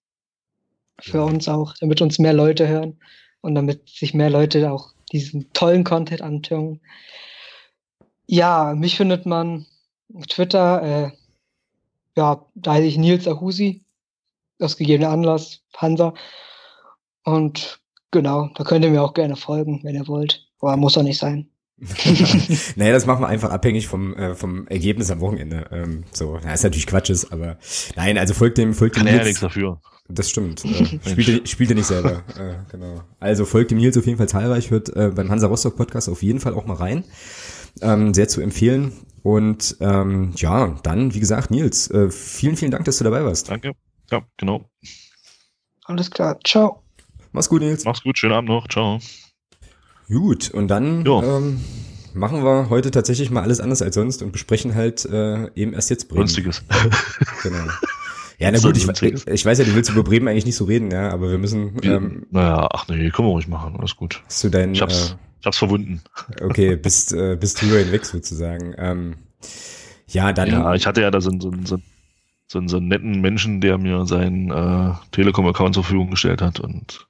für 1.00 1.20
ja. 1.20 1.24
uns 1.24 1.48
auch, 1.48 1.74
damit 1.80 2.02
uns 2.02 2.20
mehr 2.20 2.34
Leute 2.34 2.68
hören 2.68 3.00
und 3.42 3.56
damit 3.56 3.88
sich 3.90 4.14
mehr 4.14 4.30
Leute 4.30 4.72
auch 4.72 4.94
diesen 5.12 5.52
tollen 5.54 5.84
Content 5.84 6.22
antun. 6.22 6.82
Ja, 8.28 8.74
mich 8.76 8.98
findet 8.98 9.26
man 9.26 9.66
Twitter, 10.28 10.84
äh, 10.84 11.12
ja, 12.16 12.46
da 12.56 12.74
heiße 12.74 12.86
ich 12.86 12.98
Nils 12.98 13.28
Ahusi, 13.28 13.84
aus 14.60 14.78
gegebener 14.78 15.10
Anlass, 15.10 15.62
Hansa. 15.76 16.14
Und 17.24 17.80
genau, 18.12 18.50
da 18.56 18.64
könnt 18.64 18.86
ihr 18.86 18.92
mir 18.92 19.04
auch 19.04 19.14
gerne 19.14 19.36
folgen, 19.36 19.82
wenn 19.84 19.96
ihr 19.96 20.08
wollt. 20.08 20.48
Aber 20.60 20.78
muss 20.78 20.94
doch 20.94 21.04
nicht 21.04 21.20
sein. 21.20 21.50
naja, 22.76 22.94
das 22.94 23.08
machen 23.08 23.22
wir 23.22 23.28
einfach 23.28 23.50
abhängig 23.50 23.88
vom, 23.88 24.16
äh, 24.16 24.36
vom 24.36 24.68
Ergebnis 24.68 25.10
am 25.10 25.20
Wochenende. 25.20 25.66
Ähm, 25.72 26.04
so, 26.12 26.40
na, 26.44 26.54
ist 26.54 26.64
natürlich 26.64 26.86
Quatsch 26.86 27.10
ist, 27.10 27.32
aber 27.32 27.58
nein, 27.96 28.20
also 28.20 28.36
folgt 28.36 28.60
dem, 28.60 28.76
folgt 28.76 28.98
dem. 28.98 29.06
Kann 29.06 29.16
ja 29.16 29.24
nichts 29.24 29.40
dafür. 29.40 29.82
Das 30.08 30.30
stimmt. 30.30 30.64
Äh, 30.72 31.10
spielte, 31.10 31.48
spielte 31.48 31.74
nicht 31.74 31.88
selber. 31.88 32.24
äh, 32.38 32.72
genau. 32.72 33.02
Also 33.20 33.46
folgt 33.46 33.72
dem 33.72 33.80
Nils 33.80 33.98
auf 33.98 34.06
jeden 34.06 34.18
Fall 34.18 34.30
zahlreich, 34.30 34.70
hört 34.70 34.96
äh, 34.96 35.12
beim 35.16 35.32
Hansa 35.32 35.48
Rostock 35.48 35.76
Podcast 35.76 36.08
auf 36.10 36.22
jeden 36.22 36.40
Fall 36.40 36.54
auch 36.54 36.66
mal 36.66 36.76
rein. 36.76 37.04
Ähm, 37.82 38.14
sehr 38.14 38.28
zu 38.28 38.42
empfehlen. 38.42 38.94
Und 39.24 39.78
ähm, 39.80 40.34
ja, 40.36 40.76
dann, 40.84 41.14
wie 41.14 41.20
gesagt, 41.20 41.52
Nils, 41.52 41.90
äh, 41.92 42.10
vielen, 42.10 42.56
vielen 42.56 42.72
Dank, 42.72 42.86
dass 42.86 42.98
du 42.98 43.04
dabei 43.04 43.24
warst. 43.24 43.50
Danke. 43.50 43.74
Ja, 44.10 44.24
genau. 44.38 44.70
Alles 45.86 46.10
klar. 46.10 46.40
Ciao. 46.46 46.84
Mach's 47.32 47.50
gut, 47.50 47.62
Nils. 47.62 47.86
Mach's 47.86 48.04
gut, 48.04 48.18
schönen 48.18 48.34
Abend 48.34 48.50
noch. 48.50 48.68
Ciao. 48.68 49.00
Gut, 50.10 50.50
und 50.52 50.68
dann 50.68 51.06
ähm, 51.06 51.62
machen 52.14 52.44
wir 52.44 52.70
heute 52.70 52.92
tatsächlich 52.92 53.32
mal 53.32 53.44
alles 53.44 53.62
anders 53.62 53.82
als 53.82 53.96
sonst 53.96 54.22
und 54.22 54.32
besprechen 54.32 54.76
halt 54.76 55.06
äh, 55.06 55.50
eben 55.56 55.74
erst 55.74 55.90
jetzt 55.90 56.10
Bremen. 56.10 56.22
Günstiges. 56.22 56.64
genau. 57.44 57.66
Ja, 58.38 58.52
na 58.52 58.58
gut, 58.58 58.76
ich, 58.76 58.84
ich, 58.84 59.46
weiß 59.46 59.60
ja, 59.60 59.66
du 59.66 59.76
willst 59.76 59.92
über 59.92 60.04
Bremen 60.04 60.28
eigentlich 60.28 60.46
nicht 60.46 60.56
so 60.56 60.66
reden, 60.66 60.90
ja, 60.90 61.12
aber 61.12 61.30
wir 61.30 61.38
müssen. 61.38 61.78
Ähm, 61.84 62.26
naja, 62.32 62.68
ach 62.72 62.88
nee, 62.88 63.10
können 63.12 63.28
wir 63.28 63.34
ruhig 63.34 63.48
machen, 63.48 63.76
alles 63.78 63.96
gut. 63.96 64.24
Hast 64.26 64.44
du 64.44 64.50
dein, 64.50 64.74
ich 64.74 64.82
hab's, 64.82 65.12
äh, 65.12 65.16
ich 65.42 65.46
hab's 65.46 65.58
verwunden. 65.58 66.02
Okay, 66.40 66.76
bist, 66.82 67.14
äh, 67.14 67.36
bist 67.36 67.62
drüber 67.62 67.80
hinweg 67.80 68.06
sozusagen. 68.06 68.76
Ähm, 68.78 69.16
ja, 70.08 70.32
dann. 70.32 70.50
Ja, 70.50 70.74
ich 70.76 70.86
hatte 70.86 71.02
ja 71.02 71.10
da 71.10 71.20
so, 71.20 71.32
so, 71.40 71.52
so, 71.66 71.78
so, 72.48 72.68
so 72.68 72.78
einen 72.78 72.88
netten 72.88 73.22
Menschen, 73.22 73.60
der 73.60 73.78
mir 73.78 74.06
seinen 74.06 74.52
äh, 74.52 74.94
Telekom-Account 75.12 75.76
zur 75.76 75.84
Verfügung 75.84 76.12
gestellt 76.12 76.42
hat 76.42 76.60
und 76.60 77.08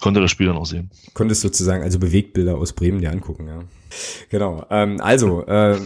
konnte 0.00 0.20
das 0.20 0.30
Spiel 0.30 0.46
dann 0.46 0.56
auch 0.56 0.66
sehen. 0.66 0.90
Konntest 1.14 1.40
sozusagen 1.40 1.82
also 1.82 1.98
Bewegtbilder 1.98 2.56
aus 2.56 2.72
Bremen 2.72 3.00
dir 3.00 3.10
angucken, 3.10 3.48
ja. 3.48 3.60
Genau. 4.28 4.64
Ähm, 4.70 5.00
also, 5.00 5.44
äh, 5.46 5.76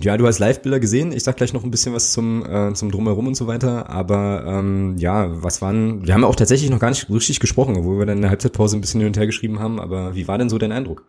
ja, 0.00 0.16
du 0.16 0.26
hast 0.26 0.38
Live-Bilder 0.38 0.78
gesehen. 0.80 1.12
Ich 1.12 1.24
sag 1.24 1.36
gleich 1.36 1.52
noch 1.52 1.64
ein 1.64 1.70
bisschen 1.70 1.92
was 1.92 2.12
zum, 2.12 2.44
äh, 2.46 2.72
zum 2.74 2.90
Drumherum 2.90 3.26
und 3.26 3.36
so 3.36 3.46
weiter. 3.46 3.88
Aber 3.90 4.44
ähm, 4.46 4.96
ja, 4.98 5.42
was 5.42 5.60
waren. 5.60 6.06
Wir 6.06 6.14
haben 6.14 6.24
auch 6.24 6.36
tatsächlich 6.36 6.70
noch 6.70 6.78
gar 6.78 6.90
nicht 6.90 7.10
richtig 7.10 7.40
gesprochen, 7.40 7.76
obwohl 7.76 7.98
wir 7.98 8.06
dann 8.06 8.18
in 8.18 8.22
der 8.22 8.30
Halbzeitpause 8.30 8.76
ein 8.76 8.80
bisschen 8.80 9.00
hin 9.00 9.08
und 9.08 9.16
her 9.16 9.26
geschrieben 9.26 9.58
haben. 9.58 9.80
Aber 9.80 10.14
wie 10.14 10.28
war 10.28 10.38
denn 10.38 10.50
so 10.50 10.58
dein 10.58 10.72
Eindruck? 10.72 11.04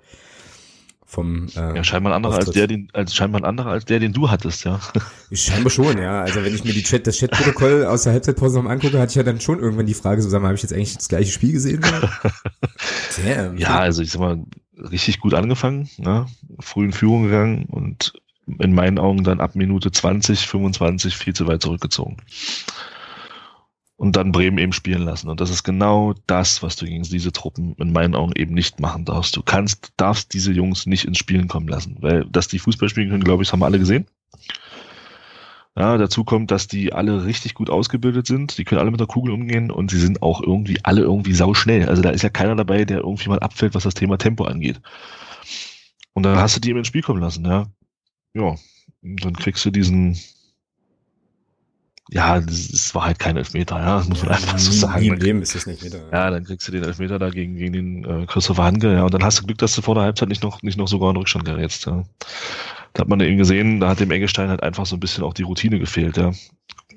Vom 1.09 1.47
äh, 1.55 1.75
ja, 1.75 1.83
scheinbar 1.83 2.13
ein 2.13 2.17
anderer 2.17 2.35
als 2.35 2.51
der, 2.51 2.67
den, 2.67 2.87
als 2.93 3.15
scheinbar 3.15 3.41
ein 3.41 3.45
anderer 3.45 3.71
als 3.71 3.85
der, 3.85 3.99
den 3.99 4.13
du 4.13 4.29
hattest, 4.29 4.63
ja. 4.63 4.79
Scheinbar 5.31 5.71
schon, 5.71 5.97
ja. 5.97 6.21
Also 6.21 6.45
wenn 6.45 6.53
ich 6.53 6.63
mir 6.63 6.71
die 6.73 6.83
Chat, 6.83 7.07
das 7.07 7.17
Chatprotokoll 7.17 7.85
aus 7.87 8.03
der 8.03 8.13
Halbzeitpause 8.13 8.61
noch 8.61 8.69
angucke, 8.69 8.99
hatte 8.99 9.09
ich 9.09 9.15
ja 9.15 9.23
dann 9.23 9.41
schon 9.41 9.59
irgendwann 9.59 9.87
die 9.87 9.95
Frage, 9.95 10.21
so 10.21 10.29
sag 10.29 10.41
mal, 10.41 10.49
habe 10.49 10.55
ich 10.55 10.61
jetzt 10.61 10.71
eigentlich 10.71 10.95
das 10.95 11.09
gleiche 11.09 11.31
Spiel 11.31 11.53
gesehen? 11.53 11.81
Damn. 13.25 13.57
Ja, 13.57 13.79
also 13.79 14.03
ich 14.03 14.11
sag 14.11 14.21
mal, 14.21 14.43
richtig 14.77 15.19
gut 15.19 15.33
angefangen, 15.33 15.89
ne? 15.97 16.27
früh 16.59 16.85
in 16.85 16.93
Führung 16.93 17.23
gegangen 17.23 17.65
und 17.65 18.13
in 18.59 18.73
meinen 18.75 18.99
Augen 18.99 19.23
dann 19.23 19.39
ab 19.39 19.55
Minute 19.55 19.91
20, 19.91 20.45
25 20.47 21.17
viel 21.17 21.33
zu 21.33 21.47
weit 21.47 21.63
zurückgezogen 21.63 22.17
und 23.99 24.15
dann 24.15 24.31
Bremen 24.31 24.57
eben 24.59 24.71
spielen 24.71 25.01
lassen. 25.01 25.27
Und 25.27 25.41
das 25.41 25.49
ist 25.49 25.65
genau 25.65 26.13
das, 26.25 26.63
was 26.63 26.77
du 26.77 26.85
gegen 26.85 27.03
diese 27.03 27.33
Truppen 27.33 27.75
in 27.79 27.91
meinen 27.91 28.15
Augen 28.15 28.31
eben 28.33 28.53
nicht 28.53 28.79
machen 28.79 29.03
darfst. 29.03 29.35
Du 29.35 29.43
kannst, 29.43 29.91
darfst 29.97 30.33
diese 30.33 30.53
Jungs 30.53 30.85
nicht 30.85 31.03
ins 31.03 31.17
Spielen 31.17 31.49
kommen 31.49 31.67
lassen, 31.67 31.97
weil 31.99 32.23
dass 32.23 32.47
die 32.47 32.59
Fußball 32.59 32.87
spielen 32.87 33.09
können, 33.09 33.25
glaube 33.25 33.43
ich, 33.43 33.51
haben 33.51 33.59
wir 33.59 33.65
alle 33.65 33.77
gesehen. 33.77 34.07
Ja, 35.75 35.97
dazu 35.97 36.23
kommt, 36.23 36.49
dass 36.49 36.69
die 36.69 36.93
alle 36.93 37.25
richtig 37.25 37.55
gut 37.55 37.69
ausgebildet 37.69 38.25
sind. 38.25 38.57
Die 38.57 38.63
können 38.63 38.79
alle 38.79 38.91
mit 38.91 39.01
der 39.01 39.07
Kugel 39.07 39.33
umgehen 39.33 39.69
und 39.69 39.91
sie 39.91 39.99
sind 39.99 40.21
auch 40.21 40.41
irgendwie 40.41 40.79
alle 40.83 41.01
irgendwie 41.01 41.33
sauschnell. 41.33 41.89
Also 41.89 42.01
da 42.01 42.11
ist 42.11 42.23
ja 42.23 42.29
keiner 42.29 42.55
dabei, 42.55 42.85
der 42.85 42.99
irgendwie 42.99 43.27
mal 43.27 43.39
abfällt, 43.39 43.75
was 43.75 43.83
das 43.83 43.95
Thema 43.95 44.17
Tempo 44.17 44.45
angeht. 44.45 44.79
Und 46.13 46.23
dann 46.23 46.37
hast 46.37 46.55
du 46.55 46.61
die 46.61 46.69
eben 46.69 46.79
ins 46.79 46.87
Spiel 46.87 47.01
kommen 47.01 47.19
lassen, 47.19 47.43
ja. 47.43 47.67
Ja. 48.33 48.55
Und 49.01 49.25
dann 49.25 49.33
kriegst 49.33 49.65
du 49.65 49.71
diesen, 49.71 50.17
ja, 52.11 52.37
es 52.37 52.95
war 52.95 53.05
halt 53.05 53.19
kein 53.19 53.37
Elfmeter, 53.37 53.77
ja, 53.77 53.97
das 53.97 54.09
muss 54.09 54.23
man 54.23 54.31
einfach 54.31 54.57
so 54.57 54.71
sagen. 54.71 55.03
Im 55.03 55.13
Leben 55.13 55.41
ist 55.41 55.53
das 55.53 55.67
nicht 55.67 55.83
Elfmeter. 55.83 56.05
Ja. 56.11 56.25
ja, 56.25 56.31
dann 56.31 56.43
kriegst 56.43 56.67
du 56.67 56.71
den 56.71 56.83
Elfmeter 56.83 57.19
da 57.19 57.29
gegen, 57.29 57.55
gegen 57.55 57.73
den 57.73 58.03
äh, 58.05 58.25
Christopher 58.25 58.63
Hanke, 58.63 58.93
ja, 58.93 59.03
und 59.03 59.13
dann 59.13 59.23
hast 59.23 59.39
du 59.39 59.45
Glück, 59.45 59.59
dass 59.59 59.75
du 59.75 59.81
vor 59.81 59.95
der 59.95 60.03
Halbzeit 60.05 60.29
nicht 60.29 60.41
noch, 60.41 60.61
nicht 60.63 60.77
noch 60.77 60.87
sogar 60.87 61.11
in 61.11 61.17
Rückstand 61.17 61.45
gerätst, 61.45 61.85
ja. 61.85 62.03
Da 62.93 63.01
hat 63.01 63.07
man 63.07 63.19
eben 63.19 63.37
gesehen, 63.37 63.79
da 63.79 63.89
hat 63.89 63.99
dem 63.99 64.09
Eggestein 64.09 64.49
halt 64.49 64.63
einfach 64.63 64.87
so 64.87 64.95
ein 64.95 64.99
bisschen 64.99 65.23
auch 65.23 65.35
die 65.35 65.43
Routine 65.43 65.77
gefehlt, 65.77 66.17
ja. 66.17 66.31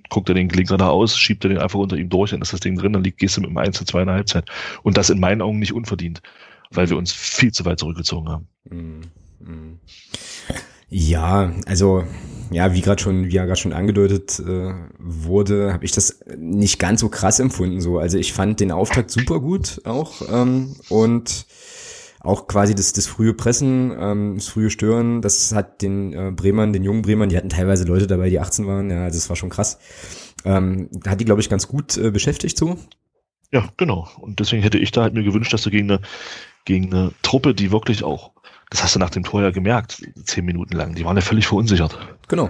Guckt 0.09 0.29
er 0.31 0.35
den 0.35 0.49
Klinker 0.49 0.79
da 0.79 0.89
aus, 0.89 1.19
schiebt 1.19 1.45
er 1.45 1.51
den 1.51 1.59
einfach 1.59 1.79
unter 1.79 1.97
ihm 1.97 2.09
durch, 2.09 2.31
dann 2.31 2.41
ist 2.41 2.55
das 2.55 2.61
Ding 2.61 2.77
drin, 2.79 2.95
dann 2.95 3.05
liegt, 3.05 3.19
gehst 3.19 3.37
du 3.37 3.43
mit 3.43 3.51
dem 3.51 3.59
1 3.59 3.77
zu 3.77 3.85
2 3.85 4.01
in 4.01 4.07
der 4.07 4.17
Halbzeit. 4.17 4.49
Und 4.83 4.97
das 4.97 5.11
in 5.11 5.21
meinen 5.21 5.43
Augen 5.43 5.59
nicht 5.59 5.73
unverdient, 5.73 6.23
weil 6.71 6.89
wir 6.89 6.97
uns 6.97 7.13
viel 7.13 7.53
zu 7.53 7.65
weit 7.65 7.79
zurückgezogen 7.79 8.29
haben. 8.29 8.49
Mhm. 8.69 9.01
Mhm. 9.41 9.79
Ja, 10.89 11.53
also 11.67 12.05
ja, 12.53 12.75
wie 12.75 12.81
gerade 12.81 13.03
schon, 13.03 13.27
wie 13.27 13.35
ja 13.35 13.45
gerade 13.45 13.61
schon 13.61 13.73
angedeutet 13.73 14.41
äh, 14.41 14.75
wurde, 14.99 15.73
habe 15.73 15.85
ich 15.85 15.93
das 15.93 16.21
nicht 16.37 16.79
ganz 16.79 17.01
so 17.01 17.09
krass 17.09 17.41
empfunden. 17.41 17.81
So, 17.81 17.99
also 17.99 18.19
ich 18.19 18.33
fand 18.33 18.61
den 18.61 18.71
Auftakt 18.71 19.11
super 19.11 19.41
gut 19.41 19.81
auch 19.85 20.23
ähm, 20.31 20.77
und 20.89 21.47
auch 22.21 22.47
quasi 22.47 22.75
das, 22.75 22.93
das 22.93 23.07
frühe 23.07 23.35
Pressen, 23.35 23.93
ähm, 23.99 24.35
das 24.37 24.47
frühe 24.49 24.71
Stören, 24.71 25.23
das 25.23 25.53
hat 25.53 25.83
den 25.83 26.13
äh, 26.13 26.31
Bremern, 26.31 26.73
den 26.73 26.85
jungen 26.85 27.03
Bremern, 27.03 27.29
die 27.29 27.37
hatten 27.37 27.49
teilweise 27.49 27.85
Leute 27.85 28.07
dabei, 28.07 28.31
die 28.31 28.39
18 28.39 28.67
waren, 28.67 28.91
ja, 28.91 29.09
das 29.09 29.29
war 29.29 29.37
schon 29.37 29.51
krass. 29.51 29.79
Ähm, 30.45 30.89
hat 31.07 31.21
die, 31.21 31.25
glaube 31.25 31.41
ich, 31.41 31.49
ganz 31.49 31.67
gut 31.67 31.97
äh, 31.97 32.11
beschäftigt 32.11 32.57
so. 32.57 32.79
Ja, 33.53 33.69
genau. 33.77 34.09
Und 34.21 34.41
deswegen 34.41 34.63
hätte 34.63 34.79
ich 34.79 34.93
da 34.93 35.03
halt 35.03 35.15
mir 35.15 35.25
gewünscht, 35.25 35.53
dass 35.53 35.63
du 35.63 35.71
gegen 35.71 35.91
eine, 35.91 36.01
gegen 36.65 36.93
eine 36.93 37.13
Truppe, 37.23 37.55
die 37.55 37.73
wirklich 37.73 38.03
auch 38.05 38.33
das 38.73 38.83
hast 38.83 38.95
du 38.95 38.99
nach 38.99 39.11
dem 39.11 39.23
Tor 39.23 39.43
ja 39.43 39.51
gemerkt, 39.51 40.03
zehn 40.25 40.47
Minuten 40.47 40.75
lang. 40.75 40.95
Die 40.95 41.05
waren 41.05 41.17
ja 41.17 41.21
völlig 41.21 41.47
verunsichert. 41.47 41.99
Genau. 42.29 42.49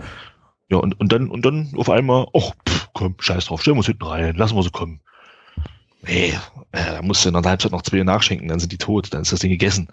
Ja, 0.69 0.77
und, 0.77 0.99
und 1.01 1.13
dann, 1.13 1.29
und 1.29 1.45
dann 1.45 1.73
auf 1.77 1.91
einmal, 1.91 2.27
ach, 2.33 2.53
pff, 2.69 2.91
komm, 2.93 3.17
scheiß 3.19 3.47
drauf, 3.47 3.61
stellen 3.61 3.75
wir 3.75 3.81
uns 3.81 3.87
hinten 3.87 4.05
rein, 4.05 4.37
lassen 4.37 4.55
wir 4.55 4.63
sie 4.63 4.71
kommen. 4.71 5.01
Nee, 6.03 6.33
äh, 6.71 6.93
da 6.93 7.03
musst 7.03 7.25
du 7.25 7.29
in 7.29 7.35
der 7.35 7.43
Halbzeit 7.43 7.73
noch 7.73 7.83
zwei 7.83 8.03
nachschenken, 8.05 8.47
dann 8.47 8.61
sind 8.61 8.71
die 8.71 8.79
tot, 8.79 9.13
dann 9.13 9.23
ist 9.23 9.33
das 9.33 9.41
Ding 9.41 9.51
gegessen. 9.51 9.89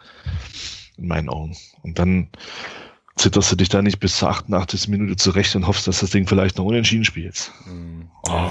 In 0.97 1.07
meinen 1.07 1.29
Augen. 1.29 1.57
Und 1.81 1.97
dann, 1.97 2.29
zitterst 3.19 3.51
du 3.51 3.55
dich 3.55 3.69
da 3.69 3.81
nicht 3.81 3.99
bis 3.99 4.17
zur 4.17 4.29
88. 4.29 4.87
Minute 4.87 5.17
zurecht 5.17 5.55
und 5.55 5.67
hoffst, 5.67 5.87
dass 5.87 5.99
das 5.99 6.11
Ding 6.11 6.25
vielleicht 6.27 6.57
noch 6.57 6.65
unentschieden 6.65 7.05
spielt. 7.05 7.51
Mhm. 7.65 7.98
Oh. 8.23 8.49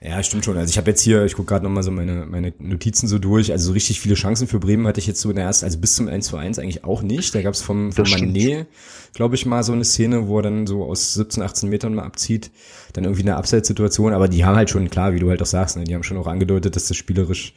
Ja, 0.00 0.22
stimmt 0.22 0.44
schon. 0.44 0.56
Also 0.56 0.70
ich 0.70 0.78
habe 0.78 0.90
jetzt 0.90 1.00
hier, 1.00 1.24
ich 1.24 1.34
gucke 1.34 1.48
gerade 1.48 1.64
nochmal 1.64 1.82
so 1.82 1.90
meine, 1.90 2.26
meine 2.26 2.52
Notizen 2.58 3.06
so 3.06 3.18
durch. 3.18 3.52
Also 3.52 3.66
so 3.66 3.72
richtig 3.72 4.00
viele 4.00 4.14
Chancen 4.14 4.48
für 4.48 4.58
Bremen 4.58 4.86
hatte 4.86 5.00
ich 5.00 5.06
jetzt 5.06 5.20
so 5.20 5.30
in 5.30 5.36
der 5.36 5.44
ersten, 5.44 5.64
also 5.64 5.78
bis 5.78 5.94
zum 5.94 6.08
1 6.08 6.26
zu 6.26 6.36
1 6.36 6.58
eigentlich 6.58 6.84
auch 6.84 7.02
nicht. 7.02 7.34
Da 7.34 7.42
gab 7.42 7.54
es 7.54 7.62
vom, 7.62 7.92
vom 7.92 8.08
Manet, 8.10 8.66
glaube 9.14 9.36
ich, 9.36 9.46
mal 9.46 9.62
so 9.62 9.72
eine 9.72 9.84
Szene, 9.84 10.26
wo 10.26 10.38
er 10.38 10.42
dann 10.42 10.66
so 10.66 10.84
aus 10.84 11.14
17, 11.14 11.42
18 11.42 11.68
Metern 11.68 11.94
mal 11.94 12.04
abzieht. 12.04 12.50
Dann 12.94 13.04
irgendwie 13.04 13.22
eine 13.22 13.36
Abseitssituation. 13.36 14.12
Aber 14.12 14.28
die 14.28 14.44
haben 14.44 14.56
halt 14.56 14.70
schon, 14.70 14.90
klar, 14.90 15.14
wie 15.14 15.20
du 15.20 15.30
halt 15.30 15.40
auch 15.40 15.46
sagst, 15.46 15.76
ne, 15.76 15.84
die 15.84 15.94
haben 15.94 16.02
schon 16.02 16.18
auch 16.18 16.26
angedeutet, 16.26 16.74
dass 16.74 16.88
das 16.88 16.96
spielerisch 16.96 17.54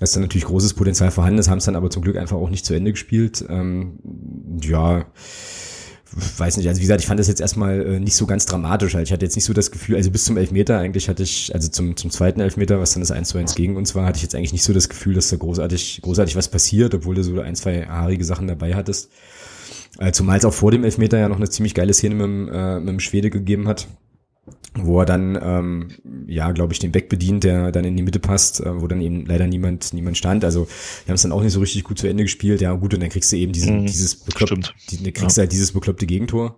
dass 0.00 0.12
da 0.12 0.20
natürlich 0.20 0.46
großes 0.46 0.74
Potenzial 0.74 1.12
vorhanden 1.12 1.38
ist, 1.38 1.48
haben 1.48 1.58
es 1.58 1.64
dann 1.64 1.76
aber 1.76 1.88
zum 1.88 2.02
Glück 2.02 2.16
einfach 2.16 2.36
auch 2.36 2.50
nicht 2.50 2.66
zu 2.66 2.74
Ende 2.74 2.90
gespielt. 2.90 3.44
Ähm, 3.48 4.00
ja, 4.60 5.04
weiß 6.14 6.56
nicht, 6.56 6.68
also 6.68 6.78
wie 6.78 6.82
gesagt, 6.82 7.00
ich 7.00 7.06
fand 7.06 7.20
das 7.20 7.28
jetzt 7.28 7.40
erstmal 7.40 7.80
äh, 7.80 8.00
nicht 8.00 8.16
so 8.16 8.26
ganz 8.26 8.46
dramatisch. 8.46 8.94
Halt. 8.94 9.06
Ich 9.06 9.12
hatte 9.12 9.24
jetzt 9.24 9.34
nicht 9.34 9.44
so 9.44 9.52
das 9.52 9.70
Gefühl, 9.70 9.96
also 9.96 10.10
bis 10.10 10.24
zum 10.24 10.36
Elfmeter 10.36 10.78
eigentlich 10.78 11.08
hatte 11.08 11.22
ich, 11.22 11.54
also 11.54 11.68
zum, 11.68 11.96
zum 11.96 12.10
zweiten 12.10 12.40
Elfmeter, 12.40 12.80
was 12.80 12.92
dann 12.92 13.00
das 13.00 13.10
1 13.10 13.28
zu 13.28 13.38
1 13.38 13.54
gegen 13.54 13.76
uns 13.76 13.94
war, 13.94 14.06
hatte 14.06 14.16
ich 14.16 14.22
jetzt 14.22 14.34
eigentlich 14.34 14.52
nicht 14.52 14.64
so 14.64 14.72
das 14.72 14.88
Gefühl, 14.88 15.14
dass 15.14 15.28
da 15.28 15.36
großartig, 15.36 16.00
großartig 16.02 16.36
was 16.36 16.48
passiert, 16.48 16.94
obwohl 16.94 17.14
du 17.14 17.24
so 17.24 17.40
ein, 17.40 17.56
zwei 17.56 17.86
haarige 17.86 18.24
Sachen 18.24 18.46
dabei 18.46 18.74
hattest. 18.74 19.10
Äh, 19.98 20.12
zumal 20.12 20.38
es 20.38 20.44
auch 20.44 20.54
vor 20.54 20.70
dem 20.70 20.84
Elfmeter 20.84 21.18
ja 21.18 21.28
noch 21.28 21.36
eine 21.36 21.48
ziemlich 21.48 21.74
geile 21.74 21.94
Szene 21.94 22.14
mit 22.14 22.24
dem, 22.24 22.48
äh, 22.48 22.80
mit 22.80 22.88
dem 22.88 23.00
Schwede 23.00 23.30
gegeben 23.30 23.68
hat 23.68 23.86
wo 24.74 25.00
er 25.00 25.06
dann, 25.06 25.38
ähm, 25.42 25.88
ja, 26.26 26.50
glaube 26.52 26.72
ich, 26.72 26.78
den 26.78 26.92
Back 26.92 27.08
bedient, 27.08 27.44
der 27.44 27.72
dann 27.72 27.84
in 27.84 27.96
die 27.96 28.02
Mitte 28.02 28.18
passt, 28.18 28.60
äh, 28.60 28.80
wo 28.80 28.86
dann 28.86 29.00
eben 29.00 29.26
leider 29.26 29.46
niemand, 29.46 29.92
niemand 29.92 30.16
stand. 30.16 30.44
Also, 30.44 30.66
wir 31.04 31.10
haben 31.10 31.16
es 31.16 31.22
dann 31.22 31.32
auch 31.32 31.42
nicht 31.42 31.52
so 31.52 31.60
richtig 31.60 31.84
gut 31.84 31.98
zu 31.98 32.06
Ende 32.06 32.24
gespielt. 32.24 32.60
Ja, 32.60 32.72
gut, 32.72 32.94
und 32.94 33.00
dann 33.00 33.10
kriegst 33.10 33.30
du 33.32 33.36
eben 33.36 33.52
diesen, 33.52 33.82
mhm, 33.82 33.86
dieses 33.86 34.16
bekloppte, 34.16 34.70
die, 34.90 35.12
kriegst 35.12 35.36
ja. 35.36 35.42
halt 35.42 35.52
dieses 35.52 35.72
bekloppte 35.72 36.06
Gegentor. 36.06 36.56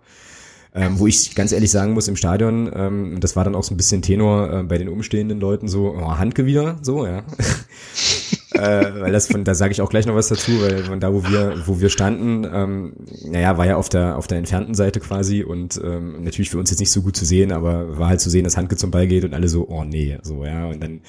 Ähm, 0.77 0.99
wo 0.99 1.07
ich 1.07 1.35
ganz 1.35 1.53
ehrlich 1.53 1.71
sagen 1.71 1.93
muss, 1.93 2.09
im 2.09 2.17
Stadion, 2.17 2.69
ähm, 2.75 3.21
das 3.21 3.37
war 3.37 3.45
dann 3.45 3.55
auch 3.55 3.63
so 3.63 3.73
ein 3.73 3.77
bisschen 3.77 4.01
Tenor 4.01 4.51
äh, 4.51 4.63
bei 4.63 4.77
den 4.77 4.89
umstehenden 4.89 5.39
Leuten 5.39 5.69
so, 5.69 5.95
oh, 5.97 6.17
Handke 6.17 6.45
wieder, 6.45 6.79
so, 6.81 7.05
ja. 7.05 7.23
äh, 8.57 9.01
weil 9.01 9.11
das 9.11 9.27
von, 9.27 9.43
da 9.43 9.55
sage 9.55 9.71
ich 9.71 9.81
auch 9.81 9.89
gleich 9.89 10.05
noch 10.05 10.15
was 10.15 10.27
dazu, 10.27 10.51
weil 10.61 10.83
von 10.83 10.99
da, 10.99 11.13
wo 11.13 11.23
wir, 11.23 11.63
wo 11.65 11.79
wir 11.79 11.89
standen, 11.89 12.47
ähm, 12.51 12.93
naja, 13.23 13.57
war 13.57 13.65
ja 13.65 13.75
auf 13.75 13.89
der, 13.89 14.17
auf 14.17 14.27
der 14.27 14.37
entfernten 14.37 14.73
Seite 14.73 14.99
quasi 14.99 15.43
und 15.43 15.79
ähm, 15.83 16.23
natürlich 16.23 16.49
für 16.49 16.57
uns 16.57 16.69
jetzt 16.69 16.79
nicht 16.79 16.91
so 16.91 17.01
gut 17.01 17.15
zu 17.15 17.25
sehen, 17.25 17.51
aber 17.51 17.97
war 17.97 18.09
halt 18.09 18.21
zu 18.21 18.29
sehen, 18.29 18.43
dass 18.43 18.57
Handke 18.57 18.77
zum 18.77 18.91
Ball 18.91 19.07
geht 19.07 19.23
und 19.23 19.33
alle 19.33 19.47
so, 19.49 19.67
oh 19.67 19.83
nee, 19.83 20.17
so, 20.21 20.45
ja. 20.45 20.67
Und 20.67 20.81
dann 20.81 21.01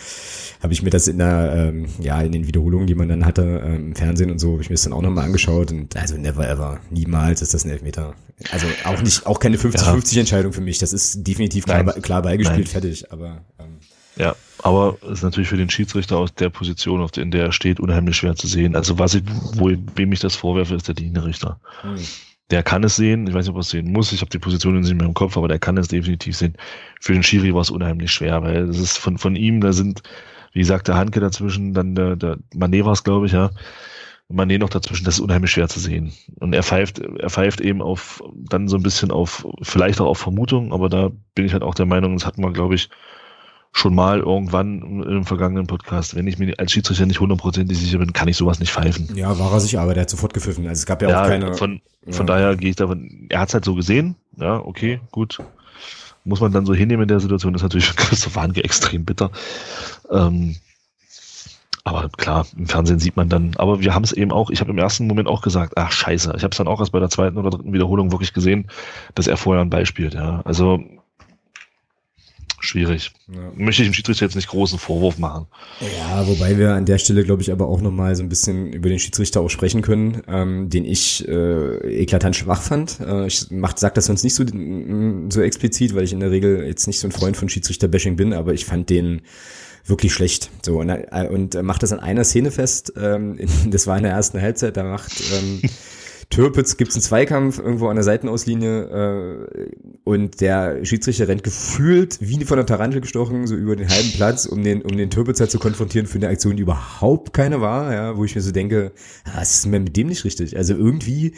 habe 0.63 0.73
ich 0.73 0.83
mir 0.83 0.91
das 0.91 1.09
in 1.09 1.19
der, 1.19 1.55
ähm, 1.57 1.87
ja, 2.01 2.21
in 2.21 2.33
den 2.33 2.47
Wiederholungen, 2.47 2.87
die 2.87 2.95
man 2.95 3.09
dann 3.09 3.25
hatte, 3.25 3.63
ähm, 3.65 3.89
im 3.89 3.95
Fernsehen 3.97 4.31
und 4.31 4.39
so, 4.39 4.53
habe 4.53 4.63
ich 4.63 4.71
mir 4.71 4.75
das 4.75 4.83
dann 4.83 4.93
auch 4.93 5.03
nochmal 5.03 5.25
angeschaut 5.25 5.71
und 5.73 5.97
also 5.97 6.17
never 6.17 6.49
ever, 6.49 6.81
niemals 6.91 7.43
ist 7.43 7.55
das 7.55 7.65
ein 7.65 7.71
Elfmeter. 7.71 8.15
Also 8.51 8.67
auch 8.85 9.01
nicht, 9.03 9.27
auch 9.27 9.41
keine 9.41 9.57
50-50 9.57 10.15
ja. 10.15 10.21
Entscheidung 10.21 10.53
für 10.53 10.61
mich. 10.61 10.79
Das 10.79 10.93
ist 10.93 11.27
definitiv 11.27 11.65
klar, 11.65 11.85
klar 11.85 12.23
beigespielt, 12.23 12.59
Nein. 12.59 12.67
fertig, 12.67 13.11
aber 13.11 13.45
ähm, 13.59 13.79
ja, 14.17 14.35
aber 14.67 14.99
es 15.05 15.19
ist 15.19 15.23
natürlich 15.23 15.49
für 15.49 15.57
den 15.57 15.71
Schiedsrichter 15.71 16.19
aus 16.19 16.35
der 16.35 16.51
Position, 16.51 17.09
in 17.17 17.31
der 17.31 17.45
er 17.45 17.53
steht, 17.53 17.79
unheimlich 17.79 18.17
schwer 18.17 18.35
zu 18.35 18.49
sehen. 18.49 18.75
Also 18.75 18.99
was 18.99 19.15
ich, 19.15 19.23
wo, 19.55 19.71
wem 19.95 20.11
ich 20.11 20.19
das 20.19 20.35
vorwerfe, 20.35 20.75
ist 20.75 20.89
der 20.89 20.97
Dienerichter. 20.97 21.61
Hm. 21.83 21.95
Der 22.51 22.65
kann 22.65 22.83
es 22.83 22.97
sehen, 22.97 23.29
ich 23.29 23.35
weiß 23.35 23.45
nicht, 23.45 23.51
ob 23.51 23.59
er 23.59 23.61
es 23.61 23.69
sehen 23.69 23.93
muss, 23.93 24.11
ich 24.11 24.23
habe 24.23 24.31
die 24.31 24.41
Position 24.41 24.81
nicht 24.81 24.93
mehr 24.93 25.07
im 25.07 25.15
Kopf, 25.15 25.37
aber 25.37 25.47
der 25.47 25.61
kann 25.61 25.77
es 25.77 25.87
definitiv 25.87 26.37
sehen. 26.37 26.57
Für 27.01 27.13
den 27.13 27.23
Schiri 27.23 27.55
war 27.55 27.61
es 27.61 27.71
unheimlich 27.71 28.11
schwer, 28.11 28.43
weil 28.43 28.69
es 28.69 28.81
ist 28.81 28.99
von, 28.99 29.19
von 29.19 29.37
ihm, 29.37 29.61
da 29.61 29.73
sind, 29.73 30.03
wie 30.53 30.59
gesagt, 30.59 30.89
der 30.89 30.97
Handke 30.97 31.21
dazwischen, 31.21 31.73
dann 31.73 31.95
der, 31.95 32.17
der 32.17 32.39
Mané 32.53 32.85
war 32.85 32.93
es, 32.93 33.05
glaube 33.05 33.27
ich, 33.27 33.33
ja. 33.33 33.51
Mané 34.29 34.59
noch 34.59 34.71
dazwischen, 34.71 35.05
das 35.05 35.15
ist 35.15 35.21
unheimlich 35.21 35.53
schwer 35.53 35.69
zu 35.69 35.79
sehen. 35.79 36.13
Und 36.41 36.53
er 36.53 36.65
pfeift, 36.65 36.99
er 36.99 37.31
pfeift 37.31 37.61
eben 37.61 37.83
auf, 37.83 38.21
dann 38.35 38.67
so 38.67 38.77
ein 38.77 38.83
bisschen 38.83 39.13
auf, 39.13 39.47
vielleicht 39.63 40.01
auch 40.01 40.07
auf 40.07 40.19
Vermutung, 40.19 40.73
aber 40.73 40.89
da 40.89 41.13
bin 41.37 41.45
ich 41.45 41.53
halt 41.53 41.63
auch 41.63 41.77
der 41.77 41.87
Meinung, 41.87 42.15
das 42.15 42.27
hatten 42.27 42.43
wir, 42.43 42.53
glaube 42.53 42.75
ich, 42.75 42.91
schon 43.77 43.95
mal 43.95 44.21
irgendwann 44.21 45.03
im 45.03 45.27
vergangenen 45.27 45.67
Podcast, 45.67 46.17
wenn 46.17 46.27
ich 46.27 46.39
mir 46.39 46.59
als 46.59 46.73
Schiedsrichter 46.73 47.05
nicht 47.05 47.21
hundertprozentig 47.21 47.77
sicher 47.77 47.99
bin, 47.99 48.15
kann 48.15 48.27
ich 48.27 48.39
sowas 48.39 48.59
nicht 48.59 48.73
pfeifen. 48.73 49.15
Ja, 49.15 49.39
war 49.39 49.53
er 49.53 49.61
sich, 49.61 49.79
aber 49.79 49.93
der 49.93 50.03
hat 50.03 50.11
sofort 50.11 50.33
gepfiffen. 50.33 50.67
Also 50.67 50.81
es 50.81 50.87
gab 50.87 51.03
ja, 51.03 51.11
ja 51.11 51.23
auch 51.23 51.29
keine. 51.29 51.55
Von, 51.55 51.83
von 52.09 52.27
ja. 52.27 52.35
daher 52.35 52.57
gehe 52.57 52.71
ich 52.71 52.77
davon, 52.77 53.27
er 53.29 53.41
hat 53.41 53.49
es 53.49 53.55
halt 53.55 53.67
so 53.67 53.75
gesehen, 53.75 54.17
ja, 54.39 54.61
okay, 54.61 55.01
gut. 55.11 55.41
Muss 56.25 56.41
man 56.41 56.53
dann 56.53 56.65
so 56.65 56.73
hinnehmen 56.73 57.03
in 57.03 57.09
der 57.09 57.21
Situation, 57.21 57.53
das 57.53 57.61
ist 57.61 57.65
natürlich 57.65 57.87
für 57.87 57.95
Christoph 57.97 58.37
Hanke 58.37 58.65
extrem 58.65 59.05
bitter. 59.05 59.31
Ähm, 60.11 60.57
aber 61.85 62.09
klar, 62.09 62.47
im 62.57 62.67
Fernsehen 62.67 62.99
sieht 62.99 63.17
man 63.17 63.29
dann, 63.29 63.53
aber 63.59 63.81
wir 63.81 63.95
haben 63.95 64.05
es 64.05 64.13
eben 64.13 64.33
auch, 64.33 64.49
ich 64.49 64.61
habe 64.61 64.71
im 64.71 64.79
ersten 64.79 65.07
Moment 65.07 65.29
auch 65.29 65.43
gesagt, 65.43 65.75
ach 65.77 65.93
scheiße, 65.93 66.33
ich 66.35 66.43
habe 66.43 66.53
es 66.53 66.57
dann 66.57 66.67
auch 66.67 66.81
erst 66.81 66.93
bei 66.93 66.99
der 66.99 67.11
zweiten 67.11 67.37
oder 67.37 67.51
dritten 67.51 67.75
Wiederholung 67.75 68.11
wirklich 68.11 68.33
gesehen, 68.33 68.69
dass 69.15 69.27
er 69.27 69.37
vorher 69.37 69.63
ein 69.63 69.71
Ball 69.71 69.85
spielt, 69.85 70.15
ja. 70.15 70.41
Also 70.47 70.83
schwierig. 72.67 73.13
Ja. 73.33 73.53
Möchte 73.55 73.83
ich 73.83 73.89
dem 73.89 73.95
Schiedsrichter 73.95 74.27
jetzt 74.27 74.35
nicht 74.35 74.49
großen 74.49 74.79
Vorwurf 74.79 75.19
machen. 75.19 75.47
Ja, 75.81 76.27
wobei 76.27 76.59
wir 76.59 76.75
an 76.75 76.85
der 76.85 76.99
Stelle, 76.99 77.25
glaube 77.25 77.43
ich, 77.43 77.53
aber 77.53 77.69
auch 77.69 77.81
nochmal 77.81 78.15
so 78.17 78.23
ein 78.23 78.29
bisschen 78.29 78.73
über 78.73 78.89
den 78.89 78.99
Schiedsrichter 78.99 79.41
auch 79.41 79.49
sprechen 79.49 79.83
können, 79.83 80.23
ähm, 80.29 80.69
den 80.69 80.85
ich 80.85 81.27
äh, 81.27 82.03
eklatant 82.03 82.37
schwach 82.37 82.63
fand. 82.63 83.01
Äh, 83.01 83.27
ich 83.27 83.47
mach, 83.51 83.77
sag 83.77 83.95
das 83.95 84.07
sonst 84.07 84.25
nicht 84.25 84.35
so, 84.35 84.45
so 85.31 85.41
explizit, 85.41 85.95
weil 85.95 86.05
ich 86.05 86.13
in 86.13 86.21
der 86.21 86.31
Regel 86.31 86.67
jetzt 86.67 86.87
nicht 86.87 87.01
so 87.01 87.09
ein 87.09 87.13
Freund 87.13 87.37
von 87.37 87.49
Schiedsrichter-Bashing 87.49 88.17
bin, 88.17 88.33
aber 88.33 88.53
ich 88.53 88.65
fand 88.65 88.91
den 88.91 89.23
wirklich 89.87 90.13
schlecht. 90.13 90.51
So 90.63 90.81
und, 90.81 90.91
äh, 90.91 91.29
und 91.31 91.61
macht 91.63 91.83
das 91.83 91.93
an 91.93 92.01
einer 92.01 92.25
Szene 92.25 92.51
fest. 92.51 92.93
Ähm, 92.97 93.39
in, 93.39 93.49
das 93.71 93.87
war 93.87 93.97
in 93.97 94.03
der 94.03 94.13
ersten 94.13 94.41
Halbzeit. 94.41 94.77
Da 94.77 94.85
macht 94.85 95.13
ähm, 95.33 95.63
Türpitz 96.31 96.77
gibt's 96.77 96.97
einen 96.97 97.03
Zweikampf 97.03 97.59
irgendwo 97.59 97.89
an 97.89 97.95
der 97.95 98.03
Seitenauslinie 98.03 98.83
äh, 98.83 99.71
und 100.05 100.41
der 100.41 100.85
Schiedsrichter 100.85 101.29
rennt 101.29 101.45
gefühlt 101.45 102.19
wie 102.21 102.45
von 102.45 102.57
der 102.57 102.67
Tarantel 102.67 103.01
gestochen, 103.01 103.47
so 103.47 103.55
über 103.55 103.77
den 103.77 103.89
halben 103.89 104.11
Platz, 104.13 104.45
um 104.45 104.65
den, 104.65 104.83
um 104.83 104.97
den 104.97 105.09
Türpitzer 105.09 105.49
zu 105.49 105.59
konfrontieren 105.59 106.07
für 106.07 106.19
eine 106.19 106.29
Aktion, 106.29 106.57
die 106.57 106.63
überhaupt 106.63 107.33
keine 107.33 107.61
war, 107.61 107.93
ja, 107.93 108.17
wo 108.17 108.25
ich 108.25 108.35
mir 108.35 108.41
so 108.41 108.51
denke, 108.51 108.93
ah, 109.25 109.37
was 109.37 109.59
ist 109.59 109.67
mir 109.67 109.79
mit 109.79 109.97
dem 109.97 110.09
nicht 110.09 110.25
richtig? 110.25 110.57
Also 110.57 110.75
irgendwie 110.75 111.33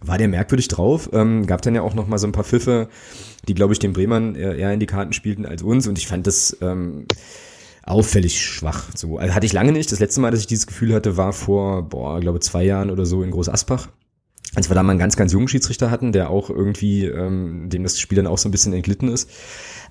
war 0.00 0.16
der 0.16 0.28
merkwürdig 0.28 0.68
drauf. 0.68 1.10
Ähm, 1.12 1.46
gab 1.46 1.60
dann 1.62 1.74
ja 1.74 1.82
auch 1.82 1.94
noch 1.94 2.08
mal 2.08 2.18
so 2.18 2.26
ein 2.26 2.32
paar 2.32 2.44
Pfiffe, 2.44 2.88
die, 3.46 3.54
glaube 3.54 3.74
ich, 3.74 3.78
den 3.78 3.92
Bremern 3.92 4.34
eher 4.36 4.72
in 4.72 4.80
die 4.80 4.86
Karten 4.86 5.12
spielten 5.12 5.44
als 5.44 5.62
uns 5.62 5.86
und 5.86 5.98
ich 5.98 6.06
fand 6.06 6.26
das 6.26 6.56
ähm, 6.62 7.04
auffällig 7.82 8.40
schwach. 8.40 8.86
So 8.94 9.18
also 9.18 9.34
hatte 9.34 9.46
ich 9.46 9.52
lange 9.52 9.72
nicht. 9.72 9.92
Das 9.92 10.00
letzte 10.00 10.20
Mal, 10.22 10.30
dass 10.30 10.40
ich 10.40 10.46
dieses 10.46 10.66
Gefühl 10.66 10.94
hatte, 10.94 11.18
war 11.18 11.34
vor, 11.34 11.82
boah, 11.82 12.20
glaube 12.20 12.40
zwei 12.40 12.64
Jahren 12.64 12.90
oder 12.90 13.04
so 13.04 13.22
in 13.22 13.30
Groß 13.30 13.50
Asbach 13.50 13.88
als 14.54 14.68
wir 14.68 14.74
da 14.74 14.82
mal 14.82 14.90
einen 14.92 14.98
ganz, 14.98 15.16
ganz 15.16 15.32
jungen 15.32 15.48
Schiedsrichter 15.48 15.90
hatten, 15.90 16.12
der 16.12 16.30
auch 16.30 16.50
irgendwie, 16.50 17.04
ähm, 17.06 17.68
dem 17.70 17.84
das 17.84 18.00
Spiel 18.00 18.16
dann 18.16 18.26
auch 18.26 18.38
so 18.38 18.48
ein 18.48 18.52
bisschen 18.52 18.72
entglitten 18.72 19.08
ist. 19.08 19.30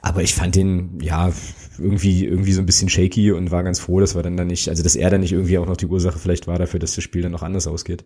Aber 0.02 0.22
ich 0.22 0.34
fand 0.34 0.56
den, 0.56 1.00
ja, 1.02 1.32
irgendwie, 1.78 2.26
irgendwie 2.26 2.54
so 2.54 2.62
ein 2.62 2.66
bisschen 2.66 2.90
shaky 2.90 3.32
und 3.32 3.52
war 3.52 3.64
ganz 3.64 3.80
froh, 3.80 4.00
dass 4.00 4.16
wir 4.16 4.24
dann 4.24 4.38
da 4.38 4.44
nicht, 4.44 4.70
also 4.70 4.84
dass 4.84 4.96
er 4.96 5.10
dann 5.10 5.22
nicht 5.22 5.32
irgendwie 5.32 5.58
auch 5.58 5.66
noch 5.66 5.78
die 5.78 5.88
Ursache 5.88 6.20
vielleicht 6.20 6.48
war 6.48 6.60
dafür, 6.60 6.80
dass 6.80 6.96
das 6.96 7.04
Spiel 7.04 7.22
dann 7.22 7.32
noch 7.32 7.44
anders 7.44 7.68
ausgeht. 7.68 8.06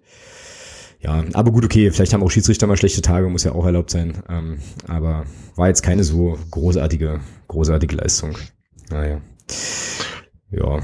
Ja, 1.00 1.24
aber 1.34 1.52
gut, 1.52 1.66
okay, 1.66 1.92
vielleicht 1.92 2.14
haben 2.14 2.24
auch 2.24 2.32
Schiedsrichter 2.32 2.66
mal 2.66 2.78
schlechte 2.78 3.02
Tage, 3.02 3.28
muss 3.28 3.44
ja 3.44 3.54
auch 3.54 3.66
erlaubt 3.66 3.90
sein. 3.90 4.24
Ähm, 4.30 4.60
aber 4.88 5.26
war 5.56 5.68
jetzt 5.68 5.82
keine 5.82 6.04
so 6.04 6.38
großartige, 6.52 7.20
großartige 7.48 7.96
Leistung. 7.96 8.38
Naja. 8.90 9.22
Ja. 10.50 10.80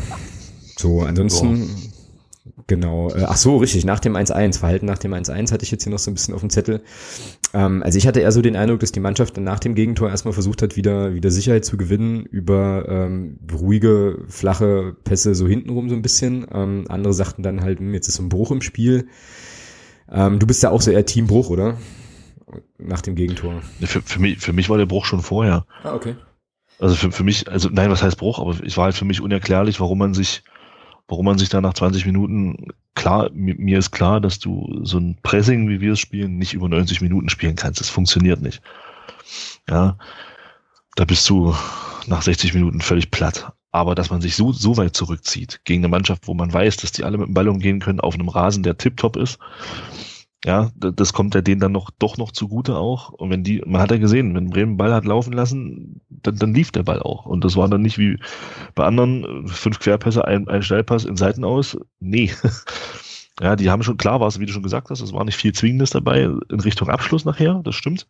So, 0.78 1.02
ansonsten, 1.02 1.68
so. 1.68 1.89
Genau. 2.68 3.10
Äh, 3.10 3.26
ach 3.28 3.38
so, 3.38 3.58
richtig, 3.58 3.86
nach 3.86 4.00
dem 4.00 4.16
1-1, 4.16 4.60
Verhalten 4.60 4.86
nach 4.86 4.98
dem 4.98 5.14
1-1 5.14 5.52
hatte 5.52 5.64
ich 5.64 5.72
jetzt 5.72 5.84
hier 5.84 5.92
noch 5.92 6.00
so 6.00 6.12
ein 6.12 6.14
bisschen 6.14 6.34
auf 6.34 6.42
dem 6.42 6.50
Zettel. 6.50 6.82
Ähm, 7.54 7.84
also 7.84 7.98
ich 7.98 8.08
hatte 8.08 8.20
eher 8.20 8.32
so 8.32 8.42
den 8.42 8.56
Eindruck, 8.56 8.80
dass 8.80 8.92
die 8.92 9.00
Mannschaft 9.00 9.38
dann 9.38 9.44
nach 9.44 9.60
dem 9.60 9.76
Gegentor 9.76 10.10
erstmal 10.10 10.34
versucht 10.34 10.62
hat, 10.62 10.76
wieder, 10.76 11.14
wieder 11.14 11.32
Sicherheit 11.32 11.66
zu 11.66 11.78
gewinnen 11.78 12.26
über 12.26 12.86
ähm, 12.88 13.40
ruhige, 13.52 14.26
flache 14.28 14.96
Pässe 15.04 15.36
so 15.36 15.48
hintenrum 15.48 15.90
so 15.90 15.96
ein 15.96 16.02
bisschen. 16.02 16.46
Ähm, 16.52 16.86
andere 16.90 17.14
sagten 17.14 17.44
dann 17.44 17.62
halt, 17.62 17.80
hm, 17.80 17.94
jetzt 17.94 18.08
ist 18.08 18.16
so 18.16 18.24
ein 18.24 18.30
Bruch 18.30 18.52
im 18.52 18.62
Spiel. 18.62 19.08
Ähm, 20.12 20.40
du 20.40 20.48
bist 20.48 20.64
ja 20.64 20.72
auch 20.72 20.82
so 20.82 20.92
eher 20.92 21.06
Teambruch, 21.06 21.50
oder? 21.50 21.78
Nach 22.78 23.02
dem 23.02 23.16
Gegentor. 23.16 23.62
Für, 23.82 24.02
für, 24.02 24.20
mich, 24.20 24.40
für 24.40 24.54
mich 24.54 24.70
war 24.70 24.78
der 24.78 24.88
Bruch 24.88 25.06
schon 25.06 25.22
vorher. 25.22 25.66
Ah, 25.84 25.94
okay. 25.94 26.16
Also 26.80 26.96
für, 26.96 27.12
für 27.12 27.24
mich, 27.24 27.48
also 27.50 27.70
nein, 27.72 27.92
was 27.92 28.02
heißt 28.02 28.18
Bruch, 28.18 28.40
aber 28.40 28.56
es 28.66 28.78
war 28.78 28.86
halt 28.86 28.96
für 28.96 29.06
mich 29.06 29.22
unerklärlich, 29.22 29.80
warum 29.80 29.98
man 29.98 30.14
sich 30.14 30.44
warum 31.10 31.26
man 31.26 31.38
sich 31.38 31.50
da 31.50 31.60
nach 31.60 31.74
20 31.74 32.06
Minuten, 32.06 32.68
klar, 32.96 33.30
mir 33.34 33.80
ist 33.80 33.92
klar, 33.92 34.22
dass 34.22 34.40
du 34.40 34.80
so 34.84 35.00
ein 35.00 35.18
Pressing, 35.22 35.68
wie 35.68 35.82
wir 35.82 35.94
es 35.94 36.00
spielen, 36.00 36.38
nicht 36.38 36.54
über 36.54 36.70
90 36.70 37.02
Minuten 37.02 37.30
spielen 37.30 37.56
kannst. 37.56 37.82
Das 37.82 37.90
funktioniert 37.90 38.42
nicht. 38.42 38.62
Ja, 39.68 39.98
da 40.96 41.06
bist 41.06 41.28
du 41.30 41.56
nach 42.08 42.22
60 42.22 42.54
Minuten 42.54 42.82
völlig 42.82 43.12
platt. 43.12 43.52
Aber 43.72 43.94
dass 43.94 44.10
man 44.10 44.22
sich 44.22 44.36
so, 44.36 44.52
so 44.52 44.78
weit 44.78 44.96
zurückzieht 44.96 45.62
gegen 45.64 45.82
eine 45.82 45.90
Mannschaft, 45.90 46.28
wo 46.28 46.34
man 46.34 46.52
weiß, 46.52 46.78
dass 46.78 46.92
die 46.92 47.04
alle 47.04 47.20
mit 47.20 47.28
dem 47.28 47.34
Ball 47.36 47.48
umgehen 47.48 47.80
können, 47.80 48.00
auf 48.00 48.16
einem 48.16 48.30
Rasen, 48.30 48.64
der 48.64 48.78
tiptop 48.78 49.16
ist, 49.16 49.38
ja, 50.46 50.72
das 50.76 51.12
kommt 51.12 51.36
ja 51.36 51.42
denen 51.42 51.60
dann 51.60 51.74
noch 51.74 51.92
doch 52.00 52.18
noch 52.18 52.32
zugute 52.32 52.78
auch. 52.78 53.10
Und 53.10 53.30
wenn 53.30 53.44
die, 53.44 53.62
man 53.66 53.82
hat 53.82 53.92
ja 53.92 53.98
gesehen, 53.98 54.36
wenn 54.36 54.50
Bremen 54.50 54.78
Ball 54.78 54.94
hat 54.94 55.06
laufen 55.06 55.34
lassen, 55.34 56.02
dann, 56.10 56.38
dann 56.38 56.54
lief 56.54 56.72
der 56.72 56.84
Ball 56.84 57.02
auch. 57.02 57.26
Und 57.26 57.44
das 57.44 57.58
war 57.58 57.68
dann 57.68 57.82
nicht 57.82 57.98
wie 57.98 58.18
bei 58.74 58.86
anderen 58.86 59.48
fünf 59.48 59.80
Querpässe, 59.80 60.26
ein, 60.26 60.48
ein 60.48 60.64
Schnellpass 60.64 61.06
in 61.06 61.18
Seiten 61.18 61.44
aus. 61.44 61.78
Nee. 62.00 62.32
Ja, 63.42 63.56
die 63.56 63.70
haben 63.70 63.84
schon, 63.84 63.96
klar 63.96 64.20
war 64.20 64.28
es, 64.28 64.38
wie 64.42 64.46
du 64.46 64.52
schon 64.52 64.64
gesagt 64.64 64.90
hast, 64.90 65.00
es 65.00 65.14
war 65.14 65.24
nicht 65.24 65.38
viel 65.38 65.54
Zwingendes 65.54 65.92
dabei 65.92 66.24
in 66.24 66.60
Richtung 66.60 66.90
Abschluss 66.90 67.24
nachher, 67.24 67.62
das 67.64 67.74
stimmt. 67.74 68.06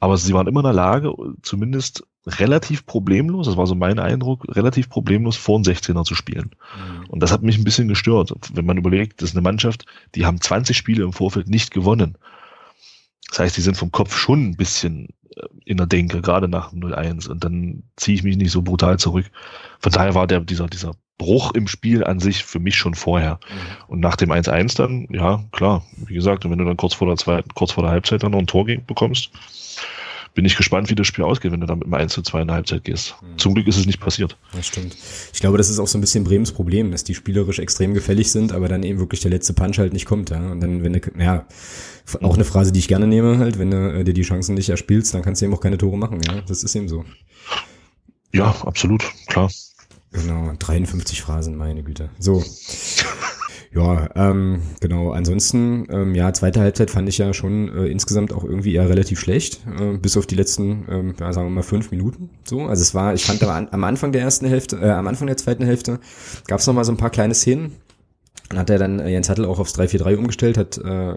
Aber 0.00 0.16
sie 0.16 0.32
waren 0.32 0.46
immer 0.46 0.60
in 0.60 0.64
der 0.64 0.72
Lage, 0.72 1.14
zumindest 1.42 2.04
relativ 2.26 2.86
problemlos, 2.86 3.46
das 3.46 3.56
war 3.56 3.66
so 3.66 3.74
mein 3.74 3.98
Eindruck, 3.98 4.44
relativ 4.56 4.88
problemlos 4.88 5.36
vor 5.36 5.60
den 5.60 5.64
16er 5.64 6.04
zu 6.04 6.14
spielen. 6.14 6.50
Mhm. 6.74 7.06
Und 7.08 7.22
das 7.22 7.32
hat 7.32 7.42
mich 7.42 7.58
ein 7.58 7.64
bisschen 7.64 7.88
gestört, 7.88 8.32
wenn 8.52 8.66
man 8.66 8.78
überlegt, 8.78 9.20
das 9.20 9.30
ist 9.30 9.36
eine 9.36 9.42
Mannschaft, 9.42 9.84
die 10.14 10.26
haben 10.26 10.40
20 10.40 10.76
Spiele 10.76 11.04
im 11.04 11.12
Vorfeld 11.12 11.48
nicht 11.48 11.70
gewonnen. 11.70 12.16
Das 13.28 13.40
heißt, 13.40 13.56
die 13.56 13.62
sind 13.62 13.76
vom 13.76 13.92
Kopf 13.92 14.16
schon 14.16 14.50
ein 14.50 14.56
bisschen 14.56 15.08
äh, 15.36 15.46
in 15.64 15.76
der 15.76 15.86
Denke, 15.86 16.20
gerade 16.20 16.48
nach 16.48 16.72
0-1. 16.72 17.28
Und 17.28 17.44
dann 17.44 17.84
ziehe 17.96 18.16
ich 18.16 18.22
mich 18.22 18.36
nicht 18.36 18.50
so 18.50 18.62
brutal 18.62 18.98
zurück. 18.98 19.26
Von 19.78 19.92
daher 19.92 20.14
war 20.14 20.26
der, 20.26 20.40
dieser, 20.40 20.66
dieser 20.66 20.92
Bruch 21.16 21.52
im 21.52 21.68
Spiel 21.68 22.02
an 22.02 22.18
sich 22.18 22.44
für 22.44 22.58
mich 22.58 22.76
schon 22.76 22.94
vorher. 22.94 23.34
Mhm. 23.34 23.84
Und 23.88 24.00
nach 24.00 24.16
dem 24.16 24.32
1-1 24.32 24.76
dann, 24.76 25.06
ja, 25.10 25.44
klar, 25.52 25.84
wie 25.96 26.14
gesagt, 26.14 26.44
wenn 26.44 26.58
du 26.58 26.64
dann 26.64 26.76
kurz 26.76 26.94
vor 26.94 27.06
der 27.06 27.16
zweiten, 27.16 27.50
kurz 27.54 27.72
vor 27.72 27.84
der 27.84 27.92
Halbzeit 27.92 28.22
dann 28.22 28.32
noch 28.32 28.38
ein 28.38 28.46
Tor 28.46 28.64
bekommst, 28.64 29.30
bin 30.34 30.44
ich 30.44 30.56
gespannt, 30.56 30.90
wie 30.90 30.94
das 30.94 31.06
Spiel 31.06 31.24
ausgeht, 31.24 31.52
wenn 31.52 31.60
du 31.60 31.66
dann 31.66 31.78
mit 31.78 31.86
einem 31.86 31.94
1 31.94 32.12
zu 32.12 32.22
2 32.22 32.42
in 32.42 32.46
der 32.46 32.56
Halbzeit 32.56 32.84
gehst. 32.84 33.16
Mhm. 33.20 33.38
Zum 33.38 33.54
Glück 33.54 33.66
ist 33.66 33.76
es 33.76 33.86
nicht 33.86 34.00
passiert. 34.00 34.36
Das 34.52 34.66
stimmt. 34.66 34.96
Ich 35.32 35.40
glaube, 35.40 35.58
das 35.58 35.68
ist 35.68 35.78
auch 35.78 35.88
so 35.88 35.98
ein 35.98 36.00
bisschen 36.00 36.24
Bremens 36.24 36.52
Problem, 36.52 36.92
dass 36.92 37.04
die 37.04 37.14
spielerisch 37.14 37.58
extrem 37.58 37.94
gefällig 37.94 38.30
sind, 38.30 38.52
aber 38.52 38.68
dann 38.68 38.82
eben 38.82 39.00
wirklich 39.00 39.20
der 39.20 39.30
letzte 39.30 39.54
Punch 39.54 39.78
halt 39.78 39.92
nicht 39.92 40.06
kommt. 40.06 40.30
Ja? 40.30 40.52
Und 40.52 40.60
dann, 40.60 40.84
wenn 40.84 40.92
du, 40.92 41.00
ja, 41.18 41.46
auch 42.22 42.34
eine 42.34 42.44
Phrase, 42.44 42.72
die 42.72 42.78
ich 42.78 42.88
gerne 42.88 43.06
nehme, 43.06 43.38
halt, 43.38 43.58
wenn 43.58 43.70
du 43.70 43.92
äh, 43.92 44.04
dir 44.04 44.14
die 44.14 44.22
Chancen 44.22 44.54
nicht 44.54 44.68
erspielst, 44.68 45.14
dann 45.14 45.22
kannst 45.22 45.40
du 45.40 45.46
eben 45.46 45.54
auch 45.54 45.60
keine 45.60 45.78
Tore 45.78 45.98
machen. 45.98 46.20
Ja, 46.22 46.40
das 46.42 46.62
ist 46.62 46.74
eben 46.74 46.88
so. 46.88 47.04
Ja, 48.32 48.54
absolut, 48.64 49.02
klar. 49.26 49.50
Genau, 50.12 50.52
53 50.58 51.22
Phrasen, 51.22 51.56
meine 51.56 51.82
Güte. 51.82 52.10
So. 52.18 52.42
Ja, 53.72 54.08
ähm, 54.16 54.62
genau. 54.80 55.12
Ansonsten, 55.12 55.86
ähm, 55.90 56.14
ja, 56.16 56.32
zweite 56.32 56.60
Halbzeit 56.60 56.90
fand 56.90 57.08
ich 57.08 57.18
ja 57.18 57.32
schon 57.32 57.68
äh, 57.68 57.86
insgesamt 57.86 58.32
auch 58.32 58.42
irgendwie 58.42 58.74
eher 58.74 58.88
relativ 58.88 59.20
schlecht, 59.20 59.60
äh, 59.78 59.96
bis 59.96 60.16
auf 60.16 60.26
die 60.26 60.34
letzten, 60.34 60.86
ähm, 60.90 61.14
ja, 61.20 61.32
sagen 61.32 61.46
wir 61.46 61.54
mal 61.54 61.62
fünf 61.62 61.92
Minuten. 61.92 62.30
So, 62.44 62.62
also 62.62 62.82
es 62.82 62.94
war, 62.94 63.14
ich 63.14 63.24
fand 63.24 63.42
aber 63.44 63.54
an, 63.54 63.68
am 63.70 63.84
Anfang 63.84 64.10
der 64.10 64.22
ersten 64.22 64.46
Hälfte, 64.46 64.76
äh, 64.76 64.90
am 64.90 65.06
Anfang 65.06 65.28
der 65.28 65.36
zweiten 65.36 65.64
Hälfte 65.64 66.00
gab 66.48 66.58
es 66.58 66.66
noch 66.66 66.74
mal 66.74 66.84
so 66.84 66.90
ein 66.90 66.96
paar 66.96 67.10
kleine 67.10 67.34
Szenen. 67.34 67.76
Dann 68.48 68.58
hat 68.58 68.70
er 68.70 68.78
dann 68.78 68.98
äh, 68.98 69.10
Jens 69.10 69.28
Hattel 69.28 69.44
auch 69.44 69.60
aufs 69.60 69.78
3-4-3 69.78 70.16
umgestellt, 70.16 70.58
hat 70.58 70.76
äh, 70.76 71.14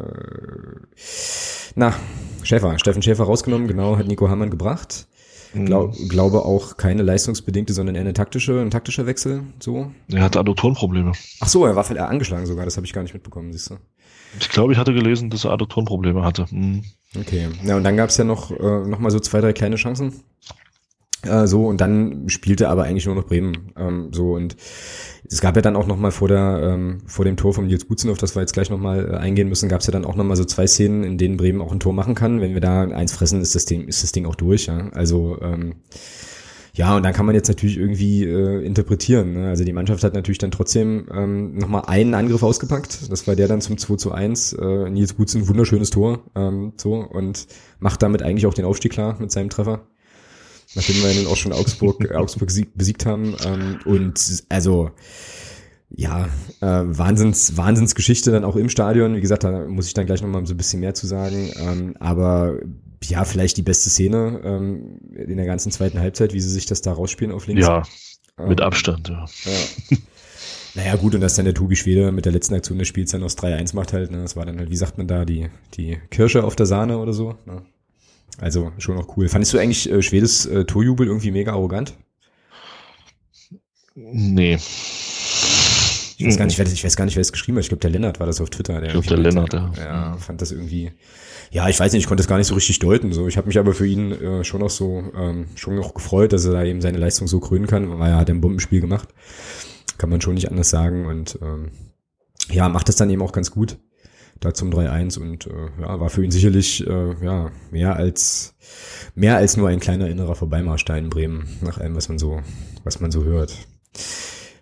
na, 1.76 1.96
Schäfer, 2.44 2.78
Steffen 2.78 3.02
Schäfer 3.02 3.24
rausgenommen, 3.24 3.68
genau, 3.68 3.98
hat 3.98 4.06
Nico 4.06 4.30
Hammann 4.30 4.52
gebracht. 4.52 5.08
Glaub, 5.54 5.98
mhm. 5.98 6.10
glaube 6.10 6.46
auch 6.46 6.78
keine 6.78 7.04
leistungsbedingte, 7.04 7.74
sondern 7.74 7.96
eher 7.96 8.02
eine 8.02 8.14
taktische, 8.14 8.60
ein 8.60 8.72
taktischer 8.72 9.06
Wechsel. 9.06 9.44
So. 9.60 9.92
Er 10.12 10.24
hatte 10.24 10.40
Adduktorenprobleme. 10.40 11.12
Ach 11.40 11.48
so, 11.48 11.66
er 11.66 11.76
war 11.76 11.84
vielleicht 11.84 12.06
angeschlagen 12.06 12.46
sogar. 12.46 12.66
Das 12.66 12.78
habe 12.78 12.86
ich 12.86 12.94
gar 12.94 13.04
nicht 13.04 13.14
mitbekommen, 13.14 13.54
siehst 13.54 13.70
du. 13.70 13.78
Ich 14.40 14.50
glaube, 14.50 14.74
ich 14.74 14.80
hatte 14.80 14.94
gelesen, 14.94 15.30
dass 15.30 15.46
er 15.46 15.52
Adduktorenprobleme 15.52 16.24
hatte. 16.24 16.48
Mhm. 16.50 16.84
Okay. 17.20 17.50
Ja, 17.64 17.78
und 17.78 17.84
dann 17.84 17.98
gab 17.98 18.10
es 18.10 18.18
ja 18.18 18.24
noch, 18.24 18.50
äh, 18.52 18.88
noch 18.88 19.00
mal 19.00 19.12
so 19.12 19.20
zwei, 19.20 19.42
drei 19.42 19.54
kleine 19.54 19.76
Chancen. 19.76 20.24
Äh, 21.24 21.48
so, 21.48 21.68
und 21.68 21.80
dann 21.82 22.30
spielte 22.30 22.70
aber 22.70 22.84
eigentlich 22.84 23.06
nur 23.06 23.16
noch 23.16 23.26
Bremen. 23.26 23.72
Ähm, 23.78 24.10
so, 24.12 24.34
und 24.34 24.56
es 25.30 25.42
gab 25.42 25.56
ja 25.56 25.62
dann 25.62 25.76
auch 25.76 25.88
noch 25.88 25.98
mal 25.98 26.12
vor 26.12 26.28
der 26.28 26.62
ähm, 26.64 27.02
vor 27.06 27.26
dem 27.26 27.38
Tor 27.38 27.54
von 27.54 27.66
Nils 27.66 27.86
Butzen, 27.86 28.10
auf 28.12 28.18
das 28.18 28.36
wir 28.36 28.42
jetzt 28.42 28.54
gleich 28.54 28.70
noch 28.70 28.78
mal 28.78 29.14
äh, 29.14 29.18
eingehen 29.18 29.50
müssen, 29.50 29.70
gab 29.70 29.82
es 29.82 29.88
ja 29.88 29.92
dann 29.92 30.06
auch 30.06 30.16
noch 30.16 30.26
mal 30.26 30.36
so 30.36 30.46
zwei 30.46 30.68
Szenen, 30.68 31.04
in 31.04 31.18
denen 31.18 31.38
Bremen 31.38 31.62
auch 31.62 31.72
ein 31.72 31.80
Tor 31.80 31.94
machen 31.94 32.16
kann. 32.16 32.42
Wenn 32.42 32.54
wir 32.54 32.62
da 32.62 32.84
eins 32.84 33.14
fressen, 33.14 33.42
ist 33.42 33.56
das 33.56 33.66
Ding 33.66 33.88
ist 33.88 34.04
das 34.04 34.12
Ding 34.12 34.26
auch 34.26 34.36
durch. 34.36 34.68
Ja? 34.68 34.90
Also 34.94 35.38
ähm, 35.42 35.76
ja, 36.76 36.96
und 36.98 37.04
dann 37.04 37.14
kann 37.14 37.28
man 37.28 37.36
jetzt 37.36 37.50
natürlich 37.50 37.78
irgendwie 37.78 38.24
äh, 38.24 38.66
interpretieren. 38.66 39.34
Ne? 39.34 39.48
Also 39.48 39.64
die 39.64 39.74
Mannschaft 39.74 40.04
hat 40.04 40.16
natürlich 40.16 40.40
dann 40.40 40.50
trotzdem 40.50 41.08
ähm, 41.14 41.56
nochmal 41.56 41.84
einen 41.86 42.16
Angriff 42.16 42.42
ausgepackt. 42.42 43.12
Das 43.12 43.28
war 43.28 43.36
der 43.36 43.48
dann 43.48 43.62
zum 43.62 43.78
2 43.78 43.96
zu 43.98 44.12
1. 44.12 44.54
Äh, 44.54 44.90
Nils 44.90 45.14
Butzen, 45.14 45.48
wunderschönes 45.48 45.92
Tor. 45.92 46.24
Ähm, 46.36 46.74
so 46.78 46.96
und 46.96 47.48
macht 47.80 48.02
damit 48.02 48.24
eigentlich 48.24 48.48
auch 48.48 48.56
den 48.56 48.66
Aufstieg 48.66 48.92
klar 48.92 49.18
mit 49.20 49.32
seinem 49.32 49.52
Treffer 49.52 49.88
nachdem 50.76 50.96
wir 51.04 51.12
ihn 51.12 51.28
auch 51.28 51.36
schon 51.36 51.54
Augsburg, 51.54 52.12
Augsburg 52.16 52.52
besiegt 52.76 53.06
haben. 53.06 53.36
Ähm, 53.46 53.80
und 53.86 54.44
also 54.50 54.92
ja, 55.96 56.26
äh, 56.60 56.66
Wahnsinns, 56.66 57.56
Wahnsinnsgeschichte 57.56 58.32
dann 58.32 58.44
auch 58.44 58.56
im 58.56 58.70
Stadion. 58.70 59.16
Wie 59.16 59.22
gesagt, 59.22 59.44
da 59.44 59.68
muss 59.68 59.88
ich 59.88 59.94
dann 59.94 60.06
gleich 60.06 60.22
nochmal 60.22 60.46
so 60.46 60.54
ein 60.54 60.58
bisschen 60.58 60.80
mehr 60.80 60.96
zu 60.96 61.06
sagen. 61.06 61.52
Ähm, 61.56 61.96
aber 62.00 62.60
ja, 63.04 63.26
vielleicht 63.26 63.58
die 63.58 63.62
beste 63.64 63.90
Szene 63.90 64.42
ähm, 64.44 65.00
in 65.14 65.38
der 65.38 65.46
ganzen 65.46 65.72
zweiten 65.72 66.00
Halbzeit, 66.00 66.34
wie 66.34 66.40
sie 66.40 66.50
sich 66.50 66.66
das 66.66 66.82
da 66.82 66.94
rausspielen 66.94 67.34
auf 67.34 67.48
links. 67.48 67.68
Ja, 67.68 67.84
mit 68.38 68.60
ähm, 68.60 68.66
Abstand, 68.66 69.10
ja. 69.10 69.26
ja. 69.46 69.98
Naja, 70.76 70.96
gut, 70.96 71.14
und 71.14 71.22
dass 71.22 71.36
dann 71.36 71.46
der 71.46 71.54
Tobi 71.54 71.76
Schwede 71.76 72.12
mit 72.12 72.26
der 72.26 72.32
letzten 72.32 72.56
Aktion 72.56 72.80
des 72.80 72.88
Spiels 72.88 73.12
dann 73.12 73.22
aus 73.22 73.38
3-1 73.38 73.76
macht 73.76 73.94
halt, 73.94 74.10
ne, 74.10 74.24
das 74.24 74.36
war 74.36 74.46
dann 74.46 74.58
halt, 74.58 74.72
wie 74.72 74.76
sagt 74.76 74.98
man 74.98 75.08
da, 75.08 75.24
die, 75.24 75.50
die 75.76 76.00
Kirsche 76.10 76.44
auf 76.44 76.56
der 76.56 76.66
Sahne 76.66 76.98
oder 76.98 77.14
so. 77.14 77.36
Ne? 77.46 77.62
Also 78.40 78.72
schon 78.78 78.96
noch 78.96 79.18
cool. 79.18 79.28
Fandest 79.30 79.54
du 79.54 79.60
eigentlich 79.60 79.90
äh, 79.90 80.02
Schwedes 80.02 80.46
äh, 80.46 80.66
Torjubel 80.66 81.08
irgendwie 81.08 81.32
mega 81.32 81.52
arrogant? 81.52 81.94
Nee. 83.96 84.58
Ich 86.18 86.26
weiß 86.28 86.38
gar 86.38 86.46
nicht, 86.46 86.58
wer 86.58 86.66
das, 86.66 86.74
ich 86.74 86.84
weiß 86.84 86.96
gar 86.96 87.06
nicht, 87.06 87.16
wer 87.16 87.22
das 87.22 87.32
geschrieben 87.32 87.58
hat. 87.58 87.64
Ich 87.64 87.70
glaube, 87.70 87.82
der 87.82 87.90
Lennart 87.90 88.20
war 88.20 88.28
das 88.28 88.40
auf 88.40 88.50
Twitter. 88.50 88.80
Der 88.80 88.86
ich 88.86 88.92
glaube, 88.92 89.08
der 89.08 89.18
Lennart, 89.18 89.54
ja. 89.54 89.72
Ja, 89.78 90.18
fand 90.18 90.42
das 90.42 90.52
irgendwie. 90.52 90.92
Ja, 91.52 91.70
ich 91.70 91.80
weiß 91.80 91.92
nicht, 91.92 92.02
ich 92.02 92.08
konnte 92.08 92.22
das 92.22 92.28
gar 92.28 92.38
nicht 92.38 92.48
so 92.48 92.56
richtig 92.56 92.80
deuten. 92.80 93.14
So, 93.14 93.28
ich 93.28 93.38
habe 93.38 93.48
mich 93.48 93.60
aber 93.60 93.74
für 93.74 93.86
ihn 93.86 94.12
äh, 94.12 94.44
schon 94.44 94.62
noch 94.62 94.70
so 94.70 95.04
ähm, 95.16 95.48
schon 95.56 95.76
noch 95.76 95.94
gefreut, 95.94 96.34
dass 96.34 96.46
er 96.46 96.54
da 96.54 96.64
eben 96.64 96.82
seine 96.82 96.98
Leistung 96.98 97.28
so 97.28 97.40
krönen 97.40 97.68
kann, 97.68 98.00
weil 98.00 98.12
er 98.12 98.18
hat 98.18 98.30
ein 98.30 98.42
Bombenspiel 98.42 98.82
gemacht. 98.82 99.10
Kann 99.98 100.10
man 100.10 100.22
schon 100.22 100.36
nicht 100.36 100.50
anders 100.50 100.70
sagen. 100.70 101.06
Und 101.06 101.38
ähm, 101.42 101.72
ja, 102.50 102.70
macht 102.70 102.90
das 102.90 102.96
dann 102.96 103.10
eben 103.10 103.22
auch 103.22 103.34
ganz 103.34 103.52
gut 103.52 103.78
da 104.44 104.54
zum 104.54 104.72
3-1 104.72 105.20
und 105.20 105.48
äh, 105.48 105.70
ja, 105.82 106.00
war 106.00 106.10
für 106.10 106.24
ihn 106.24 106.32
sicherlich 106.32 106.86
äh, 106.86 107.26
ja, 107.26 107.52
mehr 107.72 107.96
als 107.96 108.56
mehr 109.16 109.38
als 109.38 109.58
nur 109.58 109.70
ein 109.70 109.80
kleiner 109.80 110.10
innerer 110.10 110.36
Vorbeimarsch 110.36 110.86
da 110.86 110.98
in 110.98 111.10
Bremen, 111.10 111.48
nach 111.62 111.78
allem, 111.78 111.96
was 111.96 112.10
man 112.10 112.20
so, 112.20 112.42
was 112.84 113.00
man 113.00 113.12
so 113.12 113.24
hört. 113.24 113.56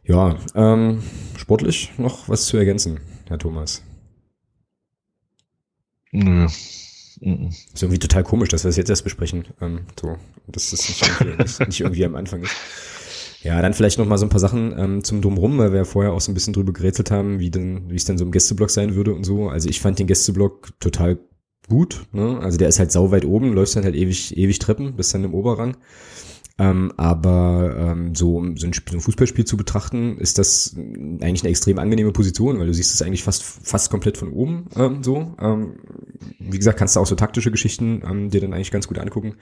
Ja, 0.03 0.38
ähm, 0.55 1.01
sportlich 1.38 1.91
noch 1.97 2.27
was 2.29 2.45
zu 2.45 2.57
ergänzen, 2.57 2.99
Herr 3.27 3.39
Thomas? 3.39 3.84
Nö. 6.11 6.45
Ist 6.45 7.84
irgendwie 7.84 7.99
total 7.99 8.23
komisch, 8.23 8.49
dass 8.49 8.63
wir 8.63 8.69
es 8.69 8.75
das 8.75 8.77
jetzt 8.77 8.89
erst 8.89 9.03
besprechen. 9.03 9.45
Ähm, 9.61 9.82
so, 9.99 10.17
dass 10.47 10.71
das 10.71 10.89
nicht 10.89 11.03
irgendwie, 11.03 11.43
nicht, 11.43 11.59
nicht 11.67 11.79
irgendwie 11.82 12.05
am 12.05 12.15
Anfang 12.15 12.41
ist. 12.41 12.55
Ja, 13.43 13.61
dann 13.61 13.73
vielleicht 13.73 13.97
noch 13.97 14.05
mal 14.05 14.17
so 14.17 14.25
ein 14.25 14.29
paar 14.29 14.39
Sachen 14.39 14.77
ähm, 14.77 15.03
zum 15.03 15.21
Drumrum, 15.21 15.57
weil 15.57 15.71
wir 15.71 15.79
ja 15.79 15.85
vorher 15.85 16.13
auch 16.13 16.21
so 16.21 16.31
ein 16.31 16.35
bisschen 16.35 16.53
drüber 16.53 16.73
gerätselt 16.73 17.09
haben, 17.09 17.39
wie 17.39 17.49
denn, 17.49 17.89
wie 17.89 17.95
es 17.95 18.05
dann 18.05 18.17
so 18.17 18.25
im 18.25 18.31
Gästeblock 18.31 18.69
sein 18.69 18.95
würde 18.95 19.13
und 19.13 19.23
so. 19.23 19.49
Also 19.49 19.67
ich 19.67 19.81
fand 19.81 19.97
den 19.97 20.07
Gästeblock 20.07 20.79
total 20.79 21.17
gut. 21.67 22.05
Ne? 22.11 22.39
Also 22.39 22.57
der 22.57 22.69
ist 22.69 22.79
halt 22.79 22.91
sau 22.91 23.11
weit 23.11 23.25
oben, 23.25 23.53
läuft 23.53 23.75
dann 23.75 23.83
halt 23.83 23.95
ewig, 23.95 24.37
ewig 24.37 24.59
Treppen 24.59 24.95
bis 24.95 25.09
dann 25.09 25.23
im 25.23 25.33
Oberrang. 25.33 25.77
Ähm, 26.59 26.93
aber 26.97 27.75
ähm, 27.75 28.13
so, 28.13 28.43
so, 28.55 28.67
ein, 28.67 28.73
so 28.73 28.97
ein 28.97 29.01
Fußballspiel 29.01 29.45
zu 29.45 29.57
betrachten, 29.57 30.19
ist 30.19 30.37
das 30.37 30.75
eigentlich 30.75 31.41
eine 31.41 31.49
extrem 31.49 31.79
angenehme 31.79 32.11
Position, 32.11 32.59
weil 32.59 32.67
du 32.67 32.73
siehst 32.73 32.93
es 32.93 33.01
eigentlich 33.01 33.23
fast, 33.23 33.41
fast 33.41 33.89
komplett 33.89 34.17
von 34.17 34.31
oben 34.31 34.67
ähm, 34.75 35.01
so. 35.01 35.33
Ähm, 35.41 35.79
wie 36.37 36.57
gesagt, 36.57 36.77
kannst 36.77 36.95
du 36.95 36.99
auch 36.99 37.07
so 37.07 37.15
taktische 37.15 37.49
Geschichten 37.49 38.03
ähm, 38.07 38.29
dir 38.29 38.41
dann 38.41 38.53
eigentlich 38.53 38.69
ganz 38.69 38.87
gut 38.87 38.99
angucken. 38.99 39.35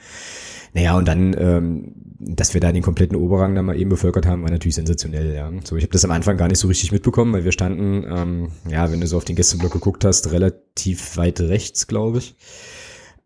Naja, 0.74 0.98
und 0.98 1.08
dann, 1.08 1.36
ähm, 1.38 1.94
dass 2.20 2.54
wir 2.54 2.62
da 2.62 2.72
den 2.72 2.84
kompletten 2.84 3.16
Oberrang 3.16 3.56
da 3.56 3.62
mal 3.62 3.80
eben 3.80 3.90
bevölkert 3.90 4.26
haben, 4.26 4.44
war 4.44 4.52
natürlich 4.52 4.76
sensationell, 4.76 5.34
ja. 5.34 5.52
So, 5.64 5.78
ich 5.78 5.84
habe 5.84 5.94
das 5.94 6.06
am 6.06 6.12
Anfang 6.12 6.38
gar 6.38 6.48
nicht 6.48 6.60
so 6.60 6.68
richtig 6.68 6.92
mitbekommen, 6.92 7.34
weil 7.34 7.46
wir 7.46 7.52
standen, 7.52 8.06
ähm, 8.10 8.52
ja, 8.70 8.92
wenn 8.92 9.02
du 9.02 9.08
so 9.08 9.18
auf 9.18 9.26
den 9.26 9.36
Gästeblock 9.36 9.72
geguckt 9.72 10.06
hast, 10.06 10.32
relativ 10.32 11.18
weit 11.18 11.40
rechts, 11.40 11.88
glaube 11.88 12.20
ich. 12.20 12.36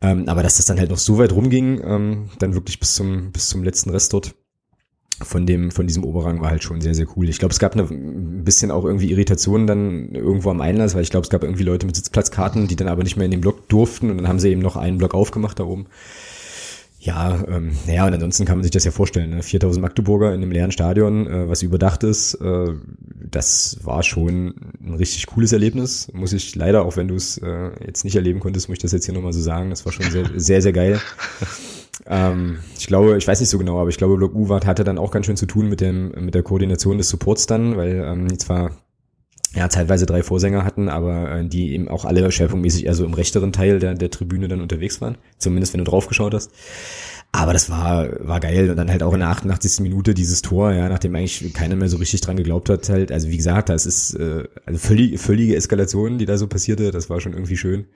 Ähm, 0.01 0.27
aber 0.27 0.43
dass 0.43 0.57
das 0.57 0.65
dann 0.65 0.79
halt 0.79 0.89
noch 0.89 0.97
so 0.97 1.17
weit 1.17 1.31
rumging, 1.31 1.81
ähm, 1.83 2.29
dann 2.39 2.53
wirklich 2.53 2.79
bis 2.79 2.93
zum, 2.93 3.31
bis 3.31 3.47
zum 3.47 3.63
letzten 3.63 3.89
Rest 3.89 4.13
dort 4.13 4.35
von 5.21 5.45
dem, 5.45 5.71
von 5.71 5.87
diesem 5.87 6.03
Oberrang 6.03 6.41
war 6.41 6.49
halt 6.49 6.63
schon 6.63 6.81
sehr, 6.81 6.95
sehr 6.95 7.07
cool. 7.15 7.29
Ich 7.29 7.39
glaube, 7.39 7.53
es 7.53 7.59
gab 7.59 7.73
eine, 7.73 7.83
ein 7.83 8.43
bisschen 8.43 8.71
auch 8.71 8.83
irgendwie 8.83 9.11
Irritationen 9.11 9.67
dann 9.67 10.13
irgendwo 10.13 10.49
am 10.49 10.61
Einlass, 10.61 10.95
weil 10.95 11.03
ich 11.03 11.11
glaube, 11.11 11.23
es 11.23 11.29
gab 11.29 11.43
irgendwie 11.43 11.63
Leute 11.63 11.85
mit 11.85 11.95
Sitzplatzkarten, 11.95 12.67
die 12.67 12.75
dann 12.75 12.87
aber 12.87 13.03
nicht 13.03 13.15
mehr 13.15 13.25
in 13.25 13.31
den 13.31 13.41
Block 13.41 13.69
durften 13.69 14.09
und 14.09 14.17
dann 14.17 14.27
haben 14.27 14.39
sie 14.39 14.49
eben 14.49 14.61
noch 14.61 14.75
einen 14.75 14.97
Block 14.97 15.13
aufgemacht 15.13 15.59
da 15.59 15.65
oben. 15.65 15.85
Ja, 17.03 17.43
ähm, 17.49 17.71
naja, 17.85 18.07
und 18.07 18.13
ansonsten 18.13 18.45
kann 18.45 18.55
man 18.57 18.63
sich 18.63 18.71
das 18.71 18.85
ja 18.85 18.91
vorstellen. 18.91 19.31
Ne? 19.31 19.43
4000 19.43 19.81
Magdeburger 19.81 20.33
in 20.33 20.41
einem 20.41 20.51
leeren 20.51 20.71
Stadion, 20.71 21.27
äh, 21.27 21.49
was 21.49 21.61
überdacht 21.61 22.03
ist, 22.03 22.35
äh, 22.35 22.71
das 23.29 23.77
war 23.83 24.03
schon 24.03 24.53
ein 24.81 24.93
richtig 24.93 25.27
cooles 25.27 25.51
Erlebnis. 25.51 26.09
Muss 26.13 26.31
ich 26.31 26.55
leider, 26.55 26.85
auch 26.85 26.95
wenn 26.95 27.09
du 27.09 27.15
es 27.15 27.37
äh, 27.39 27.71
jetzt 27.85 28.05
nicht 28.05 28.15
erleben 28.15 28.39
konntest, 28.39 28.69
muss 28.69 28.77
ich 28.77 28.81
das 28.81 28.93
jetzt 28.93 29.03
hier 29.03 29.13
nochmal 29.13 29.33
so 29.33 29.41
sagen. 29.41 29.69
Das 29.69 29.85
war 29.85 29.91
schon 29.91 30.09
sehr, 30.09 30.29
sehr, 30.37 30.61
sehr 30.61 30.71
geil. 30.71 31.01
ähm, 32.05 32.59
ich 32.79 32.87
glaube, 32.87 33.17
ich 33.17 33.27
weiß 33.27 33.41
nicht 33.41 33.49
so 33.49 33.57
genau, 33.57 33.81
aber 33.81 33.89
ich 33.89 33.97
glaube, 33.97 34.15
Block 34.15 34.33
U 34.33 34.47
hatte 34.47 34.85
dann 34.85 34.97
auch 34.97 35.11
ganz 35.11 35.25
schön 35.25 35.35
zu 35.35 35.45
tun 35.45 35.67
mit 35.67 35.81
dem, 35.81 36.11
mit 36.11 36.35
der 36.35 36.43
Koordination 36.43 36.97
des 36.97 37.09
Supports 37.09 37.47
dann, 37.47 37.75
weil 37.75 37.95
ähm, 37.95 38.39
zwar 38.39 38.77
ja, 39.55 39.69
zeitweise 39.69 40.05
drei 40.05 40.23
Vorsänger 40.23 40.65
hatten, 40.65 40.89
aber 40.89 41.31
äh, 41.31 41.45
die 41.45 41.73
eben 41.73 41.87
auch 41.87 42.05
alle 42.05 42.31
schwerpunktmäßig 42.31 42.85
eher 42.85 42.95
so 42.95 43.05
im 43.05 43.13
rechteren 43.13 43.53
Teil 43.53 43.79
der, 43.79 43.93
der 43.93 44.09
Tribüne 44.09 44.47
dann 44.47 44.61
unterwegs 44.61 44.99
waren. 45.01 45.17
Zumindest 45.37 45.73
wenn 45.73 45.79
du 45.79 45.89
drauf 45.89 46.07
geschaut 46.07 46.33
hast. 46.33 46.51
Aber 47.35 47.51
das 47.51 47.67
war, 47.71 48.09
war 48.19 48.39
geil. 48.39 48.69
Und 48.69 48.77
dann 48.77 48.91
halt 48.91 49.01
auch 49.01 49.13
in 49.13 49.19
der 49.19 49.29
88. 49.29 49.79
Minute 49.79 50.13
dieses 50.13 50.43
Tor, 50.43 50.71
ja, 50.71 50.87
nachdem 50.87 51.15
eigentlich 51.15 51.51
keiner 51.55 51.75
mehr 51.75 51.89
so 51.89 51.97
richtig 51.97 52.21
dran 52.21 52.37
geglaubt 52.37 52.69
hat, 52.69 52.87
halt, 52.89 53.11
also 53.11 53.27
wie 53.27 53.37
gesagt, 53.37 53.69
das 53.69 53.87
ist 53.87 54.13
äh, 54.13 54.43
also 54.67 54.79
völlig, 54.79 55.19
völlige 55.19 55.55
Eskalation, 55.55 56.19
die 56.19 56.27
da 56.27 56.37
so 56.37 56.45
passierte. 56.45 56.91
Das 56.91 57.09
war 57.09 57.19
schon 57.21 57.33
irgendwie 57.33 57.57
schön. 57.57 57.87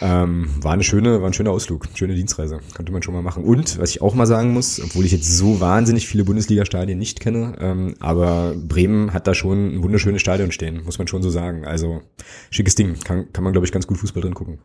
Ähm, 0.00 0.50
war 0.60 0.72
eine 0.72 0.82
schöne, 0.82 1.20
war 1.20 1.30
ein 1.30 1.34
schöner 1.34 1.52
Ausflug, 1.52 1.86
schöne 1.94 2.16
Dienstreise. 2.16 2.58
Könnte 2.74 2.90
man 2.90 3.04
schon 3.04 3.14
mal 3.14 3.22
machen. 3.22 3.44
Und 3.44 3.78
was 3.78 3.90
ich 3.90 4.02
auch 4.02 4.14
mal 4.14 4.26
sagen 4.26 4.52
muss, 4.52 4.80
obwohl 4.82 5.04
ich 5.04 5.12
jetzt 5.12 5.30
so 5.38 5.60
wahnsinnig 5.60 6.08
viele 6.08 6.24
Bundesliga-Stadien 6.24 6.98
nicht 6.98 7.20
kenne, 7.20 7.54
ähm, 7.60 7.94
aber 8.00 8.56
Bremen 8.56 9.12
hat 9.12 9.28
da 9.28 9.34
schon 9.34 9.76
ein 9.76 9.82
wunderschönes 9.84 10.20
Stadion 10.20 10.50
stehen, 10.50 10.82
muss 10.84 10.98
man 10.98 11.06
schon 11.06 11.22
so 11.22 11.30
sagen. 11.30 11.64
Also 11.64 12.02
schickes 12.50 12.74
Ding, 12.74 12.98
kann, 12.98 13.32
kann 13.32 13.44
man, 13.44 13.52
glaube 13.52 13.66
ich, 13.66 13.72
ganz 13.72 13.86
gut 13.86 13.98
Fußball 13.98 14.20
drin 14.20 14.34
gucken. 14.34 14.58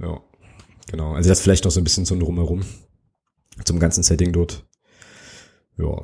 Ja. 0.00 0.20
Genau, 0.88 1.14
also 1.14 1.28
das 1.28 1.40
vielleicht 1.40 1.64
noch 1.64 1.70
so 1.70 1.80
ein 1.80 1.84
bisschen 1.84 2.06
zum 2.06 2.20
Drumherum. 2.20 2.64
Zum 3.64 3.78
ganzen 3.78 4.02
Setting 4.02 4.32
dort. 4.32 4.64
Ja, 5.78 6.00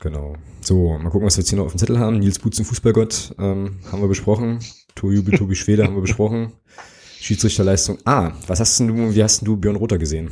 genau. 0.00 0.36
So, 0.60 0.96
mal 0.98 1.10
gucken, 1.10 1.26
was 1.26 1.36
wir 1.36 1.42
jetzt 1.42 1.50
hier 1.50 1.58
noch 1.58 1.66
auf 1.66 1.72
dem 1.72 1.78
Zettel 1.78 1.98
haben. 1.98 2.18
Nils 2.18 2.38
Butzen, 2.38 2.64
Fußballgott, 2.64 3.34
ähm, 3.38 3.80
haben 3.90 4.00
wir 4.00 4.08
besprochen. 4.08 4.60
Tobi, 4.94 5.36
Tobi 5.36 5.54
Schwede 5.54 5.84
haben 5.84 5.94
wir 5.94 6.02
besprochen. 6.02 6.52
Schiedsrichterleistung. 7.20 7.98
Ah, 8.04 8.32
was 8.46 8.60
hast 8.60 8.78
denn 8.78 8.88
du, 8.88 9.14
wie 9.14 9.22
hast 9.22 9.40
denn 9.40 9.46
du 9.46 9.56
Björn 9.56 9.76
Rother 9.76 9.98
gesehen? 9.98 10.30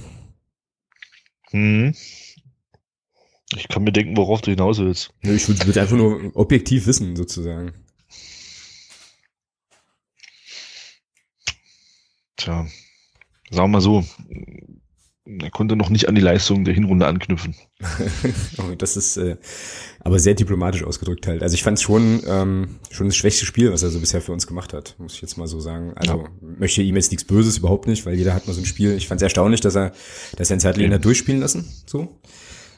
Hm. 1.50 1.94
Ich 3.56 3.68
kann 3.68 3.82
mir 3.82 3.92
denken, 3.92 4.16
worauf 4.16 4.40
du 4.42 4.50
hinaus 4.50 4.78
willst. 4.78 5.12
Ich 5.22 5.48
würde 5.66 5.80
einfach 5.80 5.96
nur 5.96 6.30
objektiv 6.36 6.86
wissen, 6.86 7.16
sozusagen. 7.16 7.72
Tja, 12.36 12.66
sagen 13.50 13.70
wir 13.70 13.78
mal 13.78 13.80
so, 13.80 14.04
er 15.38 15.50
konnte 15.50 15.76
noch 15.76 15.90
nicht 15.90 16.08
an 16.08 16.14
die 16.14 16.20
Leistung 16.20 16.64
der 16.64 16.74
Hinrunde 16.74 17.06
anknüpfen. 17.06 17.54
Oh, 18.58 18.74
das 18.76 18.96
ist 18.96 19.16
äh, 19.16 19.36
aber 20.00 20.18
sehr 20.18 20.34
diplomatisch 20.34 20.84
ausgedrückt 20.84 21.26
halt. 21.26 21.42
Also 21.42 21.54
ich 21.54 21.62
fand 21.62 21.78
es 21.78 21.82
schon 21.82 22.20
ähm, 22.26 22.76
schon 22.90 23.06
das 23.06 23.16
schwächste 23.16 23.46
Spiel, 23.46 23.72
was 23.72 23.82
er 23.82 23.90
so 23.90 24.00
bisher 24.00 24.20
für 24.20 24.32
uns 24.32 24.46
gemacht 24.46 24.74
hat, 24.74 24.96
muss 24.98 25.14
ich 25.14 25.22
jetzt 25.22 25.38
mal 25.38 25.46
so 25.46 25.60
sagen. 25.60 25.92
Also 25.94 26.24
ja. 26.24 26.28
möchte 26.58 26.82
ihm 26.82 26.96
jetzt 26.96 27.10
nichts 27.10 27.24
Böses 27.24 27.58
überhaupt 27.58 27.86
nicht, 27.86 28.04
weil 28.04 28.14
jeder 28.16 28.34
hat 28.34 28.46
mal 28.46 28.52
so 28.52 28.60
ein 28.60 28.66
Spiel. 28.66 28.92
Ich 28.96 29.08
fand 29.08 29.20
es 29.20 29.22
erstaunlich, 29.22 29.60
dass 29.60 29.76
er, 29.76 29.92
dass 30.36 30.50
er 30.50 30.56
ein 30.56 30.60
Zertling 30.60 30.92
hat 30.92 31.04
durchspielen 31.04 31.40
lassen, 31.40 31.64
so. 31.86 32.20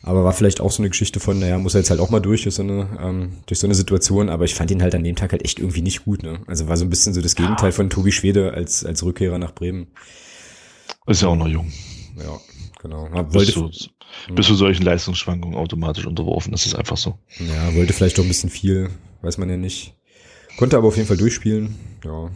Aber 0.04 0.24
war 0.24 0.32
vielleicht 0.32 0.60
auch 0.60 0.72
so 0.72 0.82
eine 0.82 0.90
Geschichte 0.90 1.20
von, 1.20 1.38
naja, 1.38 1.58
muss 1.58 1.74
er 1.74 1.80
jetzt 1.80 1.90
halt 1.90 2.00
auch 2.00 2.10
mal 2.10 2.20
durch 2.20 2.42
durch 2.42 2.56
so 2.56 2.62
eine, 2.62 2.98
ähm, 3.00 3.32
durch 3.46 3.60
so 3.60 3.68
eine 3.68 3.74
Situation. 3.74 4.28
Aber 4.28 4.44
ich 4.44 4.54
fand 4.54 4.70
ihn 4.72 4.82
halt 4.82 4.94
an 4.96 5.04
dem 5.04 5.14
Tag 5.14 5.30
halt 5.30 5.44
echt 5.44 5.60
irgendwie 5.60 5.82
nicht 5.82 6.04
gut. 6.04 6.24
Ne? 6.24 6.40
Also 6.48 6.68
war 6.68 6.76
so 6.76 6.84
ein 6.84 6.90
bisschen 6.90 7.14
so 7.14 7.20
das 7.20 7.36
Gegenteil 7.36 7.70
von 7.70 7.88
Tobi 7.88 8.10
Schwede 8.10 8.52
als 8.52 8.84
als 8.84 9.04
Rückkehrer 9.04 9.38
nach 9.38 9.54
Bremen. 9.54 9.88
Ist 11.07 11.22
ja 11.22 11.28
auch 11.28 11.36
noch 11.36 11.48
jung. 11.48 11.70
Ja, 12.16 12.40
genau. 12.80 13.11
Wollte, 13.11 13.38
bist, 13.38 13.57
du, 13.57 14.34
bist 14.34 14.50
du 14.50 14.55
solchen 14.55 14.84
Leistungsschwankungen 14.84 15.57
automatisch 15.57 16.07
unterworfen. 16.07 16.53
Das 16.53 16.66
ist 16.66 16.74
einfach 16.74 16.96
so. 16.96 17.18
Ja, 17.38 17.74
wollte 17.74 17.92
vielleicht 17.92 18.18
doch 18.18 18.22
ein 18.22 18.28
bisschen 18.28 18.50
viel, 18.50 18.90
weiß 19.22 19.38
man 19.38 19.50
ja 19.50 19.57
nicht. 19.57 19.94
Konnte 20.59 20.76
aber 20.76 20.88
auf 20.88 20.96
jeden 20.96 21.09
Fall 21.09 21.16
durchspielen. 21.16 21.74
Ja. 22.05 22.30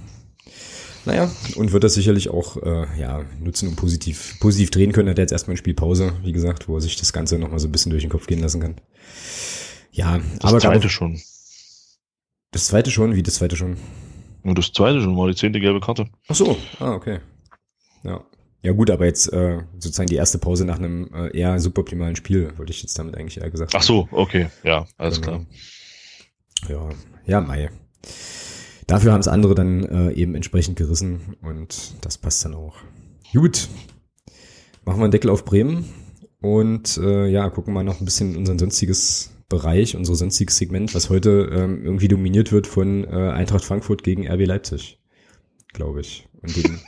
Naja, 1.04 1.30
und 1.54 1.70
wird 1.70 1.84
das 1.84 1.94
sicherlich 1.94 2.30
auch 2.30 2.56
äh, 2.56 2.86
ja, 2.98 3.24
nutzen 3.38 3.68
und 3.68 3.76
positiv, 3.76 4.40
positiv 4.40 4.70
drehen 4.70 4.90
können. 4.90 5.08
Hat 5.08 5.18
er 5.18 5.22
jetzt 5.22 5.32
erstmal 5.32 5.52
eine 5.52 5.58
Spielpause, 5.58 6.14
wie 6.24 6.32
gesagt, 6.32 6.68
wo 6.68 6.74
er 6.74 6.80
sich 6.80 6.96
das 6.96 7.12
Ganze 7.12 7.38
nochmal 7.38 7.60
so 7.60 7.68
ein 7.68 7.72
bisschen 7.72 7.90
durch 7.90 8.02
den 8.02 8.10
Kopf 8.10 8.26
gehen 8.26 8.40
lassen 8.40 8.60
kann. 8.60 8.80
Ja, 9.92 10.18
das 10.18 10.44
aber. 10.44 10.54
Das 10.54 10.62
zweite 10.62 10.88
schon. 10.88 11.20
Das 12.50 12.66
zweite 12.66 12.90
schon? 12.90 13.14
Wie 13.14 13.22
das 13.22 13.36
zweite 13.36 13.54
schon? 13.54 13.76
Und 14.42 14.58
das 14.58 14.72
zweite 14.72 15.00
schon 15.00 15.16
war 15.16 15.28
die 15.28 15.36
zehnte 15.36 15.60
gelbe 15.60 15.78
Karte. 15.78 16.08
Ach 16.26 16.34
so, 16.34 16.58
ah, 16.80 16.92
okay. 16.92 17.20
Ja. 18.02 18.24
Ja 18.66 18.72
gut, 18.72 18.90
aber 18.90 19.04
jetzt 19.04 19.32
äh, 19.32 19.60
sozusagen 19.78 20.08
die 20.08 20.16
erste 20.16 20.38
Pause 20.38 20.64
nach 20.64 20.80
einem 20.80 21.08
äh, 21.14 21.38
eher 21.38 21.60
suboptimalen 21.60 22.16
Spiel, 22.16 22.50
wollte 22.56 22.72
ich 22.72 22.82
jetzt 22.82 22.98
damit 22.98 23.16
eigentlich 23.16 23.40
eher 23.40 23.48
gesagt 23.48 23.76
Ach 23.76 23.82
so, 23.82 24.08
okay, 24.10 24.48
ja, 24.64 24.88
alles 24.98 25.22
genau. 25.22 25.44
klar. 26.66 26.88
Ja, 26.88 26.88
ja, 27.26 27.40
Mai. 27.40 27.70
Dafür 28.88 29.12
haben 29.12 29.20
es 29.20 29.28
andere 29.28 29.54
dann 29.54 29.84
äh, 29.84 30.10
eben 30.14 30.34
entsprechend 30.34 30.76
gerissen 30.76 31.36
und 31.42 31.94
das 32.00 32.18
passt 32.18 32.44
dann 32.44 32.54
auch. 32.54 32.74
Gut, 33.32 33.68
machen 34.84 34.98
wir 34.98 35.04
einen 35.04 35.12
Deckel 35.12 35.30
auf 35.30 35.44
Bremen 35.44 35.84
und 36.40 36.96
äh, 36.96 37.28
ja, 37.28 37.48
gucken 37.50 37.72
mal 37.72 37.84
noch 37.84 38.00
ein 38.00 38.04
bisschen 38.04 38.32
in 38.32 38.38
unseren 38.38 38.58
sonstiges 38.58 39.30
Bereich, 39.48 39.94
unser 39.94 40.16
sonstiges 40.16 40.56
Segment, 40.56 40.92
was 40.92 41.08
heute 41.08 41.50
ähm, 41.52 41.84
irgendwie 41.84 42.08
dominiert 42.08 42.50
wird 42.50 42.66
von 42.66 43.04
äh, 43.04 43.30
Eintracht 43.30 43.64
Frankfurt 43.64 44.02
gegen 44.02 44.26
RB 44.26 44.44
Leipzig, 44.44 44.98
glaube 45.72 46.00
ich. 46.00 46.26
Und 46.42 46.56
den 46.56 46.80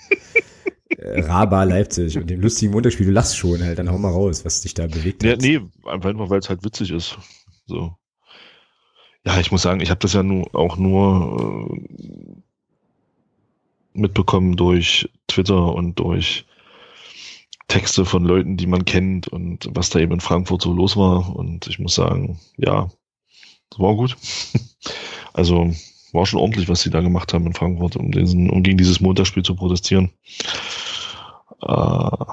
Raba 1.10 1.64
Leipzig 1.64 2.16
und 2.18 2.28
dem 2.28 2.40
lustigen 2.40 2.72
Montagsspiel. 2.72 3.06
Du 3.06 3.12
lachst 3.12 3.36
schon 3.36 3.62
halt, 3.62 3.78
dann 3.78 3.90
hau 3.90 3.98
mal 3.98 4.10
raus, 4.10 4.44
was 4.44 4.60
dich 4.60 4.74
da 4.74 4.86
bewegt 4.86 5.22
ja, 5.22 5.32
hat. 5.32 5.40
Nee, 5.40 5.60
einfach 5.84 6.12
nur, 6.12 6.30
weil 6.30 6.40
es 6.40 6.48
halt 6.48 6.64
witzig 6.64 6.90
ist. 6.90 7.18
So. 7.66 7.96
Ja, 9.24 9.38
ich 9.40 9.50
muss 9.50 9.62
sagen, 9.62 9.80
ich 9.80 9.90
habe 9.90 10.00
das 10.00 10.12
ja 10.12 10.22
nur, 10.22 10.54
auch 10.54 10.76
nur 10.76 11.70
äh, 11.70 12.40
mitbekommen 13.92 14.56
durch 14.56 15.10
Twitter 15.26 15.74
und 15.74 15.98
durch 15.98 16.46
Texte 17.68 18.04
von 18.06 18.24
Leuten, 18.24 18.56
die 18.56 18.66
man 18.66 18.84
kennt 18.84 19.28
und 19.28 19.68
was 19.72 19.90
da 19.90 19.98
eben 19.98 20.12
in 20.12 20.20
Frankfurt 20.20 20.62
so 20.62 20.72
los 20.72 20.96
war. 20.96 21.36
Und 21.36 21.66
ich 21.66 21.78
muss 21.78 21.94
sagen, 21.94 22.40
ja, 22.56 22.88
es 23.70 23.78
war 23.78 23.94
gut. 23.94 24.16
also 25.34 25.70
war 26.12 26.26
schon 26.26 26.40
ordentlich, 26.40 26.68
was 26.68 26.80
sie 26.80 26.90
da 26.90 27.00
gemacht 27.00 27.34
haben 27.34 27.46
in 27.46 27.54
Frankfurt, 27.54 27.96
um, 27.96 28.10
diesen, 28.10 28.50
um 28.50 28.62
gegen 28.62 28.78
dieses 28.78 29.00
Montagsspiel 29.00 29.42
zu 29.42 29.54
protestieren. 29.54 30.10
Äh, 31.62 32.24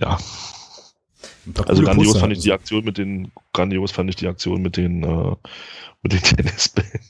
ja. 0.00 0.18
Also 1.66 1.82
grandios 1.82 2.18
fand 2.18 2.32
ich 2.32 2.40
die 2.40 2.52
Aktion 2.52 2.84
mit 2.84 2.96
den, 2.96 3.30
grandios 3.52 3.92
fand 3.92 4.08
ich 4.10 4.16
die 4.16 4.28
Aktion 4.28 4.62
mit 4.62 4.76
den, 4.76 5.02
äh, 5.02 5.36
mit 6.02 6.12
den 6.12 6.22
Tennisbällen. 6.22 7.00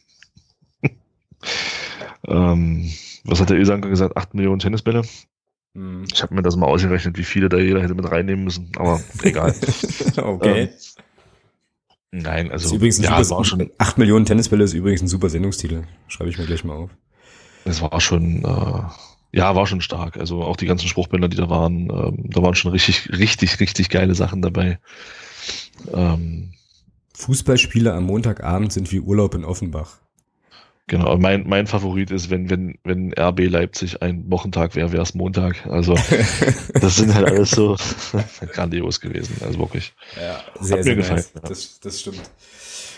ähm, 2.26 2.90
was 3.24 3.40
hat 3.40 3.50
der 3.50 3.58
Ilsanker 3.58 3.88
gesagt? 3.88 4.16
8 4.16 4.34
Millionen 4.34 4.58
Tennisbälle? 4.58 5.02
Hm. 5.74 6.04
Ich 6.12 6.22
habe 6.22 6.34
mir 6.34 6.42
das 6.42 6.56
mal 6.56 6.66
ausgerechnet, 6.66 7.16
wie 7.16 7.24
viele 7.24 7.48
da 7.48 7.58
jeder 7.58 7.82
hätte 7.82 7.94
mit 7.94 8.10
reinnehmen 8.10 8.44
müssen, 8.44 8.70
aber 8.76 9.00
egal. 9.22 9.54
okay. 10.16 10.62
Ähm, 10.62 12.22
nein, 12.22 12.50
also. 12.50 12.66
ist 12.66 12.72
übrigens 12.72 12.98
ein 12.98 13.04
ja, 13.04 13.22
super, 13.22 13.38
war 13.38 13.44
schon, 13.44 13.70
8 13.78 13.98
Millionen 13.98 14.24
Tennisbälle 14.24 14.64
ist 14.64 14.74
übrigens 14.74 15.02
ein 15.02 15.08
super 15.08 15.28
Sendungstitel. 15.28 15.84
Schreibe 16.08 16.30
ich 16.30 16.38
mir 16.38 16.46
gleich 16.46 16.64
mal 16.64 16.74
auf. 16.74 16.90
Es 17.64 17.80
war 17.80 18.00
schon, 18.00 18.44
äh, 18.44 18.82
ja, 19.34 19.56
war 19.56 19.66
schon 19.66 19.80
stark. 19.80 20.16
Also 20.16 20.42
auch 20.42 20.56
die 20.56 20.66
ganzen 20.66 20.86
Spruchbänder, 20.86 21.28
die 21.28 21.36
da 21.36 21.50
waren, 21.50 21.90
ähm, 21.90 22.30
da 22.30 22.42
waren 22.42 22.54
schon 22.54 22.70
richtig, 22.70 23.10
richtig, 23.10 23.58
richtig 23.58 23.88
geile 23.88 24.14
Sachen 24.14 24.42
dabei. 24.42 24.78
Ähm, 25.92 26.52
Fußballspiele 27.14 27.92
am 27.92 28.04
Montagabend 28.04 28.72
sind 28.72 28.92
wie 28.92 29.00
Urlaub 29.00 29.34
in 29.34 29.44
Offenbach. 29.44 29.98
Genau, 30.86 31.16
mein, 31.16 31.48
mein 31.48 31.66
Favorit 31.66 32.10
ist, 32.10 32.28
wenn, 32.28 32.50
wenn, 32.50 32.78
wenn 32.84 33.14
RB 33.18 33.48
Leipzig 33.48 34.02
ein 34.02 34.30
Wochentag 34.30 34.76
wäre, 34.76 34.92
wäre 34.92 35.02
es 35.02 35.14
Montag. 35.14 35.66
Also 35.66 35.94
das 36.74 36.96
sind 36.96 37.14
halt 37.14 37.26
alles 37.26 37.50
so 37.52 37.76
grandios 38.52 39.00
gewesen. 39.00 39.36
Also 39.40 39.58
wirklich. 39.58 39.94
Ja, 40.20 40.44
sehr, 40.60 40.76
Hat 40.76 40.84
sehr 40.84 40.96
mir 40.96 41.02
nice. 41.02 41.32
gefallen. 41.32 41.48
Das, 41.48 41.80
das 41.80 42.00
stimmt. 42.00 42.20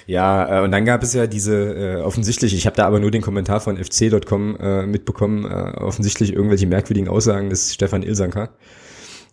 Ja, 0.07 0.61
äh, 0.61 0.65
und 0.65 0.71
dann 0.71 0.85
gab 0.85 1.03
es 1.03 1.13
ja 1.15 1.27
diese 1.27 1.55
äh, 1.55 1.97
offensichtlich, 1.97 2.55
ich 2.55 2.67
habe 2.67 2.77
da 2.77 2.87
aber 2.87 3.01
nur 3.01 3.11
den 3.11 3.23
Kommentar 3.23 3.61
von 3.61 3.77
fc.com 3.77 4.57
äh, 4.57 4.87
mitbekommen, 4.87 5.45
äh, 5.45 5.79
offensichtlich 5.79 6.33
irgendwelche 6.33 6.67
merkwürdigen 6.67 7.09
Aussagen 7.09 7.51
des 7.51 7.75
Stefan 7.75 8.03
Ilsanker. 8.03 8.51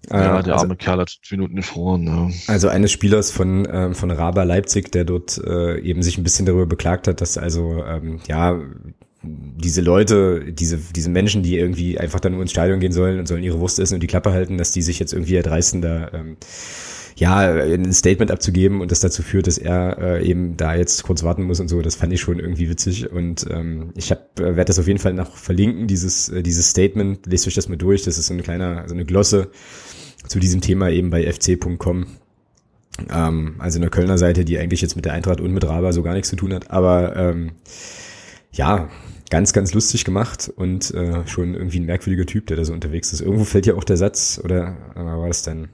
Ja, 0.10 0.40
äh, 0.40 0.44
der 0.44 0.54
also, 0.54 0.66
arme 0.66 0.76
Kerl 0.76 1.00
hat 1.00 1.12
fünf 1.12 1.32
Minuten 1.32 1.62
verloren. 1.62 2.08
Ja. 2.08 2.30
Also 2.52 2.68
eines 2.68 2.92
Spielers 2.92 3.32
von, 3.32 3.68
ähm, 3.72 3.96
von 3.96 4.12
Raba 4.12 4.44
Leipzig, 4.44 4.92
der 4.92 5.06
dort 5.06 5.38
äh, 5.38 5.80
eben 5.80 6.02
sich 6.02 6.18
ein 6.18 6.24
bisschen 6.24 6.46
darüber 6.46 6.66
beklagt 6.66 7.08
hat, 7.08 7.22
dass 7.22 7.38
also 7.38 7.84
ähm, 7.86 8.20
ja 8.28 8.60
diese 9.24 9.82
Leute, 9.82 10.52
diese, 10.52 10.78
diese 10.78 11.10
Menschen, 11.10 11.44
die 11.44 11.58
irgendwie 11.58 11.98
einfach 11.98 12.20
dann 12.20 12.34
nur 12.34 12.42
ins 12.42 12.52
Stadion 12.52 12.82
gehen 12.82 12.92
sollen 12.92 13.20
und 13.20 13.28
sollen 13.28 13.44
ihre 13.44 13.60
Wurst 13.60 13.80
essen 13.80 13.96
und 13.96 14.04
die 14.04 14.08
Klappe 14.08 14.34
halten, 14.34 14.58
dass 14.58 14.74
die 14.74 14.82
sich 14.82 15.00
jetzt 15.00 15.14
irgendwie 15.14 15.36
erdreisten, 15.36 15.82
da 15.82 16.12
ähm, 16.12 16.36
ja, 17.16 17.38
ein 17.40 17.94
Statement 17.94 18.32
abzugeben 18.32 18.82
und 18.82 18.92
das 18.92 19.00
dazu 19.00 19.22
führt, 19.22 19.48
dass 19.48 19.58
er 19.58 19.98
äh, 20.00 20.28
eben 20.28 20.58
da 20.58 20.76
jetzt 20.76 21.04
kurz 21.04 21.24
warten 21.24 21.44
muss 21.44 21.60
und 21.60 21.68
so, 21.68 21.82
das 21.82 21.96
fand 21.96 22.12
ich 22.14 22.22
schon 22.22 22.40
irgendwie 22.40 22.70
witzig 22.70 23.12
und 23.12 23.46
ähm, 23.50 23.92
ich 23.96 24.12
äh, 24.12 24.18
werde 24.38 24.66
das 24.66 24.80
auf 24.80 24.88
jeden 24.88 25.00
Fall 25.00 25.14
noch 25.14 25.36
verlinken, 25.38 25.88
dieses, 25.88 26.30
äh, 26.30 26.42
dieses 26.42 26.70
Statement, 26.70 27.26
lest 27.28 27.48
euch 27.48 27.54
das 27.56 27.70
mal 27.70 27.78
durch, 27.78 28.04
das 28.04 28.18
ist 28.18 28.28
so 28.28 28.34
ein 28.34 28.42
kleiner, 28.42 28.88
so 28.88 28.94
eine 28.94 29.06
Glosse 29.06 29.52
zu 30.28 30.40
diesem 30.40 30.62
Thema 30.62 30.90
eben 30.90 31.10
bei 31.10 31.24
fc.com. 31.32 32.08
Ähm, 33.10 33.56
also 33.60 33.80
eine 33.80 33.90
Kölner 33.90 34.18
Seite, 34.18 34.46
die 34.46 34.58
eigentlich 34.58 34.82
jetzt 34.82 34.96
mit 34.96 35.06
der 35.06 35.14
Eintracht 35.14 35.42
und 35.42 35.52
mit 35.52 35.66
Raba 35.66 35.94
so 35.94 36.04
gar 36.04 36.14
nichts 36.14 36.30
zu 36.30 36.36
tun 36.36 36.54
hat, 36.54 36.72
aber 36.72 37.16
ähm, 37.16 37.52
ja, 38.52 38.90
ganz, 39.30 39.52
ganz 39.52 39.74
lustig 39.74 40.06
gemacht 40.06 40.52
und 40.56 40.94
äh, 40.94 41.28
schon 41.28 41.56
irgendwie 41.56 41.80
ein 41.80 41.86
merkwürdiger 41.86 42.26
Typ, 42.26 42.48
der 42.48 42.58
da 42.58 42.66
so 42.66 42.74
unterwegs 42.74 43.14
ist. 43.14 43.22
Irgendwo 43.22 43.46
fällt 43.46 43.66
ja 43.66 43.74
auch 43.74 43.84
der 43.84 43.98
Satz, 43.98 44.40
oder 44.44 44.78
äh, 44.96 45.00
war 45.00 45.28
das 45.28 45.42
denn? 45.42 45.70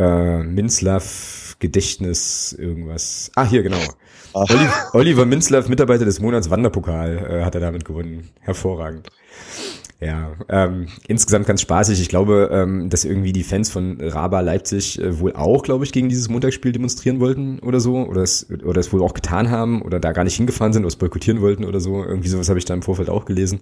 Äh, 0.00 0.42
Minzlaff 0.42 1.56
Gedächtnis 1.58 2.54
irgendwas. 2.58 3.30
Ah, 3.34 3.46
hier, 3.46 3.62
genau. 3.62 3.76
Oliver, 4.32 4.72
Oliver 4.94 5.26
Minzlaff, 5.26 5.68
Mitarbeiter 5.68 6.06
des 6.06 6.20
Monats 6.20 6.48
Wanderpokal, 6.48 7.18
äh, 7.18 7.44
hat 7.44 7.54
er 7.54 7.60
damit 7.60 7.84
gewonnen. 7.84 8.30
Hervorragend. 8.40 9.10
Ja, 10.00 10.32
ähm, 10.48 10.86
insgesamt 11.08 11.46
ganz 11.46 11.60
spaßig. 11.60 12.00
Ich 12.00 12.08
glaube, 12.08 12.48
ähm, 12.50 12.88
dass 12.88 13.04
irgendwie 13.04 13.34
die 13.34 13.42
Fans 13.42 13.68
von 13.68 14.00
Raba 14.00 14.40
Leipzig 14.40 14.98
äh, 14.98 15.20
wohl 15.20 15.34
auch, 15.34 15.62
glaube 15.62 15.84
ich, 15.84 15.92
gegen 15.92 16.08
dieses 16.08 16.30
Montagsspiel 16.30 16.72
demonstrieren 16.72 17.20
wollten 17.20 17.58
oder 17.58 17.80
so. 17.80 17.96
Oder 18.06 18.22
es, 18.22 18.48
oder 18.64 18.80
es 18.80 18.90
wohl 18.94 19.02
auch 19.02 19.12
getan 19.12 19.50
haben 19.50 19.82
oder 19.82 20.00
da 20.00 20.12
gar 20.12 20.24
nicht 20.24 20.36
hingefahren 20.36 20.72
sind 20.72 20.84
oder 20.84 20.88
es 20.88 20.96
boykottieren 20.96 21.42
wollten 21.42 21.66
oder 21.66 21.80
so. 21.80 22.02
Irgendwie 22.02 22.28
sowas 22.30 22.48
habe 22.48 22.58
ich 22.58 22.64
da 22.64 22.72
im 22.72 22.80
Vorfeld 22.80 23.10
auch 23.10 23.26
gelesen 23.26 23.60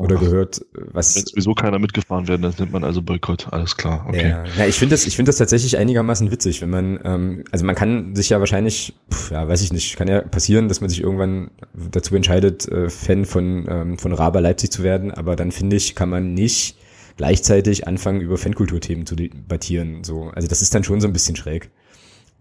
oder 0.00 0.16
Ach, 0.16 0.20
gehört, 0.20 0.62
was. 0.72 1.16
Wenn 1.16 1.26
sowieso 1.26 1.54
keiner 1.54 1.78
mitgefahren 1.78 2.26
werden, 2.26 2.42
dann 2.42 2.54
nimmt 2.58 2.72
man 2.72 2.84
also 2.84 3.02
Boykott, 3.02 3.52
alles 3.52 3.76
klar. 3.76 4.06
Okay. 4.08 4.30
Ja, 4.30 4.44
ja 4.58 4.66
ich 4.66 4.76
finde 4.76 4.94
das, 4.94 5.06
ich 5.06 5.16
finde 5.16 5.28
das 5.28 5.36
tatsächlich 5.36 5.76
einigermaßen 5.76 6.30
witzig, 6.30 6.62
wenn 6.62 6.70
man, 6.70 6.98
ähm, 7.04 7.44
also 7.50 7.64
man 7.64 7.74
kann 7.74 8.16
sich 8.16 8.30
ja 8.30 8.40
wahrscheinlich, 8.40 8.94
pf, 9.12 9.30
ja, 9.30 9.46
weiß 9.46 9.62
ich 9.62 9.72
nicht, 9.72 9.96
kann 9.96 10.08
ja 10.08 10.22
passieren, 10.22 10.68
dass 10.68 10.80
man 10.80 10.88
sich 10.88 11.02
irgendwann 11.02 11.50
dazu 11.74 12.16
entscheidet, 12.16 12.66
äh, 12.68 12.88
Fan 12.88 13.26
von, 13.26 13.66
ähm, 13.68 13.98
von 13.98 14.12
Raber 14.12 14.40
Leipzig 14.40 14.70
zu 14.70 14.82
werden, 14.82 15.10
aber 15.10 15.36
dann 15.36 15.52
finde 15.52 15.76
ich, 15.76 15.94
kann 15.94 16.08
man 16.08 16.34
nicht 16.34 16.76
gleichzeitig 17.16 17.86
anfangen, 17.86 18.22
über 18.22 18.38
Fankulturthemen 18.38 19.04
zu 19.04 19.14
debattieren, 19.14 20.02
so. 20.04 20.30
Also 20.34 20.48
das 20.48 20.62
ist 20.62 20.74
dann 20.74 20.84
schon 20.84 21.00
so 21.02 21.06
ein 21.06 21.12
bisschen 21.12 21.36
schräg. 21.36 21.70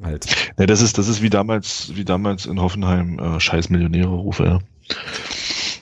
Halt. 0.02 0.28
Ja, 0.58 0.66
das 0.66 0.82
ist, 0.82 0.98
das 0.98 1.10
ist 1.10 1.22
wie 1.22 1.30
damals, 1.30 1.92
wie 1.96 2.06
damals 2.06 2.46
in 2.46 2.62
Hoffenheim, 2.62 3.20
äh, 3.20 3.40
scheiß 3.42 3.70
Millionäre-Rufe, 3.70 4.46
ja. 4.46 4.60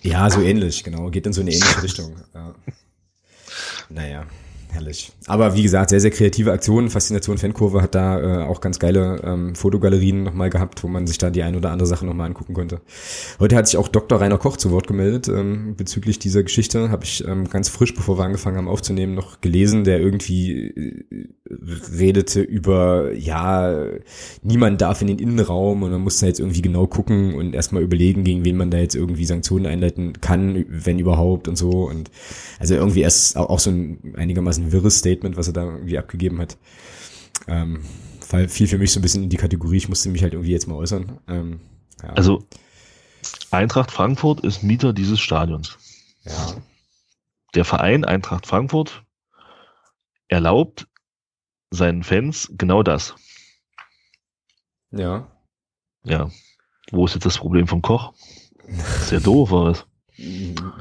Ja, 0.02 0.30
so 0.30 0.42
ähnlich, 0.42 0.84
genau. 0.84 1.10
Geht 1.10 1.26
in 1.26 1.34
so 1.34 1.42
eine 1.42 1.52
ähnliche 1.52 1.84
Richtung. 1.84 2.16
Ja. 2.34 2.56
Naja. 3.90 4.26
Herrlich. 4.70 5.12
Aber 5.28 5.56
wie 5.56 5.64
gesagt, 5.64 5.90
sehr, 5.90 6.02
sehr 6.02 6.12
kreative 6.12 6.52
Aktionen. 6.52 6.90
Faszination 6.90 7.38
Fankurve 7.38 7.82
hat 7.82 7.96
da 7.96 8.20
äh, 8.20 8.44
auch 8.44 8.60
ganz 8.62 8.80
geile 8.80 9.22
ähm, 9.24 9.56
Fotogalerien 9.56 10.24
nochmal 10.24 10.50
gehabt, 10.50 10.84
wo 10.84 10.88
man 10.88 11.08
sich 11.08 11.18
da 11.18 11.30
die 11.30 11.44
ein 11.44 11.56
oder 11.56 11.72
andere 11.72 11.88
Sache 11.88 12.06
nochmal 12.06 12.28
angucken 12.28 12.54
konnte. 12.54 12.82
Heute 13.40 13.56
hat 13.56 13.68
sich 13.68 13.78
auch 13.78 13.88
Dr. 13.88 14.20
Rainer 14.20 14.38
Koch 14.38 14.58
zu 14.58 14.72
Wort 14.72 14.88
gemeldet 14.88 15.30
ähm, 15.30 15.76
bezüglich 15.76 16.20
dieser 16.20 16.44
Geschichte. 16.44 16.92
Habe 16.92 17.06
ich 17.06 17.26
ähm, 17.26 17.50
ganz 17.50 17.70
frisch, 17.70 17.94
bevor 17.96 18.18
wir 18.20 18.26
angefangen 18.26 18.58
haben 18.58 18.68
aufzunehmen, 18.68 19.16
noch 19.16 19.42
gelesen, 19.42 19.84
der 19.84 20.00
irgendwie 20.00 20.68
äh, 20.68 21.30
redete 21.50 22.42
über, 22.42 23.14
ja, 23.14 23.76
niemand 24.42 24.82
darf 24.82 25.02
in 25.02 25.08
den 25.08 25.20
Innenraum 25.20 25.84
und 25.84 25.92
man 25.92 26.02
muss 26.02 26.20
da 26.20 26.28
jetzt 26.28 26.40
irgendwie 26.40 26.62
genau 26.62 26.88
gucken 26.88 27.36
und 27.36 27.54
erstmal 27.54 27.84
überlegen, 27.84 28.24
gegen 28.24 28.46
wen 28.46 28.58
man 28.58 28.72
da 28.72 28.78
jetzt 28.78 28.96
irgendwie 28.96 29.26
Sanktionen 29.26 29.66
einleiten 29.66 30.20
kann, 30.22 30.66
wenn 30.68 31.00
überhaupt 31.00 31.48
und 31.48 31.58
so. 31.58 31.70
Und 31.70 32.12
also 32.60 32.76
irgendwie 32.76 33.02
erst 33.02 33.38
auch 33.38 33.60
so 33.60 33.70
ein 33.70 34.16
einigermaßen 34.16 34.66
ein 34.66 34.72
wirres 34.72 34.98
Statement, 35.00 35.38
was 35.38 35.48
er 35.48 35.54
da 35.54 35.64
irgendwie 35.64 35.98
abgegeben 35.98 36.40
hat. 36.40 36.58
Ähm, 37.48 37.80
fiel 38.48 38.68
für 38.68 38.78
mich 38.78 38.92
so 38.92 39.00
ein 39.00 39.04
bisschen 39.04 39.24
in 39.24 39.30
die 39.30 39.38
Kategorie, 39.38 39.78
ich 39.78 39.90
musste 39.90 40.10
mich 40.10 40.24
halt 40.24 40.34
irgendwie 40.34 40.52
jetzt 40.52 40.68
mal 40.68 40.76
äußern. 40.76 41.20
Ähm, 41.28 41.60
ja. 42.04 42.10
Also 42.10 42.44
Eintracht 43.52 43.92
Frankfurt 43.92 44.42
ist 44.42 44.64
Mieter 44.64 44.94
dieses 44.94 45.20
Stadions. 45.20 45.78
Ja. 46.24 46.56
Der 47.56 47.66
Verein 47.66 48.04
Eintracht 48.04 48.46
Frankfurt 48.46 49.04
erlaubt 50.28 50.88
seinen 51.72 52.04
Fans 52.04 52.52
genau 52.58 52.84
das. 52.84 53.16
Ja. 54.92 55.28
Ja. 56.04 56.30
Wo 56.92 57.06
ist 57.06 57.16
jetzt 57.16 57.26
das 57.26 57.38
Problem 57.38 57.68
vom 57.68 57.82
Koch? 57.82 58.14
Sehr 59.02 59.20
doof, 59.20 59.52
war 59.52 59.68
es. 59.72 59.86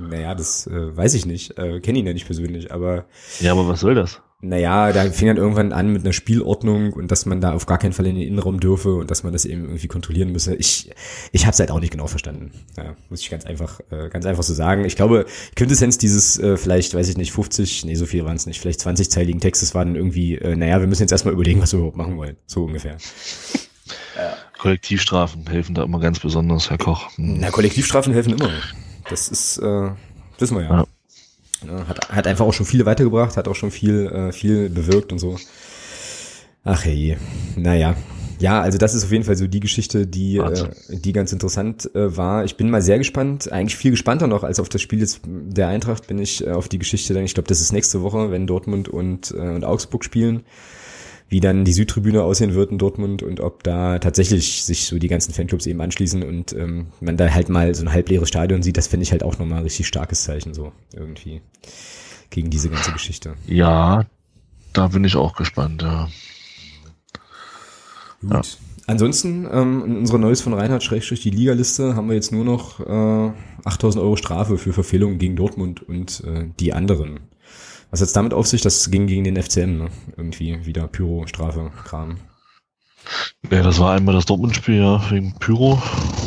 Naja, 0.00 0.34
das 0.34 0.66
äh, 0.66 0.96
weiß 0.96 1.12
ich 1.12 1.26
nicht. 1.26 1.58
Äh, 1.58 1.80
Kenne 1.80 1.98
ihn 1.98 2.06
ja 2.06 2.14
nicht 2.14 2.24
persönlich, 2.24 2.72
aber. 2.72 3.04
Ja, 3.40 3.52
aber 3.52 3.68
was 3.68 3.80
soll 3.80 3.94
das? 3.94 4.22
Naja, 4.42 4.92
da 4.92 5.10
fing 5.10 5.28
dann 5.28 5.38
irgendwann 5.38 5.72
an 5.72 5.90
mit 5.90 6.04
einer 6.04 6.12
Spielordnung 6.12 6.92
und 6.92 7.10
dass 7.10 7.24
man 7.24 7.40
da 7.40 7.52
auf 7.52 7.64
gar 7.64 7.78
keinen 7.78 7.94
Fall 7.94 8.06
in 8.06 8.16
den 8.16 8.28
Innenraum 8.28 8.60
dürfe 8.60 8.94
und 8.94 9.10
dass 9.10 9.22
man 9.22 9.32
das 9.32 9.46
eben 9.46 9.64
irgendwie 9.64 9.88
kontrollieren 9.88 10.30
müsse. 10.30 10.54
Ich, 10.56 10.90
ich 11.32 11.46
habe 11.46 11.52
es 11.52 11.58
halt 11.58 11.70
auch 11.70 11.80
nicht 11.80 11.92
genau 11.92 12.06
verstanden. 12.06 12.52
Ja, 12.76 12.96
muss 13.08 13.22
ich 13.22 13.30
ganz 13.30 13.46
einfach, 13.46 13.80
äh, 13.90 14.10
ganz 14.10 14.26
einfach 14.26 14.42
so 14.42 14.52
sagen. 14.52 14.84
Ich 14.84 14.94
glaube, 14.94 15.24
Quintessenz 15.56 15.96
dieses 15.96 16.38
äh, 16.38 16.58
vielleicht, 16.58 16.92
weiß 16.92 17.08
ich 17.08 17.16
nicht, 17.16 17.32
50, 17.32 17.86
nee, 17.86 17.94
so 17.94 18.04
viel 18.04 18.26
waren 18.26 18.36
es 18.36 18.44
nicht, 18.44 18.60
vielleicht 18.60 18.80
20-zeiligen 18.80 19.40
Textes 19.40 19.74
war 19.74 19.86
dann 19.86 19.96
irgendwie, 19.96 20.34
äh, 20.34 20.54
naja, 20.54 20.80
wir 20.80 20.86
müssen 20.86 21.02
jetzt 21.02 21.12
erstmal 21.12 21.32
überlegen, 21.32 21.62
was 21.62 21.72
wir 21.72 21.78
überhaupt 21.78 21.96
machen 21.96 22.18
wollen. 22.18 22.36
So 22.46 22.64
ungefähr. 22.64 22.98
Ja. 24.16 24.34
Kollektivstrafen 24.58 25.46
helfen 25.46 25.74
da 25.74 25.84
immer 25.84 26.00
ganz 26.00 26.18
besonders, 26.18 26.70
Herr 26.70 26.78
Koch. 26.78 27.14
Hm. 27.16 27.38
Na, 27.38 27.50
Kollektivstrafen 27.50 28.14
helfen 28.14 28.32
immer. 28.32 28.50
Das 29.08 29.28
ist, 29.28 29.58
äh, 29.58 29.90
wissen 30.38 30.56
wir 30.56 30.64
ja. 30.64 30.70
ja. 30.78 30.86
Hat, 31.88 32.08
hat 32.08 32.26
einfach 32.26 32.44
auch 32.44 32.52
schon 32.52 32.66
viele 32.66 32.86
weitergebracht, 32.86 33.36
hat 33.36 33.48
auch 33.48 33.54
schon 33.54 33.70
viel, 33.70 34.06
äh, 34.06 34.32
viel 34.32 34.68
bewirkt 34.68 35.12
und 35.12 35.18
so. 35.18 35.36
Ach 36.64 36.84
hey, 36.84 37.16
naja. 37.56 37.96
Ja, 38.38 38.60
also 38.60 38.76
das 38.76 38.94
ist 38.94 39.04
auf 39.04 39.12
jeden 39.12 39.24
Fall 39.24 39.36
so 39.36 39.46
die 39.46 39.60
Geschichte, 39.60 40.06
die, 40.06 40.36
äh, 40.36 40.68
die 40.90 41.12
ganz 41.12 41.32
interessant 41.32 41.88
äh, 41.94 42.16
war. 42.16 42.44
Ich 42.44 42.56
bin 42.56 42.68
mal 42.68 42.82
sehr 42.82 42.98
gespannt, 42.98 43.50
eigentlich 43.50 43.76
viel 43.76 43.92
gespannter 43.92 44.26
noch 44.26 44.44
als 44.44 44.60
auf 44.60 44.68
das 44.68 44.82
Spiel 44.82 45.00
jetzt 45.00 45.20
der 45.24 45.68
Eintracht 45.68 46.06
bin 46.06 46.18
ich 46.18 46.46
äh, 46.46 46.50
auf 46.50 46.68
die 46.68 46.78
Geschichte 46.78 47.14
dann. 47.14 47.24
Ich 47.24 47.32
glaube, 47.32 47.48
das 47.48 47.62
ist 47.62 47.72
nächste 47.72 48.02
Woche, 48.02 48.30
wenn 48.30 48.46
Dortmund 48.46 48.88
und, 48.88 49.30
äh, 49.30 49.40
und 49.40 49.64
Augsburg 49.64 50.04
spielen 50.04 50.44
wie 51.28 51.40
dann 51.40 51.64
die 51.64 51.72
Südtribüne 51.72 52.22
aussehen 52.22 52.54
wird 52.54 52.70
in 52.70 52.78
Dortmund 52.78 53.22
und 53.22 53.40
ob 53.40 53.64
da 53.64 53.98
tatsächlich 53.98 54.64
sich 54.64 54.86
so 54.86 54.98
die 54.98 55.08
ganzen 55.08 55.32
Fanclubs 55.32 55.66
eben 55.66 55.80
anschließen 55.80 56.22
und 56.22 56.52
ähm, 56.52 56.86
man 57.00 57.16
da 57.16 57.28
halt 57.28 57.48
mal 57.48 57.74
so 57.74 57.82
ein 57.84 57.92
halbleeres 57.92 58.28
Stadion 58.28 58.62
sieht, 58.62 58.76
das 58.76 58.86
finde 58.86 59.04
ich 59.04 59.12
halt 59.12 59.22
auch 59.22 59.38
nochmal 59.38 59.58
ein 59.58 59.64
richtig 59.64 59.88
starkes 59.88 60.22
Zeichen 60.22 60.54
so 60.54 60.72
irgendwie 60.94 61.40
gegen 62.30 62.50
diese 62.50 62.70
ganze 62.70 62.92
Geschichte. 62.92 63.34
Ja, 63.46 64.04
da 64.72 64.88
bin 64.88 65.04
ich 65.04 65.16
auch 65.16 65.34
gespannt, 65.34 65.82
ja. 65.82 66.08
Gut. 68.20 68.30
Ja. 68.32 68.42
Ansonsten, 68.88 69.48
ähm, 69.50 69.84
in 69.84 69.96
unserer 69.96 70.18
Neues 70.18 70.40
von 70.40 70.54
Reinhard 70.54 70.84
Schrägstrich 70.84 71.20
die 71.20 71.30
Ligaliste 71.30 71.96
haben 71.96 72.08
wir 72.08 72.14
jetzt 72.14 72.30
nur 72.30 72.44
noch 72.44 72.78
äh, 72.78 73.32
8000 73.64 74.02
Euro 74.02 74.14
Strafe 74.14 74.58
für 74.58 74.72
Verfehlungen 74.72 75.18
gegen 75.18 75.34
Dortmund 75.34 75.82
und 75.82 76.22
äh, 76.24 76.46
die 76.60 76.72
anderen. 76.72 77.18
Was 77.90 78.00
jetzt 78.00 78.16
damit 78.16 78.34
auf 78.34 78.46
sich? 78.46 78.62
Das 78.62 78.90
ging 78.90 79.06
gegen 79.06 79.24
den 79.24 79.40
FCM, 79.40 79.78
ne? 79.78 79.88
Irgendwie 80.16 80.66
wieder 80.66 80.88
Pyro, 80.88 81.26
Strafe, 81.26 81.70
Kram. 81.84 82.18
Ja, 83.50 83.62
das 83.62 83.78
war 83.78 83.94
einmal 83.94 84.14
das 84.14 84.26
Dortmund-Spiel, 84.26 84.80
ja, 84.80 85.10
wegen 85.10 85.34
Pyro. 85.38 85.80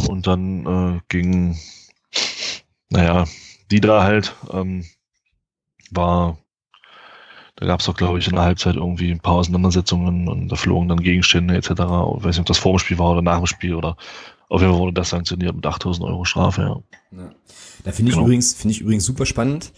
Und 0.08 0.28
dann 0.28 0.66
äh, 0.66 1.00
ging, 1.10 1.58
naja, 2.90 3.26
die 3.72 3.82
da 3.82 4.04
halt, 4.04 4.36
ähm, 4.52 4.86
war, 5.92 6.38
da 7.56 7.66
gab 7.66 7.82
es 7.82 7.88
doch, 7.88 7.96
glaube 7.96 8.20
ich, 8.20 8.28
in 8.28 8.36
der 8.36 8.44
Halbzeit 8.44 8.76
irgendwie 8.76 9.12
ein 9.12 9.20
paar 9.20 9.36
Auseinandersetzungen 9.36 10.30
und 10.30 10.48
da 10.48 10.56
flogen 10.56 10.88
dann 10.88 11.02
Gegenstände 11.02 11.56
etc. 11.56 11.72
Ich 11.72 11.76
weiß 11.76 12.26
nicht, 12.26 12.40
ob 12.40 12.46
das 12.46 12.58
vor 12.58 12.74
dem 12.74 12.80
Spiel 12.80 13.00
war 13.00 13.12
oder 13.12 13.22
nach 13.22 13.38
dem 13.38 13.48
Spiel 13.48 13.76
oder 13.76 13.98
auf 14.48 14.62
jeden 14.62 14.74
Fall 14.74 14.82
wurde 14.82 14.94
das 14.94 15.10
sanktioniert 15.10 15.56
mit 15.56 15.66
8000 15.66 16.08
Euro 16.08 16.26
Strafe, 16.26 16.62
ja. 16.62 17.18
ja. 17.18 17.32
Da 17.84 17.92
finde 17.92 18.10
ich 18.10 18.16
genau. 18.16 18.26
übrigens, 18.26 18.54
finde 18.54 18.74
ich 18.74 18.82
übrigens 18.82 19.06
super 19.06 19.26
spannend 19.26 19.72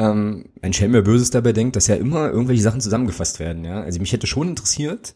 ähm, 0.00 0.46
ein 0.62 0.72
Schelm, 0.72 0.94
wer 0.94 1.02
Böses 1.02 1.30
dabei 1.30 1.52
denkt, 1.52 1.76
dass 1.76 1.86
ja 1.86 1.94
immer 1.94 2.30
irgendwelche 2.30 2.62
Sachen 2.62 2.80
zusammengefasst 2.80 3.38
werden. 3.38 3.64
Ja, 3.64 3.82
also 3.82 4.00
mich 4.00 4.12
hätte 4.12 4.26
schon 4.26 4.48
interessiert, 4.48 5.14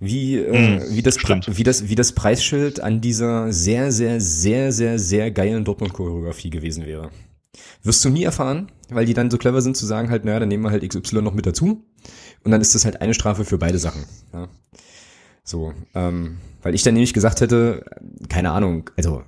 wie 0.00 0.38
äh, 0.38 0.80
mm, 0.80 0.82
wie 0.90 1.02
das 1.02 1.18
wie 1.18 1.62
das 1.62 1.88
wie 1.88 1.94
das 1.94 2.12
Preisschild 2.12 2.80
an 2.80 3.00
dieser 3.00 3.52
sehr 3.52 3.92
sehr 3.92 4.20
sehr 4.20 4.72
sehr 4.72 4.98
sehr 4.98 5.30
geilen 5.30 5.64
Dortmund 5.64 5.92
Choreografie 5.92 6.50
gewesen 6.50 6.84
wäre. 6.84 7.10
Wirst 7.84 8.04
du 8.04 8.10
nie 8.10 8.24
erfahren, 8.24 8.72
weil 8.90 9.06
die 9.06 9.14
dann 9.14 9.30
so 9.30 9.38
clever 9.38 9.62
sind 9.62 9.76
zu 9.76 9.86
sagen 9.86 10.10
halt, 10.10 10.24
naja, 10.24 10.40
dann 10.40 10.48
nehmen 10.48 10.64
wir 10.64 10.70
halt 10.72 10.88
XY 10.88 11.22
noch 11.22 11.34
mit 11.34 11.46
dazu 11.46 11.86
und 12.42 12.50
dann 12.50 12.60
ist 12.60 12.74
das 12.74 12.84
halt 12.84 13.00
eine 13.00 13.14
Strafe 13.14 13.44
für 13.44 13.58
beide 13.58 13.78
Sachen. 13.78 14.04
Ja. 14.32 14.48
So, 15.44 15.74
ähm, 15.94 16.38
weil 16.62 16.74
ich 16.74 16.82
dann 16.82 16.94
nämlich 16.94 17.12
gesagt 17.14 17.40
hätte, 17.40 17.84
keine 18.28 18.50
Ahnung, 18.50 18.90
also 18.96 19.22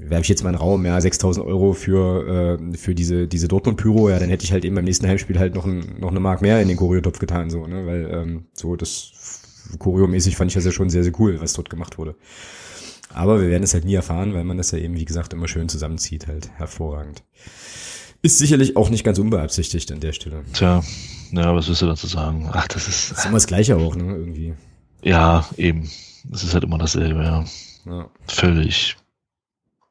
werfe 0.00 0.22
ich 0.22 0.28
jetzt 0.28 0.42
mal 0.42 0.50
einen 0.50 0.58
Raum, 0.58 0.84
ja, 0.86 1.00
6000 1.00 1.44
Euro 1.44 1.72
für, 1.72 2.58
äh, 2.60 2.76
für 2.76 2.94
diese, 2.94 3.26
diese 3.26 3.48
Dortmund-Pyro, 3.48 4.10
ja, 4.10 4.18
dann 4.18 4.28
hätte 4.28 4.44
ich 4.44 4.52
halt 4.52 4.64
eben 4.64 4.74
beim 4.74 4.84
nächsten 4.84 5.06
Heimspiel 5.06 5.38
halt 5.38 5.54
noch, 5.54 5.66
ein, 5.66 5.96
noch 5.98 6.10
eine 6.10 6.20
Mark 6.20 6.42
mehr 6.42 6.60
in 6.60 6.68
den 6.68 6.76
Choreotopf 6.76 7.18
getan, 7.18 7.50
so, 7.50 7.66
ne, 7.66 7.86
weil, 7.86 8.10
ähm, 8.12 8.44
so, 8.52 8.76
das 8.76 9.42
Choreo-mäßig 9.78 10.36
fand 10.36 10.50
ich 10.50 10.54
das 10.54 10.64
ja 10.64 10.72
schon 10.72 10.90
sehr, 10.90 11.04
sehr 11.04 11.18
cool, 11.18 11.40
was 11.40 11.52
dort 11.52 11.70
gemacht 11.70 11.98
wurde. 11.98 12.14
Aber 13.12 13.40
wir 13.40 13.48
werden 13.48 13.62
es 13.62 13.74
halt 13.74 13.84
nie 13.84 13.94
erfahren, 13.94 14.34
weil 14.34 14.44
man 14.44 14.56
das 14.56 14.70
ja 14.70 14.78
eben, 14.78 14.96
wie 14.96 15.04
gesagt, 15.04 15.32
immer 15.32 15.48
schön 15.48 15.68
zusammenzieht, 15.68 16.26
halt 16.26 16.50
hervorragend. 16.56 17.22
Ist 18.20 18.38
sicherlich 18.38 18.76
auch 18.76 18.90
nicht 18.90 19.04
ganz 19.04 19.18
unbeabsichtigt 19.18 19.90
an 19.92 20.00
der 20.00 20.12
Stelle. 20.12 20.44
Tja, 20.52 20.82
ja, 21.32 21.54
was 21.54 21.68
willst 21.68 21.82
du 21.82 21.86
dazu 21.86 22.06
sagen? 22.06 22.48
Ach, 22.52 22.66
das 22.68 22.88
ist. 22.88 23.10
Das 23.10 23.18
ist 23.18 23.24
immer 23.26 23.36
das 23.36 23.46
Gleiche 23.46 23.76
auch, 23.76 23.94
ne, 23.94 24.14
irgendwie. 24.14 24.54
Ja, 25.02 25.48
eben. 25.56 25.88
Es 26.32 26.42
ist 26.42 26.52
halt 26.52 26.64
immer 26.64 26.78
dasselbe, 26.78 27.22
ja. 27.22 27.44
ja. 27.86 28.10
Völlig 28.26 28.96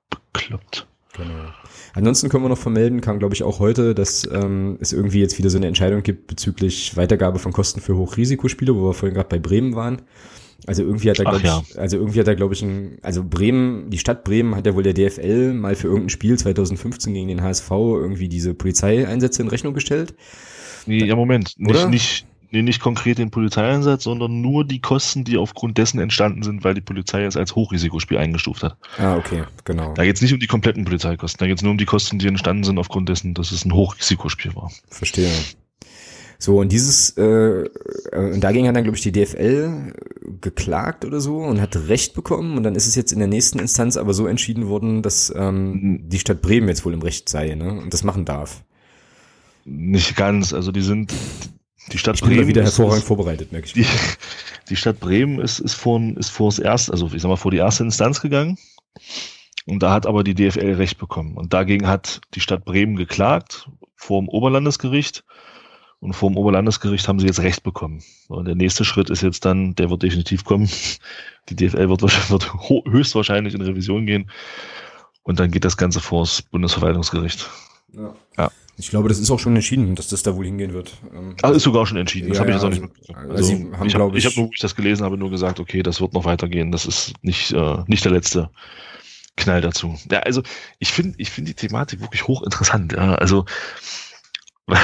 bekloppt. 0.10 0.88
Genau. 1.16 1.52
Ansonsten 1.94 2.30
können 2.30 2.44
wir 2.44 2.50
noch 2.50 2.58
vermelden, 2.58 3.02
kam 3.02 3.18
glaube 3.18 3.34
ich 3.34 3.42
auch 3.44 3.60
heute, 3.60 3.96
dass 3.96 4.30
ähm, 4.32 4.78
es 4.80 4.94
irgendwie 4.94 5.20
jetzt 5.20 5.38
wieder 5.40 5.50
so 5.50 5.58
eine 5.58 5.68
Entscheidung 5.68 6.04
gibt 6.04 6.28
bezüglich 6.28 6.96
Weitergabe 6.96 7.40
von 7.40 7.54
Kosten 7.54 7.82
für 7.82 7.98
Hochrisikospiele, 7.98 8.76
wo 8.76 8.90
wir 8.90 8.94
vorhin 8.94 9.16
gerade 9.16 9.30
bei 9.30 9.40
Bremen 9.40 9.76
waren. 9.76 10.04
Also 10.66 10.84
irgendwie 10.84 11.10
hat 11.10 11.20
er, 11.20 11.26
glaube 11.26 11.46
ja. 11.46 11.64
ich, 11.68 11.80
also 11.80 11.98
irgendwie 11.98 12.20
hat 12.20 12.28
er, 12.28 12.36
glaube 12.36 12.54
ich, 12.54 12.62
ein, 12.62 12.98
also 13.02 13.24
Bremen, 13.24 13.90
die 13.90 14.00
Stadt 14.00 14.24
Bremen 14.24 14.56
hat 14.56 14.66
ja 14.66 14.76
wohl 14.76 14.84
der 14.84 14.94
DFL 14.94 15.54
mal 15.54 15.76
für 15.76 15.88
irgendein 15.88 16.10
Spiel 16.10 16.38
2015 16.38 17.14
gegen 17.14 17.28
den 17.28 17.42
HSV 17.42 17.70
irgendwie 17.72 18.28
diese 18.28 18.54
Polizeieinsätze 18.54 19.42
in 19.42 19.48
Rechnung 19.48 19.74
gestellt. 19.74 20.16
Nee, 20.86 21.06
ja, 21.06 21.16
Moment. 21.16 21.54
Nicht, 21.58 21.90
nicht, 21.90 22.28
Nee, 22.52 22.62
nicht 22.62 22.80
konkret 22.80 23.18
den 23.18 23.30
Polizeieinsatz, 23.30 24.04
sondern 24.04 24.42
nur 24.42 24.66
die 24.66 24.80
Kosten, 24.80 25.24
die 25.24 25.38
aufgrund 25.38 25.78
dessen 25.78 26.00
entstanden 26.00 26.44
sind, 26.44 26.64
weil 26.64 26.74
die 26.74 26.82
Polizei 26.82 27.26
es 27.26 27.36
als 27.36 27.56
Hochrisikospiel 27.56 28.18
eingestuft 28.18 28.64
hat. 28.64 28.78
Ah, 28.98 29.18
okay, 29.18 29.44
genau. 29.66 29.94
Da 29.94 30.06
geht 30.06 30.16
es 30.16 30.22
nicht 30.22 30.34
um 30.34 30.40
die 30.40 30.48
kompletten 30.48 30.86
Polizeikosten, 30.86 31.40
da 31.40 31.48
geht 31.48 31.58
es 31.58 31.64
nur 31.64 31.72
um 31.72 31.78
die 31.78 31.86
Kosten, 31.86 32.20
die 32.20 32.28
entstanden 32.28 32.64
sind 32.64 32.80
aufgrund 32.80 33.10
dessen, 33.10 33.34
dass 33.34 33.52
es 33.52 33.66
ein 33.66 33.74
Hochrisikospiel 33.74 34.56
war. 34.56 34.72
Verstehe. 34.90 35.30
So, 36.40 36.60
und 36.60 36.72
dieses, 36.72 37.18
äh, 37.18 37.24
äh 37.24 38.34
und 38.34 38.42
dagegen 38.42 38.68
hat 38.68 38.76
dann, 38.76 38.84
glaube 38.84 38.98
ich, 38.98 39.04
die 39.04 39.12
DFL 39.12 39.94
geklagt 40.42 41.04
oder 41.04 41.20
so 41.20 41.38
und 41.38 41.62
hat 41.62 41.76
Recht 41.88 42.14
bekommen. 42.14 42.58
Und 42.58 42.64
dann 42.64 42.76
ist 42.76 42.88
es 42.88 42.96
jetzt 42.96 43.12
in 43.12 43.20
der 43.20 43.28
nächsten 43.28 43.60
Instanz 43.60 43.98
aber 43.98 44.14
so 44.14 44.28
entschieden 44.28 44.68
worden, 44.68 45.02
dass 45.02 45.34
ähm, 45.36 46.02
die 46.04 46.20
Stadt 46.20 46.42
Bremen 46.42 46.68
jetzt 46.68 46.86
wohl 46.86 46.94
im 46.94 47.02
Recht 47.02 47.28
sei, 47.28 47.56
ne? 47.56 47.72
Und 47.72 47.94
das 47.94 48.04
machen 48.04 48.26
darf. 48.26 48.64
Nicht 49.66 50.16
ganz, 50.16 50.54
also 50.54 50.72
die 50.72 50.82
sind, 50.82 51.12
die 51.92 51.98
Stadt 51.98 52.16
ich 52.16 52.22
bin 52.22 52.32
Bremen 52.32 52.48
wieder 52.48 52.64
hervorragend 52.64 53.00
ist, 53.00 53.08
vorbereitet, 53.08 53.52
merke 53.52 53.68
ich. 53.68 53.74
Die, 53.74 53.86
die 54.70 54.76
Stadt 54.76 55.00
Bremen 55.00 55.40
ist, 55.40 55.60
ist, 55.60 55.74
vor, 55.74 56.02
ist 56.18 56.30
vor 56.30 56.50
das 56.50 56.60
erste, 56.60 56.92
also 56.92 57.10
ich 57.14 57.22
sag 57.22 57.30
mal, 57.30 57.38
vor 57.38 57.52
die 57.52 57.58
erste 57.58 57.84
Instanz 57.84 58.22
gegangen. 58.22 58.58
Und 59.66 59.84
da 59.84 59.92
hat 59.92 60.06
aber 60.06 60.24
die 60.24 60.34
DFL 60.34 60.74
Recht 60.74 60.98
bekommen. 60.98 61.36
Und 61.36 61.54
dagegen 61.54 61.88
hat 61.88 62.22
die 62.36 62.40
Stadt 62.40 62.66
Bremen 62.66 62.96
geklagt 62.96 63.70
vor 63.96 64.22
dem 64.22 64.30
Oberlandesgericht. 64.30 65.24
Und 66.00 66.14
vor 66.14 66.30
dem 66.30 66.38
Oberlandesgericht 66.38 67.08
haben 67.08 67.20
sie 67.20 67.26
jetzt 67.26 67.42
Recht 67.42 67.64
bekommen. 67.64 68.04
Und 68.28 68.46
der 68.46 68.56
nächste 68.56 68.86
Schritt 68.86 69.10
ist 69.10 69.24
jetzt 69.24 69.46
dann, 69.46 69.76
der 69.76 69.90
wird 69.90 70.04
definitiv 70.04 70.44
kommen. 70.44 70.70
Die 71.50 71.56
DFL 71.56 71.90
wird, 71.90 72.02
wird 72.30 72.54
höchstwahrscheinlich 72.86 73.56
in 73.56 73.62
Revision 73.62 74.06
gehen. 74.06 74.30
Und 75.24 75.40
dann 75.40 75.52
geht 75.52 75.66
das 75.66 75.76
Ganze 75.76 76.00
vor 76.00 76.22
das 76.22 76.42
Bundesverwaltungsgericht. 76.42 77.50
Ja. 77.94 78.16
ja. 78.38 78.52
Ich 78.80 78.92
glaube, 78.92 79.10
das 79.10 79.18
ist 79.18 79.32
auch 79.32 79.40
schon 79.40 79.56
entschieden, 79.56 79.96
dass 79.96 80.08
das 80.08 80.22
da 80.22 80.36
wohl 80.36 80.46
hingehen 80.46 80.72
wird. 80.72 80.94
Ah, 81.42 81.50
ist 81.50 81.64
sogar 81.64 81.88
schon 81.88 81.98
entschieden. 81.98 82.30
Das 82.30 82.38
ja, 82.38 82.42
habe 82.42 82.52
ich 82.52 82.56
jetzt 82.56 82.64
auch 82.64 82.70
nicht 82.70 82.84
also, 83.16 83.32
also 83.32 83.54
haben, 83.54 83.88
ich 83.88 83.96
habe, 83.96 84.18
ich, 84.18 84.26
hab, 84.26 84.38
nur, 84.38 84.48
wo 84.48 84.52
ich 84.54 84.60
das 84.60 84.76
gelesen 84.76 85.04
habe, 85.04 85.18
nur 85.18 85.32
gesagt, 85.32 85.60
okay, 85.60 85.82
das 85.82 86.00
wird 86.00 86.14
noch 86.14 86.26
weitergehen. 86.26 86.72
Das 86.72 86.86
ist 86.86 87.14
nicht, 87.24 87.54
äh, 87.54 87.78
nicht 87.88 88.06
der 88.06 88.12
letzte 88.12 88.52
Knall 89.36 89.62
dazu. 89.62 89.98
Ja, 90.12 90.20
also 90.20 90.44
ich 90.78 90.92
finde, 90.92 91.16
ich 91.18 91.32
finde 91.32 91.52
die 91.52 91.56
Thematik 91.56 92.02
wirklich 92.02 92.28
hochinteressant. 92.28 92.94
Ja, 92.94 93.16
also 93.16 93.46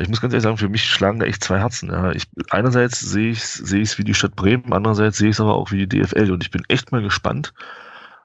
ich 0.00 0.08
muss 0.08 0.20
ganz 0.20 0.32
ehrlich 0.32 0.44
sagen, 0.44 0.58
für 0.58 0.68
mich 0.68 0.84
schlagen 0.84 1.18
da 1.18 1.26
echt 1.26 1.42
zwei 1.42 1.58
Herzen. 1.58 1.90
Ja. 1.90 2.12
Ich, 2.12 2.24
einerseits 2.50 3.00
sehe 3.00 3.30
ich 3.30 3.42
sehe 3.42 3.80
ich 3.80 3.90
es 3.90 3.98
wie 3.98 4.04
die 4.04 4.14
Stadt 4.14 4.36
Bremen, 4.36 4.72
andererseits 4.72 5.18
sehe 5.18 5.30
ich 5.30 5.36
es 5.36 5.40
aber 5.40 5.56
auch 5.56 5.72
wie 5.72 5.86
die 5.86 6.00
DFL 6.00 6.30
und 6.30 6.44
ich 6.44 6.52
bin 6.52 6.62
echt 6.68 6.92
mal 6.92 7.02
gespannt, 7.02 7.54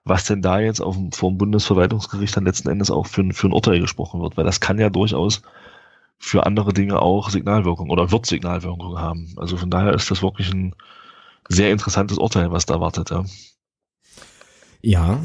was 0.10 0.26
denn 0.26 0.42
da 0.42 0.60
jetzt 0.60 0.82
auf 0.82 0.96
dem, 0.96 1.12
vom 1.12 1.38
Bundesverwaltungsgericht 1.38 2.36
dann 2.36 2.46
letzten 2.46 2.70
Endes 2.70 2.92
auch 2.92 3.08
für, 3.08 3.24
für 3.32 3.48
ein 3.48 3.54
Urteil 3.54 3.80
gesprochen 3.80 4.22
wird, 4.22 4.36
weil 4.36 4.46
das 4.46 4.60
kann 4.60 4.80
ja 4.80 4.90
durchaus 4.90 5.42
für 6.18 6.46
andere 6.46 6.74
Dinge 6.74 7.02
auch 7.02 7.30
Signalwirkung 7.30 7.90
oder 7.90 8.12
wird 8.12 8.26
Signalwirkung 8.26 9.00
haben. 9.00 9.34
Also 9.38 9.56
von 9.56 9.70
daher 9.70 9.94
ist 9.94 10.12
das 10.12 10.22
wirklich 10.22 10.52
ein 10.54 10.76
sehr 11.48 11.72
interessantes 11.72 12.18
Urteil, 12.18 12.52
was 12.52 12.66
da 12.66 12.82
wartet. 12.82 13.10
Ja. 13.10 13.24
Ja, 14.82 15.20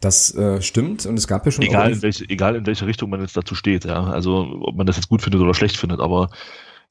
das 0.00 0.34
äh, 0.36 0.62
stimmt 0.62 1.04
und 1.04 1.16
es 1.16 1.26
gab 1.26 1.44
ja 1.44 1.50
schon 1.50 1.64
egal 1.64 1.90
in 1.90 2.02
welche 2.02 2.28
egal 2.28 2.54
in 2.54 2.64
welche 2.66 2.86
Richtung 2.86 3.10
man 3.10 3.20
jetzt 3.20 3.36
dazu 3.36 3.56
steht, 3.56 3.84
ja. 3.84 4.04
Also 4.04 4.60
ob 4.60 4.76
man 4.76 4.86
das 4.86 4.96
jetzt 4.96 5.08
gut 5.08 5.22
findet 5.22 5.40
oder 5.40 5.52
schlecht 5.52 5.76
findet, 5.76 6.00
aber 6.00 6.30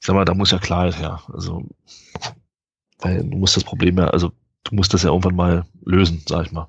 ich 0.01 0.05
sag 0.05 0.15
mal, 0.15 0.25
da 0.25 0.33
muss 0.33 0.51
ja 0.51 0.59
Klarheit 0.59 0.99
her. 0.99 1.21
Also 1.31 1.63
weil 2.99 3.23
du 3.23 3.37
musst 3.37 3.55
das 3.55 3.63
Problem 3.63 3.97
ja, 3.97 4.07
also 4.07 4.31
du 4.65 4.75
musst 4.75 4.93
das 4.93 5.03
ja 5.03 5.09
irgendwann 5.09 5.35
mal 5.35 5.65
lösen, 5.85 6.21
sag 6.27 6.45
ich 6.45 6.51
mal. 6.51 6.67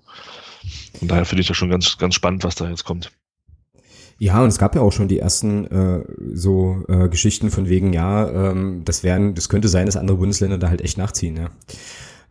Von 0.98 1.08
daher 1.08 1.24
finde 1.24 1.42
ich 1.42 1.48
das 1.48 1.56
schon 1.56 1.70
ganz, 1.70 1.98
ganz 1.98 2.14
spannend, 2.14 2.44
was 2.44 2.54
da 2.54 2.68
jetzt 2.68 2.84
kommt. 2.84 3.10
Ja, 4.18 4.42
und 4.42 4.48
es 4.48 4.58
gab 4.58 4.74
ja 4.74 4.82
auch 4.82 4.92
schon 4.92 5.08
die 5.08 5.18
ersten 5.18 5.64
äh, 5.66 6.04
so 6.34 6.84
äh, 6.88 7.08
Geschichten 7.08 7.50
von 7.50 7.70
wegen, 7.70 7.94
ja, 7.94 8.50
ähm, 8.50 8.82
das 8.84 9.02
werden, 9.02 9.34
das 9.34 9.48
könnte 9.48 9.68
sein, 9.68 9.86
dass 9.86 9.96
andere 9.96 10.18
Bundesländer 10.18 10.58
da 10.58 10.68
halt 10.68 10.82
echt 10.82 10.98
nachziehen, 10.98 11.36
ja. 11.36 11.50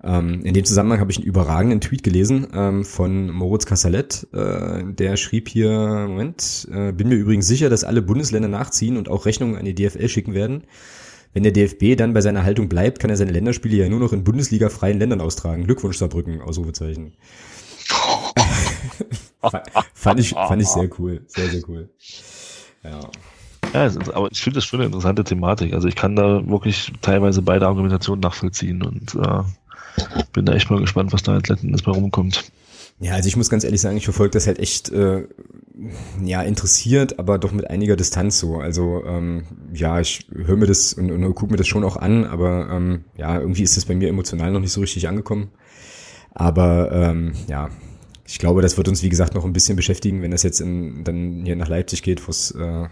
Ähm, 0.01 0.45
in 0.45 0.53
dem 0.53 0.63
Zusammenhang 0.63 0.99
habe 0.99 1.11
ich 1.11 1.17
einen 1.17 1.25
überragenden 1.25 1.81
Tweet 1.81 2.03
gelesen 2.03 2.47
ähm, 2.53 2.85
von 2.85 3.31
Moritz 3.31 3.65
Kassalet, 3.65 4.27
äh, 4.33 4.83
der 4.93 5.17
schrieb 5.17 5.49
hier, 5.49 5.71
Moment, 6.07 6.67
äh, 6.71 6.93
bin 6.93 7.09
mir 7.09 7.15
übrigens 7.15 7.47
sicher, 7.47 7.69
dass 7.69 7.83
alle 7.83 8.01
Bundesländer 8.01 8.47
nachziehen 8.47 8.95
und 8.95 9.09
auch 9.09 9.25
Rechnungen 9.25 9.57
an 9.57 9.65
die 9.65 9.75
DFL 9.75 10.07
schicken 10.07 10.33
werden. 10.33 10.63
Wenn 11.33 11.43
der 11.43 11.51
DFB 11.51 11.97
dann 11.97 12.13
bei 12.13 12.21
seiner 12.21 12.43
Haltung 12.43 12.69
bleibt, 12.69 12.99
kann 12.99 13.09
er 13.09 13.17
seine 13.17 13.31
Länderspiele 13.31 13.77
ja 13.77 13.89
nur 13.89 13.99
noch 13.99 14.13
in 14.13 14.23
Bundesliga-freien 14.23 14.97
Ländern 14.97 15.21
austragen. 15.21 15.65
Glückwunsch 15.65 15.97
Saarbrücken, 15.97 16.41
Ausrufezeichen. 16.41 17.13
fand, 19.93 20.19
ich, 20.19 20.29
fand 20.29 20.61
ich 20.61 20.67
sehr 20.67 20.89
cool. 20.99 21.21
Sehr, 21.27 21.49
sehr 21.49 21.61
cool. 21.67 21.89
Ja. 22.83 22.99
Ja, 23.73 23.91
aber 24.13 24.31
ich 24.31 24.41
finde 24.41 24.55
das 24.55 24.65
schon 24.65 24.79
eine 24.79 24.87
interessante 24.87 25.23
Thematik. 25.23 25.73
Also 25.73 25.87
ich 25.87 25.95
kann 25.95 26.15
da 26.15 26.47
wirklich 26.47 26.91
teilweise 27.01 27.41
beide 27.41 27.67
Argumentationen 27.67 28.21
nachvollziehen 28.21 28.81
und 28.81 29.15
äh, 29.15 29.43
bin 30.33 30.45
da 30.45 30.53
echt 30.53 30.71
mal 30.71 30.79
gespannt, 30.79 31.13
was 31.13 31.23
da 31.23 31.35
jetzt 31.35 31.49
letzten 31.49 31.67
Endes 31.67 31.83
bei 31.83 31.91
rumkommt. 31.91 32.51
Ja, 32.99 33.13
also 33.13 33.27
ich 33.27 33.37
muss 33.37 33.49
ganz 33.49 33.63
ehrlich 33.63 33.79
sagen, 33.79 33.95
ich 33.95 34.03
verfolge 34.03 34.31
das 34.31 34.47
halt 34.47 34.59
echt 34.59 34.89
äh, 34.89 35.25
ja 36.23 36.41
interessiert, 36.41 37.17
aber 37.19 37.37
doch 37.37 37.51
mit 37.51 37.69
einiger 37.69 37.95
Distanz 37.95 38.39
so. 38.39 38.57
Also 38.57 39.03
ähm, 39.05 39.43
ja, 39.73 39.99
ich 40.01 40.27
höre 40.33 40.57
mir 40.57 40.67
das 40.67 40.93
und, 40.93 41.09
und 41.11 41.35
gucke 41.35 41.51
mir 41.51 41.57
das 41.57 41.67
schon 41.67 41.85
auch 41.85 41.95
an, 41.95 42.25
aber 42.25 42.69
ähm, 42.69 43.05
ja, 43.17 43.39
irgendwie 43.39 43.63
ist 43.63 43.77
das 43.77 43.85
bei 43.85 43.95
mir 43.95 44.09
emotional 44.09 44.51
noch 44.51 44.59
nicht 44.59 44.73
so 44.73 44.81
richtig 44.81 45.07
angekommen. 45.07 45.49
Aber 46.33 46.91
ähm, 46.91 47.33
ja, 47.47 47.69
ich 48.29 48.37
glaube, 48.37 48.61
das 48.61 48.77
wird 48.77 48.87
uns, 48.87 49.01
wie 49.01 49.09
gesagt, 49.09 49.33
noch 49.33 49.43
ein 49.43 49.53
bisschen 49.53 49.75
beschäftigen, 49.75 50.21
wenn 50.21 50.29
das 50.29 50.43
jetzt 50.43 50.61
in, 50.61 51.03
dann 51.03 51.41
hier 51.45 51.55
nach 51.55 51.67
Leipzig 51.67 52.03
geht, 52.03 52.27
wo 52.27 52.29
es 52.29 52.51
äh, 52.51 52.87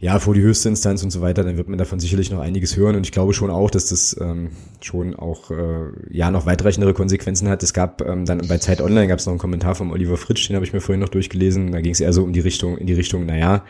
ja 0.00 0.18
vor 0.18 0.34
die 0.34 0.40
höchste 0.42 0.68
Instanz 0.68 1.04
und 1.04 1.10
so 1.10 1.20
weiter, 1.20 1.44
dann 1.44 1.56
wird 1.56 1.68
man 1.68 1.78
davon 1.78 2.00
sicherlich 2.00 2.28
noch 2.32 2.40
einiges 2.40 2.76
hören. 2.76 2.96
Und 2.96 3.06
ich 3.06 3.12
glaube 3.12 3.32
schon 3.32 3.48
auch, 3.48 3.70
dass 3.70 3.90
das 3.90 4.16
ähm, 4.20 4.50
schon 4.80 5.14
auch 5.14 5.52
äh, 5.52 5.92
ja 6.10 6.32
noch 6.32 6.46
weitreichendere 6.46 6.94
Konsequenzen 6.94 7.48
hat. 7.48 7.62
Es 7.62 7.72
gab 7.72 8.02
ähm, 8.02 8.24
dann 8.24 8.38
bei 8.48 8.58
Zeit 8.58 8.80
Online 8.80 9.06
gab 9.06 9.20
es 9.20 9.26
noch 9.26 9.32
einen 9.32 9.38
Kommentar 9.38 9.76
vom 9.76 9.92
Oliver 9.92 10.16
Fritsch, 10.16 10.48
den 10.48 10.56
habe 10.56 10.66
ich 10.66 10.72
mir 10.72 10.80
vorhin 10.80 11.00
noch 11.00 11.10
durchgelesen. 11.10 11.70
Da 11.70 11.80
ging 11.80 11.92
es 11.92 12.00
eher 12.00 12.12
so 12.12 12.24
um 12.24 12.32
die 12.32 12.40
Richtung, 12.40 12.76
in 12.76 12.88
die 12.88 12.94
Richtung, 12.94 13.24
naja, 13.24 13.64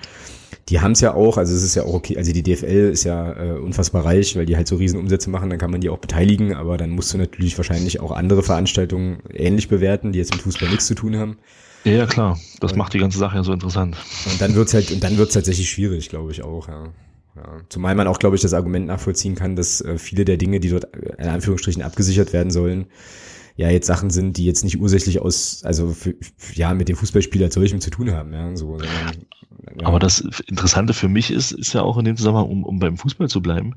die 0.68 0.80
haben 0.80 0.92
es 0.92 1.00
ja 1.00 1.14
auch, 1.14 1.38
also 1.38 1.54
es 1.54 1.62
ist 1.62 1.74
ja 1.74 1.84
auch 1.84 1.94
okay, 1.94 2.16
also 2.16 2.32
die 2.32 2.42
DFL 2.42 2.90
ist 2.92 3.04
ja 3.04 3.32
äh, 3.32 3.58
unfassbar 3.58 4.04
reich, 4.04 4.36
weil 4.36 4.46
die 4.46 4.56
halt 4.56 4.68
so 4.68 4.76
riesen 4.76 4.98
Umsätze 4.98 5.30
machen, 5.30 5.50
dann 5.50 5.58
kann 5.58 5.70
man 5.70 5.80
die 5.80 5.88
auch 5.88 5.98
beteiligen, 5.98 6.54
aber 6.54 6.76
dann 6.76 6.90
musst 6.90 7.12
du 7.12 7.18
natürlich 7.18 7.56
wahrscheinlich 7.56 8.00
auch 8.00 8.12
andere 8.12 8.42
Veranstaltungen 8.42 9.20
ähnlich 9.32 9.68
bewerten, 9.68 10.12
die 10.12 10.18
jetzt 10.18 10.32
mit 10.32 10.42
Fußball 10.42 10.68
nichts 10.68 10.86
zu 10.86 10.94
tun 10.94 11.16
haben. 11.16 11.38
Ja, 11.84 12.06
klar. 12.06 12.38
Das 12.60 12.72
und, 12.72 12.78
macht 12.78 12.92
die 12.92 12.98
ganze 12.98 13.18
Sache 13.18 13.36
ja 13.36 13.44
so 13.44 13.52
interessant. 13.52 13.96
Und 14.30 14.40
dann 14.40 14.54
wird's 14.54 14.74
halt, 14.74 14.90
und 14.90 15.02
dann 15.02 15.16
wird's 15.16 15.34
tatsächlich 15.34 15.70
schwierig, 15.70 16.08
glaube 16.08 16.32
ich 16.32 16.42
auch, 16.42 16.68
ja. 16.68 16.88
Ja. 17.36 17.60
Zumal 17.68 17.94
man 17.94 18.08
auch, 18.08 18.18
glaube 18.18 18.34
ich, 18.34 18.42
das 18.42 18.52
Argument 18.52 18.86
nachvollziehen 18.86 19.36
kann, 19.36 19.54
dass 19.54 19.80
äh, 19.80 19.96
viele 19.96 20.24
der 20.24 20.38
Dinge, 20.38 20.58
die 20.58 20.70
dort 20.70 20.92
äh, 20.94 21.22
in 21.22 21.28
Anführungsstrichen 21.28 21.82
abgesichert 21.82 22.32
werden 22.32 22.50
sollen, 22.50 22.86
ja 23.58 23.70
jetzt 23.70 23.88
Sachen 23.88 24.08
sind, 24.08 24.36
die 24.36 24.44
jetzt 24.44 24.62
nicht 24.62 24.80
ursächlich 24.80 25.20
aus, 25.20 25.64
also 25.64 25.92
für, 25.92 26.14
ja, 26.54 26.72
mit 26.74 26.88
dem 26.88 26.94
Fußballspiel 26.94 27.42
als 27.42 27.54
solchem 27.54 27.80
zu 27.80 27.90
tun 27.90 28.12
haben, 28.12 28.32
ja, 28.32 28.56
so, 28.56 28.78
sondern, 28.78 28.88
ja. 29.80 29.86
Aber 29.86 29.98
das 29.98 30.20
Interessante 30.46 30.94
für 30.94 31.08
mich 31.08 31.32
ist, 31.32 31.50
ist 31.50 31.72
ja 31.72 31.82
auch 31.82 31.98
in 31.98 32.04
dem 32.04 32.16
Zusammenhang, 32.16 32.48
um, 32.48 32.64
um 32.64 32.78
beim 32.78 32.96
Fußball 32.96 33.28
zu 33.28 33.42
bleiben, 33.42 33.74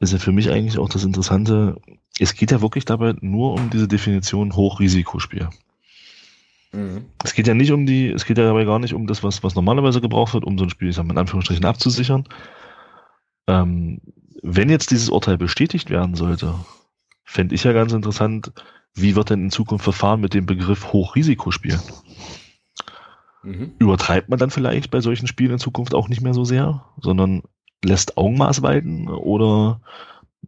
ist 0.00 0.14
ja 0.14 0.18
für 0.18 0.32
mich 0.32 0.50
eigentlich 0.50 0.78
auch 0.78 0.88
das 0.88 1.04
Interessante, 1.04 1.76
es 2.18 2.34
geht 2.34 2.50
ja 2.50 2.62
wirklich 2.62 2.86
dabei 2.86 3.14
nur 3.20 3.52
um 3.52 3.68
diese 3.68 3.88
Definition 3.88 4.56
Hochrisikospiel. 4.56 5.50
Mhm. 6.72 7.04
Es 7.22 7.34
geht 7.34 7.46
ja 7.46 7.52
nicht 7.52 7.72
um 7.72 7.84
die, 7.84 8.08
es 8.08 8.24
geht 8.24 8.38
ja 8.38 8.44
dabei 8.44 8.64
gar 8.64 8.78
nicht 8.78 8.94
um 8.94 9.06
das, 9.06 9.22
was, 9.22 9.42
was 9.42 9.54
normalerweise 9.54 10.00
gebraucht 10.00 10.32
wird, 10.32 10.44
um 10.44 10.56
so 10.56 10.64
ein 10.64 10.70
Spiel, 10.70 10.88
ich 10.88 10.96
sag 10.96 11.04
mal, 11.04 11.12
in 11.12 11.18
Anführungsstrichen 11.18 11.66
abzusichern. 11.66 12.24
Ähm, 13.48 14.00
wenn 14.42 14.70
jetzt 14.70 14.90
dieses 14.90 15.10
Urteil 15.10 15.36
bestätigt 15.36 15.90
werden 15.90 16.14
sollte, 16.14 16.54
fände 17.24 17.54
ich 17.54 17.64
ja 17.64 17.72
ganz 17.72 17.92
interessant, 17.92 18.52
wie 18.94 19.16
wird 19.16 19.30
denn 19.30 19.44
in 19.44 19.50
Zukunft 19.50 19.84
verfahren 19.84 20.20
mit 20.20 20.34
dem 20.34 20.46
Begriff 20.46 20.92
Hochrisikospiel? 20.92 21.78
Mhm. 23.42 23.72
Übertreibt 23.78 24.28
man 24.28 24.38
dann 24.38 24.50
vielleicht 24.50 24.90
bei 24.90 25.00
solchen 25.00 25.26
Spielen 25.26 25.52
in 25.52 25.58
Zukunft 25.58 25.94
auch 25.94 26.08
nicht 26.08 26.22
mehr 26.22 26.34
so 26.34 26.44
sehr, 26.44 26.84
sondern 27.00 27.42
lässt 27.84 28.16
Augenmaß 28.16 28.62
walten 28.62 29.08
oder 29.08 29.80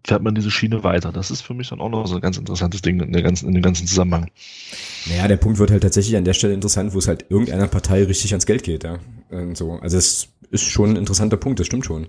fährt 0.04 0.22
man 0.22 0.34
diese 0.34 0.50
Schiene 0.50 0.84
weiter? 0.84 1.12
Das 1.12 1.30
ist 1.30 1.42
für 1.42 1.54
mich 1.54 1.68
dann 1.68 1.80
auch 1.80 1.88
noch 1.88 2.06
so 2.06 2.16
ein 2.16 2.20
ganz 2.20 2.38
interessantes 2.38 2.82
Ding 2.82 3.00
in, 3.00 3.12
der 3.12 3.22
ganzen, 3.22 3.48
in 3.48 3.54
dem 3.54 3.62
ganzen 3.62 3.86
Zusammenhang. 3.86 4.30
Naja, 5.06 5.28
der 5.28 5.36
Punkt 5.36 5.58
wird 5.58 5.70
halt 5.70 5.82
tatsächlich 5.82 6.16
an 6.16 6.24
der 6.24 6.34
Stelle 6.34 6.54
interessant, 6.54 6.94
wo 6.94 6.98
es 6.98 7.08
halt 7.08 7.26
irgendeiner 7.28 7.66
Partei 7.66 8.04
richtig 8.04 8.32
ans 8.32 8.46
Geld 8.46 8.62
geht. 8.62 8.84
Ja? 8.84 8.98
Und 9.30 9.56
so. 9.56 9.72
Also 9.80 9.98
es 9.98 10.28
ist 10.50 10.64
schon 10.64 10.90
ein 10.90 10.96
interessanter 10.96 11.36
Punkt, 11.36 11.60
das 11.60 11.66
stimmt 11.66 11.84
schon. 11.84 12.08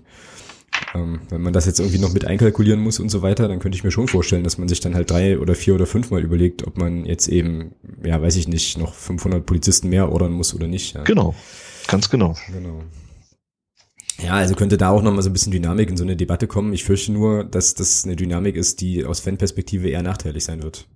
Ähm, 0.94 1.20
wenn 1.28 1.42
man 1.42 1.52
das 1.52 1.66
jetzt 1.66 1.80
irgendwie 1.80 1.98
noch 1.98 2.12
mit 2.12 2.24
einkalkulieren 2.24 2.80
muss 2.80 3.00
und 3.00 3.08
so 3.08 3.22
weiter, 3.22 3.48
dann 3.48 3.58
könnte 3.58 3.76
ich 3.76 3.84
mir 3.84 3.90
schon 3.90 4.08
vorstellen, 4.08 4.44
dass 4.44 4.58
man 4.58 4.68
sich 4.68 4.80
dann 4.80 4.94
halt 4.94 5.10
drei 5.10 5.38
oder 5.38 5.54
vier 5.54 5.74
oder 5.74 5.86
fünfmal 5.86 6.22
überlegt, 6.22 6.66
ob 6.66 6.78
man 6.78 7.04
jetzt 7.04 7.28
eben, 7.28 7.72
ja, 8.04 8.20
weiß 8.20 8.36
ich 8.36 8.48
nicht, 8.48 8.78
noch 8.78 8.94
500 8.94 9.44
Polizisten 9.44 9.88
mehr 9.88 10.10
ordern 10.10 10.32
muss 10.32 10.54
oder 10.54 10.66
nicht. 10.66 10.94
Ja. 10.94 11.04
Genau, 11.04 11.34
ganz 11.86 12.10
genau. 12.10 12.34
Genau. 12.52 12.82
Ja, 14.20 14.32
also 14.32 14.54
könnte 14.56 14.76
da 14.76 14.90
auch 14.90 15.02
nochmal 15.02 15.22
so 15.22 15.30
ein 15.30 15.32
bisschen 15.32 15.52
Dynamik 15.52 15.90
in 15.90 15.96
so 15.96 16.02
eine 16.02 16.16
Debatte 16.16 16.48
kommen. 16.48 16.72
Ich 16.72 16.84
fürchte 16.84 17.12
nur, 17.12 17.44
dass 17.44 17.74
das 17.74 18.04
eine 18.04 18.16
Dynamik 18.16 18.56
ist, 18.56 18.80
die 18.80 19.04
aus 19.04 19.20
Fanperspektive 19.20 19.88
eher 19.88 20.02
nachteilig 20.02 20.44
sein 20.44 20.62
wird 20.62 20.86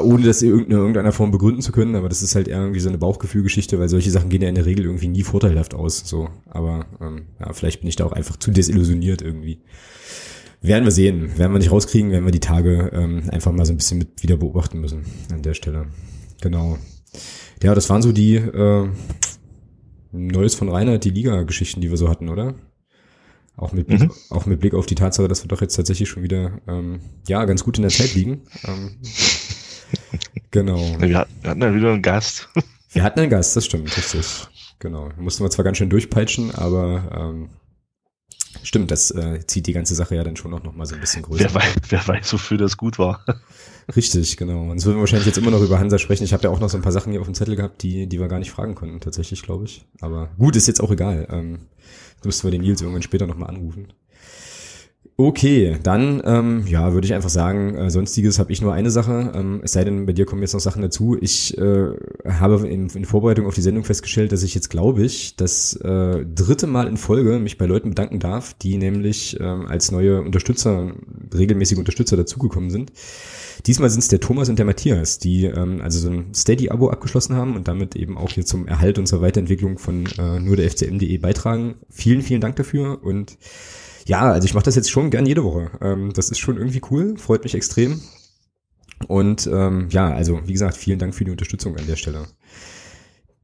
ohne 0.00 0.24
das 0.24 0.42
in 0.42 0.70
irgendeiner 0.70 1.12
Form 1.12 1.30
begründen 1.30 1.62
zu 1.62 1.72
können, 1.72 1.94
aber 1.94 2.08
das 2.08 2.22
ist 2.22 2.34
halt 2.34 2.48
irgendwie 2.48 2.80
so 2.80 2.88
eine 2.88 2.98
Bauchgefühlgeschichte, 2.98 3.78
weil 3.78 3.88
solche 3.88 4.10
Sachen 4.10 4.28
gehen 4.28 4.42
ja 4.42 4.48
in 4.48 4.54
der 4.54 4.66
Regel 4.66 4.86
irgendwie 4.86 5.08
nie 5.08 5.22
vorteilhaft 5.22 5.74
aus. 5.74 6.02
So, 6.04 6.28
aber 6.46 6.86
ähm, 7.00 7.26
ja, 7.40 7.52
vielleicht 7.52 7.80
bin 7.80 7.88
ich 7.88 7.96
da 7.96 8.04
auch 8.04 8.12
einfach 8.12 8.36
zu 8.36 8.50
desillusioniert 8.50 9.22
irgendwie. 9.22 9.60
Werden 10.60 10.84
wir 10.84 10.92
sehen, 10.92 11.36
werden 11.38 11.52
wir 11.52 11.58
nicht 11.58 11.70
rauskriegen, 11.70 12.10
werden 12.10 12.24
wir 12.24 12.32
die 12.32 12.40
Tage 12.40 12.90
ähm, 12.94 13.24
einfach 13.30 13.52
mal 13.52 13.66
so 13.66 13.72
ein 13.72 13.76
bisschen 13.76 13.98
mit 13.98 14.22
wieder 14.22 14.36
beobachten 14.36 14.80
müssen 14.80 15.04
an 15.30 15.42
der 15.42 15.54
Stelle. 15.54 15.86
Genau. 16.40 16.78
Ja, 17.62 17.74
das 17.74 17.88
waren 17.90 18.02
so 18.02 18.12
die 18.12 18.36
äh, 18.36 18.88
Neues 20.10 20.54
von 20.54 20.68
Reinhard, 20.68 21.04
die 21.04 21.10
Liga-Geschichten, 21.10 21.80
die 21.80 21.90
wir 21.90 21.96
so 21.96 22.08
hatten, 22.08 22.28
oder? 22.28 22.54
Auch 23.56 23.72
mit, 23.72 23.86
Blick, 23.86 24.00
mhm. 24.00 24.10
auch 24.30 24.46
mit 24.46 24.60
Blick 24.60 24.74
auf 24.74 24.86
die 24.86 24.96
Tatsache, 24.96 25.28
dass 25.28 25.44
wir 25.44 25.48
doch 25.48 25.60
jetzt 25.60 25.76
tatsächlich 25.76 26.08
schon 26.08 26.24
wieder 26.24 26.60
ähm, 26.66 27.00
ja 27.28 27.44
ganz 27.44 27.62
gut 27.62 27.76
in 27.78 27.82
der 27.82 27.90
Zeit 27.92 28.14
liegen. 28.14 28.42
Ähm, 28.64 28.96
Genau. 30.50 30.78
Wir 31.00 31.26
hatten 31.44 31.62
ja 31.62 31.74
wieder 31.74 31.92
einen 31.92 32.02
Gast. 32.02 32.48
Wir 32.92 33.02
hatten 33.02 33.18
einen 33.18 33.30
Gast, 33.30 33.56
das 33.56 33.66
stimmt, 33.66 33.96
richtig. 33.96 34.46
Genau. 34.78 35.08
Mussten 35.18 35.42
wir 35.42 35.50
zwar 35.50 35.64
ganz 35.64 35.78
schön 35.78 35.90
durchpeitschen, 35.90 36.54
aber 36.54 37.10
ähm, 37.32 37.48
stimmt, 38.62 38.92
das 38.92 39.10
äh, 39.10 39.44
zieht 39.46 39.66
die 39.66 39.72
ganze 39.72 39.96
Sache 39.96 40.14
ja 40.14 40.22
dann 40.22 40.36
schon 40.36 40.54
auch 40.54 40.62
noch 40.62 40.74
mal 40.74 40.86
so 40.86 40.94
ein 40.94 41.00
bisschen 41.00 41.22
größer. 41.22 41.44
Wer 41.44 41.54
weiß, 41.54 41.74
wer 41.88 42.06
weiß, 42.06 42.32
wofür 42.32 42.56
das 42.56 42.76
gut 42.76 43.00
war. 43.00 43.24
Richtig, 43.96 44.36
genau. 44.36 44.70
Und 44.70 44.76
es 44.76 44.84
würden 44.84 44.96
wir 44.98 45.00
wahrscheinlich 45.00 45.26
jetzt 45.26 45.38
immer 45.38 45.50
noch 45.50 45.60
über 45.60 45.78
Hansa 45.78 45.98
sprechen. 45.98 46.24
Ich 46.24 46.32
habe 46.32 46.44
ja 46.44 46.50
auch 46.50 46.60
noch 46.60 46.68
so 46.70 46.78
ein 46.78 46.82
paar 46.82 46.92
Sachen 46.92 47.10
hier 47.10 47.20
auf 47.20 47.26
dem 47.26 47.34
Zettel 47.34 47.56
gehabt, 47.56 47.82
die, 47.82 48.06
die 48.06 48.20
wir 48.20 48.28
gar 48.28 48.38
nicht 48.38 48.52
fragen 48.52 48.74
konnten, 48.74 49.00
tatsächlich, 49.00 49.42
glaube 49.42 49.64
ich. 49.64 49.84
Aber 50.00 50.30
gut, 50.38 50.54
ist 50.54 50.68
jetzt 50.68 50.80
auch 50.80 50.90
egal. 50.90 51.26
Ähm, 51.30 51.66
müssten 52.24 52.44
wir 52.44 52.52
den 52.52 52.62
Nils 52.62 52.80
irgendwann 52.80 53.02
später 53.02 53.26
nochmal 53.26 53.50
anrufen. 53.50 53.92
Okay, 55.16 55.76
dann 55.80 56.20
ähm, 56.24 56.64
ja, 56.66 56.92
würde 56.92 57.06
ich 57.06 57.14
einfach 57.14 57.30
sagen, 57.30 57.76
äh, 57.76 57.88
sonstiges 57.88 58.40
habe 58.40 58.50
ich 58.50 58.60
nur 58.60 58.72
eine 58.72 58.90
Sache. 58.90 59.30
Ähm, 59.32 59.60
es 59.62 59.70
sei 59.70 59.84
denn, 59.84 60.06
bei 60.06 60.12
dir 60.12 60.26
kommen 60.26 60.42
jetzt 60.42 60.54
noch 60.54 60.60
Sachen 60.60 60.82
dazu. 60.82 61.16
Ich 61.20 61.56
äh, 61.56 61.90
habe 62.28 62.66
in, 62.66 62.88
in 62.88 63.04
Vorbereitung 63.04 63.46
auf 63.46 63.54
die 63.54 63.62
Sendung 63.62 63.84
festgestellt, 63.84 64.32
dass 64.32 64.42
ich 64.42 64.56
jetzt, 64.56 64.70
glaube 64.70 65.04
ich, 65.04 65.36
das 65.36 65.76
äh, 65.76 66.26
dritte 66.26 66.66
Mal 66.66 66.88
in 66.88 66.96
Folge 66.96 67.38
mich 67.38 67.58
bei 67.58 67.66
Leuten 67.66 67.90
bedanken 67.90 68.18
darf, 68.18 68.54
die 68.54 68.76
nämlich 68.76 69.38
ähm, 69.38 69.66
als 69.66 69.92
neue 69.92 70.20
Unterstützer, 70.20 70.96
regelmäßige 71.32 71.78
Unterstützer 71.78 72.16
dazugekommen 72.16 72.70
sind. 72.70 72.90
Diesmal 73.66 73.90
sind 73.90 74.00
es 74.00 74.08
der 74.08 74.18
Thomas 74.18 74.48
und 74.48 74.58
der 74.58 74.66
Matthias, 74.66 75.20
die 75.20 75.44
ähm, 75.44 75.80
also 75.80 76.00
so 76.00 76.10
ein 76.10 76.34
Steady-Abo 76.34 76.90
abgeschlossen 76.90 77.36
haben 77.36 77.54
und 77.54 77.68
damit 77.68 77.94
eben 77.94 78.18
auch 78.18 78.30
hier 78.30 78.44
zum 78.44 78.66
Erhalt 78.66 78.98
und 78.98 79.06
zur 79.06 79.20
Weiterentwicklung 79.20 79.78
von 79.78 80.06
äh, 80.18 80.40
nur 80.40 80.56
der 80.56 80.68
FCM.de 80.68 81.16
beitragen. 81.18 81.76
Vielen, 81.88 82.22
vielen 82.22 82.40
Dank 82.40 82.56
dafür 82.56 82.98
und 83.04 83.38
ja, 84.06 84.20
also 84.20 84.46
ich 84.46 84.54
mache 84.54 84.64
das 84.64 84.76
jetzt 84.76 84.90
schon 84.90 85.10
gern 85.10 85.26
jede 85.26 85.44
Woche. 85.44 85.70
Ähm, 85.80 86.12
das 86.12 86.30
ist 86.30 86.38
schon 86.38 86.56
irgendwie 86.56 86.82
cool, 86.90 87.16
freut 87.16 87.44
mich 87.44 87.54
extrem. 87.54 88.00
Und 89.08 89.46
ähm, 89.46 89.88
ja, 89.90 90.12
also 90.12 90.40
wie 90.46 90.52
gesagt, 90.52 90.76
vielen 90.76 90.98
Dank 90.98 91.14
für 91.14 91.24
die 91.24 91.30
Unterstützung 91.30 91.76
an 91.76 91.86
der 91.86 91.96
Stelle. 91.96 92.26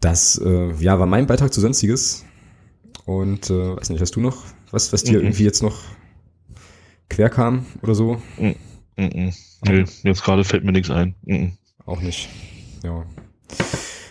Das 0.00 0.40
äh, 0.42 0.72
ja, 0.78 0.98
war 0.98 1.06
mein 1.06 1.26
Beitrag 1.26 1.52
zu 1.52 1.60
Sonstiges. 1.60 2.24
Und 3.04 3.50
äh, 3.50 3.76
weiß 3.76 3.90
nicht, 3.90 4.00
hast 4.00 4.16
du 4.16 4.20
noch 4.20 4.44
was, 4.70 4.92
was 4.92 5.02
dir 5.02 5.18
mhm. 5.18 5.26
irgendwie 5.26 5.44
jetzt 5.44 5.62
noch 5.62 5.78
quer 7.08 7.30
kam 7.30 7.66
oder 7.82 7.94
so? 7.94 8.20
Mhm. 8.38 8.54
Mhm. 8.96 9.32
Nee, 9.66 9.84
jetzt 10.04 10.22
gerade 10.22 10.44
fällt 10.44 10.64
mir 10.64 10.72
nichts 10.72 10.90
ein. 10.90 11.14
Mhm. 11.24 11.52
Auch 11.86 12.00
nicht. 12.00 12.28
Ja. 12.84 13.04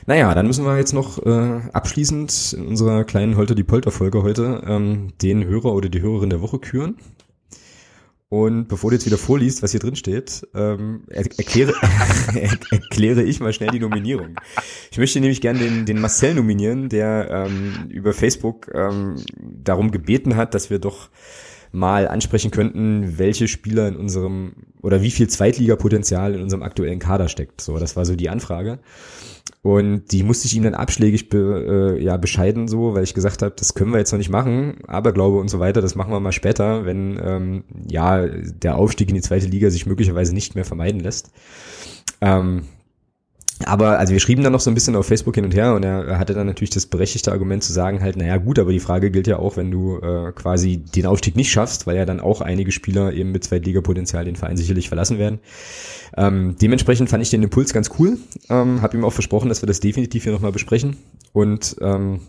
Naja, 0.10 0.34
dann 0.34 0.48
müssen 0.48 0.66
wir 0.66 0.76
jetzt 0.76 0.94
noch 0.94 1.24
äh, 1.24 1.62
abschließend 1.72 2.54
in 2.54 2.66
unserer 2.66 3.04
kleinen 3.04 3.38
Holter 3.38 3.54
die 3.54 3.64
Polter-Folge 3.64 4.24
heute 4.24 4.64
ähm, 4.66 5.14
den 5.22 5.46
Hörer 5.46 5.72
oder 5.72 5.88
die 5.88 6.02
Hörerin 6.02 6.32
der 6.32 6.42
Woche 6.42 6.58
küren. 6.58 6.98
Und 8.28 8.70
bevor 8.70 8.90
du 8.90 8.96
jetzt 8.96 9.06
wieder 9.06 9.20
vorliest, 9.20 9.62
was 9.62 9.70
hier 9.70 9.80
drin 9.80 9.96
steht, 9.96 10.48
ähm, 10.56 11.04
erkläre, 11.10 11.74
erkläre 12.72 13.22
ich 13.22 13.40
mal 13.40 13.54
schnell 13.54 13.70
die 13.70 13.80
Nominierung. 13.80 14.30
Ich 14.90 14.98
möchte 14.98 15.20
nämlich 15.20 15.42
gerne 15.42 15.60
den, 15.60 15.86
den 15.86 16.02
Marcel 16.02 16.34
nominieren, 16.34 16.90
der 16.90 17.30
ähm, 17.30 17.88
über 17.90 18.12
Facebook 18.12 18.72
ähm, 18.74 19.18
darum 19.40 19.92
gebeten 19.92 20.36
hat, 20.36 20.56
dass 20.56 20.72
wir 20.72 20.80
doch 20.80 21.10
mal 21.72 22.08
ansprechen 22.08 22.50
könnten, 22.50 23.20
welche 23.20 23.48
Spieler 23.48 23.88
in 23.88 23.96
unserem 23.96 24.54
oder 24.82 25.04
wie 25.04 25.12
viel 25.12 25.30
Zweitligapotenzial 25.30 26.34
in 26.34 26.42
unserem 26.42 26.64
aktuellen 26.64 26.98
Kader 26.98 27.28
steckt. 27.30 27.62
So, 27.62 27.78
das 27.78 27.96
war 27.96 28.06
so 28.06 28.16
die 28.16 28.30
Anfrage. 28.30 28.80
Und 29.62 30.14
die 30.14 30.24
musste 30.24 30.48
ich 30.48 30.56
ihm 30.56 30.64
dann 30.64 30.74
abschlägig 30.74 31.28
be, 31.28 31.98
äh, 31.98 32.04
ja, 32.04 32.16
bescheiden 32.16 32.70
so, 32.70 32.94
weil 32.94 33.04
ich 33.04 33.14
gesagt 33.14 33.42
habe, 33.42 33.54
das 33.58 33.74
können 33.74 33.92
wir 33.92 34.00
jetzt 34.00 34.12
noch 34.12 34.18
nicht 34.18 34.30
machen, 34.30 34.78
aber 34.88 35.12
glaube 35.12 35.38
und 35.40 35.50
so 35.50 35.60
weiter, 35.60 35.82
das 35.82 35.96
machen 35.96 36.14
wir 36.14 36.20
mal 36.22 36.32
später, 36.32 36.86
wenn 36.86 37.20
ähm, 37.22 37.64
ja 37.90 38.26
der 38.26 38.78
Aufstieg 38.78 39.10
in 39.10 39.16
die 39.16 39.22
zweite 39.22 39.48
Liga 39.48 39.70
sich 39.70 39.86
möglicherweise 39.86 40.34
nicht 40.34 40.56
mehr 40.56 40.64
vermeiden 40.64 41.02
lässt. 41.02 41.32
Ähm, 42.22 42.64
aber 43.66 44.00
also 44.00 44.14
wir 44.14 44.20
schrieben 44.20 44.44
dann 44.44 44.54
noch 44.54 44.62
so 44.62 44.72
ein 44.72 44.74
bisschen 44.74 44.96
auf 44.96 45.06
Facebook 45.06 45.36
hin 45.36 45.44
und 45.44 45.54
her 45.54 45.76
und 45.76 45.84
er 45.84 46.18
hatte 46.18 46.34
dann 46.34 46.48
natürlich 46.48 46.70
das 46.70 46.86
berechtigte 46.86 47.32
Argument 47.32 47.64
zu 47.64 47.74
sagen 47.74 48.02
halt, 48.02 48.16
naja 48.16 48.38
gut, 48.38 48.58
aber 48.58 48.72
die 48.72 48.80
Frage 48.80 49.12
gilt 49.12 49.28
ja 49.28 49.38
auch, 49.38 49.58
wenn 49.58 49.70
du 49.70 49.98
äh, 49.98 50.32
quasi 50.32 50.78
den 50.78 51.06
Aufstieg 51.06 51.36
nicht 51.36 51.52
schaffst, 51.52 51.86
weil 51.86 51.98
ja 51.98 52.06
dann 52.06 52.22
auch 52.22 52.40
einige 52.42 52.72
Spieler 52.72 53.12
eben 53.14 53.32
mit 53.32 53.44
Zweitligapotenzial 53.44 54.24
den 54.24 54.38
Verein 54.38 54.56
sicherlich 54.56 54.88
verlassen 54.88 55.20
werden. 55.20 55.40
Ähm, 56.16 56.56
dementsprechend 56.62 57.10
fand 57.10 57.22
ich 57.22 57.30
den 57.30 57.44
Impuls 57.44 57.74
ganz 57.74 57.92
cool, 58.00 58.18
ähm, 58.50 58.82
habe 58.82 58.96
ihm 58.96 59.04
auch 59.04 59.14
versprochen, 59.14 59.50
dass 59.50 59.62
wir 59.62 59.68
das 59.68 59.82
definitiv 59.82 60.24
hier 60.24 60.32
nochmal 60.32 60.54
besprechen 60.54 60.96
und 61.34 61.76
ähm, 61.82 62.22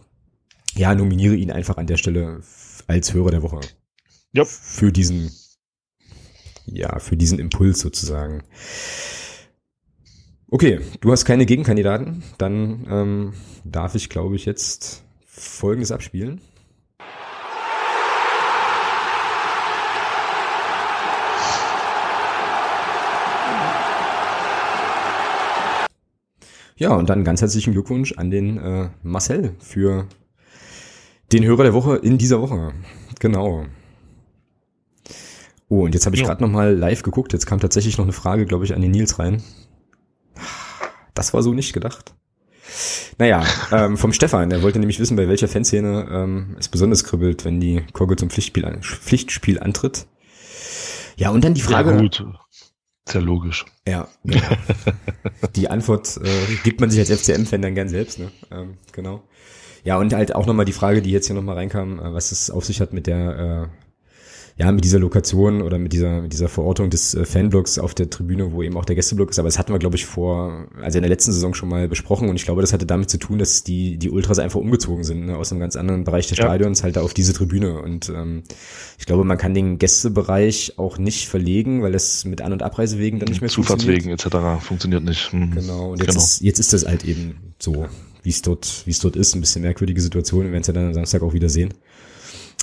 ja, 0.74 0.94
nominiere 0.94 1.34
ihn 1.34 1.50
einfach 1.50 1.76
an 1.76 1.86
der 1.86 1.96
Stelle 1.96 2.40
als 2.86 3.14
Hörer 3.14 3.30
der 3.30 3.42
Woche. 3.42 3.60
Ja. 4.32 4.44
Für 4.44 4.92
diesen, 4.92 5.30
ja, 6.66 6.98
für 6.98 7.16
diesen 7.16 7.38
Impuls 7.38 7.80
sozusagen. 7.80 8.42
Okay, 10.52 10.80
du 11.00 11.12
hast 11.12 11.24
keine 11.24 11.46
Gegenkandidaten. 11.46 12.24
Dann 12.36 12.84
ähm, 12.90 13.32
darf 13.64 13.94
ich, 13.94 14.08
glaube 14.08 14.34
ich, 14.34 14.46
jetzt 14.46 15.04
Folgendes 15.24 15.92
abspielen. 15.92 16.40
Ja, 26.74 26.94
und 26.94 27.08
dann 27.08 27.22
ganz 27.22 27.42
herzlichen 27.42 27.72
Glückwunsch 27.72 28.14
an 28.14 28.32
den 28.32 28.58
äh, 28.58 28.88
Marcel 29.04 29.54
für 29.60 30.08
den 31.30 31.44
Hörer 31.44 31.62
der 31.62 31.74
Woche 31.74 31.96
in 31.96 32.18
dieser 32.18 32.40
Woche. 32.40 32.72
Genau. 33.20 33.66
Oh, 35.68 35.84
und 35.84 35.94
jetzt 35.94 36.06
habe 36.06 36.16
ich 36.16 36.22
ja. 36.22 36.26
gerade 36.26 36.42
noch 36.42 36.50
mal 36.50 36.74
live 36.74 37.02
geguckt. 37.02 37.32
Jetzt 37.34 37.46
kam 37.46 37.60
tatsächlich 37.60 37.98
noch 37.98 38.04
eine 38.04 38.12
Frage, 38.12 38.46
glaube 38.46 38.64
ich, 38.64 38.74
an 38.74 38.80
den 38.80 38.90
Nils 38.90 39.20
rein. 39.20 39.44
Das 41.14 41.34
war 41.34 41.42
so 41.42 41.52
nicht 41.52 41.72
gedacht. 41.72 42.14
Naja, 43.18 43.44
ähm, 43.72 43.96
vom 43.96 44.12
Stefan, 44.12 44.50
der 44.50 44.62
wollte 44.62 44.78
nämlich 44.78 45.00
wissen, 45.00 45.16
bei 45.16 45.28
welcher 45.28 45.48
Fanszene 45.48 46.08
ähm, 46.10 46.56
es 46.58 46.68
besonders 46.68 47.04
kribbelt, 47.04 47.44
wenn 47.44 47.60
die 47.60 47.82
Kogel 47.92 48.16
zum 48.16 48.30
Pflichtspiel, 48.30 48.64
an, 48.64 48.82
Pflichtspiel 48.82 49.58
antritt. 49.60 50.06
Ja, 51.16 51.30
und 51.30 51.44
dann 51.44 51.54
die 51.54 51.60
Frage. 51.60 51.90
Ja, 51.90 52.00
gut. 52.00 52.24
Sehr 53.08 53.20
logisch. 53.20 53.64
Ja. 53.86 54.08
Genau. 54.24 54.46
die 55.56 55.68
Antwort 55.68 56.18
äh, 56.22 56.54
gibt 56.64 56.80
man 56.80 56.90
sich 56.90 57.00
als 57.00 57.10
FCM-Fan 57.10 57.62
dann 57.62 57.74
gern 57.74 57.88
selbst, 57.88 58.18
ne? 58.18 58.30
Ähm, 58.50 58.78
genau. 58.92 59.22
Ja, 59.82 59.98
und 59.98 60.12
halt 60.12 60.34
auch 60.34 60.46
nochmal 60.46 60.66
die 60.66 60.72
Frage, 60.72 61.02
die 61.02 61.10
jetzt 61.10 61.26
hier 61.26 61.34
nochmal 61.34 61.56
reinkam, 61.56 61.98
äh, 61.98 62.12
was 62.12 62.32
es 62.32 62.50
auf 62.50 62.64
sich 62.64 62.80
hat 62.80 62.92
mit 62.92 63.06
der 63.06 63.68
äh, 63.68 63.79
ja, 64.60 64.70
mit 64.72 64.84
dieser 64.84 64.98
Lokation 64.98 65.62
oder 65.62 65.78
mit 65.78 65.94
dieser, 65.94 66.20
mit 66.20 66.34
dieser 66.34 66.50
Verortung 66.50 66.90
des 66.90 67.14
äh, 67.14 67.24
Fanblocks 67.24 67.78
auf 67.78 67.94
der 67.94 68.10
Tribüne, 68.10 68.52
wo 68.52 68.62
eben 68.62 68.76
auch 68.76 68.84
der 68.84 68.94
Gästeblock 68.94 69.30
ist. 69.30 69.38
Aber 69.38 69.48
das 69.48 69.58
hatten 69.58 69.72
wir, 69.72 69.78
glaube 69.78 69.96
ich, 69.96 70.04
vor, 70.04 70.66
also 70.82 70.98
in 70.98 71.02
der 71.02 71.08
letzten 71.08 71.32
Saison 71.32 71.54
schon 71.54 71.70
mal 71.70 71.88
besprochen. 71.88 72.28
Und 72.28 72.36
ich 72.36 72.44
glaube, 72.44 72.60
das 72.60 72.74
hatte 72.74 72.84
damit 72.84 73.08
zu 73.08 73.16
tun, 73.16 73.38
dass 73.38 73.64
die, 73.64 73.96
die 73.96 74.10
Ultras 74.10 74.38
einfach 74.38 74.60
umgezogen 74.60 75.02
sind, 75.02 75.24
ne, 75.24 75.38
aus 75.38 75.50
einem 75.50 75.62
ganz 75.62 75.76
anderen 75.76 76.04
Bereich 76.04 76.26
des 76.26 76.36
ja. 76.36 76.44
Stadions 76.44 76.82
halt 76.82 76.98
auf 76.98 77.14
diese 77.14 77.32
Tribüne. 77.32 77.80
Und 77.80 78.10
ähm, 78.10 78.42
ich 78.98 79.06
glaube, 79.06 79.24
man 79.24 79.38
kann 79.38 79.54
den 79.54 79.78
Gästebereich 79.78 80.74
auch 80.76 80.98
nicht 80.98 81.26
verlegen, 81.26 81.80
weil 81.80 81.92
das 81.92 82.26
mit 82.26 82.42
An- 82.42 82.52
und 82.52 82.62
Abreisewegen 82.62 83.18
dann 83.18 83.30
nicht 83.30 83.40
mehr 83.40 83.48
Zufahrtswegen 83.48 84.12
etc. 84.12 84.60
funktioniert 84.60 85.04
nicht. 85.04 85.32
Hm. 85.32 85.52
Genau. 85.52 85.92
Und 85.92 86.00
jetzt, 86.00 86.08
genau. 86.08 86.20
Ist, 86.20 86.42
jetzt 86.42 86.58
ist 86.58 86.74
das 86.74 86.84
halt 86.84 87.06
eben 87.06 87.54
so, 87.58 87.86
wie 88.22 88.28
es 88.28 88.42
dort, 88.42 88.82
wie 88.84 88.90
es 88.90 88.98
dort 88.98 89.16
ist. 89.16 89.34
Ein 89.34 89.40
bisschen 89.40 89.62
merkwürdige 89.62 90.02
Situation. 90.02 90.44
Wir 90.44 90.52
werden 90.52 90.60
es 90.60 90.66
ja 90.66 90.74
dann 90.74 90.88
am 90.88 90.92
Samstag 90.92 91.22
auch 91.22 91.32
wieder 91.32 91.48
sehen. 91.48 91.72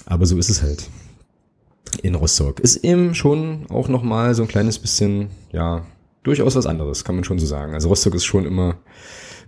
Aber 0.06 0.28
so 0.28 0.38
ist 0.38 0.52
es 0.52 0.62
halt 0.62 0.88
in 2.02 2.16
Rostock. 2.16 2.60
Ist 2.60 2.78
eben 2.78 3.16
schon 3.16 3.68
auch 3.70 3.88
nochmal 3.88 4.34
so 4.36 4.44
ein 4.44 4.48
kleines 4.48 4.80
bisschen, 4.80 5.30
ja, 5.52 5.86
durchaus 6.24 6.56
was 6.56 6.66
anderes, 6.66 7.04
kann 7.04 7.16
man 7.16 7.24
schon 7.24 7.40
so 7.40 7.46
sagen. 7.46 7.74
Also 7.74 7.90
Rostock 7.90 8.16
ist 8.16 8.26
schon 8.26 8.46
immer, 8.46 8.78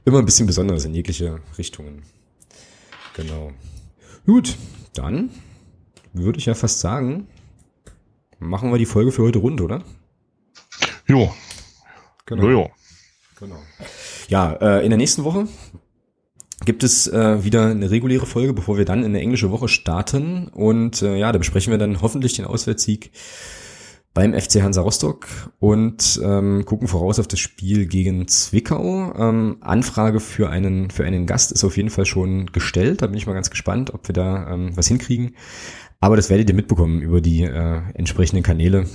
immer 0.06 0.20
ein 0.20 0.26
bisschen 0.26 0.48
besonderes 0.48 0.86
in 0.86 0.94
jegliche 0.94 1.40
Richtungen. 1.58 2.04
Genau. 3.16 3.52
Gut, 4.26 4.58
dann 4.94 5.30
würde 6.14 6.40
ich 6.40 6.46
ja 6.46 6.54
fast 6.54 6.80
sagen, 6.80 7.28
machen 8.40 8.72
wir 8.72 8.78
die 8.78 8.86
Folge 8.86 9.12
für 9.12 9.24
heute 9.24 9.40
rund, 9.40 9.62
oder? 9.62 9.84
Jo. 11.08 11.34
Genau. 12.26 12.44
Jo, 12.44 12.50
jo. 12.50 12.70
Genau. 13.40 13.58
Ja, 14.28 14.54
äh, 14.54 14.84
in 14.84 14.90
der 14.90 14.98
nächsten 14.98 15.24
Woche 15.24 15.48
gibt 16.66 16.84
es 16.84 17.08
äh, 17.08 17.44
wieder 17.44 17.68
eine 17.68 17.90
reguläre 17.90 18.26
Folge, 18.26 18.54
bevor 18.54 18.78
wir 18.78 18.86
dann 18.86 19.00
in 19.00 19.06
eine 19.06 19.22
englische 19.22 19.52
Woche 19.52 19.68
starten. 19.68 20.48
Und 20.50 21.02
äh, 21.02 21.18
ja, 21.18 21.32
da 21.32 21.38
besprechen 21.38 21.72
wir 21.72 21.78
dann 21.78 22.02
hoffentlich 22.02 22.34
den 22.34 22.46
Auswärtssieg 22.46 23.12
beim 24.14 24.34
FC 24.34 24.62
Hansa 24.62 24.82
Rostock 24.82 25.28
und 25.60 26.20
ähm, 26.24 26.66
gucken 26.66 26.88
voraus 26.88 27.20
auf 27.20 27.28
das 27.28 27.40
Spiel 27.40 27.86
gegen 27.86 28.28
Zwickau. 28.28 29.14
Ähm, 29.18 29.58
Anfrage 29.62 30.20
für 30.20 30.50
einen, 30.50 30.90
für 30.90 31.06
einen 31.06 31.26
Gast 31.26 31.52
ist 31.52 31.64
auf 31.64 31.78
jeden 31.78 31.90
Fall 31.90 32.06
schon 32.06 32.48
gestellt. 32.48 33.02
Da 33.02 33.08
bin 33.08 33.18
ich 33.18 33.28
mal 33.28 33.34
ganz 33.34 33.50
gespannt, 33.50 33.94
ob 33.94 34.08
wir 34.08 34.14
da 34.14 34.52
ähm, 34.52 34.76
was 34.76 34.88
hinkriegen. 34.88 35.36
Aber 36.02 36.16
das 36.16 36.30
werdet 36.30 36.50
ihr 36.50 36.56
mitbekommen 36.56 37.02
über 37.02 37.22
die 37.22 37.44
äh, 37.44 37.82
entsprechenden 37.94 38.44
Kanäle 38.44 38.86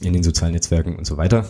in 0.00 0.12
den 0.12 0.22
sozialen 0.22 0.54
Netzwerken 0.54 0.96
und 0.96 1.06
so 1.06 1.16
weiter 1.16 1.46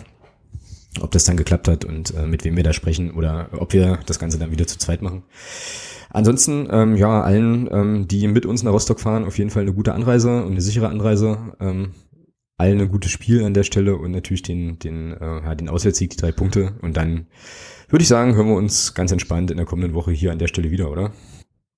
ob 1.01 1.11
das 1.11 1.25
dann 1.25 1.37
geklappt 1.37 1.69
hat 1.69 1.85
und 1.85 2.15
äh, 2.15 2.27
mit 2.27 2.45
wem 2.45 2.57
wir 2.57 2.63
da 2.63 2.73
sprechen 2.73 3.13
oder 3.13 3.49
ob 3.53 3.73
wir 3.73 3.99
das 4.07 4.19
Ganze 4.19 4.39
dann 4.39 4.53
wieder 4.53 4.67
zu 4.67 4.79
zweit 4.79 5.03
machen. 5.03 5.25
Ansonsten, 6.11 6.69
ähm, 6.71 6.97
ja, 6.97 7.23
allen, 7.23 7.69
ähm, 7.73 8.09
die 8.09 8.29
mit 8.29 8.47
uns 8.47 8.63
nach 8.63 8.73
Rostock 8.73 9.01
fahren, 9.01 9.25
auf 9.25 9.39
jeden 9.39 9.51
Fall 9.51 9.63
eine 9.63 9.73
gute 9.73 9.95
Anreise 9.95 10.45
und 10.45 10.53
eine 10.53 10.61
sichere 10.61 10.89
Anreise. 10.89 11.55
Ähm, 11.59 11.93
allen 12.57 12.81
ein 12.81 12.89
gutes 12.89 13.11
Spiel 13.11 13.43
an 13.45 13.55
der 13.55 13.65
Stelle 13.65 13.97
und 13.97 14.13
natürlich 14.13 14.43
den, 14.43 14.79
den, 14.79 15.13
äh, 15.13 15.43
ja, 15.43 15.55
den 15.55 15.69
Auswärtssieg, 15.69 16.11
die 16.11 16.17
drei 16.17 16.31
Punkte. 16.31 16.79
Und 16.83 16.97
dann 16.97 17.27
würde 17.89 18.03
ich 18.03 18.09
sagen, 18.09 18.35
hören 18.37 18.47
wir 18.47 18.55
uns 18.55 18.95
ganz 18.95 19.11
entspannt 19.11 19.51
in 19.51 19.57
der 19.57 19.67
kommenden 19.67 19.95
Woche 19.95 20.13
hier 20.13 20.31
an 20.31 20.39
der 20.39 20.49
Stelle 20.49 20.71
wieder, 20.71 20.91
oder? 20.91 21.13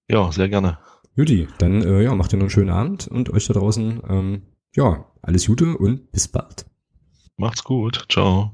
Ja, 0.08 0.30
sehr 0.30 0.48
gerne. 0.48 0.78
Juti, 1.14 1.48
dann 1.58 1.82
äh, 1.82 2.02
ja, 2.02 2.14
macht 2.14 2.32
ihr 2.32 2.36
noch 2.36 2.44
einen 2.44 2.50
schönen 2.50 2.70
Abend 2.70 3.08
und 3.08 3.30
euch 3.30 3.46
da 3.46 3.54
draußen, 3.54 4.02
ähm, 4.08 4.42
ja, 4.74 5.06
alles 5.22 5.46
Gute 5.46 5.76
und 5.78 6.12
bis 6.12 6.28
bald. 6.28 6.66
Macht's 7.38 7.64
gut. 7.64 8.04
Ciao. 8.10 8.52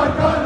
my 0.00 0.16
God. 0.16 0.39